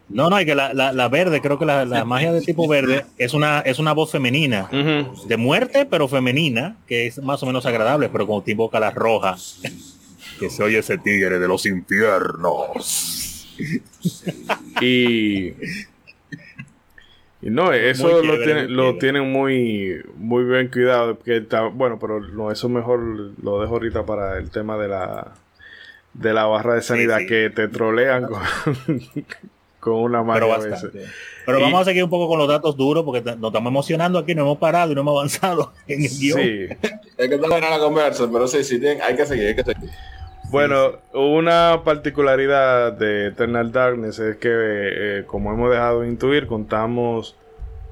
No, 0.08 0.30
no, 0.30 0.40
y 0.40 0.46
que 0.46 0.54
la, 0.54 0.72
la- 0.74 0.94
la 0.94 1.08
verde, 1.10 1.42
creo 1.42 1.58
que 1.58 1.66
la, 1.66 1.84
la 1.84 2.06
magia 2.06 2.32
de 2.32 2.42
tipo 2.42 2.68
verde 2.68 3.06
es 3.18 3.34
una, 3.34 3.62
es 3.62 3.80
una 3.80 3.92
voz 3.94 4.12
femenina. 4.12 4.70
De 5.28 5.36
muerte, 5.38 5.88
pero 5.90 6.08
femenina, 6.08 6.78
que 6.88 7.08
es 7.08 7.18
más 7.24 7.42
o 7.42 7.48
menos 7.48 7.66
agradable, 7.66 8.10
pero 8.10 8.28
cuando 8.28 8.44
te 8.44 8.52
invoca 8.52 8.80
la 8.80 8.92
roja, 8.92 9.36
que 10.40 10.50
se 10.50 10.64
oye 10.64 10.80
ese 10.80 10.98
tigre 10.98 11.40
de 11.40 11.48
los 11.48 11.66
infiernos. 11.66 13.48
Y, 14.82 15.48
y 17.42 17.50
no, 17.50 17.72
eso 17.72 18.10
Muy 18.10 18.26
lo, 18.28 18.44
tiene- 18.44 18.68
lo 18.68 18.98
tienen 18.98 19.32
muy, 19.32 20.02
muy 20.18 20.44
bien 20.44 20.70
cuidado. 20.70 21.18
Que 21.20 21.38
está, 21.38 21.62
bueno, 21.68 21.98
pero 22.00 22.20
no, 22.20 22.52
eso 22.52 22.68
mejor 22.70 23.00
lo 23.42 23.62
dejo 23.62 23.74
ahorita 23.74 24.06
para 24.06 24.38
el 24.38 24.50
tema 24.50 24.78
de 24.78 24.88
la, 24.88 25.34
de 26.14 26.34
la 26.34 26.46
barra 26.46 26.76
de 26.76 26.82
sanidad, 26.82 27.20
sí. 27.20 27.28
que 27.28 27.50
te 27.50 27.68
trolean 27.68 28.26
con, 28.26 28.42
con 29.80 29.94
una 29.96 30.20
Pero 30.34 30.48
magia 30.50 30.54
a 30.54 30.58
veces. 30.58 30.72
bastante. 30.72 31.06
Pero 31.46 31.60
Y- 31.60 31.62
vamos 31.62 31.82
a 31.82 31.86
seguir 31.86 32.04
un 32.04 32.10
poco 32.10 32.28
con 32.28 32.40
los 32.40 32.48
datos 32.48 32.76
duros 32.76 33.04
porque 33.06 33.22
nos 33.22 33.50
estamos 33.50 33.70
emocionando 33.70 34.18
aquí, 34.20 34.34
no 34.34 34.42
hemos 34.42 34.58
parado 34.58 34.92
y 34.92 34.96
no 34.96 35.02
hemos 35.02 35.14
avanzado 35.16 35.74
en 35.88 36.04
el 36.04 36.10
guion. 36.10 36.40
Sí. 36.42 36.68
Es 37.18 37.30
que 37.30 37.36
está 37.36 37.48
buena 37.48 37.70
la 37.70 37.80
conversa, 37.80 38.28
pero 38.32 38.48
sí, 38.48 38.64
sí, 38.64 38.80
tienen- 38.80 39.02
hay 39.02 39.16
que 39.16 39.26
seguir, 39.26 39.48
hay 39.48 39.56
que 39.56 39.64
seguir. 39.64 39.90
Bueno, 40.52 40.94
una 41.14 41.82
particularidad 41.84 42.94
de 42.94 43.28
Eternal 43.28 43.72
Darkness 43.72 44.20
es 44.20 44.38
que, 44.38 44.50
eh, 44.52 45.24
como 45.26 45.52
hemos 45.52 45.72
dejado 45.72 46.02
de 46.02 46.08
intuir, 46.08 46.48
contamos 46.48 47.36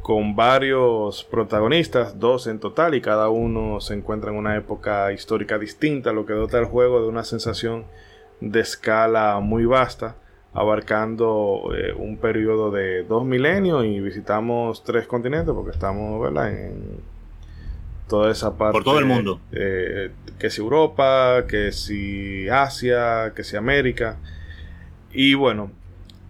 con 0.02 0.36
varios 0.36 1.24
protagonistas, 1.24 2.20
dos 2.20 2.48
en 2.48 2.60
total, 2.60 2.94
y 2.94 3.02
cada 3.02 3.30
uno 3.30 3.80
se 3.80 3.96
encuentra 3.96 4.32
en 4.32 4.38
una 4.38 4.56
época 4.56 5.12
histórica 5.12 5.58
distinta, 5.58 6.12
lo 6.14 6.26
que 6.26 6.34
dota 6.34 6.60
el 6.60 6.66
juego 6.66 7.02
de 7.02 7.08
una 7.08 7.24
sensación 7.24 7.86
de 8.40 8.60
escala 8.60 9.40
muy 9.40 9.66
vasta, 9.66 10.16
abarcando 10.54 11.72
eh, 11.76 11.94
un 11.98 12.18
periodo 12.18 12.70
de 12.70 13.04
dos 13.04 13.26
milenios 13.26 13.86
y 13.86 14.00
visitamos 14.00 14.84
tres 14.84 15.08
continentes, 15.08 15.54
porque 15.54 15.72
estamos 15.72 16.22
¿verdad? 16.22 16.52
en 16.52 17.13
toda 18.08 18.32
esa 18.32 18.58
parte. 18.58 18.74
Por 18.74 18.84
todo 18.84 19.00
el 19.00 19.06
mundo. 19.06 19.40
eh, 19.52 20.12
que 20.40 20.50
si 20.50 20.62
Europa, 20.62 21.46
que 21.48 21.72
si 21.72 22.50
Asia, 22.50 23.34
que 23.36 23.44
si 23.44 23.56
América. 23.56 24.18
Y 25.14 25.36
bueno, 25.36 25.72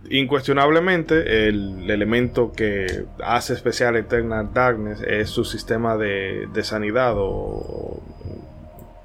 incuestionablemente 0.10 1.48
el 1.48 1.90
elemento 1.90 2.52
que 2.52 3.06
hace 3.24 3.54
especial 3.54 3.95
Eternal 3.95 4.50
Darkness 4.54 5.02
es 5.02 5.30
su 5.30 5.45
sistema 5.45 5.98
de, 5.98 6.48
de 6.54 6.64
sanidad 6.64 7.14
o 7.18 8.02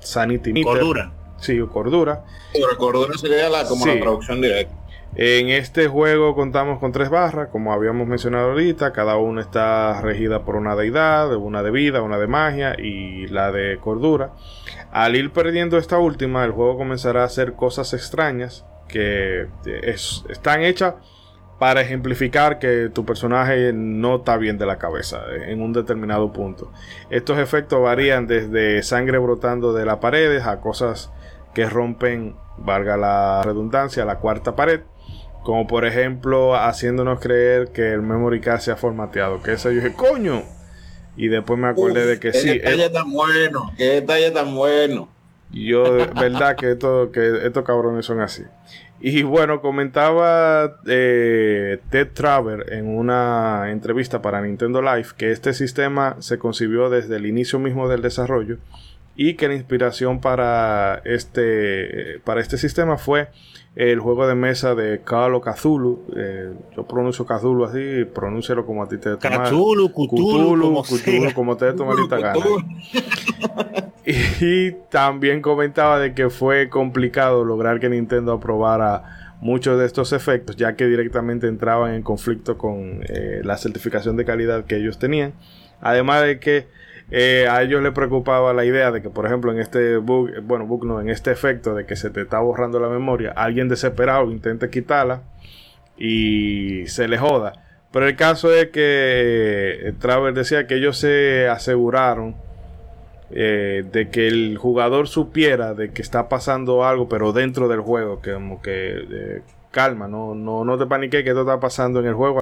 sanity 0.01 0.53
meter. 0.53 0.65
Cordura. 0.73 1.13
Sí, 1.41 1.61
o 1.61 1.69
cordura. 1.71 2.25
Pero 2.53 2.77
cordura 2.77 3.17
sería 3.17 3.49
la, 3.49 3.65
como 3.67 3.85
Sí. 3.85 3.95
la 3.95 4.01
traducción 4.01 4.41
directa. 4.41 4.75
En 5.15 5.49
este 5.49 5.89
juego 5.89 6.35
contamos 6.35 6.79
con 6.79 6.93
tres 6.93 7.09
barras, 7.11 7.49
como 7.49 7.73
habíamos 7.73 8.07
mencionado 8.07 8.51
ahorita, 8.51 8.93
cada 8.93 9.17
una 9.17 9.41
está 9.41 10.01
regida 10.01 10.45
por 10.45 10.55
una 10.55 10.77
deidad, 10.77 11.35
una 11.35 11.63
de 11.63 11.71
vida, 11.71 12.03
una 12.03 12.19
de 12.19 12.27
magia 12.27 12.77
y 12.79 13.27
la 13.29 13.51
de 13.51 13.79
cordura. 13.79 14.31
Al 14.93 15.17
ir 15.17 15.33
perdiendo 15.33 15.77
esta 15.79 15.99
última, 15.99 16.45
el 16.45 16.53
juego 16.53 16.77
comenzará 16.77 17.23
a 17.23 17.27
hacer 17.27 17.55
cosas 17.55 17.95
extrañas 17.95 18.65
que 18.87 19.49
es- 19.83 20.25
están 20.29 20.63
hechas 20.63 20.95
para 21.59 21.81
ejemplificar 21.81 22.61
que 22.61 22.89
tu 22.93 23.05
personaje 23.05 23.73
no 23.75 24.17
está 24.17 24.37
bien 24.37 24.59
de 24.59 24.67
la 24.67 24.79
cabeza 24.79 25.23
en 25.47 25.61
un 25.61 25.73
determinado 25.73 26.33
punto. 26.33 26.71
Estos 27.11 27.39
efectos 27.39 27.83
varían 27.83 28.29
desde 28.29 28.83
sangre 28.85 29.19
brotando 29.19 29.73
de 29.73 29.85
las 29.85 29.97
paredes 29.97 30.47
a 30.47 30.61
cosas 30.61 31.11
que 31.55 31.67
rompen, 31.69 32.37
valga 32.59 32.97
la 32.97 33.43
redundancia, 33.43 34.05
la 34.05 34.19
cuarta 34.19 34.55
pared. 34.55 34.83
Como 35.43 35.67
por 35.67 35.85
ejemplo 35.87 36.55
haciéndonos 36.57 37.21
creer 37.21 37.69
que 37.69 37.93
el 37.93 38.03
memory 38.03 38.41
card 38.41 38.61
se 38.61 38.71
ha 38.71 38.77
formateado. 38.77 39.43
Que 39.43 39.53
eso 39.53 39.71
yo 39.71 39.77
dije, 39.83 39.95
coño. 39.95 40.43
Y 41.17 41.29
después 41.29 41.59
me 41.59 41.69
acordé 41.69 42.07
de 42.07 42.21
que 42.21 42.31
qué 42.33 42.39
sí. 42.39 42.49
detalle 42.51 42.87
es- 42.87 42.93
tan 42.93 43.11
bueno, 43.13 43.73
qué 43.77 43.85
detalle 44.01 44.31
tan 44.31 44.55
bueno. 44.55 45.09
Yo, 45.51 45.85
verdad 46.15 46.57
que, 46.57 46.73
esto, 46.73 47.11
que 47.11 47.47
estos 47.47 47.65
cabrones 47.65 48.05
son 48.05 48.21
así. 48.21 48.43
Y 49.01 49.23
bueno, 49.23 49.61
comentaba 49.63 50.81
eh, 50.87 51.79
Ted 51.91 52.09
Traver 52.13 52.73
en 52.73 52.87
una 52.89 53.71
entrevista 53.71 54.21
para 54.21 54.43
Nintendo 54.43 54.83
Live 54.83 55.09
que 55.17 55.31
este 55.33 55.55
sistema 55.55 56.17
se 56.19 56.39
concibió 56.39 56.91
desde 56.91 57.17
el 57.17 57.25
inicio 57.27 57.59
mismo 57.59 57.89
del 57.89 58.03
desarrollo 58.03 58.59
y 59.17 59.35
que 59.35 59.49
la 59.49 59.55
inspiración 59.55 60.21
para 60.21 61.01
este, 61.05 62.21
para 62.25 62.41
este 62.41 62.59
sistema 62.59 62.99
fue 62.99 63.29
el 63.79 64.01
juego 64.01 64.27
de 64.27 64.35
mesa 64.35 64.75
de 64.75 65.01
Call 65.05 65.37
of 65.37 65.45
Cthulhu. 65.45 66.05
Eh, 66.17 66.53
yo 66.77 66.83
pronuncio 66.85 67.25
Cthulhu 67.25 67.65
así, 67.65 68.05
pronúncialo 68.13 68.67
como 68.67 68.83
a 68.83 68.89
ti 68.89 68.99
te 68.99 69.17
toma- 69.17 69.45
Cthulhu, 69.45 69.91
Cthulhu, 69.93 70.83
Cthulhu, 70.83 71.33
como 71.33 71.57
te 71.57 71.73
maldita 71.73 72.19
gana. 72.19 72.41
Y 74.41 74.73
también 74.91 75.43
comentaba 75.43 75.99
de 75.99 76.15
que 76.15 76.31
fue 76.31 76.71
complicado 76.71 77.45
lograr 77.45 77.79
que 77.79 77.91
Nintendo 77.91 78.33
aprobara 78.33 79.35
muchos 79.43 79.79
de 79.79 79.85
estos 79.85 80.15
efectos, 80.15 80.57
ya 80.57 80.77
que 80.77 80.87
directamente 80.87 81.47
entraban 81.47 81.93
en 81.95 82.03
conflicto 82.03 82.57
con 82.57 83.03
eh, 83.07 83.43
la 83.45 83.59
certificación 83.59 84.17
de 84.17 84.25
calidad 84.25 84.65
que 84.65 84.77
ellos 84.77 84.99
tenían. 84.99 85.35
Además 85.83 86.23
de 86.23 86.41
que 86.41 86.67
eh, 87.11 87.47
a 87.49 87.63
ellos 87.63 87.83
les 87.83 87.93
preocupaba 87.93 88.53
la 88.53 88.65
idea 88.65 88.91
de 88.91 89.01
que, 89.01 89.09
por 89.09 89.25
ejemplo, 89.25 89.51
en 89.51 89.59
este 89.59 89.97
bug, 89.97 90.29
eh, 90.29 90.41
bueno, 90.43 90.67
bug 90.67 90.85
no, 90.85 91.01
en 91.01 91.09
este 91.09 91.31
efecto 91.31 91.75
de 91.75 91.87
que 91.87 91.97
se 91.97 92.11
te 92.11 92.21
está 92.21 92.39
borrando 92.41 92.79
la 92.81 92.89
memoria, 92.89 93.33
alguien 93.35 93.69
desesperado 93.69 94.31
intente 94.31 94.69
quitarla 94.69 95.23
y 95.97 96.87
se 96.87 97.09
le 97.09 97.17
joda. 97.17 97.55
Pero 97.93 98.07
el 98.07 98.17
caso 98.17 98.53
es 98.53 98.67
que 98.67 99.89
eh, 99.89 99.95
Traver 99.99 100.35
decía 100.35 100.67
que 100.67 100.77
ellos 100.77 100.99
se 100.99 101.49
aseguraron 101.49 102.37
de 103.31 104.09
que 104.11 104.27
el 104.27 104.57
jugador 104.57 105.07
supiera 105.07 105.75
de 105.75 105.91
que 105.91 106.01
está 106.01 106.31
pasando 106.31 106.87
algo, 106.87 107.11
pero 107.11 107.35
dentro 107.35 107.69
del 107.69 107.81
juego, 107.81 108.23
que 108.23 108.33
como 108.33 108.63
que 108.63 109.43
calma, 109.71 110.09
no, 110.09 110.35
no, 110.35 110.65
no 110.65 110.79
te 110.79 110.87
paniques 110.87 111.25
que 111.25 111.29
esto 111.29 111.43
está 111.43 111.61
pasando 111.61 112.01
en 112.01 112.07
el 112.07 112.15
juego, 112.15 112.39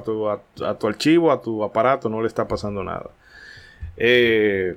a 0.65 0.75
tu 0.75 0.87
archivo, 0.87 1.33
a 1.33 1.41
tu 1.41 1.65
aparato, 1.65 2.09
no 2.09 2.21
le 2.21 2.29
está 2.29 2.47
pasando 2.47 2.85
nada. 2.85 3.11
Eh, 3.97 4.77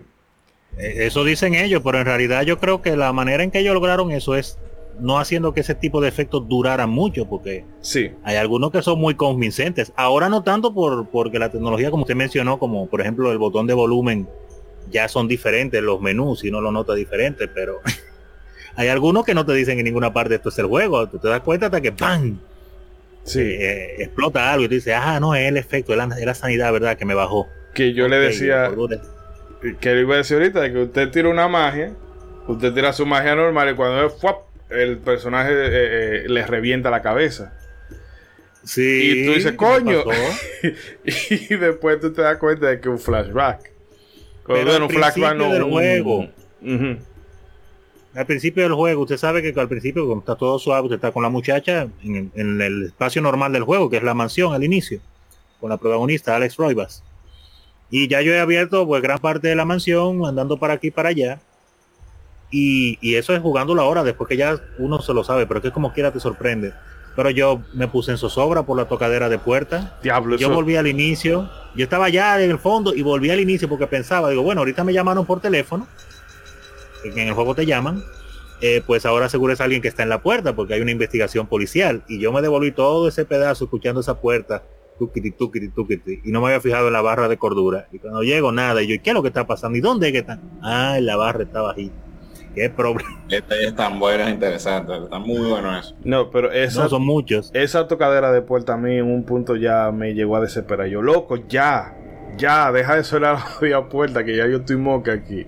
Eh, 0.77 1.07
Eso 1.07 1.23
dicen 1.23 1.55
ellos, 1.55 1.81
pero 1.83 1.99
en 1.99 2.05
realidad 2.05 2.43
yo 2.43 2.59
creo 2.59 2.81
que 2.81 2.95
la 2.95 3.11
manera 3.11 3.43
en 3.43 3.51
que 3.51 3.59
ellos 3.59 3.73
lograron 3.73 4.11
eso 4.11 4.35
es 4.35 4.57
no 4.99 5.17
haciendo 5.17 5.53
que 5.53 5.61
ese 5.61 5.75
tipo 5.75 6.01
de 6.01 6.09
efectos 6.09 6.47
duraran 6.47 6.89
mucho, 6.89 7.25
porque 7.25 7.63
sí, 7.81 8.11
hay 8.23 8.35
algunos 8.35 8.71
que 8.71 8.81
son 8.81 8.99
muy 8.99 9.15
convincentes. 9.15 9.93
Ahora 9.95 10.27
no 10.29 10.43
tanto 10.43 10.73
por 10.73 11.07
porque 11.09 11.39
la 11.39 11.49
tecnología, 11.49 11.89
como 11.89 12.03
usted 12.03 12.15
mencionó, 12.15 12.59
como 12.59 12.87
por 12.87 13.01
ejemplo 13.01 13.31
el 13.31 13.37
botón 13.37 13.65
de 13.65 13.73
volumen, 13.73 14.27
ya 14.91 15.07
son 15.07 15.27
diferentes 15.27 15.81
los 15.81 16.01
menús, 16.01 16.43
y 16.43 16.51
no 16.51 16.59
lo 16.61 16.71
nota 16.71 16.93
diferente, 16.95 17.47
pero 17.47 17.79
hay 18.75 18.89
algunos 18.89 19.23
que 19.25 19.33
no 19.33 19.45
te 19.45 19.53
dicen 19.53 19.79
en 19.79 19.85
ninguna 19.85 20.11
parte 20.13 20.35
esto 20.35 20.49
es 20.49 20.59
el 20.59 20.65
juego. 20.67 21.07
Tú 21.09 21.17
te 21.17 21.29
das 21.29 21.41
cuenta 21.41 21.67
hasta 21.67 21.81
que 21.81 21.91
¡pam! 21.93 22.39
sí. 23.23 23.39
Eh, 23.41 24.03
explota 24.03 24.51
algo 24.51 24.65
y 24.65 24.67
tú 24.67 24.75
dices, 24.75 24.93
ah, 24.97 25.19
no, 25.19 25.33
es 25.33 25.47
el 25.47 25.57
efecto, 25.57 25.93
es 25.93 25.97
la, 25.97 26.05
es 26.17 26.25
la 26.25 26.33
sanidad, 26.33 26.71
¿verdad? 26.73 26.97
Que 26.97 27.05
me 27.05 27.13
bajó. 27.13 27.47
Que 27.73 27.93
yo 27.93 28.07
le 28.07 28.17
decía, 28.17 28.71
que 29.79 29.93
le 29.93 30.01
iba 30.01 30.15
a 30.15 30.17
decir 30.17 30.37
ahorita, 30.37 30.61
de 30.61 30.71
que 30.71 30.79
usted 30.83 31.09
tira 31.09 31.29
una 31.29 31.47
magia, 31.47 31.93
usted 32.47 32.73
tira 32.73 32.93
su 32.93 33.05
magia 33.05 33.35
normal 33.35 33.71
y 33.71 33.75
cuando 33.75 34.05
es 34.05 34.13
¡fuap! 34.13 34.49
el 34.69 34.99
personaje 34.99 35.51
eh, 35.51 36.25
eh, 36.25 36.29
le 36.29 36.45
revienta 36.45 36.89
la 36.89 37.01
cabeza. 37.01 37.53
Sí, 38.63 39.21
Y 39.21 39.25
tú 39.25 39.33
dices, 39.33 39.51
¿qué 39.51 39.57
coño. 39.57 40.03
y 41.03 41.55
después 41.55 41.99
tú 41.99 42.13
te 42.13 42.21
das 42.21 42.37
cuenta 42.37 42.67
de 42.67 42.79
que 42.79 42.89
un 42.89 42.99
flashback. 42.99 43.71
Pero 44.45 44.65
Bueno, 44.65 44.85
un 44.85 44.91
flashback 44.91 45.37
principio 45.37 45.53
del 45.53 45.63
juego. 45.63 46.27
Al 48.15 48.25
principio 48.25 48.63
del 48.63 48.73
juego, 48.73 49.03
usted 49.03 49.17
sabe 49.17 49.41
que 49.41 49.57
al 49.59 49.69
principio, 49.69 50.05
cuando 50.05 50.21
está 50.21 50.35
todo 50.35 50.57
suave, 50.59 50.83
usted 50.83 50.95
está 50.95 51.11
con 51.11 51.23
la 51.23 51.29
muchacha 51.29 51.87
en, 52.03 52.31
en 52.35 52.61
el 52.61 52.83
espacio 52.87 53.21
normal 53.21 53.53
del 53.53 53.63
juego, 53.63 53.89
que 53.89 53.97
es 53.97 54.03
la 54.03 54.13
mansión 54.13 54.53
al 54.53 54.63
inicio, 54.63 54.99
con 55.59 55.69
la 55.69 55.77
protagonista, 55.77 56.35
Alex 56.35 56.57
Roybas. 56.57 57.03
Y 57.91 58.07
ya 58.07 58.21
yo 58.21 58.33
he 58.33 58.39
abierto 58.39 58.85
pues 58.85 59.01
gran 59.01 59.19
parte 59.19 59.47
de 59.47 59.55
la 59.55 59.65
mansión, 59.65 60.25
andando 60.25 60.57
para 60.57 60.75
aquí 60.75 60.87
y 60.87 60.91
para 60.91 61.09
allá. 61.09 61.39
Y, 62.51 62.97
y 63.01 63.15
eso 63.15 63.33
es 63.35 63.41
jugando 63.41 63.75
la 63.75 63.83
hora, 63.83 64.03
después 64.03 64.27
que 64.27 64.37
ya 64.37 64.59
uno 64.79 65.01
se 65.01 65.13
lo 65.13 65.23
sabe, 65.23 65.45
pero 65.45 65.59
es 65.59 65.63
que 65.63 65.71
como 65.71 65.93
quiera 65.93 66.11
te 66.11 66.19
sorprende. 66.19 66.73
Pero 67.15 67.29
yo 67.31 67.61
me 67.73 67.87
puse 67.87 68.11
en 68.11 68.17
zozobra 68.17 68.63
por 68.63 68.77
la 68.77 68.85
tocadera 68.87 69.27
de 69.29 69.39
puerta. 69.39 69.97
Diablo, 70.01 70.37
Yo 70.37 70.47
eso- 70.47 70.55
volví 70.55 70.75
al 70.75 70.87
inicio. 70.87 71.49
Yo 71.75 71.83
estaba 71.83 72.09
ya 72.09 72.41
en 72.41 72.49
el 72.49 72.59
fondo 72.59 72.93
y 72.95 73.01
volví 73.01 73.29
al 73.29 73.39
inicio 73.39 73.67
porque 73.67 73.87
pensaba, 73.87 74.29
digo, 74.29 74.41
bueno, 74.43 74.61
ahorita 74.61 74.83
me 74.83 74.93
llamaron 74.93 75.25
por 75.25 75.39
teléfono, 75.41 75.87
en 77.03 77.17
el 77.27 77.33
juego 77.33 77.55
te 77.55 77.65
llaman, 77.65 78.03
eh, 78.61 78.81
pues 78.85 79.05
ahora 79.05 79.29
seguro 79.29 79.53
es 79.53 79.61
alguien 79.61 79.81
que 79.81 79.87
está 79.87 80.03
en 80.03 80.09
la 80.09 80.21
puerta 80.21 80.55
porque 80.55 80.73
hay 80.73 80.81
una 80.81 80.91
investigación 80.91 81.47
policial. 81.47 82.03
Y 82.07 82.19
yo 82.19 82.31
me 82.31 82.41
devolví 82.41 82.71
todo 82.71 83.07
ese 83.07 83.25
pedazo 83.25 83.65
escuchando 83.65 84.01
esa 84.01 84.19
puerta, 84.19 84.63
tuquiti, 84.99 85.31
tuquiti, 85.31 85.69
tuquiti, 85.69 86.21
y 86.23 86.31
no 86.31 86.41
me 86.41 86.47
había 86.47 86.61
fijado 86.61 86.87
en 86.87 86.93
la 86.93 87.01
barra 87.01 87.27
de 87.27 87.37
cordura. 87.37 87.87
Y 87.91 87.99
cuando 87.99 88.21
llego, 88.21 88.51
nada, 88.51 88.83
y 88.83 88.87
yo, 88.87 88.95
¿y 88.95 88.99
¿qué 88.99 89.11
es 89.11 89.13
lo 89.13 89.21
que 89.21 89.29
está 89.29 89.47
pasando? 89.47 89.77
¿Y 89.77 89.81
dónde 89.81 90.07
es 90.07 90.13
que 90.13 90.19
está? 90.19 90.39
Ah, 90.61 90.99
la 91.01 91.15
barra 91.15 91.43
está 91.43 91.61
bajita. 91.61 91.95
Qué 92.53 92.69
problema. 92.69 93.23
Detalles 93.29 93.75
tan 93.75 93.99
buenos 93.99 94.27
e 94.27 94.31
interesantes. 94.31 95.03
Está 95.03 95.19
muy 95.19 95.49
bueno 95.49 95.77
eso. 95.77 95.95
No, 96.03 96.29
pero 96.29 96.51
esa, 96.51 96.83
No, 96.83 96.89
son 96.89 97.05
muchos. 97.05 97.51
esa 97.53 97.87
tocadera 97.87 98.31
de 98.31 98.41
puerta 98.41 98.73
a 98.73 98.77
mí 98.77 98.97
en 98.97 99.05
un 99.05 99.23
punto 99.23 99.55
ya 99.55 99.91
me 99.91 100.13
llegó 100.13 100.35
a 100.35 100.41
desesperar. 100.41 100.87
Yo, 100.87 101.01
loco, 101.01 101.37
ya, 101.47 101.95
ya, 102.37 102.71
deja 102.71 102.95
de 102.95 103.03
sonar 103.03 103.37
la 103.61 103.87
puerta 103.87 104.23
que 104.25 104.35
ya 104.35 104.47
yo 104.47 104.57
estoy 104.57 104.77
moca 104.77 105.13
aquí. 105.13 105.47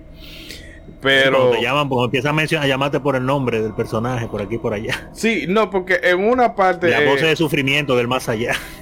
Pero... 1.00 1.38
Cuando 1.38 1.56
te 1.56 1.62
llaman, 1.62 1.88
pues 1.88 2.04
empiezan 2.04 2.30
a, 2.30 2.34
mencionar, 2.34 2.64
a 2.64 2.68
llamarte 2.68 3.00
por 3.00 3.16
el 3.16 3.26
nombre 3.26 3.60
del 3.60 3.74
personaje, 3.74 4.28
por 4.28 4.40
aquí 4.40 4.54
y 4.54 4.58
por 4.58 4.72
allá. 4.72 5.10
Sí, 5.12 5.46
no, 5.48 5.68
porque 5.68 5.98
en 6.02 6.24
una 6.24 6.54
parte... 6.54 6.88
La 6.88 7.02
eh, 7.02 7.08
voz 7.08 7.20
de 7.20 7.34
sufrimiento 7.34 7.96
del 7.96 8.06
más 8.08 8.28
allá. 8.28 8.54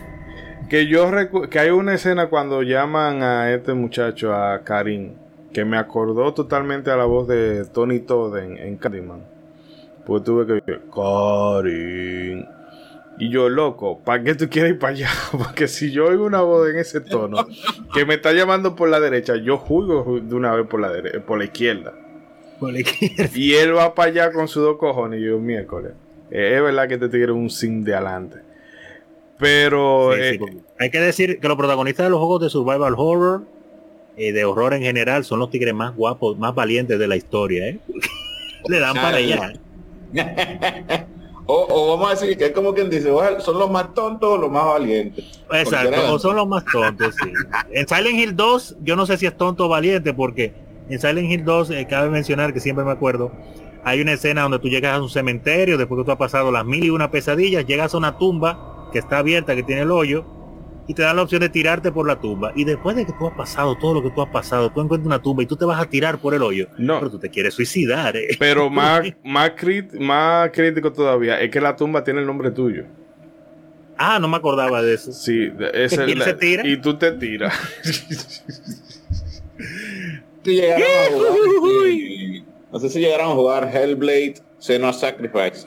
Que 0.70 0.86
yo 0.86 1.10
que 1.50 1.58
hay 1.58 1.70
una 1.70 1.94
escena 1.94 2.28
cuando 2.28 2.62
llaman 2.62 3.22
a 3.24 3.52
este 3.52 3.74
muchacho, 3.74 4.32
a 4.32 4.60
Karim, 4.62 5.14
que 5.52 5.64
me 5.64 5.76
acordó 5.76 6.32
totalmente 6.32 6.90
a 6.92 6.96
la 6.96 7.04
voz 7.06 7.26
de 7.26 7.64
Tony 7.66 7.98
Todd 8.00 8.36
en, 8.38 8.56
en 8.56 8.76
Candyman. 8.76 9.24
Pues 10.06 10.22
tuve 10.22 10.46
que 10.46 10.52
decir, 10.54 10.80
Karim. 10.94 12.44
Y 13.18 13.28
yo, 13.30 13.48
loco, 13.50 13.98
¿para 13.98 14.22
qué 14.22 14.34
tú 14.36 14.48
quieres 14.48 14.72
ir 14.72 14.78
para 14.78 14.92
allá? 14.94 15.08
Porque 15.32 15.66
si 15.68 15.90
yo 15.90 16.06
oigo 16.06 16.24
una 16.24 16.40
voz 16.40 16.70
en 16.70 16.76
ese 16.76 17.00
tono 17.00 17.44
que 17.92 18.06
me 18.06 18.14
está 18.14 18.32
llamando 18.32 18.76
por 18.76 18.88
la 18.88 19.00
derecha, 19.00 19.34
yo 19.36 19.58
juego 19.58 20.20
de 20.20 20.34
una 20.34 20.54
vez 20.54 20.66
por 20.68 20.80
la, 20.80 20.92
dere- 20.92 21.20
por 21.20 21.36
la 21.38 21.44
izquierda. 21.44 21.92
Por 22.60 22.72
la 22.72 22.80
izquierda. 22.80 23.28
Y 23.34 23.54
él 23.54 23.76
va 23.76 23.94
para 23.94 24.10
allá 24.10 24.32
con 24.32 24.46
sus 24.48 24.62
dos 24.62 24.78
cojones. 24.78 25.20
Y 25.20 25.24
yo, 25.24 25.38
miércoles. 25.38 25.92
eh, 26.30 26.54
es 26.56 26.62
verdad 26.62 26.88
que 26.88 26.96
te 26.96 27.08
tigre 27.08 27.32
un 27.32 27.50
sim 27.50 27.82
de 27.82 27.94
adelante. 27.94 28.38
Pero 29.40 30.12
Sí, 30.14 30.20
eh, 30.20 30.40
hay 30.78 30.90
que 30.90 31.00
decir 31.00 31.40
que 31.40 31.48
los 31.48 31.56
protagonistas 31.56 32.06
de 32.06 32.10
los 32.10 32.18
juegos 32.18 32.42
de 32.42 32.50
survival 32.50 32.94
horror 32.96 33.42
y 34.16 34.32
de 34.32 34.44
horror 34.44 34.74
en 34.74 34.82
general 34.82 35.24
son 35.24 35.38
los 35.38 35.50
tigres 35.50 35.74
más 35.74 35.96
guapos, 35.96 36.38
más 36.38 36.54
valientes 36.54 36.98
de 36.98 37.08
la 37.08 37.16
historia, 37.16 37.68
¿eh? 37.68 37.78
Le 38.68 38.78
dan 38.78 38.94
para 38.94 39.16
allá. 39.16 39.52
O, 41.52 41.66
o 41.68 41.96
vamos 41.96 42.06
a 42.06 42.14
decir 42.14 42.38
que 42.38 42.44
es 42.46 42.50
como 42.52 42.72
quien 42.72 42.88
dice, 42.88 43.10
"Ojalá, 43.10 43.40
son 43.40 43.58
los 43.58 43.68
más 43.68 43.92
tontos 43.92 44.28
o 44.28 44.38
los 44.38 44.52
más 44.52 44.66
valientes. 44.66 45.42
Exacto, 45.52 46.14
o 46.14 46.16
son 46.16 46.36
los 46.36 46.46
más 46.46 46.64
tontos, 46.64 47.12
sí. 47.20 47.32
En 47.72 47.88
Silent 47.88 48.20
Hill 48.20 48.36
2, 48.36 48.76
yo 48.84 48.94
no 48.94 49.04
sé 49.04 49.16
si 49.16 49.26
es 49.26 49.36
tonto 49.36 49.66
o 49.66 49.68
valiente, 49.68 50.14
porque 50.14 50.54
en 50.88 51.00
Silent 51.00 51.28
Hill 51.28 51.44
2, 51.44 51.70
eh, 51.70 51.86
cabe 51.90 52.08
mencionar 52.08 52.54
que 52.54 52.60
siempre 52.60 52.84
me 52.84 52.92
acuerdo, 52.92 53.32
hay 53.82 54.00
una 54.00 54.12
escena 54.12 54.42
donde 54.42 54.60
tú 54.60 54.68
llegas 54.68 54.94
a 54.96 55.02
un 55.02 55.10
cementerio, 55.10 55.76
después 55.76 55.98
que 55.98 56.04
tú 56.04 56.12
has 56.12 56.18
pasado 56.18 56.52
las 56.52 56.64
mil 56.64 56.84
y 56.84 56.90
una 56.90 57.10
pesadillas, 57.10 57.66
llegas 57.66 57.94
a 57.94 57.98
una 57.98 58.16
tumba 58.16 58.79
que 58.90 58.98
está 58.98 59.18
abierta, 59.18 59.54
que 59.54 59.62
tiene 59.62 59.82
el 59.82 59.90
hoyo, 59.90 60.24
y 60.86 60.94
te 60.94 61.02
dan 61.02 61.16
la 61.16 61.22
opción 61.22 61.40
de 61.40 61.48
tirarte 61.48 61.92
por 61.92 62.06
la 62.06 62.20
tumba. 62.20 62.52
Y 62.56 62.64
después 62.64 62.96
de 62.96 63.06
que 63.06 63.12
tú 63.12 63.28
has 63.28 63.34
pasado 63.34 63.76
todo 63.78 63.94
lo 63.94 64.02
que 64.02 64.10
tú 64.10 64.22
has 64.22 64.30
pasado, 64.30 64.70
tú 64.70 64.80
encuentras 64.80 65.06
una 65.06 65.22
tumba 65.22 65.42
y 65.42 65.46
tú 65.46 65.56
te 65.56 65.64
vas 65.64 65.80
a 65.80 65.88
tirar 65.88 66.18
por 66.18 66.34
el 66.34 66.42
hoyo. 66.42 66.66
No. 66.78 66.98
Pero 66.98 67.10
tú 67.12 67.18
te 67.20 67.30
quieres 67.30 67.54
suicidar, 67.54 68.16
¿eh? 68.16 68.36
Pero 68.38 68.68
más, 68.70 69.02
más, 69.24 69.50
crit- 69.52 69.98
más 70.00 70.50
crítico 70.50 70.92
todavía 70.92 71.40
es 71.40 71.50
que 71.50 71.60
la 71.60 71.76
tumba 71.76 72.02
tiene 72.02 72.20
el 72.20 72.26
nombre 72.26 72.50
tuyo. 72.50 72.84
Ah, 73.96 74.18
no 74.18 74.28
me 74.28 74.36
acordaba 74.38 74.82
de 74.82 74.94
eso. 74.94 75.12
Sí, 75.12 75.52
es 75.74 75.92
¿Y 75.92 75.96
el- 75.96 76.10
él 76.10 76.22
se 76.22 76.34
tira? 76.34 76.66
y 76.66 76.76
tú 76.78 76.96
te 76.96 77.12
tiras. 77.12 77.54
No 82.72 82.78
sé 82.78 82.88
si 82.88 83.00
llegaron 83.00 83.32
a 83.32 83.34
jugar 83.34 83.68
Hellblade 83.74 84.34
Senua 84.58 84.92
Sacrifice. 84.92 85.66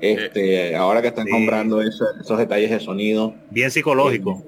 Este, 0.00 0.76
ahora 0.76 1.02
que 1.02 1.08
están 1.08 1.26
Sí. 1.26 1.32
comprando 1.32 1.80
eso- 1.82 2.06
esos 2.20 2.38
detalles 2.38 2.70
de 2.70 2.80
sonido. 2.80 3.34
Bien 3.50 3.70
psicológico. 3.70 4.42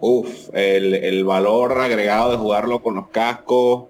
Uf, 0.00 0.48
el, 0.52 0.94
el 0.94 1.24
valor 1.24 1.72
agregado 1.78 2.30
de 2.32 2.36
jugarlo 2.38 2.82
con 2.82 2.94
los 2.96 3.08
cascos. 3.08 3.84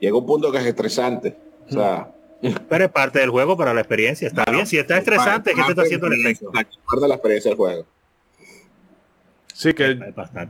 Llega 0.00 0.16
un 0.16 0.26
punto 0.26 0.50
que 0.52 0.58
es 0.58 0.66
estresante. 0.66 1.36
O 1.68 1.72
sea, 1.72 2.10
Pero 2.68 2.84
es 2.84 2.90
parte 2.90 3.18
del 3.20 3.30
juego 3.30 3.56
para 3.56 3.72
la 3.74 3.80
experiencia. 3.80 4.28
Está 4.28 4.44
bien, 4.50 4.66
si 4.66 4.76
está 4.78 4.98
estresante, 4.98 5.50
es 5.50 5.56
que 5.56 5.62
te 5.62 5.70
está 5.70 5.82
haciendo 5.82 6.06
el 6.08 6.20
efecto. 6.20 6.50
Parte 6.52 6.68
de 7.00 7.08
la 7.08 7.14
experiencia 7.14 7.50
del 7.50 7.56
juego. 7.56 7.86
Sí, 9.54 9.72
que 9.72 9.98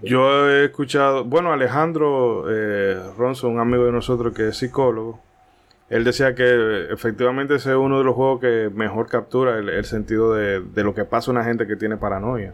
yo 0.02 0.48
he 0.50 0.64
escuchado, 0.66 1.24
bueno, 1.24 1.52
Alejandro 1.52 2.46
eh, 2.48 2.98
Ronson, 3.18 3.52
un 3.52 3.60
amigo 3.60 3.84
de 3.84 3.92
nosotros 3.92 4.34
que 4.34 4.48
es 4.48 4.56
psicólogo, 4.56 5.20
él 5.96 6.02
decía 6.04 6.34
que 6.34 6.86
efectivamente 6.90 7.54
ese 7.54 7.70
es 7.70 7.76
uno 7.76 7.98
de 7.98 8.04
los 8.04 8.14
juegos 8.14 8.40
que 8.40 8.70
mejor 8.74 9.08
captura 9.08 9.58
el, 9.58 9.68
el 9.68 9.84
sentido 9.84 10.34
de, 10.34 10.60
de 10.60 10.82
lo 10.82 10.94
que 10.94 11.04
pasa 11.04 11.30
a 11.30 11.32
una 11.32 11.44
gente 11.44 11.66
que 11.66 11.76
tiene 11.76 11.96
paranoia. 11.96 12.52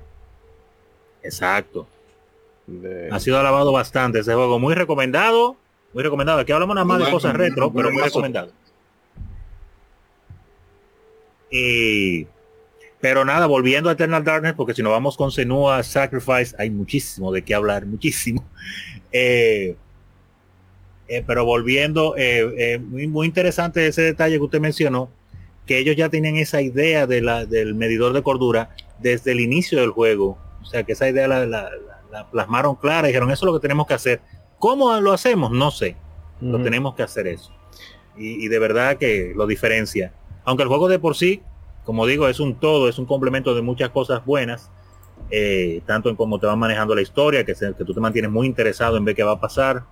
Exacto. 1.22 1.86
De- 2.66 3.08
Ha 3.10 3.18
sido 3.18 3.38
alabado 3.38 3.72
bastante 3.72 4.18
ese 4.20 4.34
juego. 4.34 4.58
Muy 4.58 4.74
recomendado. 4.74 5.56
Muy 5.94 6.02
recomendado. 6.02 6.38
Aquí 6.40 6.52
hablamos 6.52 6.74
nada 6.74 6.84
más 6.84 6.98
de 6.98 7.10
cosas 7.10 7.32
bueno, 7.32 7.44
retro, 7.44 7.72
pero 7.72 7.90
muy 7.90 8.02
recomendado. 8.02 8.52
Y, 11.50 12.26
pero 13.00 13.24
nada, 13.24 13.46
volviendo 13.46 13.88
a 13.88 13.92
Eternal 13.92 14.22
Darkness, 14.24 14.54
porque 14.54 14.74
si 14.74 14.82
nos 14.82 14.92
vamos 14.92 15.16
con 15.16 15.30
Senua 15.32 15.82
Sacrifice, 15.82 16.54
hay 16.58 16.70
muchísimo 16.70 17.32
de 17.32 17.42
qué 17.42 17.54
hablar, 17.54 17.86
muchísimo. 17.86 18.44
Eh, 19.12 19.74
eh, 21.10 21.22
pero 21.26 21.44
volviendo, 21.44 22.14
eh, 22.16 22.54
eh, 22.56 22.78
muy, 22.78 23.06
muy 23.08 23.26
interesante 23.26 23.86
ese 23.86 24.02
detalle 24.02 24.36
que 24.36 24.44
usted 24.44 24.60
mencionó, 24.60 25.10
que 25.66 25.78
ellos 25.78 25.96
ya 25.96 26.08
tenían 26.08 26.36
esa 26.36 26.62
idea 26.62 27.06
de 27.06 27.20
la, 27.20 27.44
del 27.46 27.74
medidor 27.74 28.12
de 28.12 28.22
cordura 28.22 28.70
desde 29.00 29.32
el 29.32 29.40
inicio 29.40 29.80
del 29.80 29.90
juego. 29.90 30.38
O 30.62 30.64
sea, 30.64 30.84
que 30.84 30.92
esa 30.92 31.08
idea 31.08 31.28
la, 31.28 31.44
la- 31.46 31.68
la- 31.70 31.70
la 32.12 32.30
plasmaron 32.30 32.74
clara 32.76 33.06
dijeron, 33.08 33.30
eso 33.30 33.44
es 33.44 33.52
lo 33.52 33.58
que 33.58 33.62
tenemos 33.62 33.86
que 33.86 33.94
hacer. 33.94 34.20
¿Cómo 34.58 34.98
lo 35.00 35.12
hacemos? 35.12 35.50
No 35.52 35.70
sé. 35.70 35.96
Lo 36.40 36.56
Ujú. 36.56 36.64
tenemos 36.64 36.94
que 36.94 37.02
hacer 37.02 37.26
eso. 37.28 37.52
Y, 38.16 38.44
y 38.44 38.48
de 38.48 38.58
verdad 38.58 38.96
que 38.96 39.32
lo 39.36 39.46
diferencia. 39.46 40.12
Aunque 40.44 40.62
el 40.64 40.68
juego 40.68 40.88
de 40.88 40.98
por 40.98 41.16
sí, 41.16 41.42
como 41.84 42.06
digo, 42.06 42.28
es 42.28 42.40
un 42.40 42.54
todo, 42.58 42.88
es 42.88 42.98
un 42.98 43.06
complemento 43.06 43.54
de 43.54 43.62
muchas 43.62 43.90
cosas 43.90 44.24
buenas, 44.24 44.70
eh, 45.30 45.82
tanto 45.86 46.08
en 46.10 46.16
cómo 46.16 46.38
te 46.40 46.46
va 46.46 46.56
manejando 46.56 46.94
la 46.94 47.02
historia, 47.02 47.44
que, 47.44 47.54
se- 47.54 47.74
que 47.74 47.84
tú 47.84 47.94
te 47.94 48.00
mantienes 48.00 48.30
muy 48.30 48.46
interesado 48.46 48.96
en 48.96 49.04
ver 49.04 49.14
qué 49.14 49.22
va 49.22 49.32
a 49.32 49.40
pasar, 49.40 49.84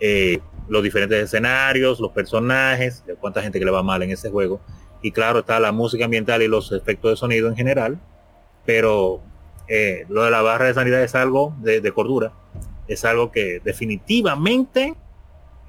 eh, 0.00 0.40
los 0.68 0.82
diferentes 0.82 1.24
escenarios, 1.24 2.00
los 2.00 2.12
personajes, 2.12 3.04
cuánta 3.20 3.42
gente 3.42 3.58
que 3.58 3.64
le 3.64 3.70
va 3.70 3.82
mal 3.82 4.02
en 4.02 4.10
ese 4.10 4.30
juego. 4.30 4.60
Y 5.02 5.12
claro, 5.12 5.40
está 5.40 5.60
la 5.60 5.72
música 5.72 6.04
ambiental 6.04 6.42
y 6.42 6.48
los 6.48 6.72
efectos 6.72 7.10
de 7.12 7.16
sonido 7.16 7.48
en 7.48 7.56
general, 7.56 7.98
pero 8.66 9.20
eh, 9.68 10.04
lo 10.08 10.24
de 10.24 10.30
la 10.30 10.42
barra 10.42 10.66
de 10.66 10.74
sanidad 10.74 11.02
es 11.02 11.14
algo 11.14 11.54
de, 11.58 11.92
cordura, 11.92 12.32
es 12.86 13.04
algo 13.04 13.30
que 13.30 13.60
definitivamente 13.64 14.94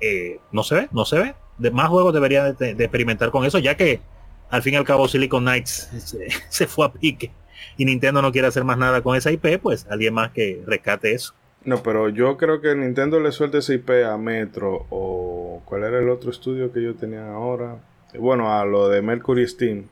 eh, 0.02 0.40
no 0.52 0.64
se 0.64 0.76
ve, 0.76 0.88
no 0.92 1.06
se 1.06 1.20
ve. 1.20 1.36
De 1.58 1.72
más 1.72 1.90
juegos 1.90 2.14
deberían 2.14 2.56
de, 2.58 2.74
de 2.74 2.84
experimentar 2.84 3.32
con 3.32 3.46
eso, 3.46 3.60
ya 3.60 3.76
que 3.76 4.02
al 4.50 4.64
fin 4.64 4.74
y 4.74 4.78
al 4.78 4.86
cabo 4.86 5.08
Silicon 5.08 5.44
Knights 5.44 5.90
se, 6.06 6.28
se 6.50 6.68
fue 6.68 6.86
a 6.86 6.92
pique 6.92 7.32
y 7.78 7.86
Nintendo 7.86 8.22
no 8.22 8.32
quiere 8.32 8.48
hacer 8.48 8.64
más 8.64 8.78
nada 8.78 9.02
con 9.02 9.16
esa 9.16 9.32
IP, 9.32 9.60
pues 9.62 9.88
alguien 9.90 10.14
más 10.14 10.32
que 10.32 10.62
rescate 10.66 11.14
eso. 11.14 11.34
No, 11.66 11.84
pero 11.84 12.10
yo 12.10 12.38
creo 12.38 12.62
que 12.62 12.74
Nintendo 12.76 13.20
le 13.20 13.32
suelta 13.32 13.58
ese 13.58 13.76
IP 13.76 13.90
a 14.06 14.18
Metro 14.18 14.86
o 14.90 15.62
cuál 15.66 15.84
era 15.84 16.00
el 16.00 16.10
otro 16.10 16.32
estudio 16.32 16.72
que 16.72 16.82
yo 16.82 16.96
tenía 16.96 17.32
ahora. 17.34 17.78
Bueno, 18.18 18.52
a 18.58 18.66
lo 18.66 18.88
de 18.90 19.02
Mercury 19.02 19.48
Steam. 19.48 19.86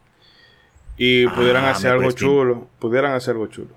Y 0.98 1.26
Ah, 1.28 1.34
pudieran 1.36 1.66
hacer 1.66 1.92
algo 1.92 2.10
Steam. 2.10 2.30
chulo. 2.32 2.68
Pudieran 2.80 3.14
hacer 3.14 3.34
algo 3.34 3.48
chulo. 3.48 3.70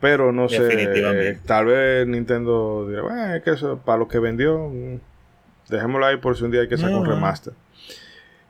Pero 0.00 0.32
no 0.32 0.48
sé. 0.48 0.62
Definitivamente. 0.62 1.40
tal 1.46 1.66
vez 1.66 2.06
Nintendo 2.06 2.86
dirá, 2.88 3.02
bueno, 3.02 3.34
es 3.34 3.42
que 3.42 3.50
eso 3.50 3.78
para 3.84 3.98
lo 3.98 4.08
que 4.08 4.18
vendió. 4.18 4.68
mm, 4.70 4.98
Dejémoslo 5.68 6.06
ahí 6.06 6.16
por 6.18 6.36
si 6.36 6.44
un 6.44 6.50
día 6.50 6.62
hay 6.62 6.68
que 6.68 6.76
sacar 6.76 6.94
un 6.96 7.06
remaster. 7.06 7.52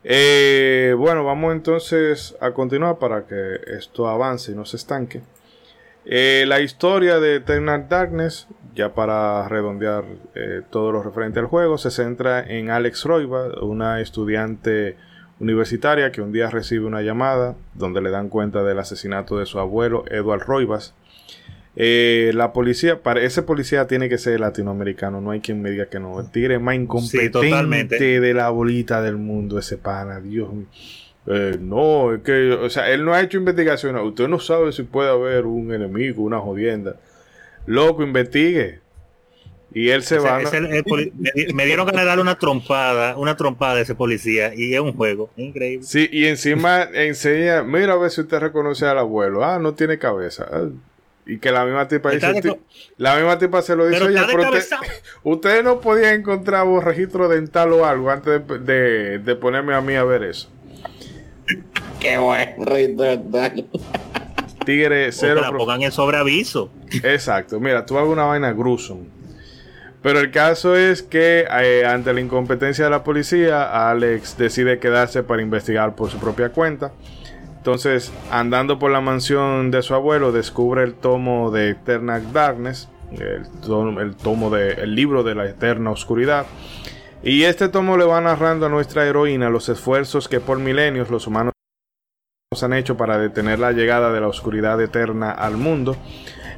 Eh, 0.03 0.95
bueno, 0.99 1.25
vamos 1.25 1.53
entonces 1.55 2.37
a 2.41 2.51
continuar 2.53 2.99
para 2.99 3.27
que 3.27 3.61
esto 3.67 4.09
avance 4.09 4.53
y 4.53 4.55
no 4.55 4.65
se 4.65 4.77
estanque. 4.77 5.23
Eh, 6.07 6.45
la 6.47 6.61
historia 6.61 7.19
de 7.19 7.37
Eternal 7.37 7.89
Darkness, 7.89 8.47
ya 8.75 8.95
para 8.95 9.49
redondear 9.49 10.05
eh, 10.35 10.63
todo 10.71 10.93
lo 10.93 11.03
referente 11.03 11.41
al 11.41 11.47
juego, 11.47 11.79
se 11.79 11.91
centra 11.91 12.43
en 12.43 12.71
Alex 12.71 13.05
Roiva, 13.05 13.49
una 13.63 14.01
estudiante 14.01 14.97
universitaria 15.41 16.13
que 16.13 16.21
un 16.21 16.33
día 16.33 16.51
recibe 16.51 16.85
una 16.85 17.03
llamada 17.03 17.57
donde 17.75 18.01
le 18.01 18.11
dan 18.11 18.29
cuenta 18.29 18.63
del 18.63 18.79
asesinato 18.79 19.39
de 19.39 19.47
su 19.47 19.59
abuelo, 19.59 20.05
Edward 20.11 20.43
Roivas. 20.43 20.95
Eh, 21.77 22.31
la 22.35 22.53
policía, 22.53 23.03
para 23.03 23.21
ese 23.23 23.43
policía 23.43 23.87
tiene 23.87 24.09
que 24.09 24.19
ser 24.19 24.39
latinoamericano, 24.39 25.21
no 25.21 25.33
hay 25.33 25.41
quien 25.41 25.61
me 25.61 25.71
diga 25.71 25.87
que 25.87 25.99
no. 25.99 26.21
El 26.21 26.31
tigre 26.31 26.59
más 26.59 26.77
incompetente 26.77 28.21
de 28.21 28.35
la 28.35 28.51
bolita 28.51 29.03
del 29.03 29.17
mundo, 29.17 29.59
ese 29.59 29.79
pana, 29.79 30.21
Dios 30.21 30.53
mío. 30.53 30.67
Eh, 31.27 31.57
no, 31.61 32.13
es 32.15 32.21
que, 32.23 32.53
o 32.53 32.69
sea, 32.69 32.91
él 32.91 33.05
no 33.05 33.15
ha 33.15 33.21
hecho 33.23 33.39
investigación. 33.39 33.97
Usted 33.97 34.29
no 34.29 34.39
sabe 34.39 34.73
si 34.73 34.83
puede 34.83 35.11
haber 35.11 35.47
un 35.47 35.73
enemigo, 35.73 36.23
una 36.23 36.39
jodienda. 36.39 36.97
Loco, 37.67 38.03
investigue. 38.03 38.81
Y 39.73 39.89
él 39.89 40.03
se 40.05 40.19
va. 40.19 40.39
me, 40.39 41.33
di- 41.35 41.53
me 41.53 41.67
dieron 41.67 41.87
ganas 41.87 42.03
de 42.03 42.07
darle 42.07 42.23
una 42.23 42.39
trompada, 42.39 43.17
una 43.17 43.37
trompada 43.37 43.79
a 43.79 43.81
ese 43.81 43.95
policía 43.97 44.53
y 44.55 44.73
es 44.75 44.81
un 44.81 44.93
juego 44.93 45.31
increíble. 45.37 45.85
Sí, 45.85 46.09
y 46.13 46.27
encima 46.27 46.83
enseña, 46.95 47.63
mira 47.65 47.95
a 47.95 47.97
ver 47.97 48.11
si 48.11 48.21
usted 48.21 48.39
reconoce 48.39 48.87
al 48.87 48.99
abuelo. 48.99 49.45
Ah, 49.45 49.59
no 49.59 49.75
tiene 49.75 49.99
cabeza. 49.99 50.47
Ah, 50.53 50.69
y 51.27 51.39
que 51.39 51.51
la 51.51 51.65
misma 51.65 51.89
tipa 51.89 52.11
dice, 52.13 52.35
de 52.35 52.43
"Ti- 52.43 52.57
la 52.99 53.17
misma 53.17 53.39
tipa 53.39 53.63
se 53.63 53.75
lo 53.75 53.89
dice, 53.89 54.05
oye, 54.05 54.21
pero 54.31 54.43
usted- 54.45 54.55
descabezado". 54.59 54.93
ustedes 55.25 55.65
no 55.65 55.81
podían 55.81 56.21
encontrar 56.21 56.67
un 56.67 56.81
registro 56.83 57.29
dental 57.29 57.73
o 57.73 57.85
algo 57.87 58.11
antes 58.11 58.47
de, 58.47 58.59
de- 58.61 59.19
de 59.19 59.35
ponerme 59.37 59.75
a 59.75 59.81
mí 59.81 59.95
a 59.95 60.05
ver 60.05 60.23
eso. 60.23 60.51
Qué. 62.01 62.19
Tigre 64.65 65.13
cero. 65.13 65.37
que 65.37 65.53
la 65.53 65.53
pongan 65.53 65.83
en 65.83 65.93
sobreaviso. 65.93 66.71
Exacto, 67.03 67.61
mira, 67.61 67.85
tú 67.85 67.99
hagas 67.99 68.11
una 68.11 68.25
vaina 68.25 68.53
gruesome. 68.53 69.15
Pero 70.05 70.21
el 70.21 70.31
caso 70.31 70.77
es 70.77 71.03
que 71.03 71.47
eh, 71.51 71.87
ante 71.87 72.13
la 72.13 72.21
incompetencia 72.21 72.85
de 72.85 72.91
la 72.91 73.03
policía, 73.03 73.89
Alex 73.89 74.37
decide 74.37 74.79
quedarse 74.79 75.23
para 75.23 75.41
investigar 75.41 75.95
por 75.95 76.11
su 76.11 76.19
propia 76.19 76.51
cuenta. 76.51 76.93
Entonces, 77.57 78.13
andando 78.31 78.79
por 78.79 78.91
la 78.91 79.01
mansión 79.01 79.71
de 79.71 79.81
su 79.81 79.95
abuelo, 79.95 80.31
descubre 80.31 80.83
el 80.83 80.93
tomo 80.93 81.51
de 81.51 81.71
Eternal 81.71 82.35
Darkness, 82.35 82.91
el 83.13 83.49
tomo, 83.63 83.99
el 84.03 84.15
tomo 84.15 84.51
de, 84.51 84.73
el 84.73 84.95
libro 84.95 85.23
de 85.23 85.35
la 85.35 85.47
eterna 85.47 85.91
oscuridad. 85.91 86.45
Y 87.27 87.45
este 87.45 87.71
tomo 87.71 87.97
le 87.97 88.05
va 88.05 88.21
narrando 88.21 88.67
a 88.67 88.69
nuestra 88.69 89.07
heroína 89.07 89.49
los 89.49 89.71
esfuerzos 89.71 90.29
que 90.29 90.41
por 90.41 90.59
milenios 90.59 91.09
los 91.11 91.27
humanos 91.27 91.55
han 92.63 92.75
hecho 92.75 92.99
para 92.99 93.17
detener 93.17 93.59
la 93.59 93.73
llegada 93.73 94.13
de 94.13 94.21
la 94.21 94.29
oscuridad 94.29 94.79
eterna 94.83 95.31
al 95.31 95.57
mundo. 95.57 95.97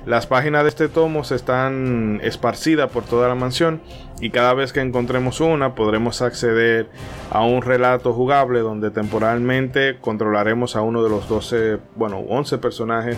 Las 0.06 0.26
páginas 0.26 0.64
de 0.64 0.70
este 0.70 0.88
tomo 0.88 1.22
se 1.22 1.36
están 1.36 2.18
esparcidas 2.20 2.90
por 2.90 3.04
toda 3.04 3.28
la 3.28 3.36
mansión 3.36 3.80
y 4.20 4.30
cada 4.30 4.54
vez 4.54 4.72
que 4.72 4.80
encontremos 4.80 5.40
una 5.40 5.76
podremos 5.76 6.20
acceder 6.20 6.88
a 7.30 7.44
un 7.44 7.62
relato 7.62 8.12
jugable 8.12 8.58
donde 8.58 8.90
temporalmente 8.90 9.98
controlaremos 10.00 10.74
a 10.74 10.82
uno 10.82 11.04
de 11.04 11.10
los 11.10 11.28
12, 11.28 11.78
bueno, 11.94 12.18
11 12.28 12.58
personajes 12.58 13.16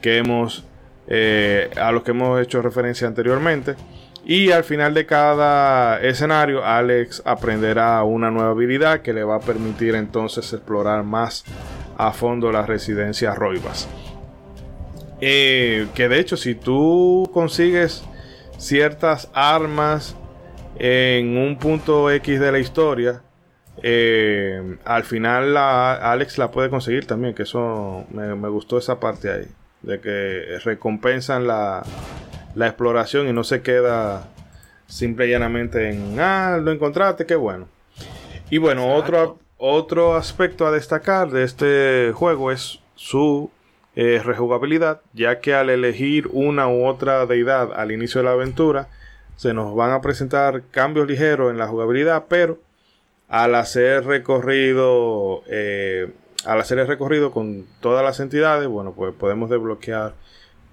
que 0.00 0.18
hemos 0.18 0.64
eh, 1.08 1.70
a 1.80 1.90
los 1.90 2.04
que 2.04 2.12
hemos 2.12 2.40
hecho 2.40 2.62
referencia 2.62 3.08
anteriormente. 3.08 3.74
Y 4.28 4.52
al 4.52 4.62
final 4.62 4.92
de 4.92 5.06
cada 5.06 6.02
escenario, 6.02 6.62
Alex 6.62 7.22
aprenderá 7.24 8.04
una 8.04 8.30
nueva 8.30 8.50
habilidad 8.50 9.00
que 9.00 9.14
le 9.14 9.24
va 9.24 9.36
a 9.36 9.40
permitir 9.40 9.94
entonces 9.94 10.52
explorar 10.52 11.02
más 11.02 11.46
a 11.96 12.12
fondo 12.12 12.52
la 12.52 12.66
residencia 12.66 13.34
Roivas. 13.34 13.88
Eh, 15.22 15.86
que 15.94 16.10
de 16.10 16.18
hecho, 16.20 16.36
si 16.36 16.54
tú 16.54 17.30
consigues 17.32 18.04
ciertas 18.58 19.30
armas 19.32 20.14
en 20.78 21.38
un 21.38 21.56
punto 21.58 22.10
X 22.10 22.38
de 22.38 22.52
la 22.52 22.58
historia, 22.58 23.22
eh, 23.82 24.76
al 24.84 25.04
final 25.04 25.54
la, 25.54 25.94
Alex 25.94 26.36
la 26.36 26.50
puede 26.50 26.68
conseguir 26.68 27.06
también. 27.06 27.32
Que 27.32 27.44
eso 27.44 28.04
me, 28.10 28.34
me 28.34 28.50
gustó 28.50 28.76
esa 28.76 29.00
parte 29.00 29.32
ahí. 29.32 29.46
De 29.80 30.00
que 30.00 30.58
recompensan 30.64 31.46
la, 31.46 31.82
la 32.58 32.66
exploración 32.66 33.28
y 33.28 33.32
no 33.32 33.44
se 33.44 33.62
queda 33.62 34.28
simple 34.88 35.28
y 35.28 35.30
llanamente 35.30 35.90
en 35.90 36.18
ah, 36.18 36.58
lo 36.60 36.72
encontraste, 36.72 37.24
qué 37.24 37.36
bueno. 37.36 37.68
Y 38.50 38.58
bueno, 38.58 38.94
otro, 38.94 39.38
otro 39.58 40.16
aspecto 40.16 40.66
a 40.66 40.72
destacar 40.72 41.30
de 41.30 41.44
este 41.44 42.10
juego 42.12 42.50
es 42.50 42.80
su 42.96 43.52
eh, 43.94 44.20
rejugabilidad, 44.24 45.02
ya 45.12 45.38
que 45.38 45.54
al 45.54 45.70
elegir 45.70 46.28
una 46.32 46.66
u 46.66 46.84
otra 46.84 47.26
deidad 47.26 47.72
al 47.78 47.92
inicio 47.92 48.20
de 48.20 48.24
la 48.24 48.32
aventura, 48.32 48.88
se 49.36 49.54
nos 49.54 49.76
van 49.76 49.92
a 49.92 50.00
presentar 50.00 50.62
cambios 50.72 51.06
ligeros 51.06 51.52
en 51.52 51.58
la 51.58 51.68
jugabilidad, 51.68 52.24
pero 52.28 52.58
al 53.28 53.54
hacer 53.54 54.04
recorrido, 54.04 55.44
eh, 55.46 56.10
al 56.44 56.60
hacer 56.60 56.80
el 56.80 56.88
recorrido 56.88 57.30
con 57.30 57.66
todas 57.80 58.04
las 58.04 58.18
entidades, 58.18 58.66
bueno, 58.66 58.94
pues 58.96 59.14
podemos 59.14 59.48
desbloquear 59.48 60.14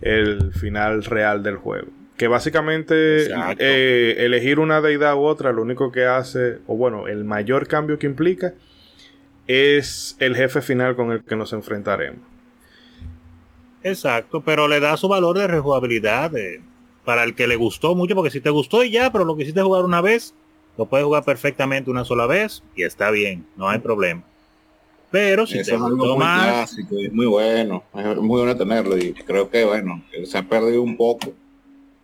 el 0.05 0.53
final 0.53 1.03
real 1.03 1.43
del 1.43 1.57
juego. 1.57 1.87
Que 2.15 2.27
básicamente 2.29 3.27
eh, 3.57 4.15
elegir 4.19 4.59
una 4.59 4.79
deidad 4.79 5.15
u 5.15 5.23
otra, 5.23 5.51
lo 5.51 5.63
único 5.63 5.91
que 5.91 6.05
hace, 6.05 6.59
o 6.67 6.77
bueno, 6.77 7.07
el 7.07 7.25
mayor 7.25 7.67
cambio 7.67 7.99
que 7.99 8.05
implica 8.05 8.53
es 9.47 10.15
el 10.19 10.35
jefe 10.35 10.61
final 10.61 10.95
con 10.95 11.11
el 11.11 11.23
que 11.25 11.35
nos 11.35 11.51
enfrentaremos. 11.51 12.21
Exacto, 13.83 14.41
pero 14.41 14.67
le 14.67 14.79
da 14.79 14.95
su 14.95 15.07
valor 15.07 15.37
de 15.37 15.47
rejugabilidad 15.47 16.35
eh, 16.37 16.61
para 17.03 17.23
el 17.23 17.35
que 17.35 17.47
le 17.47 17.55
gustó 17.55 17.95
mucho, 17.95 18.15
porque 18.15 18.31
si 18.31 18.39
te 18.39 18.49
gustó 18.49 18.83
y 18.83 18.91
ya, 18.91 19.11
pero 19.11 19.25
lo 19.25 19.35
quisiste 19.35 19.61
jugar 19.61 19.83
una 19.83 20.01
vez, 20.01 20.33
lo 20.77 20.85
puedes 20.85 21.05
jugar 21.05 21.25
perfectamente 21.25 21.89
una 21.89 22.05
sola 22.05 22.27
vez 22.27 22.63
y 22.75 22.83
está 22.83 23.11
bien, 23.11 23.45
no 23.57 23.67
hay 23.69 23.79
problema. 23.79 24.23
Pero 25.11 25.45
si 25.47 25.59
Eso 25.59 25.71
te 25.71 25.75
es 25.77 25.81
algo 25.81 26.05
muy 26.07 26.17
más, 26.17 26.47
clásico 26.71 26.99
y 26.99 27.05
es 27.05 27.13
muy 27.13 27.25
bueno. 27.25 27.83
Es 27.95 28.17
muy 28.17 28.39
bueno 28.41 28.55
tenerlo 28.57 28.97
y 28.97 29.13
creo 29.13 29.49
que, 29.49 29.63
bueno, 29.65 30.03
se 30.25 30.37
ha 30.37 30.43
perdido 30.43 30.81
un 30.81 30.97
poco. 30.97 31.33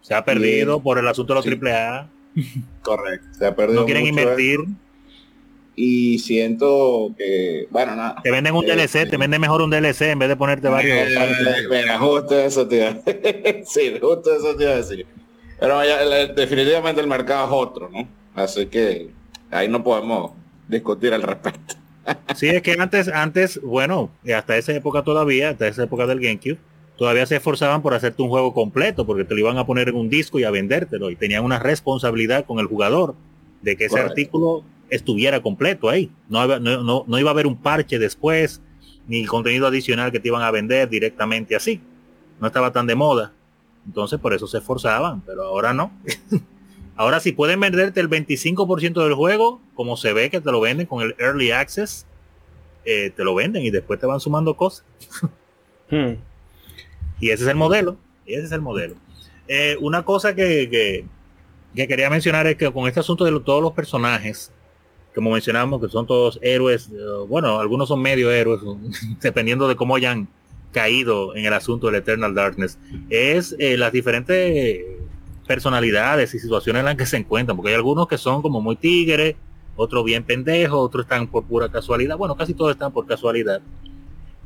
se 0.01 0.13
ha 0.15 0.23
perdido 0.25 0.81
por 0.81 0.97
el 0.97 1.07
asunto 1.07 1.33
de 1.33 1.35
los 1.35 1.43
Sí. 1.43 1.49
triple 1.51 1.73
A. 1.73 2.07
Correcto. 2.81 3.27
Se 3.37 3.45
ha 3.45 3.55
perdido 3.55 3.81
No 3.81 3.85
quieren 3.85 4.03
mucho 4.03 4.19
invertir. 4.19 4.59
eso. 4.61 4.69
Y 5.75 6.19
siento 6.19 7.13
que, 7.17 7.67
bueno, 7.71 7.95
nada. 7.95 8.17
Te 8.23 8.29
venden 8.29 8.53
un 8.55 8.65
Eh, 8.65 8.75
DLC, 8.75 9.09
te 9.09 9.17
venden 9.17 9.39
mejor 9.41 9.61
un 9.61 9.69
DLC 9.69 10.01
en 10.11 10.19
vez 10.19 10.29
de 10.29 10.35
ponerte 10.35 10.67
varios. 10.69 10.97
Eh, 10.97 11.67
Venga, 11.69 11.97
justo 11.97 12.37
eso 12.39 12.61
a 12.61 12.65
Sí, 13.65 13.93
justo 14.01 14.35
eso 14.35 14.55
te 14.55 14.63
iba 14.63 14.73
a 14.73 14.77
decir. 14.77 15.05
Pero 15.59 15.83
ya, 15.85 16.03
definitivamente 16.27 17.01
el 17.01 17.07
mercado 17.07 17.45
es 17.45 17.51
otro, 17.53 17.89
¿no? 17.89 18.07
Así 18.35 18.65
que 18.67 19.09
ahí 19.49 19.67
no 19.67 19.83
podemos 19.83 20.31
discutir 20.67 21.13
al 21.13 21.21
respecto. 21.23 21.75
Sí, 22.35 22.47
es 22.47 22.61
que 22.61 22.73
antes, 22.79 23.07
antes, 23.07 23.61
bueno, 23.61 24.09
y 24.23 24.31
hasta 24.31 24.57
esa 24.57 24.73
época 24.73 25.03
todavía, 25.03 25.49
hasta 25.49 25.67
esa 25.67 25.83
época 25.83 26.07
del 26.07 26.19
GameCube, 26.19 26.57
todavía 26.97 27.25
se 27.25 27.35
esforzaban 27.35 27.81
por 27.81 27.93
hacerte 27.93 28.21
un 28.21 28.29
juego 28.29 28.53
completo, 28.53 29.05
porque 29.05 29.23
te 29.23 29.33
lo 29.33 29.39
iban 29.39 29.57
a 29.57 29.65
poner 29.65 29.89
en 29.89 29.95
un 29.95 30.09
disco 30.09 30.39
y 30.39 30.43
a 30.43 30.51
vendértelo, 30.51 31.09
y 31.09 31.15
tenían 31.15 31.43
una 31.43 31.59
responsabilidad 31.59 32.45
con 32.45 32.59
el 32.59 32.67
jugador 32.67 33.15
de 33.61 33.75
que 33.75 33.85
ese 33.85 33.91
Correcto. 33.91 34.11
artículo 34.11 34.63
estuviera 34.89 35.41
completo 35.41 35.89
ahí. 35.89 36.11
No, 36.29 36.47
no, 36.59 36.83
no, 36.83 37.05
no 37.07 37.19
iba 37.19 37.29
a 37.29 37.33
haber 37.33 37.47
un 37.47 37.57
parche 37.57 37.99
después, 37.99 38.61
ni 39.07 39.25
contenido 39.25 39.67
adicional 39.67 40.11
que 40.11 40.19
te 40.19 40.27
iban 40.27 40.41
a 40.41 40.51
vender 40.51 40.89
directamente 40.89 41.55
así. 41.55 41.81
No 42.39 42.47
estaba 42.47 42.71
tan 42.71 42.87
de 42.87 42.95
moda. 42.95 43.33
Entonces 43.85 44.19
por 44.19 44.33
eso 44.33 44.47
se 44.47 44.59
esforzaban, 44.59 45.21
pero 45.21 45.43
ahora 45.43 45.73
no. 45.73 45.91
ahora 47.01 47.19
si 47.19 47.31
pueden 47.31 47.59
venderte 47.59 47.99
el 47.99 48.09
25% 48.09 49.03
del 49.03 49.13
juego, 49.13 49.61
como 49.73 49.97
se 49.97 50.13
ve 50.13 50.29
que 50.29 50.39
te 50.41 50.51
lo 50.51 50.61
venden 50.61 50.85
con 50.85 51.01
el 51.03 51.15
Early 51.19 51.51
Access, 51.51 52.05
eh, 52.85 53.11
te 53.15 53.23
lo 53.23 53.33
venden 53.35 53.63
y 53.63 53.71
después 53.71 53.99
te 53.99 54.05
van 54.05 54.19
sumando 54.19 54.55
cosas. 54.55 54.85
Hmm. 55.89 56.13
Y 57.19 57.29
ese 57.31 57.43
es 57.43 57.49
el 57.49 57.55
modelo. 57.55 57.97
Y 58.25 58.33
ese 58.35 58.45
es 58.45 58.51
el 58.51 58.61
modelo. 58.61 58.95
Eh, 59.47 59.77
una 59.81 60.03
cosa 60.03 60.33
que, 60.35 60.69
que, 60.69 61.05
que 61.75 61.87
quería 61.87 62.09
mencionar 62.09 62.47
es 62.47 62.55
que 62.55 62.71
con 62.71 62.87
este 62.87 62.99
asunto 63.01 63.25
de 63.25 63.31
lo- 63.31 63.41
todos 63.41 63.61
los 63.61 63.73
personajes, 63.73 64.51
como 65.13 65.31
mencionamos, 65.31 65.81
que 65.81 65.89
son 65.89 66.07
todos 66.07 66.39
héroes, 66.41 66.89
eh, 66.93 66.95
bueno, 67.27 67.59
algunos 67.59 67.87
son 67.89 68.01
medio 68.01 68.31
héroes, 68.31 68.61
dependiendo 69.21 69.67
de 69.67 69.75
cómo 69.75 69.95
hayan 69.95 70.27
caído 70.71 71.35
en 71.35 71.45
el 71.45 71.53
asunto 71.53 71.87
del 71.87 71.95
Eternal 71.97 72.33
Darkness, 72.33 72.79
es 73.09 73.53
las 73.59 73.91
diferentes 73.91 74.85
personalidades 75.47 76.33
y 76.33 76.39
situaciones 76.39 76.81
en 76.81 76.85
las 76.85 76.95
que 76.95 77.05
se 77.05 77.17
encuentran, 77.17 77.57
porque 77.57 77.69
hay 77.69 77.75
algunos 77.75 78.07
que 78.07 78.17
son 78.17 78.41
como 78.41 78.61
muy 78.61 78.75
tigres, 78.75 79.35
otros 79.75 80.03
bien 80.03 80.23
pendejos, 80.23 80.79
otros 80.79 81.05
están 81.05 81.27
por 81.27 81.43
pura 81.43 81.69
casualidad, 81.69 82.17
bueno, 82.17 82.35
casi 82.35 82.53
todos 82.53 82.71
están 82.71 82.91
por 82.91 83.05
casualidad. 83.05 83.61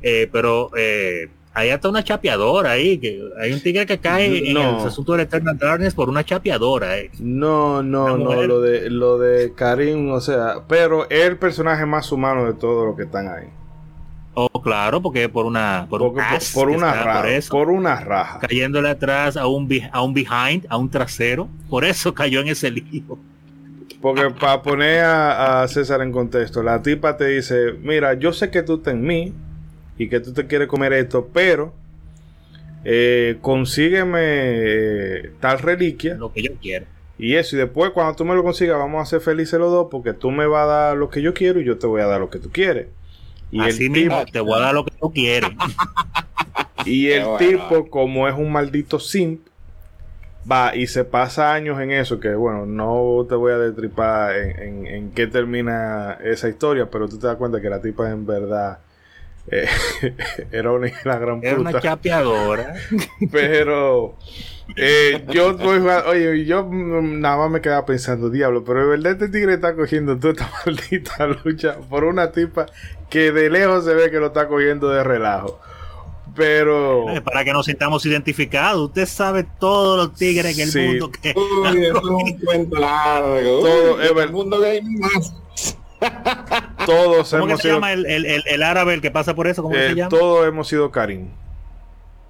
Eh, 0.02 0.30
pero 0.32 0.72
eh, 0.78 1.30
hay 1.54 1.70
hasta 1.70 1.90
una 1.90 2.04
chapeadora 2.04 2.72
ahí, 2.72 2.98
que 2.98 3.22
hay 3.40 3.54
un 3.54 3.62
tigre 3.62 3.86
que 3.86 3.98
cae 3.98 4.52
en 4.52 4.58
el 4.58 4.58
asunto 4.58 5.14
del 5.14 5.22
Eternal 5.22 5.58
Darkness 5.58 5.94
por 5.94 6.10
una 6.10 6.24
chapeadora. 6.24 7.00
eh. 7.00 7.12
No, 7.20 7.82
no, 7.82 8.18
no, 8.18 8.44
lo 8.44 8.62
de, 8.62 8.90
lo 8.90 9.18
de 9.18 9.54
Karim, 9.54 10.12
o 10.12 10.20
sea, 10.20 10.64
pero 10.68 11.10
es 11.10 11.24
el 11.24 11.38
personaje 11.38 11.86
más 11.86 12.12
humano 12.12 12.46
de 12.46 12.54
todos 12.54 12.86
los 12.86 12.98
que 12.98 13.04
están 13.04 13.28
ahí. 13.28 13.48
Oh, 14.38 14.62
claro, 14.62 15.02
porque 15.02 15.30
por 15.30 15.46
una 15.46 15.88
por, 15.90 16.02
un 16.02 16.14
por, 16.54 16.70
una 16.70 16.94
por 16.94 17.06
raja, 17.06 17.30
eso, 17.30 17.50
por 17.52 17.70
una 17.70 17.96
raja. 18.02 18.40
cayéndole 18.40 18.90
atrás 18.90 19.38
a 19.38 19.48
un 19.48 19.70
a 19.92 20.02
un 20.04 20.14
behind, 20.14 20.66
a 20.70 20.78
un 20.78 20.90
trasero, 20.90 21.50
por 21.70 21.86
eso 21.86 22.14
cayó 22.14 22.42
en 22.42 22.50
ese 22.50 22.70
lío. 22.72 23.18
Porque 24.02 24.30
para 24.40 24.62
poner 24.62 25.00
a, 25.06 25.64
a 25.64 25.68
César 25.70 26.02
en 26.02 26.12
contexto, 26.12 26.62
la 26.64 26.82
tipa 26.82 27.18
te 27.18 27.28
dice, 27.28 27.74
mira, 27.82 28.14
yo 28.16 28.34
sé 28.34 28.52
que 28.52 28.62
tú 28.64 28.76
estás 28.76 28.94
en 28.94 29.04
mí 29.04 29.34
y 29.98 30.10
que 30.10 30.20
tú 30.20 30.34
te 30.34 30.48
quieres 30.48 30.68
comer 30.68 30.94
esto, 30.94 31.30
pero 31.34 31.74
eh, 32.84 33.38
consígueme 33.42 34.20
eh, 34.22 35.32
tal 35.40 35.60
reliquia 35.60 36.16
Lo 36.16 36.32
que 36.32 36.44
yo 36.44 36.52
quiero. 36.62 36.86
y 37.18 37.36
eso, 37.36 37.56
y 37.56 37.60
después 37.60 37.92
cuando 37.92 38.16
tú 38.16 38.26
me 38.26 38.36
lo 38.36 38.44
consigas 38.44 38.78
vamos 38.78 39.02
a 39.02 39.06
ser 39.10 39.22
felices 39.22 39.60
los 39.60 39.72
dos 39.72 39.88
porque 39.90 40.14
tú 40.14 40.32
me 40.32 40.46
vas 40.46 40.64
a 40.64 40.66
dar 40.68 40.98
lo 40.98 41.10
que 41.10 41.22
yo 41.22 41.34
quiero 41.34 41.60
y 41.62 41.66
yo 41.66 41.78
te 41.80 41.88
voy 41.88 42.02
a 42.02 42.06
dar 42.08 42.20
lo 42.20 42.30
que 42.30 42.40
tú 42.40 42.52
quieres. 42.52 42.88
Y 43.56 43.62
Así 43.62 43.86
el 43.86 43.92
mismo, 43.92 44.20
tipo, 44.20 44.32
te 44.32 44.40
voy 44.42 44.60
a 44.60 44.64
dar 44.66 44.74
lo 44.74 44.86
que 44.86 44.92
tú 45.00 45.12
quieres. 45.14 45.52
y 46.86 47.08
el 47.10 47.24
bueno. 47.26 47.38
tipo, 47.38 47.90
como 47.90 48.28
es 48.28 48.36
un 48.36 48.52
maldito 48.52 49.00
simp, 49.00 49.48
va 50.50 50.76
y 50.76 50.88
se 50.88 51.04
pasa 51.04 51.54
años 51.54 51.80
en 51.82 51.92
eso, 51.92 52.20
que 52.20 52.36
bueno, 52.36 52.66
no 52.66 53.26
te 53.28 53.36
voy 53.36 53.54
a 53.54 53.58
destripar 53.58 54.36
en, 54.36 54.60
en- 54.60 54.88
en 54.88 55.12
qué 55.12 55.28
termina 55.28 56.18
esa 56.24 56.50
historia, 56.50 56.90
pero 56.92 57.08
tú 57.10 57.18
te 57.18 57.28
das 57.28 57.38
cuenta 57.38 57.62
que 57.62 57.70
la 57.70 57.82
tipa 57.82 58.10
en 58.12 58.26
verdad 58.26 58.78
eh, 59.52 59.68
era 60.52 60.72
una 60.72 60.92
la 61.04 61.18
gran 61.20 61.40
Era 61.44 61.60
una 61.60 61.70
puta. 61.72 61.82
chapeadora. 61.82 62.76
Pero 63.32 64.16
eh, 64.76 65.24
yo 65.30 65.56
oye, 66.08 66.46
yo 66.46 66.68
nada 66.72 67.38
más 67.38 67.52
me 67.52 67.62
quedaba 67.62 67.86
pensando, 67.86 68.30
diablo, 68.30 68.64
pero 68.64 68.82
de 68.82 68.86
verdad 68.98 69.12
este 69.12 69.30
tigre 69.30 69.54
está 69.54 69.76
cogiendo 69.76 70.18
toda 70.18 70.34
esta 70.34 70.52
maldita 70.66 71.28
lucha 71.28 71.78
por 71.90 72.04
una 72.04 72.32
tipa 72.32 72.66
que 73.10 73.32
de 73.32 73.50
lejos 73.52 73.86
se 73.86 73.94
ve 73.94 74.10
que 74.10 74.18
lo 74.20 74.28
está 74.28 74.48
cogiendo 74.48 74.90
de 74.90 75.04
relajo. 75.04 75.60
Pero 76.36 77.10
Eh, 77.12 77.22
Para 77.22 77.46
que 77.46 77.54
nos 77.54 77.66
sintamos 77.68 78.06
identificados. 78.06 78.88
Usted 78.88 79.06
sabe 79.06 79.46
todos 79.60 79.98
los 79.98 80.16
tigres 80.18 80.58
en 80.58 80.64
el 80.66 80.70
Sí. 80.72 80.80
mundo 80.80 81.10
que 81.12 81.34
Uy, 81.34 81.86
eso 81.86 81.98
es 81.98 82.04
un 82.04 82.38
cuento 82.40 82.76
largo. 82.80 83.60
Todo, 83.62 83.96
Uy, 83.96 84.04
es 84.04 84.12
el 84.18 84.32
mundo 84.32 84.60
gay 84.60 84.82
más. 84.82 85.34
todos 86.86 87.30
¿Cómo 87.32 87.46
que 87.46 87.52
hemos 87.52 87.62
se 87.62 87.68
sido 87.68 87.76
llama 87.76 87.94
el, 87.94 88.06
el, 88.06 88.44
el- 88.46 88.64
árabe 88.64 88.94
el 88.94 89.02
que 89.02 89.12
pasa 89.12 89.36
por 89.36 89.48
eso? 89.48 89.64
¿Cómo 89.64 89.74
que 89.76 89.86
eh, 89.86 89.90
se 89.90 89.96
llama? 89.96 90.10
todos 90.10 90.48
hemos 90.48 90.68
sido 90.68 90.92
Karim. 90.92 91.28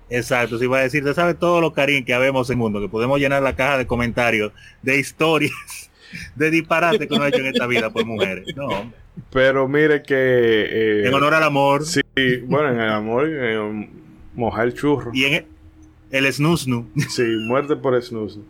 Exacto, 0.10 0.58
si 0.60 0.66
iba 0.66 0.78
a 0.78 0.82
decir, 0.82 1.02
usted 1.02 1.16
sabe 1.16 1.34
todos 1.34 1.62
los 1.62 1.74
cariñ 1.74 2.06
que 2.06 2.14
habemos 2.14 2.48
en 2.50 2.54
el 2.54 2.58
mundo, 2.60 2.80
que 2.80 2.88
podemos 2.90 3.20
llenar 3.20 3.42
la 3.42 3.56
caja 3.56 3.78
de 3.80 3.88
comentarios 3.88 4.52
de 4.84 5.00
historias, 5.00 5.52
de 6.36 6.52
disparates 6.52 7.08
que 7.08 7.14
uno 7.14 7.24
ha 7.24 7.30
hecho 7.30 7.40
en 7.40 7.48
esta 7.48 7.66
vida 7.66 7.90
por 7.90 8.06
mujeres. 8.06 8.46
No. 8.56 8.92
Pero 9.32 9.68
mire 9.68 10.04
que 10.04 10.16
eh, 10.16 11.08
en 11.08 11.14
honor 11.14 11.34
al 11.34 11.44
amor 11.44 11.86
sí, 11.86 12.02
bueno, 12.46 12.70
en 12.74 12.80
el 12.82 12.90
amor, 12.90 13.28
mojar 14.36 14.68
el 14.68 14.74
churro. 14.76 15.10
y 15.14 15.24
en 15.26 15.34
el, 15.34 15.46
el 16.26 16.32
snusnu. 16.34 16.88
Sí, 17.10 17.24
muerte 17.48 17.76
por 17.76 18.00
snooze. 18.02 18.42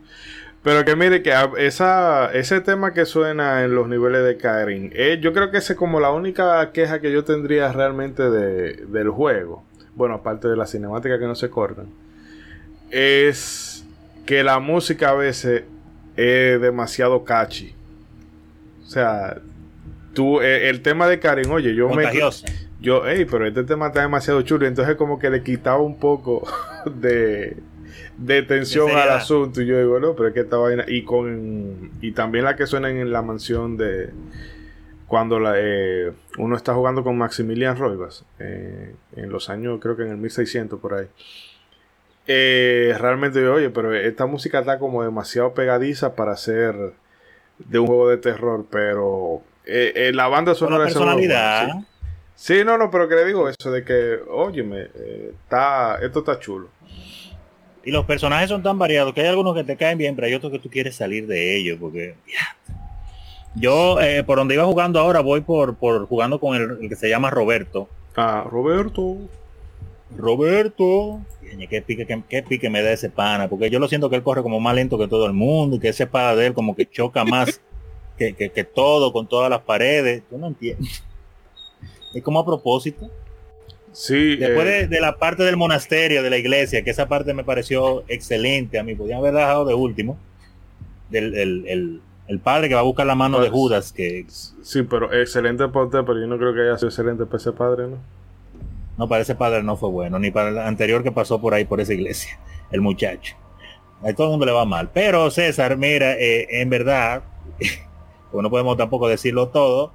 Pero 0.66 0.84
que 0.84 0.96
mire 0.96 1.22
que 1.22 1.32
esa, 1.60 2.34
ese 2.34 2.60
tema 2.60 2.92
que 2.92 3.06
suena 3.06 3.64
en 3.64 3.76
los 3.76 3.88
niveles 3.88 4.26
de 4.26 4.36
Karin, 4.36 4.90
eh, 4.96 5.20
yo 5.22 5.32
creo 5.32 5.52
que 5.52 5.58
esa 5.60 5.74
es 5.74 5.80
como 5.80 6.00
la 6.00 6.10
única 6.12 6.72
queja 6.72 7.00
que 7.00 7.12
yo 7.12 7.24
tendría 7.24 7.72
realmente 7.72 8.30
de- 8.32 8.74
del 8.88 9.10
juego. 9.10 9.64
Bueno, 9.94 10.16
aparte 10.16 10.48
de 10.48 10.58
la 10.58 10.66
cinemática 10.66 11.20
que 11.20 11.26
no 11.26 11.36
se 11.36 11.52
cortan. 11.52 11.86
Es 12.90 13.86
que 14.26 14.44
la 14.44 14.60
música 14.60 15.10
a 15.10 15.14
veces 15.14 15.64
es 16.18 16.60
demasiado 16.62 17.24
catchy. 17.24 17.76
O 18.84 18.88
sea, 18.88 19.38
tú, 20.14 20.42
eh, 20.42 20.70
el 20.70 20.82
tema 20.82 21.08
de 21.08 21.20
Karin, 21.20 21.50
oye, 21.52 21.76
yo 21.76 21.90
me... 21.90 22.04
Yo, 22.82 23.04
hey, 23.08 23.26
pero 23.30 23.48
este 23.48 23.64
tema 23.64 23.88
está 23.88 24.02
demasiado 24.02 24.42
chulo. 24.42 24.66
Entonces, 24.68 24.96
como 24.96 25.18
que 25.20 25.30
le 25.30 25.44
quitaba 25.44 25.80
un 25.82 25.98
poco 26.00 26.48
de, 26.96 27.58
de 28.18 28.44
tensión 28.44 28.92
al 28.92 29.10
asunto. 29.10 29.62
Y 29.62 29.66
yo 29.66 29.78
digo, 29.80 30.00
no, 30.00 30.16
pero 30.16 30.30
es 30.30 30.34
que 30.34 30.42
esta 30.42 30.58
vaina. 30.58 30.86
Y 30.88 31.04
con 31.04 31.92
y 32.02 32.12
también 32.12 32.46
la 32.46 32.56
que 32.56 32.68
suena 32.68 32.90
en 32.90 33.12
la 33.12 33.22
mansión 33.22 33.78
de. 33.78 34.10
Cuando 35.08 35.40
la, 35.40 35.54
eh, 35.58 36.12
uno 36.40 36.56
está 36.56 36.74
jugando 36.74 37.04
con 37.04 37.18
Maximilian 37.18 37.78
Roivas. 37.78 38.26
eh, 38.40 38.96
en 39.16 39.30
los 39.30 39.50
años, 39.50 39.80
creo 39.82 39.96
que 39.96 40.04
en 40.04 40.10
el 40.10 40.18
1600 40.18 40.80
por 40.80 40.96
ahí. 40.96 41.08
Eh, 42.28 42.96
realmente, 43.00 43.40
yo, 43.40 43.54
oye, 43.54 43.70
pero 43.70 43.94
esta 43.94 44.26
música 44.26 44.60
está 44.60 44.80
como 44.80 45.04
demasiado 45.04 45.54
pegadiza 45.54 46.16
para 46.16 46.36
ser 46.38 46.76
de 47.60 47.80
un 47.80 47.88
juego 47.88 48.10
de 48.10 48.18
terror. 48.18 48.66
Pero 48.70 49.42
eh, 49.66 50.12
la 50.14 50.28
banda 50.28 50.56
sonora 50.56 50.86
la 50.86 50.92
juego, 50.92 51.06
personalidad. 51.06 51.72
sí. 51.72 51.86
Sí, 52.36 52.64
no, 52.66 52.78
no, 52.78 52.92
pero 52.92 53.08
que 53.08 53.16
le 53.16 53.26
digo 53.26 53.48
eso 53.48 53.72
de 53.72 53.84
que, 53.84 54.20
óyeme, 54.30 54.90
eh, 54.94 55.34
está, 55.44 55.98
esto 56.02 56.20
está 56.20 56.38
chulo. 56.38 56.68
Y 57.86 57.92
los 57.92 58.06
personajes 58.06 58.50
son 58.50 58.64
tan 58.64 58.78
variados 58.80 59.14
que 59.14 59.22
hay 59.22 59.28
algunos 59.28 59.54
que 59.56 59.64
te 59.64 59.78
caen 59.78 59.98
bien, 59.98 60.16
pero 60.16 60.28
hay 60.28 60.34
otros 60.34 60.52
que 60.52 60.60
tú 60.60 60.70
quieres 60.70 60.96
salir 60.96 61.28
de 61.28 61.56
ellos. 61.58 61.78
Porque 61.80 62.16
yo, 63.56 64.02
eh, 64.02 64.24
por 64.24 64.38
donde 64.40 64.56
iba 64.56 64.66
jugando 64.66 65.00
ahora, 65.00 65.20
voy 65.22 65.42
por, 65.42 65.76
por 65.76 66.08
jugando 66.08 66.40
con 66.40 66.56
el, 66.56 66.78
el 66.82 66.90
que 66.90 66.96
se 66.96 67.08
llama 67.10 67.30
Roberto. 67.30 67.88
Ah, 68.16 68.44
Roberto. 68.50 69.18
Roberto. 70.18 71.22
Qué 71.70 71.82
pique, 71.82 72.06
qué, 72.06 72.22
qué 72.28 72.44
pique 72.44 72.70
me 72.70 72.82
da 72.82 72.92
ese 72.92 73.10
pana, 73.10 73.48
porque 73.48 73.70
yo 73.70 73.80
lo 73.80 73.88
siento 73.88 74.10
que 74.10 74.16
él 74.18 74.24
corre 74.24 74.42
como 74.44 74.60
más 74.60 74.76
lento 74.76 74.98
que 74.98 75.08
todo 75.08 75.26
el 75.26 75.34
mundo 75.34 75.76
y 75.76 75.80
que 75.80 75.90
ese 75.90 76.04
espada 76.04 76.36
de 76.36 76.48
él 76.48 76.54
como 76.54 76.76
que 76.76 76.90
choca 76.90 77.24
más 77.24 77.62
que, 78.18 78.34
que- 78.34 78.50
que 78.50 78.64
todo 78.64 79.14
con 79.14 79.28
todas 79.28 79.50
las 79.50 79.62
paredes. 79.62 80.24
Yo 80.32 80.38
no 80.38 80.48
entiendo. 80.48 80.84
Es 82.14 82.24
como 82.24 82.40
a 82.40 82.46
propósito. 82.46 83.10
Sí, 83.96 84.36
Después 84.36 84.68
eh, 84.68 84.72
de, 84.72 84.88
de 84.88 85.00
la 85.02 85.16
parte 85.18 85.44
del 85.44 85.56
monasterio, 85.58 86.22
de 86.22 86.30
la 86.30 86.38
iglesia, 86.38 86.84
que 86.84 86.90
esa 86.90 87.08
parte 87.08 87.34
me 87.34 87.44
pareció 87.44 88.04
excelente 88.10 88.78
a 88.78 88.84
mí, 88.84 88.94
podían 88.94 89.20
haber 89.20 89.34
dejado 89.34 89.66
de 89.66 89.74
último, 89.74 90.18
del 91.10 91.34
el, 91.36 91.68
el- 91.68 92.02
El 92.28 92.40
padre 92.40 92.68
que 92.68 92.74
va 92.74 92.80
a 92.82 92.84
buscar 92.84 93.06
la 93.06 93.14
mano 93.16 93.38
de 93.40 93.50
Pues, 93.50 93.54
Judas, 93.60 93.94
que 93.94 94.26
Sí, 94.28 94.82
pero 94.84 95.14
excelente 95.14 95.68
porte, 95.68 96.02
pero 96.04 96.20
yo 96.20 96.26
no 96.28 96.38
creo 96.40 96.54
que 96.56 96.62
haya 96.62 96.76
sido 96.78 96.90
excelente 96.90 97.26
para 97.26 97.38
ese 97.38 97.52
padre, 97.52 97.88
¿no? 97.88 97.98
no 98.98 99.08
para 99.08 99.22
ese 99.22 99.36
padre 99.36 99.62
no 99.62 99.78
fue 99.78 99.90
bueno, 99.90 100.18
ni 100.20 100.32
para 100.32 100.50
el 100.50 100.58
anterior 100.58 101.04
que 101.04 101.12
pasó 101.12 101.40
por 101.40 101.54
ahí, 101.54 101.66
por 101.66 101.80
esa 101.82 101.94
iglesia, 101.94 102.40
el 102.72 102.82
muchacho. 102.82 103.36
A 104.04 104.12
todo 104.14 104.28
el 104.28 104.32
mundo 104.32 104.46
le 104.48 104.52
va 104.54 104.66
mal. 104.66 104.90
Pero 104.94 105.30
César, 105.32 105.78
mira, 105.78 106.14
eh, 106.18 106.48
en 106.62 106.70
verdad, 106.70 107.22
pues 108.32 108.42
no 108.44 108.50
podemos 108.50 108.76
tampoco 108.76 109.08
decirlo 109.08 109.50
todo, 109.50 109.94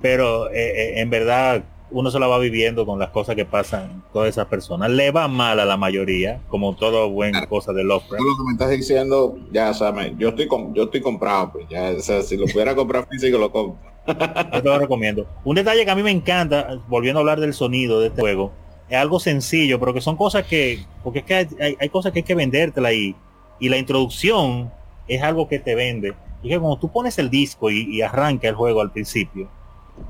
pero 0.00 0.50
eh, 0.50 1.00
en 1.00 1.10
verdad 1.10 1.62
uno 1.90 2.10
se 2.10 2.18
la 2.18 2.26
va 2.26 2.38
viviendo 2.38 2.84
con 2.84 2.98
las 2.98 3.10
cosas 3.10 3.36
que 3.36 3.44
pasan 3.44 4.02
todas 4.12 4.28
esas 4.30 4.46
personas. 4.46 4.90
Le 4.90 5.10
va 5.12 5.28
mal 5.28 5.60
a 5.60 5.64
la 5.64 5.76
mayoría, 5.76 6.40
como 6.48 6.74
todo 6.74 7.08
buen 7.10 7.32
cosa 7.48 7.72
de 7.72 7.84
Lovecraft. 7.84 8.18
Tú 8.18 8.24
lo 8.24 8.36
que 8.36 8.42
me 8.46 8.52
estás 8.52 8.70
diciendo, 8.70 9.36
ya 9.52 9.72
sabes, 9.72 10.12
yo 10.18 10.30
estoy 10.30 10.48
com- 10.48 10.74
yo 10.74 10.84
estoy 10.84 11.00
comprado, 11.00 11.52
pues 11.52 11.66
ya, 11.68 11.90
o 11.96 12.00
sea, 12.00 12.22
si 12.22 12.36
lo 12.36 12.46
pudiera 12.46 12.74
comprar 12.74 13.06
físico 13.10 13.38
lo 13.38 13.50
compro. 13.52 13.78
Yo 14.06 14.62
te 14.62 14.68
lo 14.68 14.78
recomiendo. 14.78 15.26
Un 15.44 15.56
detalle 15.56 15.84
que 15.84 15.90
a 15.90 15.94
mí 15.96 16.02
me 16.02 16.10
encanta, 16.10 16.80
volviendo 16.88 17.18
a 17.18 17.22
hablar 17.22 17.40
del 17.40 17.54
sonido 17.54 18.00
de 18.00 18.08
este 18.08 18.20
juego, 18.20 18.52
es 18.88 18.96
algo 18.96 19.18
sencillo, 19.18 19.80
pero 19.80 19.92
que 19.94 20.00
son 20.00 20.16
cosas 20.16 20.44
que, 20.46 20.78
porque 21.02 21.20
es 21.20 21.24
que 21.24 21.34
hay, 21.34 21.46
hay- 21.60 21.76
hay 21.80 21.88
cosas 21.88 22.12
que 22.12 22.20
hay 22.20 22.22
que 22.24 22.34
vendértela 22.36 22.92
y, 22.92 23.16
y 23.58 23.68
la 23.68 23.78
introducción 23.78 24.72
es 25.08 25.22
algo 25.22 25.48
que 25.48 25.58
te 25.58 25.74
vende. 25.74 26.14
Y 26.42 26.48
que 26.50 26.58
cuando 26.60 26.78
tú 26.78 26.90
pones 26.92 27.18
el 27.18 27.30
disco 27.30 27.70
y, 27.70 27.82
y 27.96 28.02
arranca 28.02 28.48
el 28.48 28.54
juego 28.54 28.80
al 28.80 28.92
principio, 28.92 29.48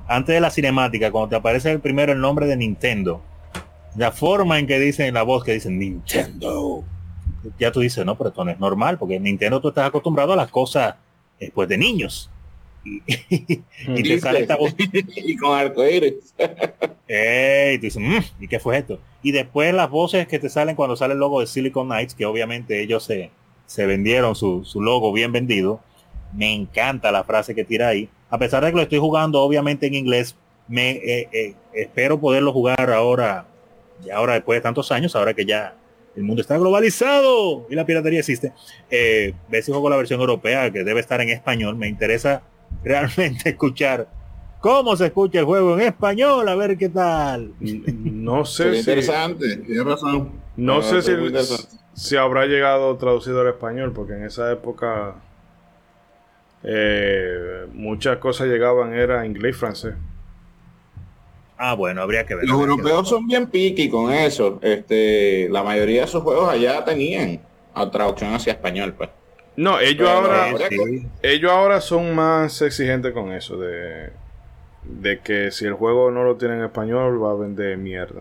antes 0.08 0.34
de 0.34 0.40
la 0.40 0.50
cinemática, 0.50 1.10
cuando 1.10 1.28
te 1.30 1.36
aparece 1.36 1.70
el 1.72 1.80
primero 1.80 2.12
el 2.12 2.20
nombre 2.20 2.46
de 2.46 2.56
Nintendo, 2.56 3.22
la 3.96 4.12
forma 4.12 4.58
en 4.58 4.66
que 4.66 4.78
dicen 4.78 5.14
la 5.14 5.22
voz 5.22 5.44
que 5.44 5.52
dicen 5.52 5.78
Nintendo, 5.78 6.84
ya 7.58 7.72
tú 7.72 7.80
dices, 7.80 8.04
no, 8.04 8.16
pero 8.16 8.28
esto 8.30 8.44
no 8.44 8.50
es 8.50 8.60
normal, 8.60 8.98
porque 8.98 9.16
en 9.16 9.22
Nintendo 9.24 9.60
tú 9.60 9.68
estás 9.68 9.86
acostumbrado 9.86 10.32
a 10.32 10.36
las 10.36 10.50
cosas 10.50 10.96
después 11.40 11.68
de 11.68 11.78
niños. 11.78 12.30
Y, 12.84 13.02
y 13.88 14.02
te 14.02 14.20
sale 14.20 14.40
esta 14.40 14.56
voz 14.56 14.74
y 14.92 15.36
con 15.36 15.58
arcoíris. 15.58 16.34
Ey, 17.08 17.78
tú 17.78 17.82
dices, 17.82 18.02
"Mm, 18.02 18.42
¿y 18.44 18.48
qué 18.48 18.60
fue 18.60 18.78
esto? 18.78 19.00
Y 19.22 19.32
después 19.32 19.74
las 19.74 19.90
voces 19.90 20.28
que 20.28 20.38
te 20.38 20.48
salen 20.48 20.76
cuando 20.76 20.94
sale 20.96 21.14
el 21.14 21.20
logo 21.20 21.40
de 21.40 21.46
Silicon 21.46 21.88
Knights, 21.88 22.14
que 22.14 22.26
obviamente 22.26 22.80
ellos 22.80 23.02
se, 23.02 23.30
se 23.66 23.86
vendieron 23.86 24.36
su, 24.36 24.64
su 24.64 24.80
logo 24.80 25.12
bien 25.12 25.32
vendido. 25.32 25.80
Me 26.32 26.52
encanta 26.54 27.10
la 27.10 27.24
frase 27.24 27.54
que 27.54 27.64
tira 27.64 27.88
ahí. 27.88 28.08
A 28.30 28.38
pesar 28.38 28.64
de 28.64 28.70
que 28.70 28.76
lo 28.76 28.82
estoy 28.82 28.98
jugando 28.98 29.40
obviamente 29.40 29.86
en 29.86 29.94
inglés, 29.94 30.36
me 30.68 30.92
eh, 30.92 31.28
eh, 31.32 31.54
espero 31.74 32.18
poderlo 32.20 32.52
jugar 32.52 32.90
ahora, 32.90 33.46
y 34.04 34.10
ahora 34.10 34.34
después 34.34 34.56
de 34.58 34.62
tantos 34.62 34.90
años, 34.92 35.14
ahora 35.14 35.32
que 35.34 35.44
ya 35.44 35.74
el 36.16 36.22
mundo 36.24 36.40
está 36.40 36.56
globalizado 36.56 37.66
y 37.70 37.74
la 37.74 37.84
piratería 37.86 38.20
existe. 38.20 38.52
Eh, 38.90 39.34
ver 39.48 39.62
si 39.62 39.70
juego 39.70 39.90
la 39.90 39.96
versión 39.96 40.20
europea, 40.20 40.70
que 40.72 40.82
debe 40.82 41.00
estar 41.00 41.20
en 41.20 41.28
español. 41.28 41.76
Me 41.76 41.88
interesa 41.88 42.42
realmente 42.84 43.50
escuchar 43.50 44.08
cómo 44.60 44.96
se 44.96 45.06
escucha 45.06 45.38
el 45.40 45.44
juego 45.44 45.74
en 45.78 45.86
español, 45.86 46.48
a 46.48 46.54
ver 46.56 46.76
qué 46.76 46.88
tal. 46.88 47.52
No 47.60 48.44
sé 48.44 48.62
Sería 48.64 48.72
si... 48.74 48.78
interesante, 48.80 49.56
tienes 49.58 49.84
razón. 49.84 50.32
No 50.56 50.78
Ah, 50.78 50.82
sé 50.82 51.02
si, 51.02 51.12
si 51.92 52.16
habrá 52.16 52.46
llegado 52.46 52.96
traducido 52.96 53.42
al 53.42 53.48
español, 53.48 53.92
porque 53.92 54.14
en 54.14 54.24
esa 54.24 54.50
época 54.50 55.16
eh, 56.66 57.66
muchas 57.72 58.18
cosas 58.18 58.48
llegaban, 58.48 58.92
era 58.92 59.24
inglés 59.24 59.56
y 59.56 59.58
francés. 59.58 59.94
Ah, 61.58 61.74
bueno, 61.74 62.02
habría 62.02 62.26
que 62.26 62.34
ver. 62.34 62.44
Los 62.44 62.60
europeos 62.60 63.08
son 63.08 63.26
bien 63.26 63.46
picky 63.46 63.88
con 63.88 64.12
eso. 64.12 64.58
Este, 64.62 65.48
la 65.50 65.62
mayoría 65.62 66.00
de 66.00 66.06
esos 66.06 66.22
juegos 66.22 66.50
allá 66.50 66.84
tenían 66.84 67.40
a 67.72 67.90
traducción 67.90 68.34
hacia 68.34 68.52
español, 68.52 68.92
pues. 68.96 69.08
No, 69.56 69.80
ellos 69.80 70.06
Pero 70.06 70.10
ahora, 70.10 70.68
Sí. 70.68 71.06
ellos 71.22 71.50
ahora 71.50 71.80
son 71.80 72.14
más 72.14 72.60
exigentes 72.60 73.12
con 73.12 73.32
eso, 73.32 73.56
de, 73.56 74.10
de 74.82 75.20
que 75.20 75.50
si 75.50 75.64
el 75.64 75.72
juego 75.72 76.10
no 76.10 76.24
lo 76.24 76.36
tiene 76.36 76.56
en 76.56 76.64
español 76.64 77.22
va 77.22 77.30
a 77.30 77.34
vender 77.36 77.78
mierda. 77.78 78.20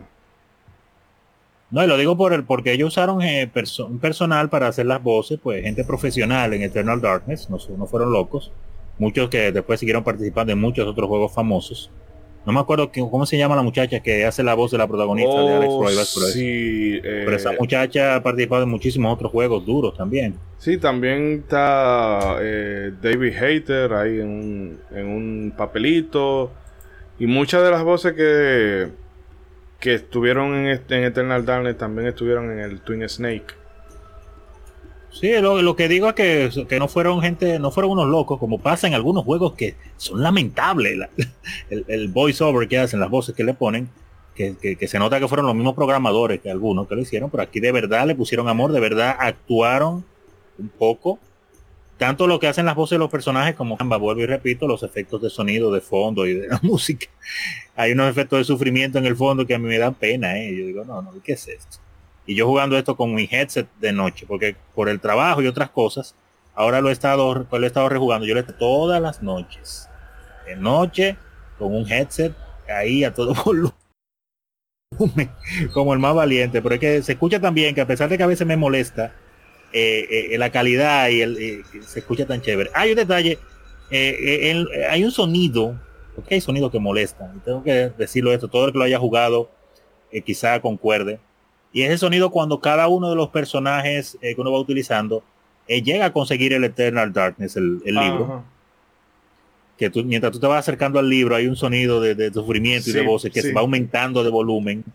No, 1.75 1.83
y 1.83 1.87
lo 1.87 1.97
digo 1.97 2.15
por 2.15 2.31
el, 2.31 2.45
porque 2.45 2.71
ellos 2.71 2.87
usaron 2.93 3.21
eh, 3.21 3.51
perso- 3.53 3.85
un 3.85 3.99
personal 3.99 4.49
para 4.49 4.67
hacer 4.69 4.85
las 4.85 5.03
voces, 5.03 5.37
pues 5.43 5.61
gente 5.61 5.83
profesional 5.83 6.53
en 6.53 6.61
Eternal 6.61 7.01
Darkness, 7.01 7.49
no, 7.49 7.59
fueron 7.85 8.13
locos. 8.13 8.53
Muchos 8.97 9.29
que 9.29 9.51
después 9.51 9.81
siguieron 9.81 10.01
participando 10.05 10.53
en 10.53 10.61
muchos 10.61 10.87
otros 10.87 11.09
juegos 11.09 11.33
famosos. 11.33 11.91
No 12.45 12.53
me 12.53 12.61
acuerdo 12.61 12.91
que- 12.93 13.01
cómo 13.01 13.25
se 13.25 13.37
llama 13.37 13.57
la 13.57 13.61
muchacha 13.61 13.99
que 13.99 14.23
hace 14.23 14.41
la 14.41 14.53
voz 14.53 14.71
de 14.71 14.77
la 14.77 14.87
protagonista 14.87 15.37
de 15.41 15.53
Alex 15.53 15.73
Oh, 15.73 15.83
Roivas, 15.83 16.13
pero, 16.15 16.27
sí, 16.27 16.93
eh, 17.03 17.23
pero 17.25 17.35
esa 17.35 17.51
muchacha 17.59 18.15
ha 18.15 18.23
participado 18.23 18.63
en 18.63 18.69
muchísimos 18.69 19.13
otros 19.13 19.31
juegos 19.33 19.65
duros 19.65 19.97
también. 19.97 20.35
sí, 20.57 20.77
también 20.77 21.41
está 21.43 22.37
eh, 22.41 22.91
David 23.01 23.33
Hater 23.33 23.93
ahí 23.93 24.19
en 24.21 24.27
un, 24.29 24.79
en 24.95 25.05
un 25.07 25.53
papelito. 25.57 26.51
Y 27.19 27.25
muchas 27.27 27.63
de 27.63 27.71
las 27.71 27.83
voces 27.83 28.13
que, 28.13 28.87
que 29.85 29.93
estuvieron 29.93 30.55
en, 30.55 30.65
este- 30.67 30.97
en 30.97 31.03
Eternal 31.03 31.45
Darkness 31.45 31.77
también 31.77 32.07
estuvieron 32.07 32.51
en 32.51 32.59
el 32.59 32.81
Twin 32.81 33.07
Snake. 33.07 33.45
Sí, 35.11 35.31
lo, 35.39 35.61
lo 35.61 35.75
que 35.75 35.87
digo 35.87 36.09
es 36.09 36.15
que, 36.15 36.49
que 36.67 36.79
no 36.79 36.87
fueron 36.87 37.21
gente, 37.21 37.59
no 37.59 37.69
fueron 37.71 37.91
unos 37.91 38.07
locos, 38.07 38.39
como 38.39 38.57
pasa 38.59 38.87
en 38.87 38.95
algunos 38.95 39.23
juegos 39.23 39.53
que 39.53 39.75
son 39.95 40.21
lamentables. 40.23 40.97
la- 40.97 41.09
el, 41.69 41.85
el 41.87 42.07
voice 42.09 42.43
over 42.43 42.67
que 42.67 42.79
hacen, 42.79 42.99
las 42.99 43.09
voces 43.11 43.35
que 43.35 43.43
le 43.43 43.53
ponen, 43.53 43.87
que, 44.35 44.55
que- 44.57 44.75
que 44.75 44.87
se 44.87 44.97
nota 44.99 45.19
que 45.19 45.27
fueron 45.27 45.45
los 45.45 45.55
mismos 45.55 45.75
programadores 45.75 46.41
que 46.41 46.49
algunos 46.49 46.87
que 46.87 46.95
lo 46.95 47.01
hicieron, 47.01 47.29
pero 47.29 47.43
aquí 47.43 47.59
de 47.59 47.71
verdad 47.71 48.07
le 48.07 48.15
pusieron 48.15 48.49
amor, 48.49 48.71
de 48.71 48.79
verdad 48.79 49.15
actuaron 49.19 50.03
un 50.57 50.69
poco. 50.69 51.19
Tanto 51.97 52.27
lo 52.27 52.39
que 52.39 52.47
hacen 52.47 52.65
las 52.65 52.75
voces 52.75 52.95
de 52.95 52.99
los 52.99 53.09
personajes 53.09 53.55
como, 53.55 53.77
vuelvo 53.77 54.21
y 54.21 54.25
repito, 54.25 54.67
los 54.67 54.83
efectos 54.83 55.21
de 55.21 55.29
sonido 55.29 55.71
de 55.71 55.79
fondo 55.79 56.25
y 56.25 56.33
de 56.33 56.47
la 56.47 56.59
música. 56.63 57.07
Hay 57.75 57.93
unos 57.93 58.09
efectos 58.09 58.39
de 58.39 58.45
sufrimiento 58.45 58.97
en 58.97 59.05
el 59.05 59.15
fondo 59.15 59.45
que 59.45 59.55
a 59.55 59.59
mí 59.59 59.67
me 59.67 59.77
dan 59.77 59.93
pena, 59.93 60.37
¿eh? 60.37 60.55
Yo 60.55 60.65
digo, 60.65 60.83
no, 60.83 61.01
no, 61.01 61.11
¿qué 61.23 61.33
es 61.33 61.47
esto? 61.47 61.77
Y 62.25 62.35
yo 62.35 62.47
jugando 62.47 62.77
esto 62.77 62.97
con 62.97 63.13
mi 63.13 63.27
headset 63.29 63.67
de 63.79 63.93
noche, 63.93 64.25
porque 64.27 64.55
por 64.73 64.89
el 64.89 64.99
trabajo 64.99 65.41
y 65.41 65.47
otras 65.47 65.69
cosas, 65.69 66.15
ahora 66.53 66.81
lo 66.81 66.89
he 66.89 66.91
estado, 66.91 67.47
lo 67.49 67.63
he 67.63 67.67
estado 67.67 67.87
rejugando. 67.87 68.25
Yo 68.25 68.33
lo 68.33 68.39
he 68.39 68.43
todas 68.43 69.01
las 69.01 69.21
noches. 69.21 69.89
De 70.45 70.55
noche, 70.55 71.17
con 71.57 71.73
un 71.73 71.89
headset 71.89 72.33
ahí 72.67 73.03
a 73.03 73.13
todo 73.13 73.33
volumen, 73.45 73.71
como 75.73 75.93
el 75.93 75.99
más 75.99 76.15
valiente. 76.15 76.61
Pero 76.61 76.75
es 76.75 76.81
que 76.81 77.03
se 77.03 77.13
escucha 77.13 77.39
también 77.39 77.75
que 77.75 77.81
a 77.81 77.87
pesar 77.87 78.09
de 78.09 78.17
que 78.17 78.23
a 78.23 78.27
veces 78.27 78.45
me 78.47 78.57
molesta 78.57 79.13
eh, 79.73 80.29
eh, 80.31 80.37
la 80.37 80.51
calidad 80.51 81.09
y 81.09 81.21
el, 81.21 81.37
eh, 81.37 81.61
se 81.85 81.99
escucha 81.99 82.25
tan 82.25 82.41
chévere. 82.41 82.69
Hay 82.73 82.91
un 82.91 82.95
detalle, 82.95 83.37
el- 83.91 84.67
hay 84.89 85.03
un 85.03 85.11
sonido, 85.11 85.79
porque 86.15 86.35
hay 86.35 86.41
sonidos 86.41 86.71
que 86.71 86.79
molestan. 86.79 87.41
Tengo 87.43 87.63
que 87.63 87.91
decirlo 87.97 88.31
esto, 88.33 88.47
todo 88.47 88.65
el 88.67 88.71
que 88.71 88.77
lo 88.77 88.83
haya 88.83 88.99
jugado 88.99 89.49
quizá 90.25 90.59
concuerde. 90.61 91.19
Y 91.73 91.81
ese 91.81 91.97
sonido 91.97 92.29
cuando 92.31 92.61
cada 92.61 92.87
uno 92.87 93.09
de 93.09 93.15
los 93.17 93.29
personajes 93.29 94.17
que 94.21 94.35
uno 94.37 94.51
va 94.51 94.59
utilizando 94.59 95.23
llega 95.67 96.05
a 96.05 96.13
conseguir 96.13 96.53
el 96.53 96.63
Eternal 96.63 97.11
Darkness, 97.11 97.57
el, 97.57 97.81
el 97.85 97.95
libro, 97.95 98.23
Ajá. 98.25 98.43
que 99.77 99.89
tú, 99.89 100.03
mientras 100.05 100.31
tú 100.31 100.39
te 100.39 100.47
vas 100.47 100.59
acercando 100.59 100.99
al 100.99 101.09
libro 101.09 101.35
hay 101.35 101.47
un 101.47 101.55
sonido 101.57 101.99
de, 101.99 102.15
de 102.15 102.31
sufrimiento 102.31 102.89
y 102.89 102.93
de 102.93 103.01
voces 103.01 103.29
que 103.33 103.41
sí. 103.41 103.49
se 103.49 103.53
va 103.53 103.59
aumentando 103.61 104.23
de 104.23 104.29
volumen. 104.29 104.85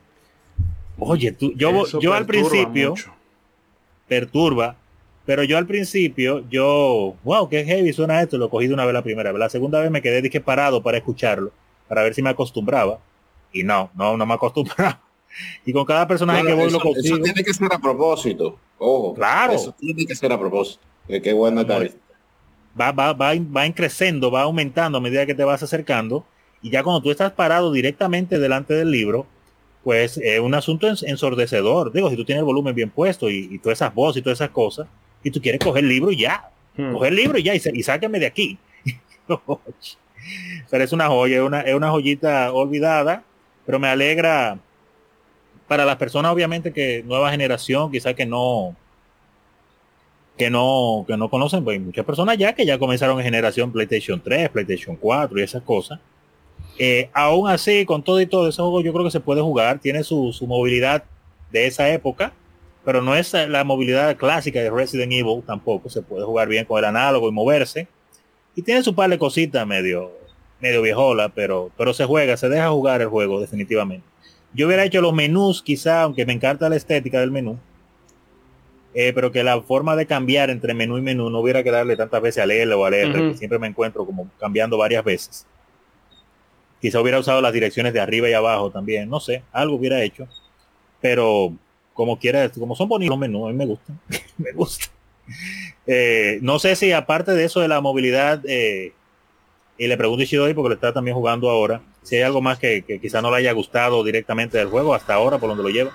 Oye, 0.99 1.33
tú, 1.33 1.53
yo, 1.55 1.85
Eso 1.85 2.01
yo 2.01 2.15
al 2.15 2.25
principio 2.27 2.91
mucho. 2.91 3.13
Perturba, 4.11 4.75
pero 5.25 5.45
yo 5.45 5.57
al 5.57 5.67
principio, 5.67 6.45
yo, 6.51 7.15
wow, 7.23 7.49
qué 7.49 7.65
heavy 7.65 7.93
suena 7.93 8.21
esto, 8.21 8.37
lo 8.39 8.51
cogí 8.51 8.67
de 8.67 8.75
una 8.75 8.85
vez 8.85 8.93
la 8.93 9.05
primera 9.05 9.31
vez. 9.31 9.39
La 9.39 9.49
segunda 9.49 9.81
vez 9.81 9.89
me 9.89 10.03
quedé 10.03 10.21
dije 10.21 10.41
parado 10.41 10.83
para 10.83 10.97
escucharlo, 10.99 11.53
para 11.87 12.03
ver 12.03 12.13
si 12.13 12.21
me 12.21 12.31
acostumbraba. 12.31 12.99
Y 13.53 13.63
no, 13.63 13.89
no, 13.95 14.17
no 14.17 14.27
me 14.27 14.35
acostumbraba. 14.35 15.01
Y 15.65 15.73
con 15.73 15.85
cada 15.85 16.09
personaje 16.09 16.41
Claro, 16.41 16.57
que 16.57 16.61
voy 16.61 16.69
eso, 16.69 16.79
lo 16.79 16.83
eso 16.83 16.93
consigo. 16.93 17.23
tiene 17.23 17.45
que 17.45 17.55
ser 17.55 17.73
a 17.73 17.79
propósito. 17.79 18.59
Ojo. 18.79 19.15
Claro. 19.15 19.53
Eso 19.53 19.73
tiene 19.79 20.05
que 20.05 20.17
ser 20.17 20.33
a 20.33 20.39
propósito. 20.41 20.81
Qué 21.07 21.33
bueno 21.33 21.63
detalle. 21.63 21.93
va, 22.79 22.91
va, 22.91 23.13
va, 23.13 23.31
va 23.57 23.65
increciendo, 23.65 24.33
va 24.33 24.43
aumentando 24.43 24.99
a 24.99 25.01
medida 25.01 25.25
que 25.27 25.37
te 25.37 25.45
vas 25.45 25.63
acercando. 25.63 26.25
Y 26.63 26.71
ya 26.71 26.83
cuando 26.83 27.01
tú 27.01 27.13
estás 27.13 27.31
parado 27.31 27.71
directamente 27.71 28.41
delante 28.41 28.75
del 28.75 28.91
libro, 28.91 29.25
pues 29.85 30.19
es 30.19 30.41
un 30.41 30.55
asunto 30.55 30.87
ens- 30.89 31.07
ensordecedor. 31.09 31.93
Digo, 31.93 32.11
si 32.11 32.17
tú 32.17 32.25
tienes 32.25 32.41
el 32.41 32.45
volumen 32.47 32.75
bien 32.75 32.91
puesto 32.91 33.31
y, 33.31 33.49
y 33.51 33.59
todas 33.59 33.79
esas 33.79 33.95
voces 33.95 34.21
y 34.21 34.23
todas 34.23 34.39
esas 34.39 34.51
cosas, 34.51 34.87
y 35.23 35.31
tú 35.31 35.41
quieres 35.41 35.61
coger 35.61 35.85
el 35.85 35.89
libro 35.91 36.11
y 36.11 36.17
ya, 36.19 36.47
Hmm. 36.77 36.93
coger 36.93 37.09
el 37.09 37.17
libro 37.17 37.37
y 37.37 37.43
ya, 37.43 37.55
y, 37.55 37.61
y 37.75 37.83
sáqueme 37.83 38.21
de 38.21 38.27
aquí. 38.27 38.57
pero 40.71 40.85
es 40.85 40.93
una 40.93 41.09
joya, 41.09 41.39
es 41.39 41.43
una, 41.43 41.61
es 41.63 41.75
una 41.75 41.91
joyita 41.91 42.53
olvidada, 42.53 43.25
pero 43.67 43.79
me 43.79 43.89
alegra 43.89 44.59
para 45.67 45.85
las 45.85 45.97
personas, 45.97 46.33
obviamente, 46.33 46.73
que 46.73 47.03
nueva 47.05 47.31
generación, 47.31 47.91
quizás 47.91 48.15
que 48.15 48.27
no, 48.27 48.77
que 50.37 50.49
no, 50.51 51.05
que 51.07 51.17
no 51.17 51.29
conocen, 51.29 51.65
pues 51.65 51.75
hay 51.79 51.85
muchas 51.85 52.05
personas 52.05 52.39
ya 52.39 52.55
que 52.55 52.65
ya 52.65 52.79
comenzaron 52.79 53.19
en 53.19 53.25
generación 53.25 53.73
PlayStation 53.73 54.21
3, 54.21 54.49
PlayStation 54.51 54.97
4 54.97 55.39
y 55.39 55.43
esas 55.43 55.63
cosas. 55.63 56.01
Eh, 56.83 57.11
aún 57.13 57.47
así, 57.47 57.85
con 57.85 58.03
todo 58.03 58.23
y 58.23 58.27
todo, 58.27 58.49
ese 58.49 58.63
juego 58.63 58.81
yo 58.81 58.95
creo 58.95 59.05
que 59.05 59.11
se 59.11 59.21
puede 59.21 59.43
jugar, 59.43 59.81
tiene 59.81 60.03
su, 60.03 60.33
su 60.33 60.47
movilidad 60.47 61.05
de 61.53 61.67
esa 61.67 61.91
época, 61.91 62.33
pero 62.87 63.03
no 63.03 63.15
es 63.15 63.35
la 63.35 63.65
movilidad 63.65 64.17
clásica 64.17 64.61
de 64.61 64.71
Resident 64.71 65.13
Evil 65.13 65.43
tampoco, 65.47 65.91
se 65.91 66.01
puede 66.01 66.25
jugar 66.25 66.49
bien 66.49 66.65
con 66.65 66.79
el 66.79 66.87
análogo 66.87 67.29
y 67.29 67.33
moverse. 67.33 67.87
Y 68.57 68.63
tiene 68.63 68.83
su 68.83 68.95
par 68.95 69.11
de 69.11 69.19
cositas 69.19 69.67
medio, 69.67 70.11
medio 70.59 70.81
viejola, 70.81 71.29
pero, 71.29 71.71
pero 71.77 71.93
se 71.93 72.07
juega, 72.07 72.39
se 72.39 72.49
deja 72.49 72.71
jugar 72.71 73.03
el 73.03 73.09
juego 73.09 73.43
definitivamente. 73.43 74.07
Yo 74.55 74.67
hubiera 74.67 74.83
hecho 74.83 75.03
los 75.03 75.13
menús 75.13 75.63
quizá, 75.63 76.05
aunque 76.05 76.25
me 76.25 76.33
encanta 76.33 76.71
la 76.71 76.77
estética 76.77 77.21
del 77.21 77.31
menú, 77.31 77.59
eh, 78.95 79.13
pero 79.15 79.31
que 79.31 79.45
la 79.45 79.61
forma 79.61 79.97
de 79.97 80.07
cambiar 80.07 80.49
entre 80.49 80.73
menú 80.73 80.97
y 80.97 81.03
menú 81.03 81.29
no 81.29 81.41
hubiera 81.41 81.63
que 81.63 81.71
darle 81.71 81.95
tantas 81.99 82.23
veces 82.23 82.43
al 82.43 82.51
L 82.51 82.73
o 82.73 82.87
al 82.87 82.95
R, 82.95 83.33
que 83.33 83.37
siempre 83.37 83.59
me 83.59 83.67
encuentro 83.67 84.07
como 84.07 84.31
cambiando 84.39 84.79
varias 84.79 85.05
veces. 85.05 85.47
Quizá 86.81 87.01
hubiera 87.01 87.19
usado 87.19 87.41
las 87.41 87.53
direcciones 87.53 87.93
de 87.93 88.01
arriba 88.01 88.29
y 88.29 88.33
abajo 88.33 88.71
también, 88.71 89.09
no 89.09 89.21
sé, 89.21 89.43
algo 89.53 89.77
hubiera 89.77 90.03
hecho. 90.03 90.27
Pero 91.01 91.53
como 91.95 92.19
quiera, 92.19 92.49
como 92.51 92.75
son 92.75 92.89
bonitos 92.89 93.11
los 93.11 93.19
menús, 93.19 93.49
a 93.49 93.53
mí 93.53 93.59
me 93.59 93.67
gustan, 93.67 94.01
me 94.39 94.53
gustan. 94.53 94.89
Eh, 95.87 96.39
no 96.43 96.59
sé 96.59 96.77
si 96.77 96.93
aparte 96.93 97.33
de 97.33 97.45
eso 97.45 97.61
de 97.61 97.69
la 97.69 97.81
movilidad, 97.81 98.43
eh, 98.47 98.93
y 99.77 99.87
le 99.87 99.97
pregunto 99.97 100.21
a 100.21 100.25
Ishidori 100.25 100.55
porque 100.55 100.71
lo 100.71 100.75
está 100.75 100.93
también 100.93 101.17
jugando 101.17 101.51
ahora, 101.51 101.83
si 102.03 102.17
hay 102.17 102.23
algo 102.23 102.41
más 102.41 102.59
que, 102.59 102.83
que 102.83 103.01
quizá 103.01 103.21
no 103.21 103.31
le 103.31 103.37
haya 103.37 103.53
gustado 103.53 104.03
directamente 104.03 104.59
del 104.59 104.69
juego 104.69 104.95
hasta 104.95 105.15
ahora, 105.15 105.39
por 105.39 105.51
donde 105.51 105.63
lo 105.63 105.71
lleva. 105.71 105.93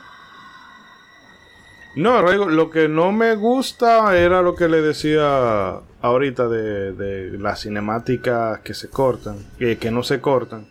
No, 1.96 2.22
lo 2.22 2.70
que 2.70 2.90
no 2.90 3.14
me 3.14 3.36
gusta 3.36 4.18
era 4.18 4.42
lo 4.42 4.54
que 4.54 4.68
le 4.68 4.82
decía 4.82 5.80
ahorita 6.02 6.50
de, 6.50 6.92
de 6.92 7.38
las 7.40 7.62
cinemáticas 7.62 8.60
que 8.60 8.74
se 8.74 8.90
cortan, 8.90 9.38
que 9.58 9.92
no 9.92 10.04
se 10.04 10.20
cortan, 10.20 10.68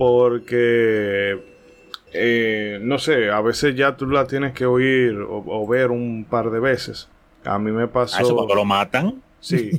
porque, 0.00 1.38
eh, 2.14 2.78
no 2.80 2.98
sé, 2.98 3.30
a 3.30 3.42
veces 3.42 3.74
ya 3.76 3.96
tú 3.98 4.06
la 4.06 4.26
tienes 4.26 4.54
que 4.54 4.64
oír 4.64 5.14
o, 5.20 5.44
o 5.46 5.66
ver 5.68 5.90
un 5.90 6.24
par 6.24 6.50
de 6.50 6.58
veces. 6.58 7.10
A 7.44 7.58
mí 7.58 7.70
me 7.70 7.86
pasó... 7.86 8.16
Ah, 8.18 8.22
eso 8.22 8.34
cuando 8.34 8.54
lo 8.54 8.64
matan 8.64 9.22
Sí. 9.40 9.70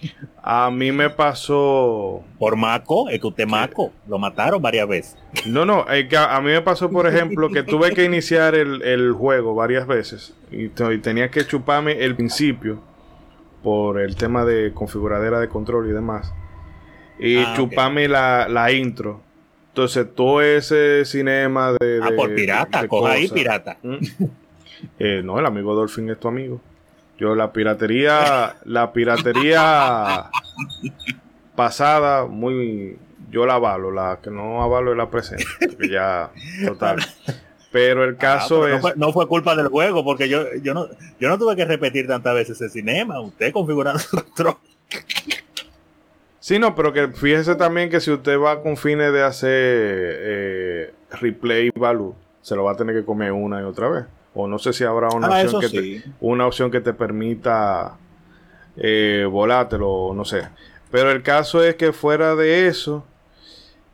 A 0.42 0.70
mí 0.72 0.90
me 0.90 1.10
pasó... 1.10 2.24
por 2.40 2.56
Maco, 2.56 3.08
es 3.08 3.20
que 3.20 3.26
usted 3.28 3.46
Maco, 3.46 3.92
lo 4.08 4.18
mataron 4.18 4.60
varias 4.60 4.88
veces. 4.88 5.16
No, 5.46 5.64
no, 5.64 5.86
es 5.88 6.08
que 6.08 6.16
a, 6.16 6.34
a 6.36 6.40
mí 6.40 6.48
me 6.50 6.62
pasó, 6.62 6.90
por 6.90 7.06
ejemplo, 7.06 7.48
que 7.50 7.62
tuve 7.64 7.92
que 7.92 8.04
iniciar 8.04 8.54
el, 8.56 8.82
el 8.82 9.12
juego 9.12 9.54
varias 9.54 9.86
veces 9.86 10.34
y, 10.50 10.68
te- 10.70 10.92
y 10.94 10.98
tenía 10.98 11.30
que 11.30 11.46
chuparme 11.46 12.02
el 12.04 12.16
principio 12.16 12.80
por 13.62 14.00
el 14.00 14.16
tema 14.16 14.44
de 14.44 14.72
configuradera 14.72 15.38
de 15.38 15.48
control 15.48 15.88
y 15.88 15.92
demás. 15.92 16.32
Y 17.20 17.36
Ah, 17.38 17.52
chuparme 17.56 18.08
la, 18.08 18.48
la 18.48 18.72
intro. 18.72 19.20
Entonces, 19.78 20.08
todo 20.12 20.42
ese 20.42 21.04
cinema 21.04 21.70
de. 21.78 22.00
Ah, 22.02 22.10
de- 22.10 22.16
por 22.16 22.34
pirata, 22.34 22.82
de 22.82 22.88
coja 22.88 23.12
ahí 23.12 23.28
pirata. 23.28 23.76
¿Mm? 23.84 23.96
Eh, 24.98 25.22
no, 25.24 25.38
el 25.38 25.46
amigo 25.46 25.72
Dolphin 25.76 26.10
es 26.10 26.18
tu 26.18 26.26
amigo. 26.26 26.60
Yo 27.16 27.36
la 27.36 27.52
piratería, 27.52 28.56
la 28.64 28.92
piratería 28.92 30.24
pasada, 31.54 32.26
muy, 32.26 32.96
yo 33.30 33.46
la 33.46 33.54
avalo, 33.54 33.92
la 33.92 34.18
que 34.20 34.30
no 34.32 34.64
avalo 34.64 34.90
es 34.90 34.98
la 34.98 35.08
presente, 35.08 35.44
porque 35.60 35.88
ya, 35.90 36.30
total. 36.66 36.98
Pero 37.70 38.02
el 38.02 38.14
Ah, 38.14 38.18
caso 38.18 38.66
no, 38.66 38.74
es, 38.74 38.80
fue, 38.80 38.94
no 38.96 39.12
fue 39.12 39.28
culpa 39.28 39.54
del 39.54 39.68
juego, 39.68 40.02
porque 40.02 40.28
yo, 40.28 40.42
yo 40.60 40.74
no, 40.74 40.88
yo 41.20 41.28
no 41.28 41.38
tuve 41.38 41.54
que 41.54 41.64
repetir 41.66 42.08
tantas 42.08 42.34
veces 42.34 42.60
ese 42.60 42.68
cinema. 42.68 43.20
Usted 43.20 43.52
configurando 43.52 44.02
control. 44.10 44.56
Sí, 46.48 46.58
no, 46.58 46.74
pero 46.74 46.92
que 46.92 47.08
fíjese 47.08 47.54
también 47.56 47.90
que 47.90 48.00
si 48.00 48.10
usted 48.10 48.38
va 48.40 48.62
con 48.62 48.76
fines 48.76 49.12
de 49.12 49.22
hacer 49.22 49.50
eh, 49.52 50.94
replay 51.20 51.70
value, 51.76 52.14
se 52.40 52.56
lo 52.56 52.64
va 52.64 52.72
a 52.72 52.76
tener 52.76 52.94
que 52.96 53.04
comer 53.04 53.32
una 53.32 53.60
y 53.60 53.64
otra 53.64 53.88
vez. 53.88 54.04
O 54.34 54.46
no 54.46 54.58
sé 54.58 54.72
si 54.72 54.84
habrá 54.84 55.08
una 55.10 55.26
Ah, 55.28 55.42
opción 55.42 55.60
que 55.60 55.68
sí. 55.68 56.02
te, 56.02 56.10
una 56.20 56.46
opción 56.46 56.70
que 56.70 56.80
te 56.80 56.92
permita 56.94 57.96
eh, 58.76 59.26
volártelo, 59.30 60.12
no 60.14 60.24
sé. 60.24 60.48
Pero 60.90 61.10
el 61.10 61.22
caso 61.22 61.62
es 61.62 61.74
que 61.74 61.92
fuera 61.92 62.34
de 62.34 62.66
eso 62.68 63.04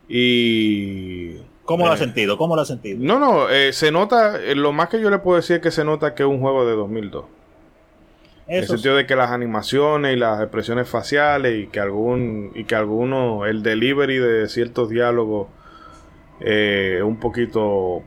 y 0.09 1.39
¿Cómo 1.64 1.86
lo 1.86 1.93
ha 1.93 1.94
Eh, 1.94 1.98
sentido? 1.98 2.36
¿Cómo 2.36 2.55
lo 2.56 2.62
ha 2.62 2.66
sentido? 2.66 2.98
no, 3.01 3.18
no, 3.18 3.48
eh, 3.48 3.72
se 3.72 3.90
nota, 3.90 4.40
eh, 4.40 4.55
lo 4.55 4.72
más 4.72 4.89
que 4.90 5.01
yo 5.01 5.10
le 5.10 5.18
puedo 5.18 5.36
decir 5.36 5.56
es 5.56 5.62
que 5.62 5.70
se 5.70 5.85
nota 5.85 6.14
que 6.14 6.22
es 6.22 6.28
un 6.28 6.40
juego 6.40 6.66
de 6.66 6.72
2002. 6.76 7.24
En 8.46 8.58
el 8.58 8.66
sentido 8.66 8.96
de 8.96 9.06
que 9.06 9.16
las 9.16 9.30
animaciones 9.30 10.14
y 10.14 10.18
las 10.18 10.40
expresiones 10.40 10.88
faciales 10.88 11.64
y 11.64 11.66
que 11.68 11.80
algún 11.80 12.52
y 12.54 12.64
que 12.64 12.74
alguno 12.74 13.46
el 13.46 13.62
delivery 13.62 14.18
de 14.18 14.48
ciertos 14.48 14.90
diálogos 14.90 15.48
eh, 16.40 17.00
un 17.02 17.18
poquito 17.18 18.02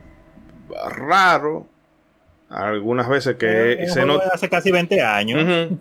raro 0.89 1.65
algunas 2.49 3.09
veces 3.09 3.35
que 3.35 3.83
Es 3.83 3.93
se 3.93 4.05
nota 4.05 4.29
hace 4.33 4.49
casi 4.49 4.71
20 4.71 5.01
años. 5.01 5.43
Ujú. 5.43 5.79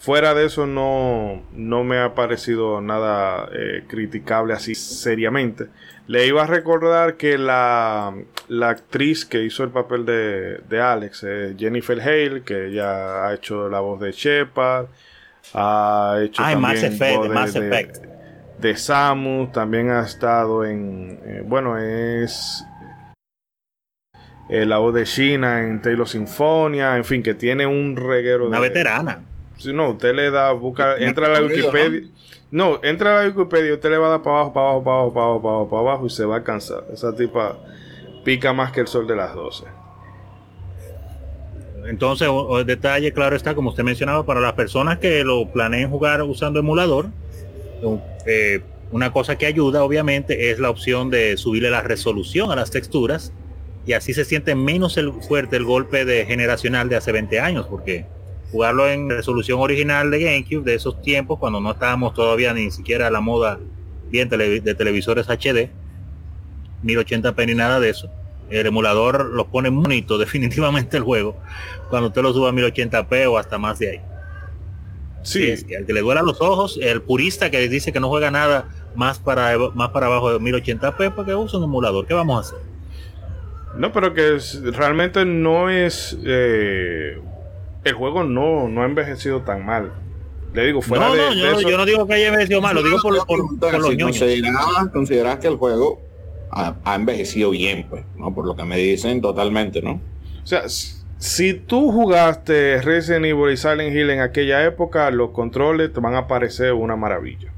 Fuera 0.00 0.32
de 0.32 0.46
eso 0.46 0.66
no, 0.66 1.42
no 1.52 1.82
me 1.82 1.98
ha 1.98 2.14
parecido 2.14 2.80
nada 2.80 3.48
eh, 3.52 3.82
criticable 3.88 4.54
así 4.54 4.74
seriamente. 4.76 5.66
Le 6.06 6.26
iba 6.26 6.44
a 6.44 6.46
recordar 6.46 7.16
que 7.16 7.36
la, 7.36 8.14
la 8.46 8.68
actriz 8.70 9.24
que 9.24 9.42
hizo 9.42 9.64
el 9.64 9.70
papel 9.70 10.06
de, 10.06 10.58
de 10.68 10.80
Alex, 10.80 11.24
eh, 11.26 11.54
Jennifer 11.58 12.00
Hale, 12.00 12.42
que 12.42 12.72
ya 12.72 13.26
ha 13.26 13.34
hecho 13.34 13.68
la 13.68 13.80
voz 13.80 14.00
de 14.00 14.12
Shepard, 14.12 14.86
ha 15.54 16.18
hecho 16.22 16.42
Ah, 16.44 16.52
en 16.52 16.60
Mass 16.60 16.80
también 16.80 16.92
Effect, 16.94 17.22
de 17.24 17.28
Mass 17.28 17.56
Effect. 17.56 17.96
de 18.58 18.76
Samus, 18.76 19.52
también 19.52 19.90
ha 19.90 20.00
estado 20.02 20.64
en, 20.64 21.20
eh, 21.24 21.42
bueno, 21.44 21.76
es 21.76 22.64
la 24.48 24.78
voz 24.78 24.94
de 24.94 25.04
China 25.04 25.60
en 25.62 25.82
Taylor 25.82 26.08
Sinfonia, 26.08 26.96
en 26.96 27.04
fin, 27.04 27.22
que 27.22 27.34
tiene 27.34 27.66
un 27.66 27.96
reguero 27.96 28.46
Una 28.46 28.60
de... 28.60 28.68
veterana. 28.68 29.20
Si 29.58 29.72
no, 29.72 29.90
usted 29.90 30.14
le 30.14 30.30
da, 30.30 30.52
busca, 30.52 30.96
entra 30.98 31.26
a 31.26 31.28
la 31.30 31.40
Wikipedia. 31.72 32.08
No, 32.50 32.80
entra 32.82 33.18
a 33.20 33.22
la 33.24 33.28
Wikipedia, 33.28 33.74
usted 33.74 33.90
le 33.90 33.98
va 33.98 34.06
a 34.06 34.10
dar 34.10 34.22
para 34.22 34.36
abajo, 34.40 34.52
para 34.54 34.66
abajo, 34.70 34.82
para 34.84 34.96
abajo, 34.96 35.12
para 35.12 35.24
abajo, 35.26 35.42
para 35.42 35.54
abajo, 35.54 35.70
para 35.70 35.80
abajo 35.82 36.06
y 36.06 36.10
se 36.10 36.24
va 36.24 36.36
a 36.36 36.42
cansar. 36.44 36.84
Esa 36.92 37.14
tipa 37.14 37.58
pica 38.24 38.52
más 38.52 38.72
que 38.72 38.80
el 38.80 38.86
sol 38.86 39.06
de 39.06 39.16
las 39.16 39.34
12. 39.34 39.64
Entonces, 41.86 42.28
o- 42.28 42.34
o 42.42 42.58
el 42.60 42.66
detalle, 42.66 43.12
claro 43.12 43.36
está, 43.36 43.54
como 43.54 43.70
usted 43.70 43.82
mencionaba, 43.84 44.24
para 44.24 44.40
las 44.40 44.52
personas 44.54 44.98
que 44.98 45.24
lo 45.24 45.46
planeen 45.50 45.90
jugar 45.90 46.22
usando 46.22 46.58
emulador, 46.58 47.06
eh, 48.26 48.60
una 48.90 49.12
cosa 49.12 49.36
que 49.38 49.46
ayuda, 49.46 49.82
obviamente, 49.84 50.50
es 50.50 50.58
la 50.58 50.70
opción 50.70 51.10
de 51.10 51.36
subirle 51.36 51.70
la 51.70 51.82
resolución 51.82 52.50
a 52.50 52.56
las 52.56 52.70
texturas 52.70 53.32
y 53.86 53.92
así 53.92 54.12
se 54.12 54.24
siente 54.24 54.54
menos 54.54 54.96
el, 54.98 55.12
fuerte 55.12 55.56
el 55.56 55.64
golpe 55.64 56.04
de 56.04 56.26
generacional 56.26 56.88
de 56.88 56.96
hace 56.96 57.12
20 57.12 57.40
años, 57.40 57.66
porque 57.68 58.06
jugarlo 58.50 58.88
en 58.88 59.10
resolución 59.10 59.60
original 59.60 60.10
de 60.10 60.20
GameCube 60.24 60.64
de 60.64 60.74
esos 60.74 61.00
tiempos, 61.02 61.38
cuando 61.38 61.60
no 61.60 61.70
estábamos 61.72 62.14
todavía 62.14 62.52
ni 62.54 62.70
siquiera 62.70 63.06
a 63.06 63.10
la 63.10 63.20
moda 63.20 63.58
bien 64.10 64.28
tele- 64.30 64.60
de 64.62 64.74
televisores 64.74 65.28
HD, 65.28 65.70
1080p 66.84 67.46
ni 67.46 67.54
nada 67.54 67.80
de 67.80 67.90
eso, 67.90 68.10
el 68.50 68.66
emulador 68.66 69.26
los 69.26 69.46
pone 69.48 69.68
bonito 69.68 70.16
definitivamente 70.18 70.96
el 70.96 71.02
juego 71.02 71.36
cuando 71.90 72.08
usted 72.08 72.22
lo 72.22 72.32
suba 72.32 72.50
a 72.50 72.52
1080p 72.52 73.26
o 73.30 73.36
hasta 73.38 73.58
más 73.58 73.78
de 73.78 73.90
ahí. 73.90 74.00
Sí, 75.22 75.50
Es 75.50 75.64
que 75.64 75.76
al 75.76 75.84
que 75.84 75.92
le 75.92 76.00
duela 76.00 76.22
los 76.22 76.40
ojos, 76.40 76.78
el 76.80 77.02
purista 77.02 77.50
que 77.50 77.68
dice 77.68 77.92
que 77.92 78.00
no 78.00 78.08
juega 78.08 78.30
nada 78.30 78.68
más 78.94 79.18
para 79.18 79.58
más 79.74 79.90
para 79.90 80.06
abajo 80.06 80.32
de 80.32 80.38
1080p, 80.38 81.12
porque 81.14 81.34
usa 81.34 81.58
un 81.58 81.64
emulador. 81.64 82.06
¿Qué 82.06 82.14
vamos 82.14 82.36
a 82.36 82.40
hacer? 82.48 82.66
no, 83.76 83.92
pero 83.92 84.14
que 84.14 84.36
es- 84.36 84.62
realmente 84.74 85.24
no 85.26 85.68
es. 85.68 86.16
eh, 86.24 87.20
el 87.88 87.94
juego 87.94 88.24
no, 88.24 88.68
no 88.68 88.82
ha 88.82 88.86
envejecido 88.86 89.42
tan 89.42 89.64
mal. 89.66 89.92
Le 90.54 90.66
digo, 90.66 90.80
fuera 90.80 91.08
no, 91.08 91.14
de, 91.14 91.20
no, 91.20 91.28
de 91.30 91.36
yo, 91.36 91.50
no- 91.52 91.58
eso- 91.58 91.68
yo 91.70 91.76
no 91.76 91.84
digo 91.86 92.06
que 92.06 92.14
haya 92.14 92.28
envejecido 92.28 92.60
mal, 92.60 92.74
lo 92.74 92.82
digo 92.82 92.98
por, 93.02 93.26
por, 93.26 93.58
por 93.58 93.72
los 93.78 93.90
Si 93.90 93.96
ñoños. 93.96 94.18
consideras, 94.18 94.88
consideras 94.92 95.38
que 95.38 95.48
el 95.48 95.56
juego 95.56 96.00
ha, 96.50 96.76
ha 96.84 96.94
envejecido 96.94 97.50
bien, 97.50 97.86
pues, 97.90 98.04
¿no? 98.16 98.34
Por 98.34 98.46
lo 98.46 98.56
que 98.56 98.64
me 98.64 98.76
dicen 98.78 99.20
totalmente, 99.20 99.82
¿no? 99.82 100.00
O 100.42 100.46
sea, 100.46 100.62
si 100.68 101.52
tú 101.54 101.92
jugaste 101.92 102.80
Resident 102.80 103.26
Evil 103.26 103.52
y 103.52 103.56
Silent 103.56 103.94
Hill 103.94 104.08
en 104.10 104.20
aquella 104.20 104.64
época, 104.64 105.10
los 105.10 105.30
controles 105.30 105.92
te 105.92 106.00
van 106.00 106.14
a 106.14 106.26
parecer 106.26 106.72
una 106.72 106.96
maravilla. 106.96 107.52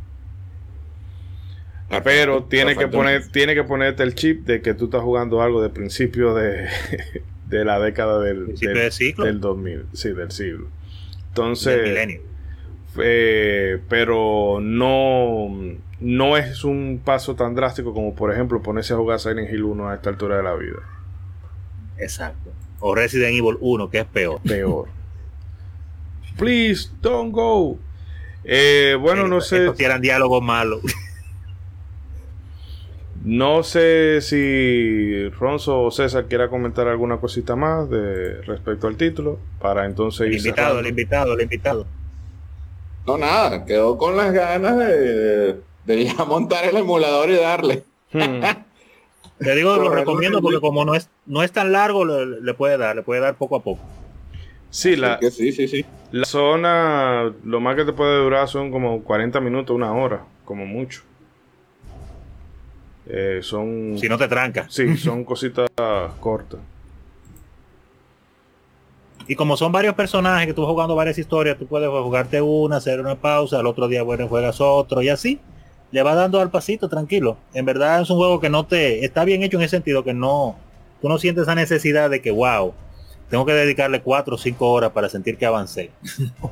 Pero 2.04 2.44
tiene 2.44 2.76
que 2.76 2.86
poner, 2.88 3.28
tiene 3.32 3.54
que 3.54 3.64
ponerte 3.64 4.02
el 4.04 4.14
chip 4.14 4.46
de 4.46 4.62
que 4.62 4.74
tú 4.74 4.84
estás 4.84 5.02
jugando 5.02 5.42
algo 5.42 5.60
de 5.60 5.70
principio 5.70 6.34
de, 6.34 6.68
de 7.50 7.64
la 7.64 7.78
década 7.80 8.20
del, 8.20 8.54
del, 8.54 8.74
del 8.74 8.92
siglo. 8.92 9.24
del 9.24 9.40
2000, 9.40 9.86
sí, 9.92 10.12
del 10.12 10.30
siglo. 10.30 10.68
Entonces, 11.28 12.20
eh, 12.98 13.80
pero 13.88 14.58
no, 14.60 15.48
no 16.00 16.36
es 16.36 16.64
un 16.64 17.00
paso 17.04 17.34
tan 17.34 17.54
drástico 17.54 17.92
como, 17.92 18.14
por 18.14 18.32
ejemplo, 18.32 18.62
ponerse 18.62 18.94
a 18.94 18.96
jugar 18.96 19.20
Silent 19.20 19.52
Hill 19.52 19.64
1 19.64 19.88
a 19.88 19.94
esta 19.94 20.10
altura 20.10 20.36
de 20.38 20.42
la 20.42 20.54
vida. 20.54 20.78
Exacto. 21.98 22.50
O 22.80 22.94
Resident 22.94 23.32
Evil 23.34 23.56
1, 23.60 23.90
que 23.90 23.98
es 24.00 24.06
peor. 24.06 24.40
peor. 24.42 24.88
Please 26.38 26.88
don't 27.02 27.32
go. 27.32 27.78
Eh, 28.44 28.96
bueno, 28.98 29.28
no 29.28 29.40
sé, 29.42 29.66
Estos 29.66 29.80
eran 29.80 30.00
diálogos 30.00 30.42
malos. 30.42 30.80
no 33.22 33.62
sé 33.62 34.20
si 34.22 35.28
Ronzo 35.30 35.82
o 35.82 35.90
César 35.90 36.26
quiera 36.26 36.48
comentar 36.48 36.88
alguna 36.88 37.18
cosita 37.18 37.54
más 37.56 37.88
de 37.90 38.40
respecto 38.42 38.86
al 38.86 38.96
título 38.96 39.38
para 39.60 39.84
entonces 39.86 40.22
El 40.22 40.32
ir 40.32 40.38
invitado, 40.38 40.68
cerrando. 40.68 40.80
el 40.80 40.86
invitado, 40.88 41.34
el 41.34 41.40
invitado. 41.42 41.86
No, 43.06 43.18
nada, 43.18 43.64
quedó 43.64 43.96
con 43.98 44.16
las 44.16 44.32
ganas 44.32 44.78
de, 44.78 45.60
de 45.84 46.04
ya 46.04 46.24
montar 46.24 46.64
el 46.64 46.76
emulador 46.76 47.30
y 47.30 47.34
darle. 47.36 47.84
Hmm. 48.12 48.40
Te 49.38 49.54
digo, 49.54 49.76
lo 49.76 49.90
recomiendo 49.90 50.42
porque 50.42 50.60
como 50.60 50.84
no 50.84 50.94
es, 50.94 51.08
no 51.26 51.42
es 51.42 51.50
tan 51.52 51.72
largo, 51.72 52.04
le, 52.04 52.40
le 52.42 52.54
puede 52.54 52.76
dar, 52.76 52.94
le 52.96 53.02
puede 53.02 53.20
dar 53.22 53.36
poco 53.36 53.56
a 53.56 53.62
poco. 53.62 53.82
Sí, 54.68 54.96
la, 54.96 55.18
Que 55.18 55.30
sí, 55.30 55.50
sí, 55.52 55.66
sí. 55.66 55.84
la 56.12 56.24
zona, 56.26 57.32
lo 57.44 57.60
más 57.60 57.74
que 57.76 57.84
te 57.84 57.92
puede 57.92 58.22
durar 58.22 58.48
son 58.48 58.70
como 58.70 59.02
40 59.02 59.40
minutos, 59.40 59.74
una 59.74 59.92
hora, 59.92 60.24
como 60.44 60.66
mucho. 60.66 61.02
Eh, 63.12 63.40
son... 63.42 63.96
Si 63.98 64.08
no 64.08 64.16
te 64.16 64.28
trancas. 64.28 64.72
Sí, 64.72 64.96
son 64.96 65.24
cositas 65.24 65.68
cortas. 66.20 66.60
Y 69.26 69.34
como 69.36 69.56
son 69.56 69.70
varios 69.70 69.94
personajes 69.94 70.46
que 70.46 70.54
tú 70.54 70.62
vas 70.62 70.70
jugando 70.70 70.96
varias 70.96 71.18
historias, 71.18 71.56
tú 71.56 71.66
puedes 71.66 71.88
jugarte 71.88 72.40
una, 72.40 72.76
hacer 72.76 73.00
una 73.00 73.14
pausa, 73.14 73.58
al 73.58 73.66
otro 73.66 73.86
día 73.86 74.02
bueno 74.02 74.26
juegas 74.28 74.60
otro 74.60 75.02
y 75.02 75.08
así. 75.08 75.40
Le 75.92 76.02
va 76.02 76.14
dando 76.14 76.40
al 76.40 76.50
pasito, 76.50 76.88
tranquilo. 76.88 77.36
En 77.54 77.64
verdad 77.64 78.00
es 78.00 78.10
un 78.10 78.16
juego 78.16 78.40
que 78.40 78.48
no 78.48 78.66
te 78.66 79.04
está 79.04 79.24
bien 79.24 79.42
hecho 79.42 79.56
en 79.56 79.64
ese 79.64 79.76
sentido 79.76 80.04
que 80.04 80.14
no 80.14 80.56
tú 81.00 81.08
no 81.08 81.18
sientes 81.18 81.42
esa 81.42 81.54
necesidad 81.54 82.10
de 82.10 82.20
que 82.20 82.30
wow, 82.30 82.74
tengo 83.28 83.46
que 83.46 83.52
dedicarle 83.52 84.02
cuatro 84.02 84.34
o 84.34 84.38
cinco 84.38 84.70
horas 84.70 84.90
para 84.90 85.08
sentir 85.08 85.36
que 85.36 85.46
avancé. 85.46 85.90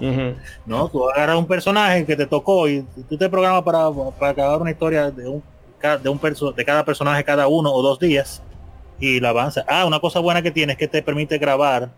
No, 0.67 0.89
tú 0.89 1.09
agarras 1.11 1.39
un 1.39 1.47
personaje 1.47 2.05
que 2.05 2.17
te 2.17 2.27
tocó 2.27 2.69
y 2.69 2.87
tú 3.09 3.17
te 3.17 3.29
programas 3.29 3.63
para, 3.63 3.91
para 4.19 4.33
acabar 4.33 4.61
una 4.61 4.71
historia 4.71 5.11
de 5.11 5.27
un 5.29 5.43
de 5.81 6.09
un 6.09 6.19
perso- 6.19 6.53
de 6.53 6.65
cada 6.65 6.85
personaje 6.85 7.23
cada 7.25 7.47
uno 7.49 7.73
o 7.73 7.83
dos 7.83 7.99
días 7.99 8.43
y 9.01 9.21
la 9.21 9.29
avanza. 9.31 9.65
Ah, 9.69 9.85
una 9.87 10.01
cosa 10.01 10.19
buena 10.21 10.43
que 10.43 10.51
tiene 10.51 10.73
es 10.73 10.79
que 10.79 10.89
te 10.89 11.03
permite 11.03 11.39
grabar 11.39 11.91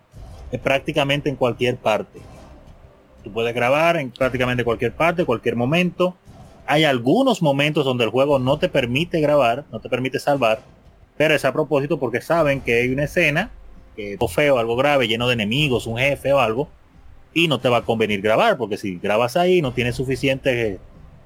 eh, 0.52 0.58
prácticamente 0.58 1.28
en 1.30 1.36
cualquier 1.36 1.76
parte. 1.76 2.20
Tú 3.24 3.32
puedes 3.32 3.54
grabar 3.54 3.96
en 3.96 4.10
prácticamente 4.10 4.64
cualquier 4.64 4.92
parte, 4.92 5.24
cualquier 5.24 5.56
momento. 5.56 6.14
Hay 6.66 6.84
algunos 6.84 7.42
momentos 7.42 7.84
donde 7.84 8.04
el 8.04 8.10
juego 8.10 8.38
no 8.38 8.58
te 8.58 8.68
permite 8.68 9.20
grabar, 9.20 9.64
no 9.72 9.80
te 9.80 9.88
permite 9.88 10.18
salvar, 10.18 10.60
pero 11.16 11.34
es 11.34 11.44
a 11.44 11.52
propósito 11.52 11.98
porque 11.98 12.20
saben 12.20 12.60
que 12.60 12.80
hay 12.82 12.88
una 12.90 13.04
escena, 13.04 13.50
que 13.96 14.12
algo 14.12 14.28
feo, 14.28 14.58
algo 14.58 14.76
grave, 14.76 15.08
lleno 15.08 15.26
de 15.26 15.34
enemigos, 15.34 15.86
un 15.86 15.98
jefe 15.98 16.32
o 16.32 16.38
algo, 16.38 16.68
y 17.34 17.48
no 17.48 17.60
te 17.60 17.68
va 17.68 17.78
a 17.78 17.82
convenir 17.82 18.20
grabar, 18.20 18.56
porque 18.56 18.76
si 18.76 18.98
grabas 18.98 19.36
ahí 19.36 19.62
no 19.62 19.72
tienes 19.72 19.96
suficientes 19.96 20.54
eh, 20.54 20.78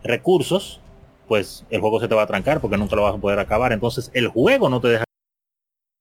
recursos, 0.03 0.81
pues 1.29 1.65
el 1.71 1.81
juego 1.81 2.01
se 2.01 2.09
te 2.09 2.15
va 2.15 2.23
a 2.23 2.27
trancar 2.27 2.61
porque 2.61 2.77
nunca 2.77 2.97
lo 2.97 3.03
vas 3.03 3.15
a 3.15 3.19
poder 3.19 3.39
acabar. 3.39 3.73
Entonces 3.73 4.11
el 4.15 4.29
juego 4.29 4.69
no 4.69 4.81
te 4.81 4.89
deja 4.89 5.05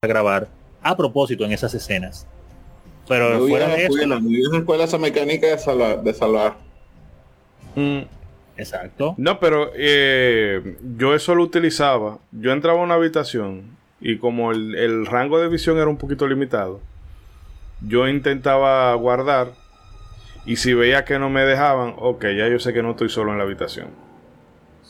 grabar 0.04 0.48
a 0.82 0.98
propósito 0.98 1.46
en 1.46 1.52
esas 1.52 1.74
escenas. 1.74 2.28
Pero 3.08 3.40
Muy 3.40 3.50
fuera 3.50 3.68
de 3.68 3.86
eso, 3.86 3.94
escuela, 3.94 4.20
muy 4.20 4.42
escuela 4.58 4.84
esa 4.86 4.98
mecánica 4.98 5.48
de 5.48 5.58
salvar. 5.58 6.04
De 6.04 6.14
salvar. 6.14 6.56
Mm, 7.76 8.02
exacto. 8.58 9.16
No, 9.18 9.40
pero 9.40 9.72
eh, 9.76 10.78
yo 10.98 11.14
eso 11.14 11.36
lo 11.36 11.44
utilizaba. 11.44 12.20
Yo 12.32 12.52
entraba 12.52 12.80
a 12.80 12.84
una 12.84 12.96
habitación 12.96 13.78
y 14.00 14.18
como 14.18 14.52
el, 14.52 14.76
el 14.76 15.06
rango 15.06 15.40
de 15.40 15.48
visión 15.48 15.78
era 15.78 15.88
un 15.88 15.98
poquito 15.98 16.28
limitado, 16.28 16.82
yo 17.82 18.08
intentaba 18.08 18.94
guardar 18.96 19.54
y 20.46 20.58
si 20.58 20.74
veía 20.74 21.06
que 21.06 21.20
no 21.20 21.30
me 21.30 21.42
dejaban, 21.46 21.96
ok, 21.98 22.26
ya 22.38 22.50
yo 22.50 22.60
sé 22.60 22.74
que 22.74 22.84
no 22.84 22.92
estoy 22.92 23.10
solo 23.10 23.32
en 23.32 23.38
la 23.38 23.46
habitación. 23.46 23.88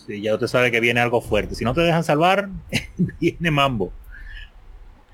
Ya 0.07 0.33
usted 0.33 0.47
sabe 0.47 0.71
que 0.71 0.79
viene 0.79 0.99
algo 0.99 1.21
fuerte. 1.21 1.55
Si 1.55 1.63
no 1.63 1.73
te 1.73 1.81
dejan 1.81 2.03
salvar, 2.03 2.49
viene 3.19 3.51
mambo. 3.51 3.91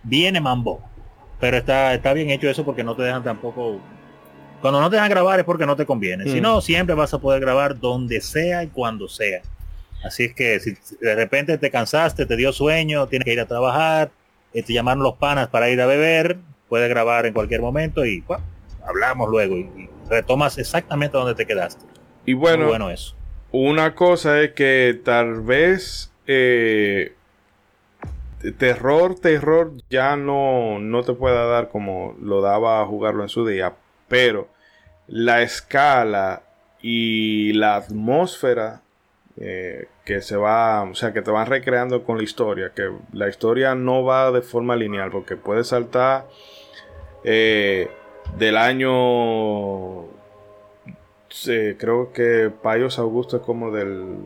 Viene 0.03 0.39
mambo. 0.41 0.81
Pero 1.39 1.57
está, 1.57 1.93
está 1.93 2.13
bien 2.13 2.29
hecho 2.29 2.49
eso 2.49 2.65
porque 2.65 2.83
no 2.83 2.95
te 2.95 3.03
dejan 3.03 3.23
tampoco. 3.23 3.79
Cuando 4.61 4.81
no 4.81 4.89
te 4.89 4.95
dejan 4.97 5.09
grabar 5.09 5.39
es 5.39 5.45
porque 5.45 5.65
no 5.65 5.75
te 5.75 5.85
conviene. 5.85 6.25
Si 6.25 6.39
Mm. 6.39 6.43
no, 6.43 6.61
siempre 6.61 6.95
vas 6.95 7.13
a 7.13 7.19
poder 7.19 7.39
grabar 7.39 7.79
donde 7.79 8.19
sea 8.21 8.63
y 8.63 8.67
cuando 8.67 9.07
sea. 9.07 9.41
Así 10.03 10.25
es 10.25 10.33
que 10.33 10.59
si 10.59 10.75
de 11.01 11.15
repente 11.15 11.57
te 11.57 11.69
cansaste, 11.71 12.25
te 12.25 12.35
dio 12.35 12.51
sueño, 12.53 13.07
tienes 13.07 13.25
que 13.25 13.33
ir 13.33 13.39
a 13.39 13.45
trabajar, 13.45 14.11
eh, 14.53 14.63
te 14.63 14.73
llamaron 14.73 15.03
los 15.03 15.15
panas 15.15 15.49
para 15.49 15.69
ir 15.69 15.79
a 15.81 15.85
beber, 15.85 16.37
puedes 16.67 16.89
grabar 16.89 17.25
en 17.25 17.33
cualquier 17.33 17.61
momento 17.61 18.05
y 18.05 18.23
hablamos 18.85 19.29
luego 19.29 19.57
y, 19.57 19.61
y 19.61 19.89
retomas 20.09 20.57
exactamente 20.57 21.17
donde 21.17 21.35
te 21.35 21.45
quedaste. 21.45 21.85
Y 22.25 22.33
Muy 22.33 22.41
bueno, 22.41 22.67
bueno 22.67 22.89
eso. 22.89 23.15
Una 23.51 23.95
cosa 23.95 24.41
es 24.41 24.51
que 24.53 24.99
tal 25.03 25.41
vez 25.41 26.11
eh, 26.27 27.13
terror, 28.57 29.19
terror 29.19 29.71
ya 29.89 30.15
no, 30.15 30.77
no 30.79 31.03
te 31.03 31.13
pueda 31.13 31.45
dar 31.45 31.69
como 31.69 32.15
lo 32.21 32.41
daba 32.41 32.81
a 32.81 32.85
jugarlo 32.85 33.23
en 33.23 33.29
su 33.29 33.47
día, 33.47 33.73
pero 34.07 34.47
la 35.07 35.41
escala 35.41 36.43
y 36.81 37.53
la 37.53 37.77
atmósfera 37.77 38.81
eh, 39.37 39.87
que 40.05 40.21
se 40.21 40.35
va, 40.35 40.83
o 40.83 40.93
sea, 40.95 41.13
que 41.13 41.21
te 41.21 41.31
van 41.31 41.47
recreando 41.47 42.03
con 42.03 42.17
la 42.17 42.23
historia, 42.23 42.71
que 42.75 42.91
la 43.13 43.29
historia 43.29 43.73
no 43.73 44.03
va 44.03 44.31
de 44.31 44.41
forma 44.41 44.75
lineal, 44.75 45.11
porque 45.11 45.37
puede 45.37 45.63
saltar 45.63 46.27
eh, 47.23 47.89
del 48.37 48.57
año 48.57 50.08
Creo 51.77 52.11
que 52.13 52.51
Payos 52.61 52.99
Augusto 52.99 53.37
es 53.37 53.43
como 53.43 53.71
del 53.71 54.17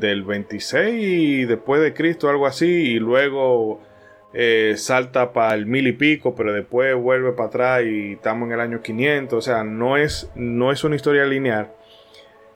del 0.00 0.22
26 0.24 0.94
y 0.96 1.44
después 1.44 1.80
de 1.80 1.94
Cristo, 1.94 2.28
algo 2.28 2.46
así, 2.46 2.66
y 2.66 2.98
luego 2.98 3.80
eh, 4.34 4.74
salta 4.76 5.32
para 5.32 5.54
el 5.54 5.66
mil 5.66 5.86
y 5.86 5.92
pico, 5.92 6.34
pero 6.34 6.52
después 6.52 6.94
vuelve 6.96 7.32
para 7.32 7.48
atrás 7.48 7.82
y 7.84 8.12
estamos 8.14 8.46
en 8.48 8.54
el 8.54 8.60
año 8.60 8.82
500, 8.82 9.38
o 9.38 9.40
sea, 9.40 9.64
no 9.64 9.96
es, 9.96 10.30
no 10.34 10.72
es 10.72 10.84
una 10.84 10.96
historia 10.96 11.24
lineal, 11.24 11.72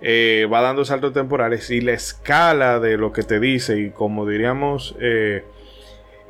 Eh, 0.02 0.48
va 0.50 0.62
dando 0.62 0.84
saltos 0.86 1.12
temporales 1.12 1.70
y 1.70 1.82
la 1.82 1.92
escala 1.92 2.80
de 2.80 2.96
lo 2.96 3.12
que 3.12 3.22
te 3.22 3.38
dice 3.38 3.78
y 3.78 3.90
como 3.90 4.26
diríamos, 4.26 4.96
eh, 4.98 5.44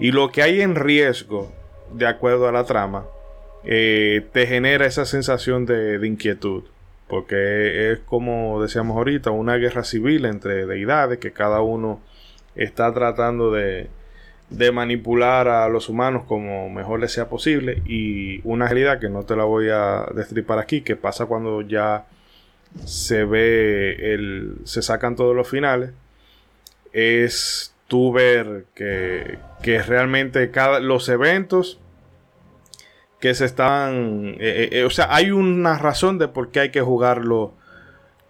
y 0.00 0.10
lo 0.10 0.30
que 0.30 0.42
hay 0.42 0.60
en 0.60 0.74
riesgo, 0.74 1.52
de 1.92 2.06
acuerdo 2.08 2.48
a 2.48 2.52
la 2.52 2.64
trama, 2.64 3.06
eh, 3.64 4.26
te 4.32 4.46
genera 4.46 4.86
esa 4.86 5.04
sensación 5.04 5.66
de, 5.66 6.04
inquietud. 6.06 6.64
Porque 7.08 7.92
es 7.92 7.98
como 8.00 8.62
decíamos 8.62 8.96
ahorita, 8.96 9.30
una 9.30 9.56
guerra 9.56 9.82
civil 9.84 10.24
entre 10.26 10.66
deidades 10.66 11.18
que 11.18 11.32
cada 11.32 11.60
uno 11.60 12.00
está 12.54 12.92
tratando 12.94 13.50
de, 13.50 13.88
de 14.50 14.72
manipular 14.72 15.48
a 15.48 15.68
los 15.68 15.88
humanos 15.88 16.24
como 16.26 16.70
mejor 16.70 17.00
les 17.00 17.12
sea 17.12 17.28
posible. 17.28 17.82
Y 17.86 18.40
una 18.44 18.66
realidad 18.66 19.00
que 19.00 19.08
no 19.08 19.24
te 19.24 19.36
la 19.36 19.44
voy 19.44 19.68
a 19.70 20.06
destripar 20.14 20.58
aquí, 20.58 20.82
que 20.82 20.96
pasa 20.96 21.26
cuando 21.26 21.62
ya 21.62 22.06
se 22.84 23.24
ve 23.24 24.14
el. 24.14 24.58
se 24.64 24.82
sacan 24.82 25.16
todos 25.16 25.34
los 25.34 25.48
finales. 25.48 25.90
Es 26.92 27.74
tú 27.88 28.12
ver 28.12 28.66
que, 28.74 29.38
que 29.62 29.82
realmente 29.82 30.50
cada, 30.52 30.78
los 30.80 31.08
eventos 31.08 31.80
que 33.20 33.34
se 33.34 33.44
están... 33.44 34.36
eh, 34.40 34.68
eh, 34.72 34.84
o 34.84 34.90
sea, 34.90 35.14
hay 35.14 35.30
una 35.30 35.78
razón 35.78 36.18
de 36.18 36.28
por 36.28 36.50
qué 36.50 36.60
hay 36.60 36.70
que 36.70 36.80
jugarlo 36.80 37.52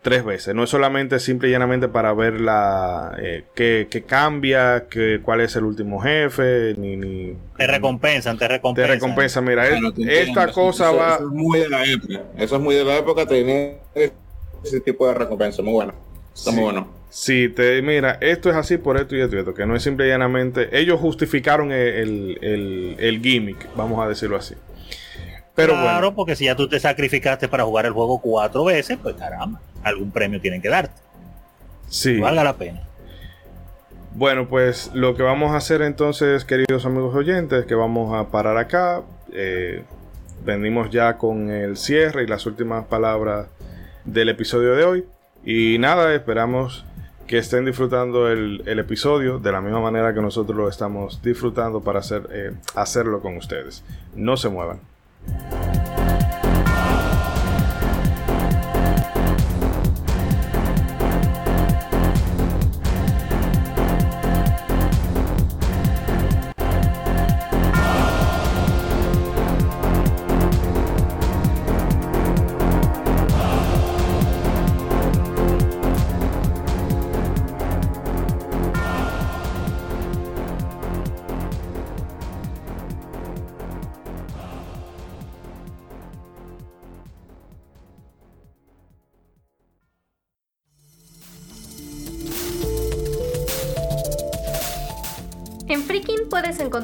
tres 0.03 0.25
veces. 0.25 0.55
No 0.55 0.65
es 0.65 0.71
solamente 0.71 1.19
simple 1.21 1.49
y 1.49 1.53
llanamente 1.53 1.87
para 1.89 2.13
ver 2.15 2.41
la... 2.41 3.15
Eh, 3.23 3.45
qué, 3.55 3.87
qué 3.91 4.03
cambia, 4.03 4.87
qué, 4.91 5.21
cuál 5.23 5.43
es 5.43 5.55
el 5.57 5.65
último 5.65 6.01
jefe, 6.01 6.75
ni... 6.79 6.97
ni 6.97 7.37
Te 7.57 7.67
recompensan, 7.67 8.37
te 8.39 8.47
te 8.47 8.49
recompensan. 8.49 8.95
recompensa. 8.95 9.41
Mira, 9.43 9.69
es- 9.69 9.95
te 9.95 10.23
esta 10.23 10.51
cosa 10.53 10.89
eso- 10.89 10.97
va... 10.97 11.15
Eso 11.17 11.25
es 11.27 11.31
muy 11.33 11.59
de 11.61 11.69
la 11.69 11.85
época. 11.85 12.21
Eso 12.39 12.57
es 12.57 12.63
muy 12.63 12.75
de 12.75 12.85
la 12.85 12.97
época 12.97 13.27
tener 13.27 13.79
ese 14.65 14.81
tipo 14.81 15.07
de 15.07 15.15
recompensa. 15.15 15.63
Muy 15.63 15.73
bueno. 15.75 15.95
Está 16.35 16.51
Sí. 16.51 16.57
muy 16.57 16.65
bueno. 16.65 16.89
Si 17.11 17.49
te 17.49 17.83
mira, 17.83 18.19
esto 18.21 18.51
es 18.51 18.57
así 18.57 18.79
por 18.79 18.97
esto 18.97 19.17
y 19.17 19.21
esto 19.21 19.35
y 19.35 19.41
esto, 19.41 19.53
que 19.53 19.67
no 19.67 19.75
es 19.75 19.83
simple 19.83 20.07
y 20.07 20.11
llanamente. 20.11 20.69
Ellos 20.79 21.01
justificaron 21.01 21.73
el, 21.73 21.79
el, 21.89 22.39
el- 22.41 22.97
el 22.99 23.21
gimmick, 23.21 23.69
vamos 23.77 24.05
a 24.05 24.09
decirlo 24.09 24.37
así. 24.37 24.55
Pero 25.55 25.73
claro, 25.75 26.01
bueno, 26.01 26.15
porque 26.15 26.37
si 26.37 26.45
ya 26.45 26.55
tú 26.55 26.69
te 26.69 26.81
sacrificaste 26.81 27.49
para 27.49 27.65
jugar 27.65 27.87
el 27.87 27.93
juego 27.93 28.21
cuatro 28.21 28.65
veces, 28.65 28.99
pues 29.03 29.17
caramba, 29.17 29.61
algún 29.83 30.11
premio 30.11 30.41
tienen 30.41 30.63
que 30.63 30.69
darte. 30.69 31.01
sí. 31.89 32.19
Valga 32.19 32.45
la 32.45 32.57
pena. 32.57 32.83
Bueno, 34.13 34.49
pues 34.49 34.91
lo 34.93 35.15
que 35.15 35.23
vamos 35.23 35.53
a 35.53 35.57
hacer 35.57 35.83
entonces, 35.83 36.45
queridos 36.45 36.85
amigos 36.85 37.15
oyentes, 37.15 37.65
que 37.67 37.75
vamos 37.75 38.13
a 38.15 38.31
parar 38.31 38.57
acá. 38.57 39.03
Eh, 39.33 39.85
venimos 40.45 40.91
ya 40.91 41.17
con 41.17 41.51
el 41.51 41.77
cierre 41.77 42.25
y 42.25 42.27
las 42.27 42.45
últimas 42.47 42.87
palabras 42.87 43.47
del 44.05 44.29
episodio 44.29 44.75
de 44.75 44.85
hoy. 44.85 45.05
Y 45.45 45.79
nada, 45.79 46.13
esperamos 46.15 46.85
que 47.29 47.39
estén 47.39 47.65
disfrutando 47.65 48.29
el, 48.29 48.65
el 48.67 48.81
episodio 48.81 49.39
de 49.39 49.53
la 49.53 49.61
misma 49.61 49.81
manera 49.81 50.13
que 50.13 50.21
nosotros 50.21 50.57
lo 50.57 50.69
estamos 50.69 51.23
disfrutando 51.23 51.81
para 51.81 52.01
hacer, 52.01 52.29
eh, 52.33 52.53
hacerlo 52.75 53.21
con 53.21 53.37
ustedes. 53.37 53.85
No 54.17 54.37
se 54.37 54.49
muevan. 54.49 54.81
En 55.29 56.00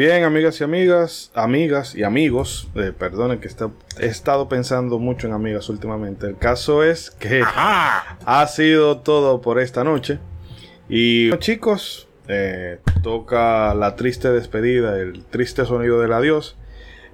Bien, 0.00 0.24
amigas 0.24 0.58
y 0.58 0.64
amigas, 0.64 1.30
amigas 1.34 1.94
y 1.94 2.04
amigos, 2.04 2.70
eh, 2.74 2.90
perdonen 2.98 3.38
que 3.38 3.48
está- 3.48 3.68
he 3.98 4.06
estado 4.06 4.48
pensando 4.48 4.98
mucho 4.98 5.26
en 5.26 5.34
amigas 5.34 5.68
últimamente. 5.68 6.26
El 6.26 6.38
caso 6.38 6.82
es 6.82 7.10
que 7.10 7.42
ha 7.44 8.46
sido 8.46 9.00
todo 9.00 9.42
por 9.42 9.60
esta 9.60 9.84
noche. 9.84 10.18
Y 10.88 11.28
bueno, 11.28 11.38
chicos, 11.42 12.08
eh, 12.28 12.78
toca 13.02 13.74
la 13.74 13.94
triste 13.94 14.30
despedida, 14.30 14.98
el 14.98 15.22
triste 15.26 15.66
sonido 15.66 16.00
del 16.00 16.14
adiós. 16.14 16.56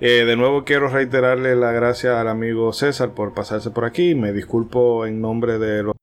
Eh, 0.01 0.25
de 0.25 0.37
nuevo 0.37 0.63
quiero 0.65 0.87
reiterarle 0.87 1.57
la 1.57 1.73
gracia 1.73 2.21
al 2.21 2.29
amigo 2.29 2.73
César 2.73 3.15
por 3.15 3.35
pasarse 3.35 3.71
por 3.71 3.85
aquí. 3.85 4.15
Me 4.15 4.33
disculpo 4.33 5.07
en 5.07 5.21
nombre 5.21 5.59
de 5.59 5.83
los 5.83 5.97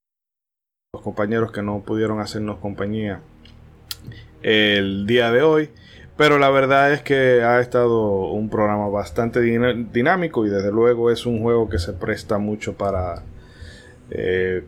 compañeros 1.01 1.53
que 1.53 1.61
no 1.61 1.79
pudieron 1.79 2.19
hacernos 2.19 2.59
compañía 2.59 3.21
el 4.41 5.07
día 5.07 5.31
de 5.31 5.43
hoy. 5.43 5.69
Pero 6.15 6.37
la 6.37 6.49
verdad 6.51 6.93
es 6.93 7.01
que 7.01 7.41
ha 7.43 7.59
estado 7.59 8.27
un 8.31 8.49
programa 8.49 8.87
bastante 8.87 9.41
dinámico 9.41 10.45
y 10.45 10.49
desde 10.49 10.71
luego 10.71 11.09
es 11.09 11.25
un 11.25 11.41
juego 11.41 11.69
que 11.69 11.79
se 11.79 11.93
presta 11.93 12.37
mucho 12.37 12.73
para 12.73 13.23
eh, 14.11 14.63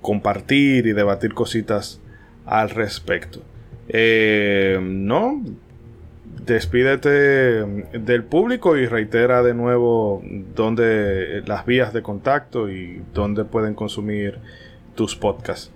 compartir 0.00 0.86
y 0.86 0.92
debatir 0.92 1.34
cositas 1.34 2.00
al 2.46 2.70
respecto. 2.70 3.40
Eh, 3.88 4.78
no, 4.80 5.42
despídete 6.46 7.10
del 7.98 8.22
público 8.22 8.76
y 8.76 8.86
reitera 8.86 9.42
de 9.42 9.54
nuevo 9.54 10.22
dónde 10.54 11.42
las 11.46 11.66
vías 11.66 11.92
de 11.92 12.02
contacto 12.02 12.70
y 12.70 13.02
dónde 13.12 13.44
pueden 13.44 13.74
consumir 13.74 14.38
tus 14.94 15.16
podcasts. 15.16 15.72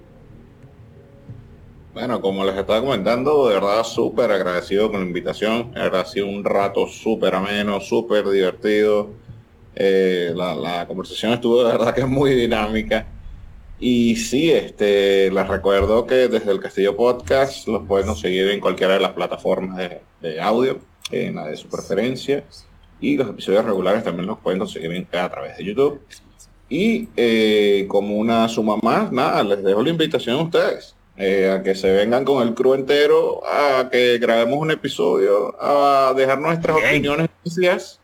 Bueno, 1.97 2.21
como 2.21 2.45
les 2.45 2.55
estaba 2.59 2.83
comentando, 2.83 3.49
de 3.49 3.55
verdad 3.55 3.83
súper 3.83 4.31
agradecido 4.31 4.91
con 4.91 5.01
la 5.01 5.07
invitación. 5.07 5.73
Sido 6.05 6.27
un 6.27 6.45
rato 6.45 6.87
súper 6.87 7.35
ameno, 7.35 7.81
súper 7.81 8.29
divertido. 8.29 9.09
Eh, 9.75 10.31
la, 10.37 10.85
conversación 10.87 11.33
estuvo 11.33 11.65
de 11.65 11.73
verdad 11.73 11.95
que 11.95 12.05
muy 12.05 12.35
dinámica. 12.35 13.07
Y 13.81 14.15
sí, 14.17 14.51
este, 14.51 15.31
les 15.31 15.49
recuerdo 15.49 16.07
que 16.07 16.29
desde 16.29 16.53
el 16.53 16.61
Castillo 16.61 16.95
Podcast 16.95 17.67
los 17.67 17.87
pueden 17.87 18.07
conseguir 18.09 18.47
en 18.51 18.61
cualquiera 18.61 18.93
de 18.93 19.01
las 19.01 19.13
plataformas 19.13 19.79
de, 19.79 20.03
de 20.21 20.39
audio, 20.39 20.79
en 21.11 21.37
la 21.37 21.47
de 21.47 21.57
su 21.57 21.67
preferencia. 21.71 22.45
Y 23.01 23.17
los 23.17 23.31
episodios 23.31 23.65
regulares 23.65 24.05
también 24.05 24.27
los 24.27 24.39
pueden 24.41 24.59
conseguir 24.59 24.93
en- 24.93 25.09
a 25.19 25.31
través 25.31 25.57
de 25.57 25.65
YouTube. 25.65 26.03
Y 26.69 27.09
eh, 27.17 27.87
como 27.89 28.17
una 28.17 28.49
suma 28.51 28.77
más, 28.83 29.11
nada, 29.13 29.43
les 29.43 29.65
dejo 29.65 29.83
la 29.83 29.89
invitación 29.89 30.41
a 30.41 30.43
ustedes. 30.43 30.96
Eh, 31.17 31.51
a 31.51 31.63
que 31.63 31.75
se 31.75 31.91
vengan 31.93 32.25
con 32.25 32.47
el 32.47 32.55
crew 32.55 32.75
entero, 32.75 33.43
a 33.47 33.89
que 33.91 34.19
grabemos 34.19 34.59
un 34.59 34.71
episodio, 34.71 35.55
a 35.61 36.13
dejar 36.17 36.41
nuestras 36.41 36.77
opiniones 36.77 37.29
y 37.45 37.61
ideas 37.61 38.01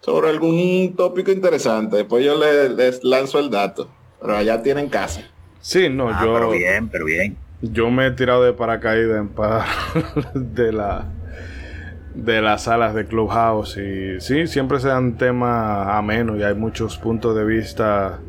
sobre 0.00 0.30
algún 0.30 0.94
tópico 0.96 1.30
interesante. 1.30 1.96
Después 1.96 2.24
yo 2.24 2.36
les, 2.38 2.70
les 2.72 3.04
lanzo 3.04 3.38
el 3.38 3.50
dato. 3.50 3.88
Pero 4.20 4.36
allá 4.36 4.62
tienen 4.62 4.88
casa. 4.88 5.22
Sí, 5.60 5.88
no, 5.88 6.08
Ah, 6.08 6.20
yo. 6.24 6.34
pero 6.34 6.50
bien, 6.50 6.88
pero 6.88 7.04
bien. 7.04 7.36
Yo 7.60 7.90
me 7.90 8.06
he 8.06 8.10
tirado 8.12 8.42
de 8.44 8.52
paracaídas 8.52 9.18
en 9.20 9.28
par 9.28 9.64
de 10.34 10.72
la 10.72 11.06
de 12.14 12.42
las 12.42 12.64
salas 12.64 12.94
de 12.94 13.06
Clubhouse 13.06 13.78
y 13.78 14.20
sí, 14.20 14.46
siempre 14.46 14.80
se 14.80 14.88
dan 14.88 15.16
temas 15.16 15.88
amenos 15.88 16.38
y 16.38 16.42
hay 16.42 16.54
muchos 16.54 16.98
puntos 16.98 17.34
de 17.34 17.44
vista 17.44 18.20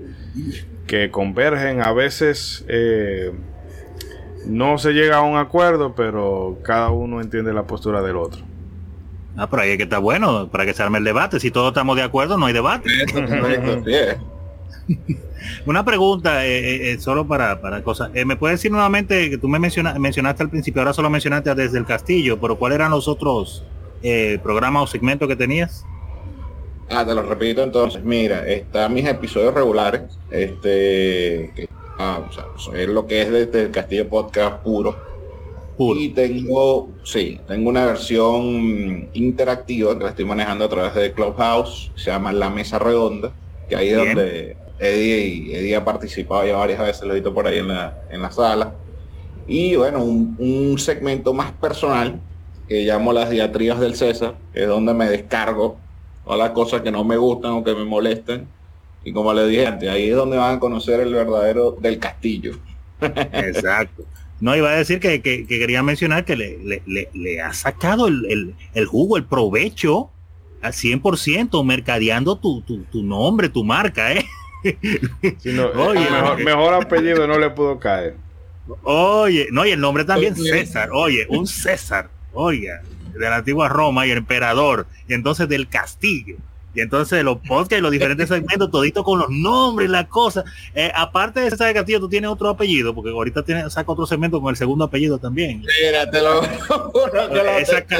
que 0.88 1.11
convergen. 1.11 1.81
A 1.81 1.91
veces 1.91 2.64
eh, 2.69 3.31
no 4.48 4.78
se 4.78 4.91
llega 4.94 5.18
a 5.18 5.22
un 5.22 5.38
acuerdo, 5.38 5.94
pero 5.95 6.57
cada 6.64 6.90
uno 6.90 7.22
entiende 7.22 7.53
la 7.53 7.64
postura 7.64 8.02
del 8.02 8.18
otro. 8.18 8.41
Ah, 9.36 9.49
pero 9.49 9.64
ahí 9.64 9.72
es 9.72 9.78
que 9.78 9.84
está 9.84 9.98
bueno, 9.98 10.48
para 10.49 10.65
que 10.65 10.74
se 10.74 10.84
arme 10.84 10.99
el 10.99 11.03
debate. 11.03 11.40
Si 11.40 11.49
todos 11.49 11.70
estamos 11.70 11.95
de 11.95 12.03
acuerdo, 12.03 12.38
no 12.38 12.45
hay 12.45 12.53
debate. 12.53 12.90
Una 15.65 15.84
pregunta, 15.84 16.45
eh, 16.45 16.60
eh, 16.60 16.91
eh, 16.94 16.99
solo 16.99 17.26
para, 17.28 17.60
para 17.61 17.82
cosas. 17.84 18.11
Eh, 18.14 18.26
¿Me 18.26 18.36
puedes 18.36 18.60
decir 18.60 18.72
nuevamente 18.72 19.30
que 19.30 19.38
tú 19.38 19.48
me 19.48 19.60
menciona- 19.60 19.98
mencionaste 19.98 20.44
al 20.44 20.49
principio, 20.49 20.82
ahora 20.82 20.94
solo 20.94 21.10
mencionaste 21.10 21.53
desde 21.56 21.78
el 21.78 21.86
castillo, 21.86 22.40
pero 22.40 22.57
cuáles 22.57 22.76
eran 22.78 22.91
los 22.91 23.07
otros 23.07 23.64
eh, 24.03 24.40
programas 24.44 24.84
o 24.84 24.88
segmentos 24.88 25.28
que 25.28 25.36
tenías? 25.36 25.86
Ah, 26.90 27.06
te 27.06 27.15
lo 27.15 27.24
repito 27.24 27.64
entonces. 27.64 28.03
Mira, 28.03 28.45
están 28.48 28.94
mis 28.94 29.06
episodios 29.06 29.53
regulares. 29.53 30.02
Este, 30.30 31.52
que, 31.56 31.70
ah, 31.99 32.22
o 32.28 32.32
sea, 32.32 32.45
es 32.82 32.88
lo 32.90 33.06
que 33.07 33.22
es 33.22 33.32
desde 33.32 33.64
el 33.64 33.72
Castillo 33.72 34.07
Podcast 34.10 34.64
puro. 34.64 34.95
Y 35.99 36.10
tengo, 36.10 36.90
sí, 37.03 37.40
tengo 37.48 37.70
una 37.70 37.86
versión 37.88 39.10
interactiva 39.14 39.98
que 39.98 40.03
la 40.03 40.10
estoy 40.11 40.26
manejando 40.26 40.65
a 40.65 40.70
través 40.70 40.94
de 40.94 41.11
Clubhouse. 41.14 41.91
Se 41.95 42.11
llama 42.11 42.32
La 42.32 42.49
Mesa 42.52 42.78
Redonda, 42.78 43.32
que 43.68 43.76
ahí 43.76 43.90
es 43.90 43.98
donde 43.98 44.57
Eddie, 44.80 45.26
y- 45.28 45.53
Eddie 45.56 45.76
ha 45.76 45.84
participado 45.84 46.45
ya 46.45 46.57
varias 46.57 46.80
veces, 46.80 47.03
lo 47.03 47.11
he 47.11 47.15
visto 47.15 47.34
por 47.34 47.48
ahí 47.48 47.57
en 47.57 47.70
la, 47.70 48.03
en 48.11 48.22
la 48.22 48.30
sala. 48.32 48.76
Y 49.48 49.76
bueno, 49.76 50.03
un, 50.03 50.36
un 50.40 50.78
segmento 50.78 51.34
más 51.34 51.52
personal 51.53 52.20
que 52.68 52.84
llamo 52.86 53.11
las 53.11 53.30
diatribas 53.32 53.80
del 53.80 53.95
César, 53.95 54.36
que 54.53 54.61
es 54.64 54.68
donde 54.68 54.94
me 54.94 55.10
descargo 55.10 55.78
todas 56.24 56.40
las 56.40 56.52
cosas 56.52 56.82
que 56.82 56.91
no 56.91 57.03
me 57.03 57.18
gustan 57.18 57.52
o 57.52 57.64
que 57.64 57.74
me 57.74 57.84
molestan. 57.84 58.48
Y 59.03 59.11
como 59.13 59.34
le 59.34 59.45
dije 59.47 59.67
antes, 59.67 59.89
ahí 59.89 60.09
es 60.09 60.15
donde 60.15 60.38
van 60.38 60.55
a 60.55 60.59
conocer 60.59 60.99
el 61.01 61.13
verdadero 61.13 61.71
del 61.80 61.99
castillo. 61.99 62.53
Exacto. 63.01 64.05
No, 64.39 64.55
iba 64.55 64.69
a 64.71 64.75
decir 64.75 64.99
que, 64.99 65.21
que- 65.21 65.45
que 65.45 65.59
quería 65.59 65.84
mencionar 65.84 66.25
que 66.25 66.35
le, 66.35 66.57
le- 66.63 66.81
le- 66.85 67.09
le 67.13 67.41
ha 67.41 67.53
sacado 67.53 68.07
el, 68.07 68.25
el- 68.30 68.55
el 68.73 68.85
jugo, 68.85 69.17
el 69.17 69.25
provecho 69.25 70.09
al 70.61 70.73
100%, 70.73 71.63
mercadeando 71.65 72.38
tu, 72.38 72.61
tu, 72.61 72.84
tu 72.84 73.03
nombre, 73.03 73.49
tu 73.49 73.63
marca, 73.63 74.13
¿eh? 74.13 74.25
Oye, 75.75 75.99
mejor, 76.09 76.43
mejor 76.43 76.73
apellido 76.75 77.27
no 77.27 77.38
le 77.38 77.49
pudo 77.49 77.80
caer. 77.80 78.15
Oye, 78.84 79.47
no, 79.51 79.65
y 79.65 79.71
el 79.71 79.80
nombre 79.81 80.05
también. 80.05 80.34
César, 80.59 80.89
oye, 80.93 81.25
un 81.30 81.47
César, 81.47 82.09
oiga, 82.34 82.81
de 83.13 83.19
la 83.30 83.38
antigua 83.38 83.67
Roma 83.67 84.07
y 84.07 84.11
el 84.11 84.19
emperador, 84.19 84.88
y 85.07 85.13
entonces 85.13 85.49
del 85.49 85.67
castillo, 85.67 86.38
y 86.76 86.82
entonces 86.82 87.24
los 87.24 87.38
podcasts 87.38 87.78
y 87.78 87.82
los 87.82 87.91
diferentes 87.91 88.28
segmentos, 88.30 88.72
todito 88.72 89.04
con 89.04 89.20
los 89.20 89.30
nombres, 89.30 89.90
la 89.90 90.08
cosa. 90.08 90.44
Eh, 90.74 90.91
aparte 90.95 91.40
de 91.41 91.50
César 91.52 91.74
Castillo, 91.74 92.00
tú 92.00 92.10
tienes 92.10 92.30
otro 92.30 92.50
apellido, 92.50 92.94
porque 92.95 93.12
ahorita 93.12 93.44
tiene, 93.44 93.70
saca 93.70 93.91
otro 93.91 94.06
segmento 94.06 94.41
con 94.41 94.50
el 94.50 94.56
segundo 94.56 94.86
apellido 94.86 95.18
también. 95.20 95.64
Mira, 95.84 96.10
te 96.10 96.22
lo 96.22 96.41
Esa 97.60 97.82
ca- 97.86 98.00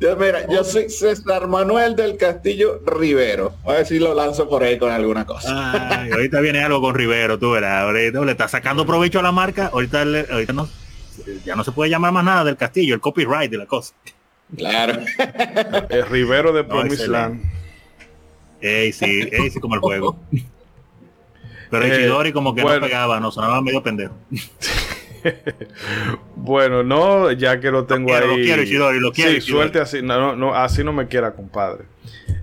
Yo, 0.00 0.16
mira, 0.16 0.46
yo 0.48 0.62
soy 0.62 0.88
César 0.90 1.48
Manuel 1.48 1.96
del 1.96 2.16
Castillo 2.16 2.80
Rivero. 2.86 3.54
A 3.66 3.72
ver 3.72 3.86
si 3.86 3.98
lo 3.98 4.14
lanzo 4.14 4.48
por 4.48 4.62
ahí 4.62 4.78
con 4.78 4.92
alguna 4.92 5.26
cosa. 5.26 6.00
Ay, 6.02 6.12
ahorita 6.12 6.40
viene 6.40 6.62
algo 6.62 6.80
con 6.80 6.94
Rivero, 6.94 7.36
tú 7.38 7.50
verás. 7.50 7.82
Ahorita 7.82 8.20
le 8.24 8.30
está 8.30 8.46
sacando 8.46 8.86
provecho 8.86 9.18
a 9.18 9.22
la 9.22 9.32
marca. 9.32 9.70
Ahorita, 9.72 10.04
le- 10.04 10.26
ahorita 10.30 10.52
no, 10.52 10.68
ya 11.44 11.56
no 11.56 11.64
se 11.64 11.72
puede 11.72 11.90
llamar 11.90 12.12
más 12.12 12.24
nada 12.24 12.44
del 12.44 12.56
castillo, 12.56 12.94
el 12.94 13.00
copyright 13.00 13.50
de 13.50 13.58
la 13.58 13.66
cosa. 13.66 13.92
Claro. 14.56 15.00
El 15.90 16.06
Rivero 16.06 16.52
de 16.52 16.62
No, 16.62 16.68
Promised 16.68 16.92
excelente. 17.00 17.12
Land. 17.12 17.57
Ey, 18.60 18.92
sí, 18.92 19.28
ey, 19.30 19.50
sí, 19.50 19.60
como 19.60 19.74
el 19.74 19.80
juego. 19.80 20.18
Pero 21.70 21.84
Eh, 21.84 22.32
como 22.32 22.54
que 22.54 22.62
bueno. 22.62 22.80
no 22.80 22.86
pegaba, 22.86 23.20
no 23.20 23.30
sonaba 23.30 23.60
medio 23.60 23.82
pendejo. 23.82 24.14
Bueno, 26.36 26.82
no, 26.82 27.30
ya 27.32 27.60
que 27.60 27.70
lo 27.70 27.84
tengo 27.84 28.06
quiero, 28.08 28.26
ahí. 28.32 28.38
lo 28.38 28.44
quiero, 28.44 28.62
Isidori, 28.62 29.00
lo 29.00 29.12
quiero, 29.12 29.32
Sí, 29.32 29.40
suelte 29.40 29.80
así. 29.80 30.00
No, 30.00 30.18
no, 30.20 30.36
no, 30.36 30.54
así 30.54 30.84
no 30.84 30.92
me 30.92 31.08
quiera, 31.08 31.32
compadre. 31.34 31.84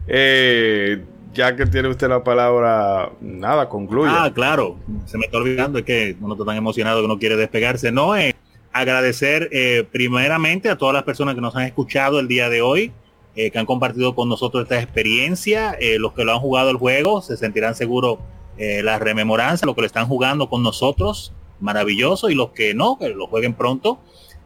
Eh, 0.07 1.01
ya 1.33 1.55
que 1.55 1.65
tiene 1.65 1.87
usted 1.87 2.07
la 2.09 2.23
palabra, 2.23 3.11
nada, 3.21 3.69
concluya. 3.69 4.11
Ah, 4.25 4.31
claro. 4.33 4.77
Se 5.05 5.17
me 5.17 5.25
está 5.25 5.37
olvidando, 5.37 5.79
es 5.79 5.85
que 5.85 6.15
uno 6.19 6.33
está 6.33 6.45
tan 6.45 6.57
emocionado 6.57 7.01
que 7.01 7.07
no 7.07 7.17
quiere 7.17 7.37
despegarse. 7.37 7.91
No, 7.91 8.15
eh, 8.15 8.35
agradecer 8.71 9.49
eh, 9.51 9.85
primeramente 9.91 10.69
a 10.69 10.77
todas 10.77 10.93
las 10.93 11.03
personas 11.03 11.33
que 11.35 11.41
nos 11.41 11.55
han 11.55 11.63
escuchado 11.63 12.19
el 12.19 12.27
día 12.27 12.49
de 12.49 12.61
hoy, 12.61 12.91
eh, 13.35 13.51
que 13.51 13.59
han 13.59 13.65
compartido 13.65 14.15
con 14.15 14.29
nosotros 14.29 14.63
esta 14.63 14.81
experiencia. 14.81 15.75
Eh, 15.79 15.99
los 15.99 16.13
que 16.13 16.23
lo 16.23 16.33
han 16.33 16.39
jugado 16.39 16.69
el 16.69 16.77
juego 16.77 17.21
se 17.21 17.37
sentirán 17.37 17.75
seguros 17.75 18.19
eh, 18.57 18.81
la 18.83 18.99
rememoranza, 18.99 19.65
los 19.65 19.75
que 19.75 19.81
lo 19.81 19.87
están 19.87 20.07
jugando 20.07 20.49
con 20.49 20.63
nosotros, 20.63 21.33
maravilloso. 21.59 22.29
Y 22.29 22.35
los 22.35 22.51
que 22.51 22.73
no, 22.73 22.97
que 22.97 23.09
lo 23.09 23.27
jueguen 23.27 23.53
pronto. 23.53 23.99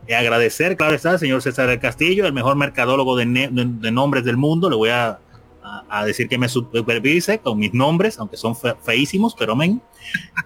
Eh, 0.07 0.15
agradecer, 0.15 0.75
claro 0.75 0.95
está, 0.95 1.11
al 1.11 1.19
señor 1.19 1.43
César 1.43 1.69
del 1.69 1.79
Castillo, 1.79 2.25
el 2.25 2.33
mejor 2.33 2.55
mercadólogo 2.55 3.15
de, 3.15 3.25
nombres 3.27 4.23
del 4.23 4.37
mundo. 4.37 4.69
Le 4.69 4.75
voy 4.75 4.89
a, 4.89 5.19
decir 6.03 6.27
que 6.27 6.39
me 6.39 6.49
supervise 6.49 7.37
con 7.37 7.59
mis 7.59 7.75
nombres, 7.75 8.17
aunque 8.17 8.37
son 8.37 8.55
fe- 8.55 8.73
feísimos, 8.83 9.35
pero 9.37 9.55
men. 9.55 9.79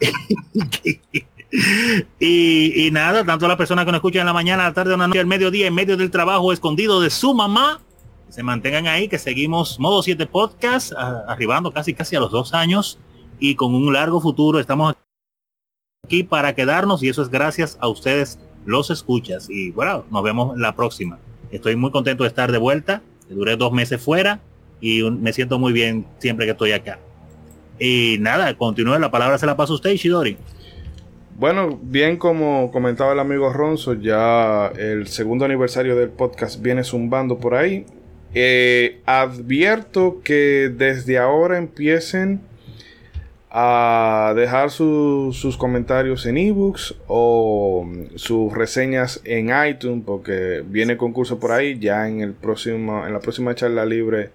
y, 2.19 2.89
nada, 2.91 3.23
tanto 3.23 3.47
las 3.47 3.55
personas 3.55 3.85
que 3.85 3.91
nos 3.91 3.99
escuchan 3.99 4.21
en 4.21 4.27
la 4.27 4.33
mañana, 4.33 4.63
la 4.63 4.73
tarde, 4.73 4.95
a 4.95 4.97
la 4.97 5.07
noche, 5.07 5.21
al 5.21 5.27
mediodía, 5.27 5.67
en 5.67 5.75
medio 5.75 5.95
del 5.95 6.11
trabajo 6.11 6.51
escondido 6.51 6.99
de 6.99 7.09
su 7.09 7.33
mamá, 7.33 7.79
se 8.33 8.41
mantengan 8.41 8.87
ahí, 8.87 9.07
que 9.07 9.19
seguimos 9.19 9.79
Modo 9.79 10.01
7 10.01 10.25
Podcast, 10.25 10.91
arribando 10.97 11.71
casi 11.71 11.93
casi 11.93 12.15
a 12.15 12.19
los 12.19 12.31
dos 12.31 12.55
años 12.55 12.97
y 13.37 13.53
con 13.53 13.75
un 13.75 13.93
largo 13.93 14.19
futuro. 14.21 14.59
Estamos 14.59 14.95
aquí 16.03 16.23
para 16.23 16.55
quedarnos 16.55 17.03
y 17.03 17.09
eso 17.09 17.21
es 17.21 17.29
gracias 17.29 17.77
a 17.79 17.87
ustedes, 17.87 18.39
los 18.65 18.89
escuchas. 18.89 19.51
Y 19.51 19.69
bueno, 19.69 20.05
nos 20.09 20.23
vemos 20.23 20.57
la 20.57 20.75
próxima. 20.75 21.19
Estoy 21.51 21.75
muy 21.75 21.91
contento 21.91 22.23
de 22.23 22.29
estar 22.29 22.51
de 22.51 22.57
vuelta. 22.57 23.03
Duré 23.29 23.55
dos 23.55 23.71
meses 23.71 24.01
fuera 24.01 24.39
y 24.81 25.03
me 25.03 25.31
siento 25.31 25.59
muy 25.59 25.71
bien 25.71 26.07
siempre 26.17 26.47
que 26.47 26.53
estoy 26.53 26.71
acá. 26.71 26.97
Y 27.77 28.17
nada, 28.19 28.57
continúe, 28.57 28.97
la 28.97 29.11
palabra 29.11 29.37
se 29.37 29.45
la 29.45 29.55
paso 29.55 29.73
a 29.73 29.75
usted, 29.75 29.91
Ishidori. 29.91 30.37
Bueno, 31.37 31.79
bien 31.79 32.17
como 32.17 32.71
comentaba 32.71 33.13
el 33.13 33.19
amigo 33.19 33.53
Ronzo, 33.53 33.93
ya 33.93 34.69
el 34.75 35.05
segundo 35.05 35.45
aniversario 35.45 35.95
del 35.95 36.09
podcast 36.09 36.59
viene 36.59 36.83
zumbando 36.83 37.37
por 37.37 37.53
ahí. 37.53 37.85
Eh, 38.35 39.01
advierto 39.05 40.21
que 40.23 40.71
desde 40.75 41.17
ahora 41.19 41.57
empiecen 41.57 42.41
a 43.55 44.33
dejar 44.35 44.71
su- 44.71 45.29
sus 45.31 45.57
comentarios 45.57 46.25
en 46.25 46.37
ebooks 46.37 46.95
o 47.07 47.83
mm, 47.85 48.15
sus 48.15 48.51
reseñas 48.51 49.21
en 49.25 49.51
iTunes 49.67 50.03
porque 50.05 50.63
viene 50.65 50.97
concurso 50.97 51.39
por 51.39 51.51
ahí 51.51 51.77
ya 51.77 52.07
en 52.07 52.21
el 52.21 52.33
próximo 52.33 53.05
en 53.05 53.13
la 53.13 53.19
próxima 53.19 53.53
charla 53.53 53.85
libre 53.85 54.31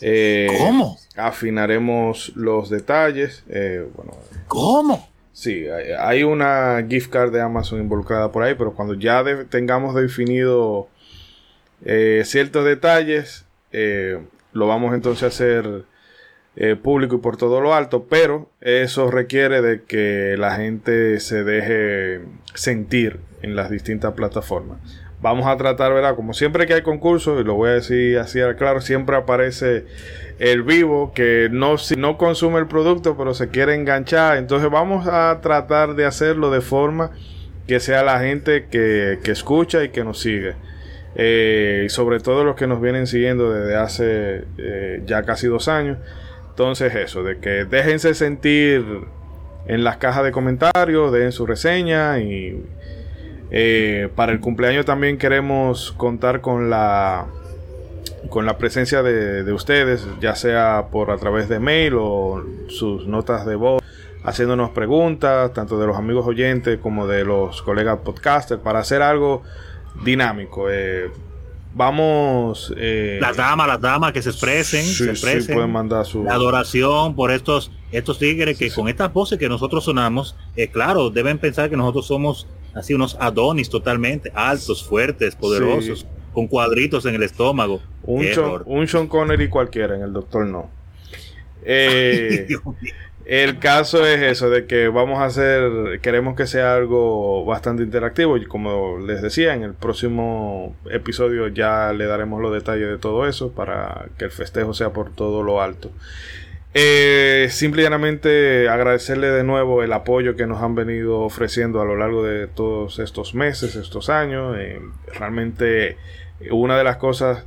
eh, 0.00 0.46
¿Cómo? 0.58 0.96
afinaremos 1.16 2.32
los 2.36 2.70
detalles 2.70 3.42
eh, 3.48 3.84
bueno 3.96 4.12
¿Cómo? 4.46 5.08
Sí, 5.32 5.66
hay, 5.66 5.86
hay 5.98 6.22
una 6.22 6.86
gift 6.88 7.10
card 7.10 7.32
de 7.32 7.40
Amazon 7.40 7.80
involucrada 7.80 8.30
por 8.30 8.44
ahí, 8.44 8.54
pero 8.56 8.72
cuando 8.72 8.94
ya 8.94 9.24
de- 9.24 9.44
tengamos 9.44 9.96
definido 9.96 10.86
eh, 11.84 12.22
ciertos 12.24 12.64
detalles, 12.64 13.44
eh, 13.72 14.18
lo 14.52 14.66
vamos 14.66 14.94
entonces 14.94 15.22
a 15.24 15.26
hacer 15.26 15.82
eh, 16.56 16.76
público 16.76 17.16
y 17.16 17.18
por 17.18 17.36
todo 17.36 17.60
lo 17.60 17.74
alto, 17.74 18.06
pero 18.08 18.48
eso 18.60 19.10
requiere 19.10 19.60
de 19.60 19.82
que 19.82 20.36
la 20.38 20.54
gente 20.56 21.18
se 21.20 21.42
deje 21.44 22.20
sentir 22.54 23.18
en 23.42 23.56
las 23.56 23.70
distintas 23.70 24.12
plataformas. 24.14 24.78
Vamos 25.20 25.46
a 25.46 25.56
tratar, 25.56 25.92
¿verdad? 25.92 26.16
Como 26.16 26.34
siempre 26.34 26.66
que 26.66 26.74
hay 26.74 26.82
concursos, 26.82 27.40
y 27.40 27.44
lo 27.44 27.54
voy 27.54 27.70
a 27.70 27.72
decir 27.74 28.18
así 28.18 28.40
claro, 28.58 28.80
siempre 28.82 29.16
aparece 29.16 29.86
el 30.38 30.62
vivo 30.62 31.12
que 31.14 31.48
no, 31.50 31.78
si- 31.78 31.96
no 31.96 32.18
consume 32.18 32.58
el 32.58 32.66
producto, 32.66 33.16
pero 33.16 33.32
se 33.34 33.48
quiere 33.48 33.74
enganchar. 33.74 34.36
Entonces 34.36 34.70
vamos 34.70 35.06
a 35.06 35.40
tratar 35.40 35.94
de 35.94 36.04
hacerlo 36.04 36.50
de 36.50 36.60
forma 36.60 37.10
que 37.66 37.80
sea 37.80 38.02
la 38.02 38.20
gente 38.20 38.66
que, 38.70 39.18
que 39.24 39.30
escucha 39.30 39.82
y 39.82 39.88
que 39.88 40.04
nos 40.04 40.20
sigue. 40.20 40.54
Eh, 41.16 41.86
sobre 41.90 42.18
todo 42.18 42.42
los 42.42 42.56
que 42.56 42.66
nos 42.66 42.80
vienen 42.80 43.06
siguiendo 43.06 43.52
desde 43.52 43.76
hace 43.76 44.44
eh, 44.58 45.02
ya 45.06 45.22
casi 45.22 45.46
dos 45.46 45.68
años. 45.68 45.98
Entonces 46.50 46.94
eso, 46.94 47.22
de 47.22 47.38
que 47.38 47.64
déjense 47.64 48.14
sentir 48.14 48.84
en 49.66 49.84
las 49.84 49.96
cajas 49.96 50.24
de 50.24 50.32
comentarios, 50.32 51.12
den 51.12 51.32
su 51.32 51.46
reseña 51.46 52.18
y 52.20 52.64
eh, 53.50 54.08
para 54.14 54.32
el 54.32 54.40
cumpleaños 54.40 54.84
también 54.84 55.18
queremos 55.18 55.92
contar 55.92 56.40
con 56.40 56.70
la 56.70 57.26
con 58.30 58.46
la 58.46 58.56
presencia 58.56 59.02
de, 59.02 59.44
de 59.44 59.52
ustedes, 59.52 60.06
ya 60.20 60.34
sea 60.34 60.86
por 60.90 61.10
a 61.10 61.18
través 61.18 61.48
de 61.48 61.60
mail 61.60 61.94
o 61.98 62.42
sus 62.68 63.06
notas 63.06 63.44
de 63.44 63.54
voz, 63.54 63.82
haciéndonos 64.24 64.70
preguntas, 64.70 65.52
tanto 65.52 65.78
de 65.78 65.86
los 65.86 65.96
amigos 65.96 66.26
oyentes 66.26 66.78
como 66.78 67.06
de 67.06 67.24
los 67.24 67.60
colegas 67.62 67.98
podcasters, 67.98 68.62
para 68.62 68.78
hacer 68.78 69.02
algo 69.02 69.42
dinámico. 70.02 70.66
Eh, 70.70 71.10
vamos... 71.74 72.72
eh, 72.76 73.18
Las 73.20 73.36
damas, 73.36 73.66
las 73.68 73.80
damas 73.80 74.12
que 74.12 74.22
se 74.22 74.30
expresen, 74.30 74.82
Sí, 74.84 74.92
se 74.94 75.04
sí, 75.04 75.10
expresen. 75.10 75.54
pueden 75.54 75.70
mandar 75.72 76.06
su- 76.06 76.24
La 76.24 76.34
adoración 76.34 77.14
por 77.16 77.30
estos, 77.30 77.70
estos 77.92 78.18
tigres 78.18 78.58
que 78.58 78.70
con 78.70 78.88
estas 78.88 79.12
voces 79.12 79.38
que 79.38 79.48
nosotros 79.48 79.84
sonamos, 79.84 80.36
eh, 80.56 80.68
claro, 80.68 81.10
deben 81.10 81.38
pensar 81.38 81.68
que 81.70 81.76
nosotros 81.76 82.06
somos 82.06 82.46
así 82.74 82.94
unos 82.94 83.16
Adonis 83.20 83.70
totalmente, 83.70 84.30
altos, 84.34 84.84
fuertes, 84.84 85.36
poderosos, 85.36 86.06
con 86.32 86.48
cuadritos 86.48 87.06
en 87.06 87.14
el 87.14 87.22
estómago. 87.22 87.80
un, 88.02 88.24
error. 88.24 88.62
un 88.66 88.86
Sean 88.88 89.06
Connery 89.06 89.48
cualquiera, 89.48 89.94
en 89.96 90.02
el 90.02 90.12
Doctor 90.12 90.46
No. 90.46 90.68
Eh, 91.64 92.46
el 93.26 93.58
caso 93.58 94.06
es 94.06 94.20
eso, 94.20 94.50
de 94.50 94.66
que 94.66 94.88
vamos 94.88 95.20
a 95.20 95.24
hacer, 95.24 96.00
queremos 96.02 96.36
que 96.36 96.46
sea 96.46 96.74
algo 96.74 97.44
bastante 97.44 97.82
interactivo 97.82 98.36
y 98.36 98.44
como 98.44 98.98
les 98.98 99.22
decía, 99.22 99.54
en 99.54 99.62
el 99.62 99.72
próximo 99.72 100.76
episodio 100.90 101.48
ya 101.48 101.92
le 101.92 102.06
daremos 102.06 102.42
los 102.42 102.52
detalles 102.52 102.88
de 102.88 102.98
todo 102.98 103.26
eso 103.26 103.52
para 103.52 104.06
que 104.18 104.26
el 104.26 104.30
festejo 104.30 104.74
sea 104.74 104.90
por 104.90 105.10
todo 105.10 105.42
lo 105.42 105.62
alto. 105.62 105.90
Eh, 106.76 107.46
simplemente 107.50 108.68
agradecerle 108.68 109.28
de 109.28 109.44
nuevo 109.44 109.84
el 109.84 109.92
apoyo 109.92 110.34
que 110.34 110.48
nos 110.48 110.60
han 110.60 110.74
venido 110.74 111.20
ofreciendo 111.20 111.80
a 111.80 111.84
lo 111.84 111.96
largo 111.96 112.24
de 112.24 112.48
todos 112.48 112.98
estos 112.98 113.34
meses, 113.34 113.76
estos 113.76 114.10
años. 114.10 114.56
Eh, 114.58 114.80
realmente 115.16 115.96
una 116.50 116.76
de 116.76 116.84
las 116.84 116.96
cosas 116.96 117.44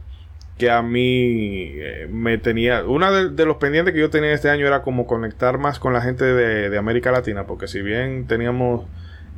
que 0.58 0.70
a 0.72 0.82
mí 0.82 1.72
eh, 1.76 2.08
me 2.12 2.38
tenía, 2.38 2.84
una 2.84 3.12
de, 3.12 3.46
los 3.46 3.58
pendientes 3.58 3.94
que 3.94 4.00
yo 4.00 4.10
tenía 4.10 4.34
este 4.34 4.50
año 4.50 4.66
era 4.66 4.82
como 4.82 5.06
conectar 5.06 5.58
más 5.58 5.80
con 5.80 5.94
la 5.94 6.02
gente 6.02 6.26
de, 6.26 6.70
de 6.70 6.78
América 6.78 7.12
Latina, 7.12 7.46
porque 7.46 7.68
si 7.68 7.82
bien 7.82 8.28
teníamos 8.28 8.86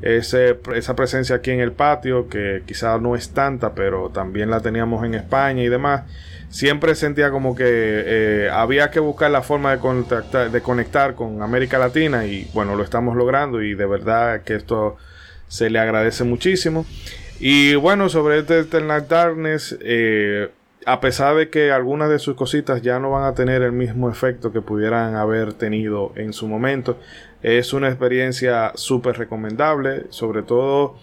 ese, 0.01 0.57
esa 0.75 0.95
presencia 0.95 1.37
aquí 1.37 1.51
en 1.51 1.59
el 1.59 1.71
patio, 1.71 2.29
que 2.29 2.63
quizás 2.65 3.01
no 3.01 3.15
es 3.15 3.31
tanta, 3.31 3.73
pero 3.73 4.09
también 4.09 4.49
la 4.49 4.61
teníamos 4.61 5.03
en 5.03 5.13
España 5.13 5.63
y 5.63 5.69
demás, 5.69 6.03
siempre 6.49 6.95
sentía 6.95 7.31
como 7.31 7.55
que 7.55 7.65
eh, 7.65 8.49
había 8.51 8.91
que 8.91 8.99
buscar 8.99 9.31
la 9.31 9.41
forma 9.41 9.71
de 9.71 9.79
contactar, 9.79 10.51
de 10.51 10.61
conectar 10.61 11.15
con 11.15 11.41
América 11.41 11.77
Latina 11.77 12.25
y 12.25 12.49
bueno, 12.53 12.75
lo 12.75 12.83
estamos 12.83 13.15
logrando 13.15 13.61
y 13.61 13.75
de 13.75 13.85
verdad 13.85 14.41
que 14.43 14.55
esto 14.55 14.97
se 15.47 15.69
le 15.69 15.79
agradece 15.79 16.23
muchísimo. 16.23 16.85
Y 17.39 17.75
bueno, 17.75 18.09
sobre 18.09 18.39
este 18.39 18.59
Eternal 18.59 19.07
Darkness, 19.07 19.77
eh, 19.81 20.49
a 20.85 20.99
pesar 21.01 21.35
de 21.35 21.49
que 21.49 21.71
algunas 21.71 22.09
de 22.09 22.19
sus 22.19 22.35
cositas 22.35 22.81
ya 22.81 22.99
no 22.99 23.11
van 23.11 23.23
a 23.25 23.33
tener 23.35 23.61
el 23.61 23.71
mismo 23.73 24.09
efecto 24.09 24.51
que 24.51 24.61
pudieran 24.61 25.15
haber 25.15 25.53
tenido 25.53 26.13
en 26.15 26.33
su 26.33 26.47
momento, 26.47 26.97
es 27.43 27.73
una 27.73 27.87
experiencia 27.89 28.71
súper 28.75 29.17
recomendable, 29.17 30.05
sobre 30.09 30.41
todo 30.43 30.95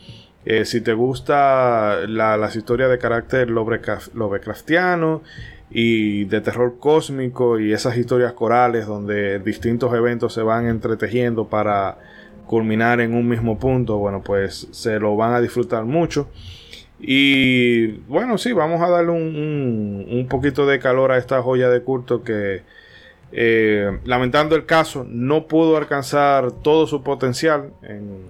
eh, 0.45 0.65
si 0.65 0.81
te 0.81 0.93
gusta 0.93 2.01
la- 2.09 2.37
las 2.37 2.55
historias 2.57 2.89
de 2.91 2.99
carácter 2.99 3.49
Lovecraft- 3.51 4.13
Lovecraftiano 4.15 5.23
y 5.71 6.25
de 6.27 6.41
terror 6.41 6.77
cósmico 6.79 7.59
y 7.59 7.73
esas 7.73 7.97
historias 7.97 8.33
corales 8.33 8.87
donde 8.87 9.41
distintos 9.41 9.93
eventos 9.93 10.33
se 10.33 10.43
van 10.43 10.67
entretejiendo 10.69 11.49
para 11.49 11.99
culminar 12.47 13.01
en 13.01 13.13
un 13.15 13.29
mismo 13.29 13.59
punto, 13.59 13.99
bueno, 13.99 14.23
pues 14.23 14.69
se 14.71 15.01
lo 15.01 15.17
van 15.17 15.33
a 15.35 15.41
disfrutar 15.41 15.85
mucho. 15.85 16.29
Y 16.99 17.89
bueno, 18.09 18.39
sí, 18.39 18.53
vamos 18.53 18.81
a 18.83 18.89
darle 18.89 19.11
un, 19.11 19.23
un- 19.37 20.07
un 20.11 20.27
poquito 20.29 20.67
de 20.67 20.79
calor 20.79 21.13
a 21.13 21.19
esta 21.19 21.43
joya 21.43 21.69
de 21.69 21.83
culto 21.83 22.23
que, 22.25 22.63
eh, 23.33 23.99
lamentando 24.05 24.57
el 24.57 24.65
caso, 24.67 25.05
no 25.09 25.47
pudo 25.47 25.77
alcanzar 25.77 26.53
todo 26.63 26.87
su 26.87 27.03
potencial 27.03 27.71
en, 27.83 28.21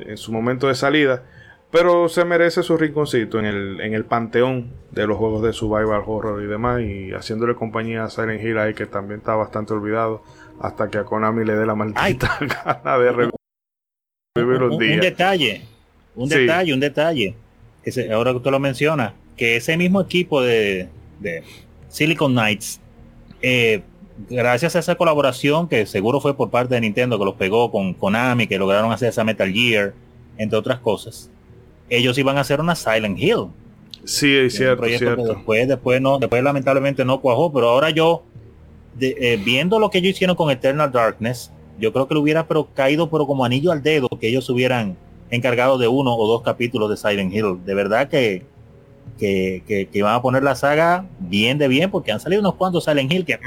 en 0.00 0.16
su 0.16 0.32
momento 0.32 0.66
de 0.66 0.74
salida, 0.74 1.22
pero 1.70 2.08
se 2.08 2.24
merece 2.24 2.64
su 2.64 2.76
rinconcito 2.76 3.38
en 3.38 3.44
el, 3.44 3.80
en 3.80 3.94
el 3.94 4.04
panteón 4.04 4.72
de 4.90 5.06
los 5.06 5.16
juegos 5.16 5.42
de 5.44 5.52
survival 5.52 6.02
horror 6.04 6.42
y 6.42 6.46
demás, 6.46 6.80
y 6.80 7.12
haciéndole 7.12 7.54
compañía 7.54 8.02
a 8.04 8.10
Silent 8.10 8.42
Hill 8.42 8.58
ahí 8.58 8.74
que 8.74 8.86
también 8.86 9.20
está 9.20 9.36
bastante 9.36 9.72
olvidado, 9.72 10.24
hasta 10.60 10.88
que 10.90 10.98
a 10.98 11.04
Konami 11.04 11.44
le 11.44 11.54
dé 11.54 11.64
la 11.64 11.76
maldita 11.76 12.38
gana 12.64 12.98
de 12.98 13.12
revivir 13.12 14.62
un 14.62 14.72
un, 14.72 14.78
detalle, 15.00 15.62
un 16.16 16.28
Sí. 16.28 16.38
detalle, 16.40 16.74
un 16.74 16.80
detalle. 16.80 17.34
Ahora 18.12 18.30
que 18.32 18.38
usted 18.38 18.50
lo 18.50 18.58
menciona, 18.60 19.14
que 19.36 19.56
ese 19.56 19.76
mismo 19.76 20.00
equipo 20.00 20.42
de, 20.42 20.88
de 21.20 21.42
Silicon 21.88 22.32
Knights, 22.32 22.80
eh, 23.42 23.82
gracias 24.28 24.76
a 24.76 24.80
esa 24.80 24.94
colaboración 24.96 25.66
que 25.68 25.86
seguro 25.86 26.20
fue 26.20 26.36
por 26.36 26.50
parte 26.50 26.74
de 26.74 26.80
Nintendo 26.82 27.18
que 27.18 27.24
los 27.24 27.34
pegó 27.34 27.70
con 27.70 27.94
Konami, 27.94 28.46
que 28.46 28.58
lograron 28.58 28.92
hacer 28.92 29.08
esa 29.08 29.24
Metal 29.24 29.50
Gear, 29.50 29.94
entre 30.36 30.58
otras 30.58 30.78
cosas, 30.80 31.30
ellos 31.88 32.16
iban 32.18 32.36
a 32.38 32.42
hacer 32.42 32.60
una 32.60 32.74
Silent 32.74 33.18
Hill. 33.18 33.46
Sí, 34.04 34.32
es 34.34 34.52
un 34.54 34.58
cierto, 34.58 34.76
proyecto 34.78 35.16
que 35.16 35.22
después, 35.24 35.68
después 35.68 36.00
no, 36.00 36.18
después 36.18 36.42
lamentablemente 36.42 37.04
no 37.04 37.20
cuajó, 37.20 37.52
pero 37.52 37.68
ahora 37.70 37.90
yo, 37.90 38.22
de- 38.96 39.16
eh, 39.18 39.40
viendo 39.42 39.78
lo 39.78 39.90
que 39.90 39.98
ellos 39.98 40.10
hicieron 40.10 40.36
con 40.36 40.50
Eternal 40.50 40.90
Darkness, 40.92 41.50
yo 41.78 41.92
creo 41.92 42.06
que 42.08 42.14
le 42.14 42.20
hubiera 42.20 42.46
pero 42.46 42.68
caído 42.74 43.10
pero 43.10 43.26
como 43.26 43.44
anillo 43.44 43.72
al 43.72 43.82
dedo 43.82 44.08
que 44.20 44.28
ellos 44.28 44.48
hubieran 44.50 44.96
encargado 45.30 45.78
de 45.78 45.88
uno 45.88 46.14
o 46.14 46.26
dos 46.28 46.42
capítulos 46.42 46.90
de 46.90 46.96
Silent 46.96 47.32
Hill. 47.32 47.64
De 47.64 47.74
verdad 47.74 48.08
que, 48.08 48.44
que, 49.18 49.62
que, 49.66 49.86
que 49.86 50.02
van 50.02 50.14
a 50.14 50.22
poner 50.22 50.42
la 50.42 50.54
saga 50.54 51.06
bien 51.18 51.58
de 51.58 51.68
bien, 51.68 51.90
porque 51.90 52.12
han 52.12 52.20
salido 52.20 52.40
unos 52.40 52.54
cuantos 52.54 52.84
Silent 52.84 53.12
Hill 53.12 53.24
que 53.24 53.38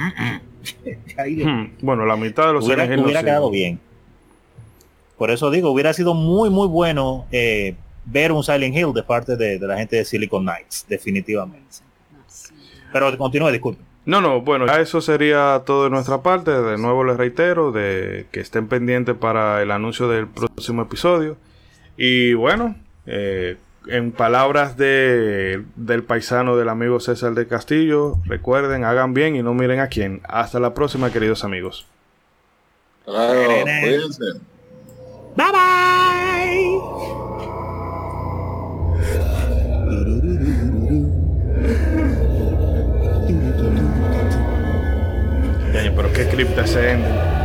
Ay, 1.18 1.35
Dios. 1.35 1.49
Hmm, 1.49 1.65
Bueno, 1.81 2.05
la 2.05 2.15
mitad 2.15 2.47
de 2.47 2.53
los 2.53 2.65
hubiera, 2.65 2.84
Silent 2.84 2.99
Hill 2.99 3.05
hubiera 3.05 3.23
quedado 3.23 3.49
bien. 3.49 3.80
Por 5.18 5.30
eso 5.31 5.51
digo, 5.51 5.69
hubiera 5.72 5.93
sido 5.93 6.14
muy, 6.14 6.49
muy 6.49 6.68
bueno 6.68 7.26
eh, 7.31 7.76
ver 8.05 8.31
un 8.31 8.43
Silent 8.43 8.76
Hill 8.76 8.93
de 8.93 9.03
parte 9.03 9.35
de, 9.35 9.60
de 9.60 9.68
la 9.68 9.77
gente 9.77 9.95
de 9.97 10.05
Silicon 10.05 10.43
Knights, 10.43 10.85
definitivamente. 10.89 11.77
Pero 12.91 13.18
continúe, 13.18 13.51
disculpe. 13.51 13.81
No, 14.05 14.19
no, 14.19 14.41
bueno, 14.41 14.68
ya 14.68 14.81
eso 14.81 14.99
sería 14.99 15.64
todo 15.65 15.85
de 15.85 15.89
nuestra 15.89 16.22
parte. 16.22 16.51
De 16.51 16.77
nuevo 16.77 17.03
les 17.05 17.15
reitero 17.15 17.72
de 17.72 18.27
que 18.31 18.41
estén 18.41 18.68
pendientes 18.68 19.15
para 19.15 19.61
el 19.61 19.72
anuncio 19.72 20.10
del 20.10 20.27
próximo 20.27 20.81
episodio. 20.81 21.38
Y 21.98 22.34
bueno, 22.34 22.76
eh, 23.06 23.57
en 23.88 24.11
palabras 24.11 24.78
de, 24.78 25.64
del 25.76 26.03
paisano 26.03 26.56
del 26.57 26.70
amigo 26.70 26.99
César 26.99 27.34
de 27.34 27.48
Castillo, 27.48 28.18
recuerden, 28.26 28.84
hagan 28.84 29.14
bien 29.14 29.36
y 29.36 29.44
no 29.44 29.53
miren 29.53 29.80
a 29.80 29.88
quién. 29.88 30.22
Hasta 30.28 30.60
la 30.60 30.74
próxima, 30.74 31.11
queridos 31.11 31.44
amigos. 31.44 31.86
Claro, 33.06 33.41
cuídense. 33.82 34.24
Bye 35.36 35.52
bye. 35.52 35.94
Pero 45.95 46.11
qué 46.11 46.28
cripta 46.28 46.65
ending. 46.65 47.43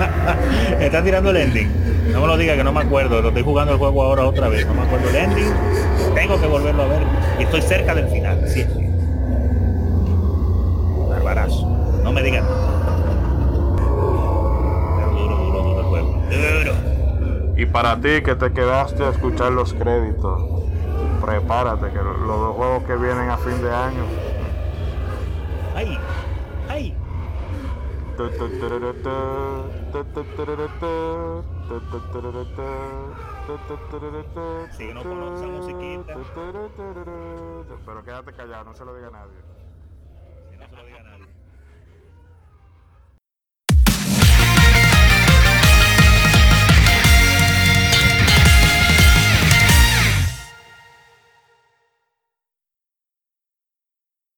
Está 0.80 1.02
tirando 1.02 1.30
el 1.30 1.36
ending. 1.36 1.70
No 2.12 2.20
me 2.20 2.26
lo 2.26 2.36
diga 2.36 2.56
que 2.56 2.64
no 2.64 2.72
me 2.72 2.80
acuerdo. 2.80 3.22
Lo 3.22 3.28
estoy 3.28 3.42
jugando 3.42 3.72
el 3.72 3.78
juego 3.78 4.02
ahora 4.02 4.24
otra 4.24 4.48
vez. 4.48 4.66
No 4.66 4.74
me 4.74 4.82
acuerdo 4.82 5.08
el 5.08 5.16
ending. 5.16 5.52
Tengo 6.14 6.40
que 6.40 6.46
volverlo 6.46 6.82
a 6.82 6.86
ver. 6.86 7.02
Y 7.38 7.42
estoy 7.44 7.62
cerca 7.62 7.94
del 7.94 8.08
final. 8.08 8.42
Sí. 8.48 8.66
Barbarazo. 11.08 11.66
No 12.02 12.12
me 12.12 12.22
digan. 12.22 12.44
Pero 14.96 15.10
duro, 15.12 15.36
duro, 15.36 15.62
duro 15.62 15.80
el 15.80 15.86
juego. 15.86 16.22
Duro. 16.30 16.72
Y 17.56 17.66
para 17.66 17.96
ti 17.96 18.22
que 18.24 18.34
te 18.34 18.52
quedaste 18.52 19.04
a 19.04 19.10
escuchar 19.10 19.52
los 19.52 19.72
créditos, 19.72 20.42
prepárate 21.20 21.88
que 21.90 21.98
los 21.98 22.26
dos 22.26 22.56
juegos 22.56 22.82
que 22.84 22.96
vienen 22.96 23.30
a 23.30 23.38
fin 23.38 23.62
de 23.62 23.70
año. 23.70 24.04
¡Ay! 25.76 25.98
Sí, 34.72 34.92
no 34.92 35.00
esa 35.00 35.46
musiquita. 35.46 36.14
Pero 37.86 38.04
quédate 38.04 38.32
callado, 38.32 38.64
no 38.64 38.74
se 38.74 38.84
lo 38.84 38.94
diga 38.94 39.08
a 39.08 39.10
nadie. 39.10 39.51